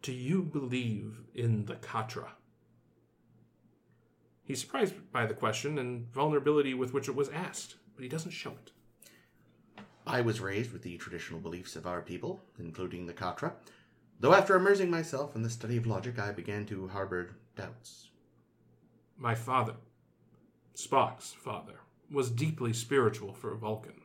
Do 0.00 0.12
you 0.12 0.42
believe 0.42 1.22
in 1.34 1.64
the 1.64 1.74
Katra? 1.74 2.28
He's 4.44 4.60
surprised 4.60 4.94
by 5.10 5.26
the 5.26 5.34
question 5.34 5.76
and 5.76 6.08
vulnerability 6.12 6.72
with 6.74 6.94
which 6.94 7.08
it 7.08 7.16
was 7.16 7.30
asked, 7.30 7.74
but 7.96 8.04
he 8.04 8.08
doesn't 8.08 8.30
show 8.30 8.50
it. 8.50 8.70
I 10.06 10.20
was 10.20 10.40
raised 10.40 10.72
with 10.72 10.82
the 10.82 10.96
traditional 10.98 11.40
beliefs 11.40 11.74
of 11.74 11.84
our 11.84 12.00
people, 12.00 12.44
including 12.60 13.06
the 13.06 13.12
Katra, 13.12 13.54
though 14.20 14.34
after 14.34 14.54
immersing 14.54 14.90
myself 14.90 15.34
in 15.34 15.42
the 15.42 15.50
study 15.50 15.76
of 15.76 15.86
logic, 15.86 16.18
I 16.20 16.30
began 16.30 16.64
to 16.66 16.86
harbor 16.86 17.36
doubts. 17.56 18.08
My 19.16 19.34
father, 19.34 19.74
Spock's 20.74 21.32
father, 21.32 21.80
was 22.10 22.30
deeply 22.30 22.72
spiritual 22.72 23.32
for 23.32 23.52
a 23.52 23.56
Vulcan. 23.56 24.00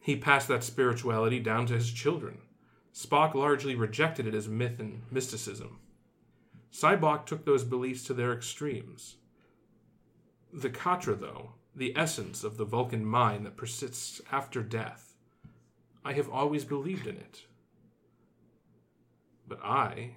He 0.00 0.16
passed 0.16 0.48
that 0.48 0.64
spirituality 0.64 1.40
down 1.40 1.66
to 1.66 1.74
his 1.74 1.90
children. 1.90 2.38
Spock 2.94 3.34
largely 3.34 3.74
rejected 3.74 4.26
it 4.26 4.34
as 4.34 4.48
myth 4.48 4.78
and 4.80 5.02
mysticism. 5.10 5.78
Sybok 6.72 7.26
took 7.26 7.44
those 7.44 7.64
beliefs 7.64 8.04
to 8.04 8.14
their 8.14 8.32
extremes. 8.32 9.16
The 10.52 10.70
Katra, 10.70 11.18
though, 11.18 11.52
the 11.74 11.96
essence 11.96 12.44
of 12.44 12.56
the 12.56 12.64
Vulcan 12.64 13.04
mind 13.04 13.46
that 13.46 13.56
persists 13.56 14.20
after 14.32 14.62
death, 14.62 15.14
I 16.04 16.12
have 16.14 16.28
always 16.28 16.64
believed 16.64 17.06
in 17.06 17.16
it. 17.16 17.42
But 19.46 19.60
I, 19.62 20.12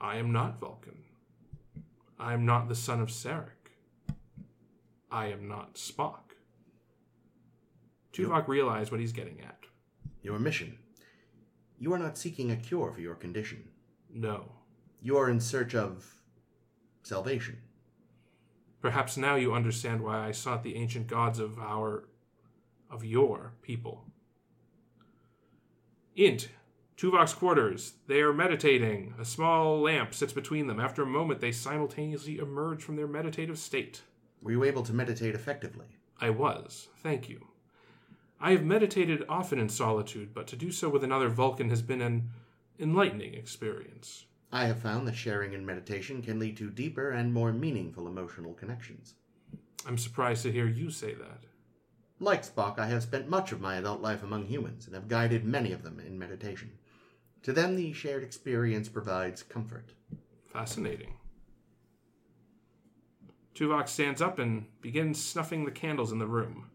I 0.00 0.16
am 0.16 0.32
not 0.32 0.58
Vulcan. 0.58 1.03
I 2.24 2.32
am 2.32 2.46
not 2.46 2.68
the 2.68 2.74
son 2.74 3.02
of 3.02 3.08
Sarek. 3.08 3.74
I 5.10 5.26
am 5.26 5.46
not 5.46 5.74
Spock. 5.74 6.32
Tuvok 8.14 8.48
realized 8.48 8.90
what 8.90 9.00
he's 9.00 9.12
getting 9.12 9.42
at. 9.42 9.58
Your 10.22 10.38
mission. 10.38 10.78
You 11.78 11.92
are 11.92 11.98
not 11.98 12.16
seeking 12.16 12.50
a 12.50 12.56
cure 12.56 12.92
for 12.94 13.02
your 13.02 13.14
condition. 13.14 13.68
No. 14.10 14.52
You 15.02 15.18
are 15.18 15.28
in 15.28 15.38
search 15.38 15.74
of 15.74 16.22
salvation. 17.02 17.58
Perhaps 18.80 19.18
now 19.18 19.34
you 19.34 19.52
understand 19.52 20.00
why 20.00 20.26
I 20.26 20.32
sought 20.32 20.62
the 20.62 20.76
ancient 20.76 21.08
gods 21.08 21.38
of 21.38 21.58
our. 21.58 22.08
of 22.90 23.04
your 23.04 23.52
people. 23.60 24.06
Int. 26.16 26.48
Tuvok's 26.96 27.34
quarters. 27.34 27.94
They 28.06 28.20
are 28.20 28.32
meditating. 28.32 29.14
A 29.18 29.24
small 29.24 29.80
lamp 29.80 30.14
sits 30.14 30.32
between 30.32 30.68
them. 30.68 30.78
After 30.78 31.02
a 31.02 31.06
moment, 31.06 31.40
they 31.40 31.50
simultaneously 31.50 32.38
emerge 32.38 32.84
from 32.84 32.94
their 32.94 33.08
meditative 33.08 33.58
state. 33.58 34.02
Were 34.40 34.52
you 34.52 34.62
able 34.64 34.84
to 34.84 34.92
meditate 34.92 35.34
effectively? 35.34 35.98
I 36.20 36.30
was. 36.30 36.88
Thank 37.02 37.28
you. 37.28 37.48
I 38.40 38.52
have 38.52 38.64
meditated 38.64 39.24
often 39.28 39.58
in 39.58 39.68
solitude, 39.68 40.32
but 40.32 40.46
to 40.48 40.56
do 40.56 40.70
so 40.70 40.88
with 40.88 41.02
another 41.02 41.28
Vulcan 41.28 41.70
has 41.70 41.82
been 41.82 42.00
an 42.00 42.30
enlightening 42.78 43.34
experience. 43.34 44.26
I 44.52 44.66
have 44.66 44.78
found 44.78 45.08
that 45.08 45.16
sharing 45.16 45.52
in 45.52 45.66
meditation 45.66 46.22
can 46.22 46.38
lead 46.38 46.56
to 46.58 46.70
deeper 46.70 47.10
and 47.10 47.32
more 47.32 47.52
meaningful 47.52 48.06
emotional 48.06 48.54
connections. 48.54 49.14
I'm 49.84 49.98
surprised 49.98 50.44
to 50.44 50.52
hear 50.52 50.68
you 50.68 50.90
say 50.90 51.14
that. 51.14 51.40
Like 52.20 52.44
Spock, 52.44 52.78
I 52.78 52.86
have 52.86 53.02
spent 53.02 53.28
much 53.28 53.50
of 53.50 53.60
my 53.60 53.76
adult 53.76 54.00
life 54.00 54.22
among 54.22 54.46
humans 54.46 54.86
and 54.86 54.94
have 54.94 55.08
guided 55.08 55.44
many 55.44 55.72
of 55.72 55.82
them 55.82 55.98
in 55.98 56.18
meditation. 56.18 56.70
To 57.44 57.52
them, 57.52 57.76
the 57.76 57.92
shared 57.92 58.22
experience 58.22 58.88
provides 58.88 59.42
comfort. 59.42 59.90
Fascinating. 60.50 61.14
Tuvok 63.54 63.86
stands 63.86 64.22
up 64.22 64.38
and 64.38 64.64
begins 64.80 65.22
snuffing 65.22 65.64
the 65.64 65.70
candles 65.70 66.10
in 66.10 66.18
the 66.18 66.26
room. 66.26 66.70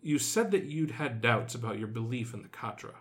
You 0.00 0.18
said 0.18 0.50
that 0.52 0.64
you'd 0.64 0.92
had 0.92 1.20
doubts 1.20 1.54
about 1.54 1.78
your 1.78 1.86
belief 1.86 2.32
in 2.32 2.40
the 2.40 2.48
Katra. 2.48 2.94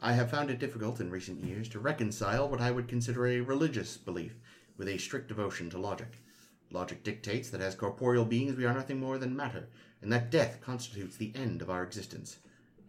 I 0.00 0.14
have 0.14 0.30
found 0.30 0.50
it 0.50 0.58
difficult 0.58 0.98
in 0.98 1.10
recent 1.10 1.44
years 1.44 1.68
to 1.70 1.78
reconcile 1.78 2.48
what 2.48 2.62
I 2.62 2.70
would 2.70 2.88
consider 2.88 3.26
a 3.26 3.40
religious 3.40 3.98
belief 3.98 4.36
with 4.78 4.88
a 4.88 4.96
strict 4.96 5.28
devotion 5.28 5.68
to 5.70 5.78
logic. 5.78 6.22
Logic 6.70 7.04
dictates 7.04 7.50
that 7.50 7.60
as 7.60 7.74
corporeal 7.74 8.24
beings 8.24 8.56
we 8.56 8.64
are 8.64 8.72
nothing 8.72 8.98
more 8.98 9.18
than 9.18 9.36
matter, 9.36 9.68
and 10.00 10.10
that 10.10 10.30
death 10.30 10.62
constitutes 10.62 11.16
the 11.16 11.32
end 11.34 11.60
of 11.60 11.68
our 11.68 11.82
existence. 11.82 12.38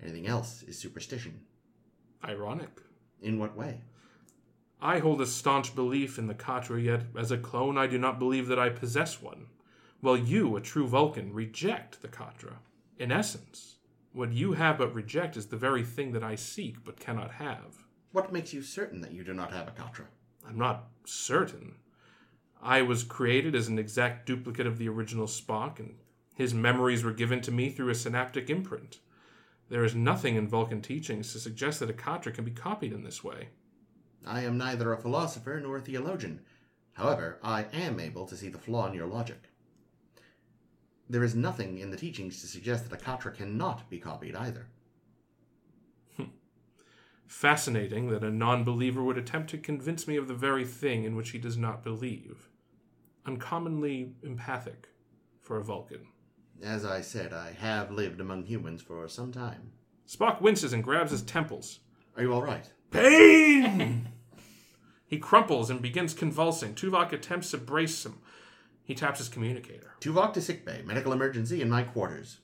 Anything 0.01 0.25
else 0.25 0.63
is 0.63 0.77
superstition. 0.79 1.41
Ironic. 2.25 2.81
In 3.21 3.39
what 3.39 3.55
way? 3.55 3.81
I 4.81 4.99
hold 4.99 5.21
a 5.21 5.25
staunch 5.25 5.75
belief 5.75 6.17
in 6.17 6.27
the 6.27 6.33
Katra, 6.33 6.83
yet 6.83 7.03
as 7.17 7.31
a 7.31 7.37
clone, 7.37 7.77
I 7.77 7.87
do 7.87 7.97
not 7.97 8.19
believe 8.19 8.47
that 8.47 8.59
I 8.59 8.69
possess 8.69 9.21
one. 9.21 9.47
While 10.01 10.17
you, 10.17 10.55
a 10.55 10.61
true 10.61 10.87
Vulcan, 10.87 11.33
reject 11.33 12.01
the 12.01 12.07
Katra. 12.07 12.57
In 12.97 13.11
essence, 13.11 13.77
what 14.13 14.31
you 14.31 14.53
have 14.53 14.77
but 14.77 14.93
reject 14.93 15.37
is 15.37 15.47
the 15.47 15.57
very 15.57 15.83
thing 15.83 16.11
that 16.11 16.23
I 16.23 16.35
seek 16.35 16.83
but 16.83 16.99
cannot 16.99 17.31
have. 17.31 17.85
What 18.11 18.31
makes 18.31 18.53
you 18.53 18.61
certain 18.61 19.01
that 19.01 19.11
you 19.11 19.23
do 19.23 19.33
not 19.33 19.51
have 19.51 19.67
a 19.67 19.71
Katra? 19.71 20.05
I'm 20.47 20.57
not 20.57 20.87
certain. 21.05 21.75
I 22.61 22.81
was 22.81 23.03
created 23.03 23.55
as 23.55 23.67
an 23.67 23.77
exact 23.77 24.25
duplicate 24.25 24.67
of 24.67 24.77
the 24.77 24.89
original 24.89 25.27
Spock, 25.27 25.79
and 25.79 25.95
his 26.35 26.53
memories 26.53 27.03
were 27.03 27.11
given 27.11 27.41
to 27.41 27.51
me 27.51 27.69
through 27.69 27.89
a 27.89 27.95
synaptic 27.95 28.49
imprint. 28.49 28.99
There 29.69 29.83
is 29.83 29.95
nothing 29.95 30.35
in 30.35 30.47
Vulcan 30.47 30.81
teachings 30.81 31.31
to 31.33 31.39
suggest 31.39 31.79
that 31.79 31.89
a 31.89 31.93
Katra 31.93 32.33
can 32.33 32.45
be 32.45 32.51
copied 32.51 32.93
in 32.93 33.03
this 33.03 33.23
way. 33.23 33.49
I 34.25 34.41
am 34.41 34.57
neither 34.57 34.93
a 34.93 34.97
philosopher 34.97 35.59
nor 35.59 35.77
a 35.77 35.81
theologian. 35.81 36.41
However, 36.93 37.39
I 37.43 37.63
am 37.73 37.99
able 37.99 38.25
to 38.27 38.37
see 38.37 38.49
the 38.49 38.57
flaw 38.57 38.87
in 38.87 38.93
your 38.93 39.07
logic. 39.07 39.49
There 41.09 41.23
is 41.23 41.35
nothing 41.35 41.77
in 41.79 41.91
the 41.91 41.97
teachings 41.97 42.41
to 42.41 42.47
suggest 42.47 42.89
that 42.89 43.01
a 43.01 43.03
Katra 43.03 43.33
cannot 43.33 43.89
be 43.89 43.99
copied 43.99 44.35
either. 44.35 44.67
Hmm. 46.15 46.29
Fascinating 47.27 48.09
that 48.09 48.23
a 48.23 48.31
non 48.31 48.63
believer 48.63 49.03
would 49.03 49.17
attempt 49.17 49.49
to 49.51 49.57
convince 49.57 50.07
me 50.07 50.15
of 50.15 50.27
the 50.27 50.33
very 50.33 50.65
thing 50.65 51.03
in 51.03 51.15
which 51.15 51.31
he 51.31 51.37
does 51.37 51.57
not 51.57 51.83
believe. 51.83 52.49
Uncommonly 53.25 54.13
empathic 54.23 54.89
for 55.41 55.57
a 55.57 55.63
Vulcan. 55.63 56.07
As 56.63 56.85
I 56.85 57.01
said, 57.01 57.33
I 57.33 57.51
have 57.51 57.91
lived 57.91 58.19
among 58.19 58.43
humans 58.43 58.81
for 58.81 59.07
some 59.07 59.31
time. 59.31 59.71
Spock 60.07 60.41
winces 60.41 60.73
and 60.73 60.83
grabs 60.83 61.11
his 61.11 61.21
temples. 61.21 61.79
Are 62.15 62.23
you 62.23 62.33
all 62.33 62.41
right? 62.41 62.71
Pain! 62.91 64.09
he 65.07 65.17
crumples 65.17 65.69
and 65.69 65.81
begins 65.81 66.13
convulsing. 66.13 66.73
Tuvok 66.75 67.11
attempts 67.11 67.51
to 67.51 67.57
brace 67.57 68.05
him. 68.05 68.19
He 68.83 68.93
taps 68.95 69.19
his 69.19 69.29
communicator. 69.29 69.95
Tuvok 69.99 70.33
to 70.33 70.41
sickbay. 70.41 70.83
Medical 70.83 71.11
emergency 71.11 71.61
in 71.61 71.69
my 71.69 71.83
quarters. 71.83 72.39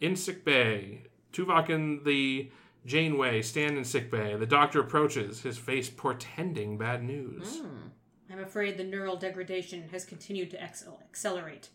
In 0.00 0.16
sickbay, 0.16 1.04
Tuvok 1.32 1.68
and 1.68 2.04
the 2.04 2.50
Janeway 2.86 3.42
stand 3.42 3.76
in 3.76 3.84
sickbay. 3.84 4.36
The 4.36 4.46
doctor 4.46 4.80
approaches, 4.80 5.42
his 5.42 5.58
face 5.58 5.88
portending 5.88 6.78
bad 6.78 7.04
news. 7.04 7.60
Hmm. 7.60 7.88
I'm 8.32 8.40
afraid 8.40 8.76
the 8.76 8.84
neural 8.84 9.16
degradation 9.16 9.88
has 9.90 10.04
continued 10.04 10.50
to 10.50 10.64
excel- 10.64 11.00
accelerate. 11.04 11.70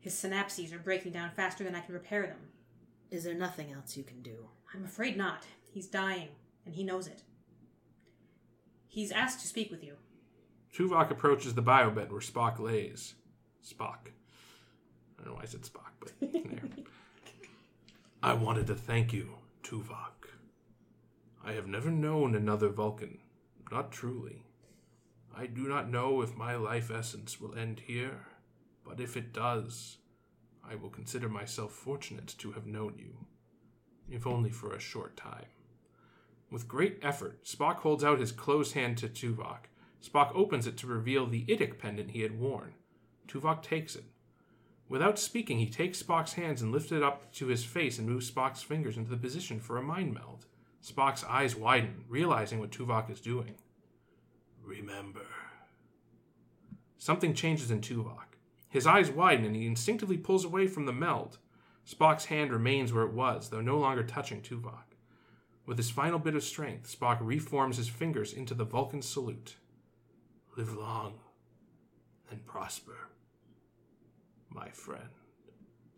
His 0.00 0.14
synapses 0.14 0.72
are 0.72 0.78
breaking 0.78 1.12
down 1.12 1.30
faster 1.30 1.64
than 1.64 1.74
I 1.74 1.80
can 1.80 1.94
repair 1.94 2.26
them. 2.26 2.48
Is 3.10 3.24
there 3.24 3.34
nothing 3.34 3.72
else 3.72 3.96
you 3.96 4.04
can 4.04 4.22
do? 4.22 4.48
I'm 4.74 4.84
afraid 4.84 5.16
not. 5.16 5.44
He's 5.72 5.86
dying, 5.86 6.28
and 6.64 6.74
he 6.74 6.84
knows 6.84 7.06
it. 7.06 7.22
He's 8.86 9.12
asked 9.12 9.40
to 9.40 9.46
speak 9.46 9.70
with 9.70 9.82
you. 9.82 9.94
Tuvok 10.74 11.10
approaches 11.10 11.54
the 11.54 11.62
biobed 11.62 12.10
where 12.10 12.20
Spock 12.20 12.58
lays. 12.58 13.14
Spock. 13.64 14.08
I 15.18 15.24
don't 15.24 15.28
know 15.28 15.34
why 15.34 15.42
I 15.42 15.46
said 15.46 15.62
Spock, 15.62 15.92
but 16.00 16.12
there. 16.32 16.84
I 18.22 18.34
wanted 18.34 18.66
to 18.68 18.74
thank 18.74 19.12
you, 19.12 19.30
Tuvok. 19.62 20.30
I 21.44 21.52
have 21.52 21.66
never 21.66 21.90
known 21.90 22.34
another 22.34 22.68
Vulcan, 22.68 23.18
not 23.70 23.90
truly. 23.90 24.42
I 25.36 25.46
do 25.46 25.68
not 25.68 25.90
know 25.90 26.20
if 26.20 26.36
my 26.36 26.56
life 26.56 26.90
essence 26.90 27.40
will 27.40 27.54
end 27.54 27.80
here, 27.86 28.26
but 28.88 29.00
if 29.00 29.16
it 29.16 29.32
does, 29.32 29.98
I 30.64 30.74
will 30.74 30.88
consider 30.88 31.28
myself 31.28 31.72
fortunate 31.72 32.34
to 32.38 32.52
have 32.52 32.66
known 32.66 32.94
you, 32.96 33.26
if 34.10 34.26
only 34.26 34.50
for 34.50 34.72
a 34.72 34.80
short 34.80 35.16
time. 35.16 35.46
With 36.50 36.68
great 36.68 36.98
effort, 37.02 37.44
Spock 37.44 37.76
holds 37.76 38.02
out 38.02 38.20
his 38.20 38.32
closed 38.32 38.72
hand 38.72 38.96
to 38.98 39.08
Tuvok. 39.08 39.66
Spock 40.02 40.34
opens 40.34 40.66
it 40.66 40.76
to 40.78 40.86
reveal 40.86 41.26
the 41.26 41.44
Idic 41.44 41.78
pendant 41.78 42.12
he 42.12 42.22
had 42.22 42.40
worn. 42.40 42.74
Tuvok 43.26 43.62
takes 43.62 43.94
it. 43.94 44.04
Without 44.88 45.18
speaking, 45.18 45.58
he 45.58 45.68
takes 45.68 46.02
Spock's 46.02 46.32
hands 46.34 46.62
and 46.62 46.72
lifts 46.72 46.92
it 46.92 47.02
up 47.02 47.30
to 47.34 47.48
his 47.48 47.64
face 47.64 47.98
and 47.98 48.08
moves 48.08 48.30
Spock's 48.30 48.62
fingers 48.62 48.96
into 48.96 49.10
the 49.10 49.18
position 49.18 49.60
for 49.60 49.76
a 49.76 49.82
mind 49.82 50.14
meld. 50.14 50.46
Spock's 50.82 51.24
eyes 51.24 51.54
widen, 51.54 52.04
realizing 52.08 52.58
what 52.58 52.70
Tuvok 52.70 53.10
is 53.10 53.20
doing. 53.20 53.56
Remember. 54.64 55.26
Something 56.96 57.34
changes 57.34 57.70
in 57.70 57.80
Tuvok. 57.80 58.27
His 58.68 58.86
eyes 58.86 59.10
widen 59.10 59.44
and 59.44 59.56
he 59.56 59.66
instinctively 59.66 60.18
pulls 60.18 60.44
away 60.44 60.66
from 60.66 60.86
the 60.86 60.92
meld. 60.92 61.38
Spock's 61.86 62.26
hand 62.26 62.52
remains 62.52 62.92
where 62.92 63.04
it 63.04 63.12
was, 63.12 63.48
though 63.48 63.62
no 63.62 63.78
longer 63.78 64.02
touching 64.02 64.42
Tuvok. 64.42 64.94
With 65.64 65.78
his 65.78 65.90
final 65.90 66.18
bit 66.18 66.34
of 66.34 66.44
strength, 66.44 66.98
Spock 66.98 67.18
reforms 67.20 67.76
his 67.76 67.88
fingers 67.88 68.32
into 68.32 68.54
the 68.54 68.64
Vulcan 68.64 69.02
salute. 69.02 69.56
Live 70.56 70.74
long 70.74 71.20
and 72.30 72.44
prosper, 72.44 73.08
my 74.50 74.70
friend. 74.70 75.08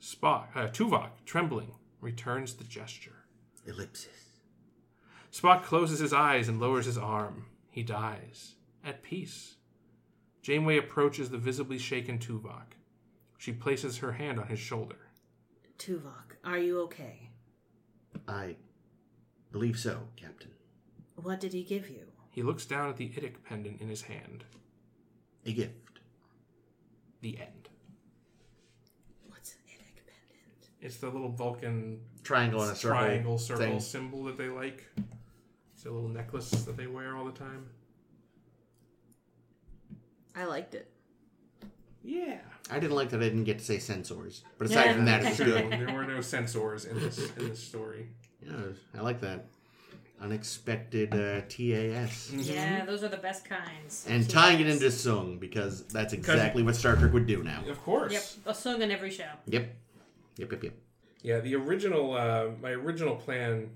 Spock, 0.01 0.49
uh, 0.55 0.69
Tuvok, 0.69 1.11
trembling, 1.25 1.73
returns 2.01 2.55
the 2.55 2.65
gesture. 2.65 3.25
Ellipsis. 3.67 4.41
Spock 5.33 5.63
closes 5.63 5.99
his 5.99 6.13
eyes 6.13 6.49
and 6.49 6.61
lowers 6.61 6.87
his 6.87 6.99
arm. 6.99 7.47
He 7.71 7.83
dies, 7.83 8.55
at 8.85 9.03
peace. 9.03 9.57
Janeway 10.43 10.79
approaches 10.79 11.31
the 11.31 11.39
visibly 11.39 11.79
shaken 11.79 12.19
Tuvok. 12.19 12.75
She 13.39 13.53
places 13.53 13.99
her 13.99 14.13
hand 14.13 14.39
on 14.39 14.49
his 14.49 14.59
shoulder. 14.59 14.97
Tuvok, 15.79 16.37
are 16.45 16.59
you 16.59 16.81
okay? 16.83 17.31
I 18.29 18.57
believe 19.53 19.79
so, 19.79 20.09
Captain. 20.17 20.51
What 21.17 21.41
did 21.41 21.53
he 21.53 21.63
give 21.63 21.89
you? 21.89 22.07
He 22.31 22.43
looks 22.43 22.65
down 22.65 22.89
at 22.89 22.97
the 22.97 23.09
Idic 23.09 23.43
pendant 23.45 23.81
in 23.81 23.89
his 23.89 24.03
hand. 24.03 24.45
A 25.45 25.53
gift. 25.53 26.01
The 27.21 27.39
end. 27.39 27.69
What's 29.27 29.53
an 29.53 29.61
Idic 29.67 29.97
pendant? 30.07 30.71
It's 30.81 30.97
the 30.97 31.09
little 31.09 31.31
Vulcan 31.31 32.01
Triangle 32.23 32.63
and 32.63 32.73
a 32.73 32.77
circle. 32.77 32.99
triangle 32.99 33.39
circle 33.39 33.67
thing. 33.67 33.81
symbol 33.81 34.25
that 34.25 34.39
they 34.39 34.49
like. 34.49 34.87
It's 35.75 35.87
a 35.87 35.91
little 35.91 36.09
necklace 36.09 36.51
that 36.51 36.77
they 36.77 36.87
wear 36.87 37.17
all 37.17 37.25
the 37.25 37.33
time. 37.33 37.67
I 40.37 40.45
liked 40.45 40.75
it. 40.75 40.91
Yeah. 42.03 42.39
I 42.71 42.79
didn't 42.79 42.97
like 42.97 43.11
that 43.11 43.21
I 43.21 43.25
didn't 43.25 43.45
get 43.45 43.59
to 43.59 43.65
say 43.65 43.77
sensors. 43.77 44.43
But 44.59 44.71
aside 44.71 44.95
from 44.95 45.05
that, 45.07 45.25
it's 45.25 45.37
True. 45.39 45.47
good. 45.47 45.71
there 45.73 45.93
were 45.95 46.05
no 46.07 46.19
sensors 46.19 46.89
in 46.89 46.99
this 47.01 47.19
in 47.37 47.49
this 47.49 47.63
story. 47.63 48.09
Yeah, 48.45 48.53
I 48.97 49.01
like 49.01 49.21
that. 49.21 49.47
Unexpected 50.21 51.15
uh, 51.15 51.41
TAS. 51.49 52.31
Yeah, 52.33 52.85
those 52.85 53.03
are 53.03 53.09
the 53.09 53.17
best 53.17 53.45
kinds. 53.45 54.07
And 54.09 54.29
tying 54.29 54.61
it 54.61 54.67
into 54.67 54.87
Soong, 54.87 55.41
because 55.41 55.85
that's 55.85 56.13
exactly 56.13 56.63
what 56.63 56.77
Star 56.77 56.95
Trek 56.97 57.13
would 57.15 57.27
do 57.27 57.43
now. 57.43 57.63
Of 57.69 57.83
course. 57.83 58.13
Yep, 58.13 58.55
a 58.55 58.55
song 58.55 58.83
in 58.83 58.91
every 58.91 59.11
show. 59.11 59.25
Yep. 59.47 59.75
Yep, 60.37 60.53
yep, 60.53 60.63
yep. 60.65 60.75
Yeah, 61.23 61.41
the 61.41 61.55
original 61.57 62.15
uh, 62.15 62.49
my 62.63 62.71
original 62.71 63.17
plan 63.17 63.71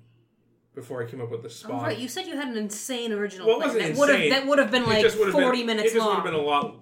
before 0.75 1.03
I 1.03 1.07
came 1.07 1.21
up 1.21 1.31
with 1.31 1.43
the 1.43 1.51
spot. 1.51 1.73
Oh, 1.73 1.83
right. 1.85 1.99
You 1.99 2.09
said 2.09 2.27
you 2.27 2.37
had 2.37 2.49
an 2.49 2.57
insane 2.57 3.13
original 3.13 3.47
Well, 3.47 3.61
it 3.61 3.67
wasn't 3.67 3.83
that 3.85 3.97
would 3.97 4.09
have 4.09 4.19
insane. 4.21 4.31
that 4.31 4.47
would 4.47 4.59
have 4.59 4.71
been 4.71 4.85
like 4.85 5.05
would've 5.05 5.33
forty 5.33 5.59
been, 5.59 5.67
minutes 5.67 5.91
It 5.93 5.95
just 5.95 5.99
long. 6.07 6.17
would 6.17 6.25
have 6.25 6.25
been 6.25 6.35
a 6.35 6.45
lot 6.45 6.77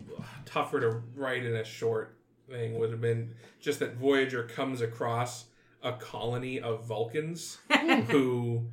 tougher 0.46 0.80
to 0.80 1.02
write 1.14 1.44
in 1.44 1.56
a 1.56 1.64
short 1.64 2.16
thing. 2.50 2.78
Would 2.78 2.90
have 2.90 3.00
been 3.00 3.34
just 3.60 3.78
that 3.80 3.94
Voyager 3.96 4.44
comes 4.44 4.80
across 4.80 5.46
a 5.82 5.92
colony 5.92 6.60
of 6.60 6.84
Vulcans 6.86 7.58
who 8.10 8.66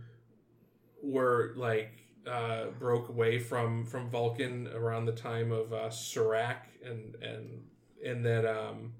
were 1.01 1.53
like 1.55 1.91
uh, 2.27 2.65
broke 2.77 3.09
away 3.09 3.39
from 3.39 3.85
from 3.85 4.09
Vulcan 4.09 4.67
around 4.73 5.05
the 5.05 5.11
time 5.11 5.51
of 5.51 5.73
uh, 5.73 5.89
Surak 5.89 6.57
and 6.85 7.15
and 7.21 7.63
and 8.05 8.25
that 8.25 8.45
um, 8.45 8.93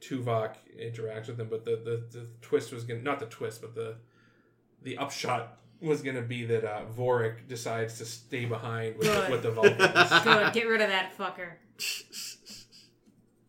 Tuvok 0.00 0.56
interacts 0.80 1.28
with 1.28 1.36
them. 1.36 1.48
But 1.50 1.64
the, 1.64 1.76
the 1.76 2.18
the 2.18 2.26
twist 2.42 2.72
was 2.72 2.84
gonna 2.84 3.00
not 3.02 3.20
the 3.20 3.26
twist, 3.26 3.60
but 3.60 3.74
the 3.74 3.96
the 4.84 4.96
upshot 4.98 5.58
was 5.80 6.00
gonna 6.02 6.22
be 6.22 6.44
that 6.46 6.64
uh, 6.64 6.82
Vorik 6.96 7.48
decides 7.48 7.98
to 7.98 8.04
stay 8.04 8.44
behind 8.44 8.96
with, 8.96 9.06
the, 9.08 9.12
Good. 9.12 9.30
with 9.30 9.42
the 9.42 9.50
Vulcans. 9.50 10.24
Good, 10.24 10.52
get 10.52 10.68
rid 10.68 10.80
of 10.80 10.88
that 10.88 11.16
fucker. 11.18 11.54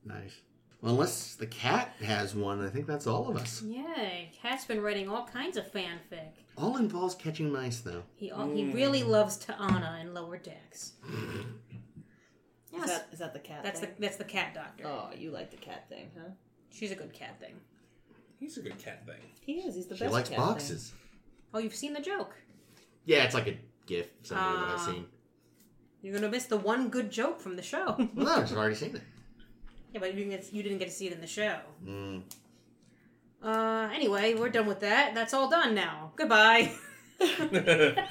Nice. 0.07 0.39
Well, 0.81 0.93
unless 0.93 1.33
the 1.35 1.47
cat 1.47 1.93
has 2.03 2.35
one, 2.35 2.63
I 2.63 2.69
think 2.69 2.85
that's 2.85 3.07
all 3.07 3.27
of 3.27 3.37
us. 3.37 3.63
Yay, 3.63 4.31
Cat's 4.39 4.65
been 4.65 4.81
writing 4.81 5.09
all 5.09 5.25
kinds 5.25 5.57
of 5.57 5.71
fanfic. 5.71 6.29
All 6.57 6.77
involves 6.77 7.15
catching 7.15 7.51
mice, 7.51 7.79
though. 7.79 8.03
He 8.15 8.27
he 8.53 8.71
really 8.71 9.01
loves 9.03 9.37
Ta'ana 9.37 9.97
in 10.01 10.13
Lower 10.13 10.37
Decks. 10.37 10.93
Is 11.11 11.45
Yes, 12.71 12.87
that 12.87 13.07
is 13.11 13.19
that 13.19 13.33
the 13.33 13.39
cat? 13.39 13.63
that's 13.63 13.79
the 13.79 13.87
thing? 13.87 13.95
that's 13.99 14.17
the 14.17 14.25
cat 14.25 14.53
doctor. 14.53 14.83
Oh, 14.85 15.09
you 15.17 15.31
like 15.31 15.49
the 15.49 15.57
cat 15.57 15.89
thing, 15.89 16.11
huh? 16.15 16.29
She's 16.69 16.91
a 16.91 16.95
good 16.95 17.13
cat 17.13 17.39
thing. 17.39 17.55
He's 18.39 18.57
a 18.57 18.61
good 18.61 18.77
cat 18.77 19.05
thing. 19.07 19.15
He 19.41 19.53
is. 19.53 19.73
He's 19.75 19.85
the 19.87 19.95
best. 19.95 19.99
She 19.99 20.03
best. 20.05 20.13
likes 20.13 20.29
cat 20.29 20.37
boxes. 20.37 20.93
Oh, 21.55 21.59
you've 21.59 21.73
seen 21.73 21.93
the 21.93 22.01
joke. 22.01 22.35
Yeah, 23.05 23.23
it's 23.23 23.33
like 23.33 23.47
a 23.47 23.57
gif 23.85 24.07
somewhere 24.23 24.45
that 24.59 24.73
I've 24.73 24.79
Ah. 24.79 24.85
seen. 24.91 25.05
You're 26.01 26.13
gonna 26.13 26.29
miss 26.29 26.45
the 26.45 26.57
one 26.57 26.89
good 26.89 27.09
joke 27.09 27.39
from 27.39 27.55
the 27.55 27.61
show. 27.63 27.95
Well, 27.97 28.09
no, 28.13 28.31
I've 28.35 28.51
already 28.51 28.75
seen 28.75 28.95
it. 28.95 29.01
yeah, 29.93 29.99
but 30.01 30.09
you 30.13 30.17
didn't, 30.19 30.31
get, 30.31 30.53
you 30.53 30.61
didn't 30.63 30.77
get 30.79 30.89
to 30.89 30.93
see 30.93 31.07
it 31.07 31.13
in 31.13 31.21
the 31.21 31.27
show. 31.27 31.57
Mm. 31.83 32.23
Anyway, 33.43 34.33
we're 34.33 34.49
done 34.49 34.65
with 34.65 34.81
that. 34.81 35.15
That's 35.15 35.33
all 35.33 35.49
done 35.49 35.73
now. 35.73 36.11
Goodbye. 36.15 36.71
Da, 37.17 37.45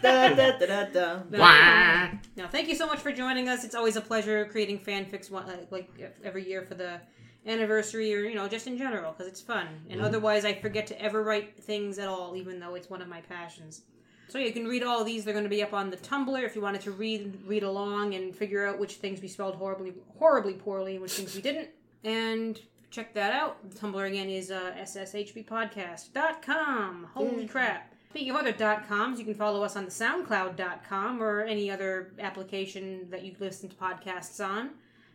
da, 0.01 0.35
da, 0.35 0.67
da, 0.67 0.85
da. 0.87 1.19
Wah. 1.31 2.09
Now, 2.37 2.49
thank 2.51 2.69
you 2.69 2.75
so 2.75 2.87
much 2.87 3.01
for 3.01 3.13
joining 3.13 3.51
us. 3.51 3.63
It's 3.63 3.75
always 3.75 3.97
a 3.97 4.01
pleasure 4.01 4.47
creating 4.51 4.79
fanfics 4.79 5.31
one, 5.31 5.45
uh, 5.45 5.57
like 5.71 5.91
every 6.25 6.49
year 6.49 6.63
for 6.63 6.75
the 6.75 7.01
anniversary 7.47 8.15
or 8.15 8.21
you 8.21 8.35
know 8.35 8.49
just 8.49 8.67
in 8.67 8.79
general 8.79 9.13
because 9.13 9.27
it's 9.27 9.41
fun. 9.41 9.67
And 9.91 10.01
otherwise, 10.01 10.45
I 10.45 10.55
forget 10.55 10.87
to 10.89 11.01
ever 11.01 11.23
write 11.23 11.63
things 11.63 11.99
at 11.99 12.09
all, 12.09 12.37
even 12.37 12.61
though 12.61 12.75
it's 12.75 12.91
one 12.91 13.03
of 13.03 13.09
my 13.09 13.21
passions. 13.23 13.83
So 14.29 14.39
you 14.39 14.53
can 14.53 14.67
read 14.67 14.83
all 14.83 15.05
these. 15.05 15.25
They're 15.25 15.35
going 15.35 15.45
to 15.45 15.51
be 15.51 15.63
up 15.63 15.75
on 15.75 15.91
the 15.91 15.97
Tumblr 15.97 16.43
if 16.43 16.57
you 16.57 16.63
wanted 16.63 16.81
to 16.83 16.91
read 16.91 17.39
read 17.47 17.63
along 17.63 18.15
and 18.15 18.35
figure 18.35 18.67
out 18.67 18.79
which 18.79 18.95
things 18.95 19.21
we 19.21 19.29
spelled 19.29 19.57
horribly 19.57 19.93
horribly 20.19 20.55
poorly 20.55 20.95
and 20.95 21.03
which 21.03 21.13
things 21.13 21.35
we 21.35 21.43
didn't. 21.43 21.69
And 22.03 22.59
check 22.91 23.15
that 23.15 23.33
out. 23.33 23.71
The 23.71 23.79
Tumblr 23.79 24.09
again 24.09 24.29
is 24.29 24.51
uh, 24.51 24.73
sshbpodcast.com. 24.79 27.09
Holy 27.15 27.47
crap. 27.47 27.93
Speaking 28.11 28.31
of 28.31 28.37
other 28.37 28.53
dot 28.53 28.89
coms, 28.89 29.19
you 29.19 29.25
can 29.25 29.35
follow 29.35 29.65
us 29.65 29.75
on 29.75 29.85
the 29.85 29.91
SoundCloud.com 29.91 31.21
or 31.21 31.43
any 31.43 31.69
other 31.69 32.13
application 32.21 33.11
that 33.11 33.25
you 33.25 33.35
listen 33.41 33.69
to 33.69 33.75
podcasts 33.75 34.45
on. 34.45 34.71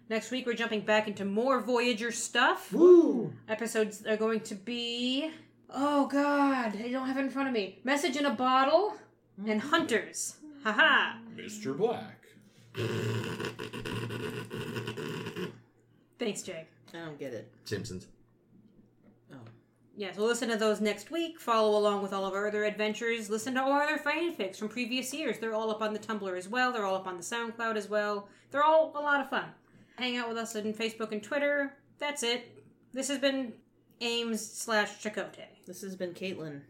Next 0.10 0.32
week, 0.32 0.48
we're 0.48 0.54
jumping 0.56 0.82
back 0.82 1.08
into 1.08 1.24
more 1.24 1.62
Voyager 1.62 2.12
stuff. 2.12 2.74
Woo. 2.74 3.32
Episodes 3.48 4.04
are 4.08 4.18
going 4.18 4.40
to 4.42 4.56
be. 4.56 5.30
Oh, 5.70 6.08
God. 6.08 6.76
I 6.84 6.90
don't 6.90 7.06
have 7.06 7.18
it 7.18 7.22
in 7.22 7.30
front 7.30 7.48
of 7.48 7.54
me. 7.54 7.80
Message 7.84 8.18
in 8.18 8.26
a 8.26 8.32
Bottle 8.32 8.96
and 9.48 9.62
Hunters. 9.62 10.38
Haha. 10.64 11.20
Mr. 11.36 11.78
Black. 11.78 12.26
Thanks, 16.18 16.42
Jake. 16.42 16.68
I 16.92 17.06
don't 17.06 17.20
get 17.20 17.34
it. 17.34 17.52
Simpsons. 17.66 18.08
Oh. 19.32 19.38
Yeah, 19.96 20.12
so 20.12 20.24
listen 20.24 20.50
to 20.50 20.58
those 20.58 20.82
next 20.82 21.12
week. 21.12 21.40
Follow 21.40 21.78
along 21.78 22.02
with 22.02 22.14
all 22.14 22.26
of 22.26 22.34
our 22.34 22.48
other 22.48 22.64
adventures. 22.64 23.30
Listen 23.30 23.54
to 23.54 23.62
all 23.62 23.72
our 23.72 23.84
other 23.84 24.00
fanfics 24.00 24.58
from 24.58 24.70
previous 24.70 25.14
years. 25.14 25.38
They're 25.38 25.54
all 25.54 25.70
up 25.70 25.84
on 25.84 25.94
the 25.94 26.00
Tumblr 26.00 26.36
as 26.36 26.48
well. 26.50 26.72
They're 26.72 26.86
all 26.86 26.96
up 26.96 27.06
on 27.06 27.16
the 27.16 27.24
SoundCloud 27.24 27.76
as 27.76 27.90
well. 27.90 28.28
They're 28.50 28.64
all 28.64 28.92
a 28.96 29.00
lot 29.00 29.22
of 29.22 29.30
fun. 29.30 29.46
Hang 30.00 30.16
out 30.18 30.30
with 30.30 30.38
us 30.38 30.56
on 30.56 30.74
Facebook 30.74 31.12
and 31.12 31.22
Twitter. 31.22 31.74
That's 32.00 32.24
it. 32.24 32.58
This 32.94 33.10
has 33.10 33.20
been 33.20 33.52
Ames 34.02 34.40
slash 34.50 35.04
Chakotay. 35.04 35.46
This 35.68 35.82
has 35.82 35.96
been 35.98 36.14
Caitlin. 36.14 36.62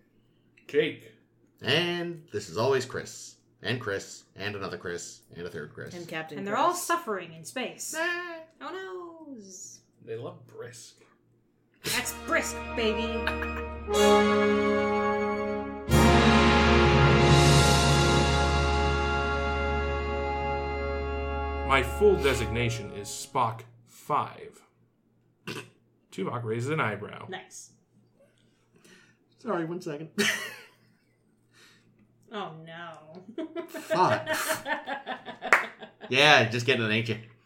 Jake. 0.68 1.11
And 1.61 2.23
this 2.34 2.49
is 2.49 2.57
always 2.57 2.85
Chris. 2.85 3.35
And 3.61 3.80
Chris. 3.80 4.23
And 4.35 4.56
another 4.56 4.77
Chris. 4.77 5.22
And 5.35 5.45
a 5.45 5.49
third 5.49 5.73
Chris. 5.73 5.93
And 5.93 6.07
Captain 6.07 6.39
And 6.39 6.47
they're 6.47 6.56
Chris. 6.56 6.65
all 6.65 6.73
suffering 6.73 7.34
in 7.34 7.45
space. 7.45 7.95
Oh 7.97 8.39
no! 9.30 9.38
They 10.06 10.15
love 10.15 10.45
brisk. 10.47 10.95
That's 11.84 12.14
brisk, 12.26 12.56
baby. 12.76 13.06
My 21.70 21.84
full 21.84 22.16
designation 22.16 22.91
is 22.94 23.08
Spock 23.08 23.62
5. 23.86 24.60
Tuvok 26.12 26.44
raises 26.44 26.72
an 26.72 26.80
eyebrow. 26.80 27.28
Nice. 27.30 27.74
Sorry, 29.38 29.66
one 29.66 29.80
second. 29.80 30.10
Oh 32.32 32.52
no. 32.64 33.48
Fuck. 33.70 34.30
yeah, 36.10 36.48
just 36.48 36.68
getting 36.68 36.86
it, 36.86 36.91
ain't 36.91 37.10
you? 37.10 37.18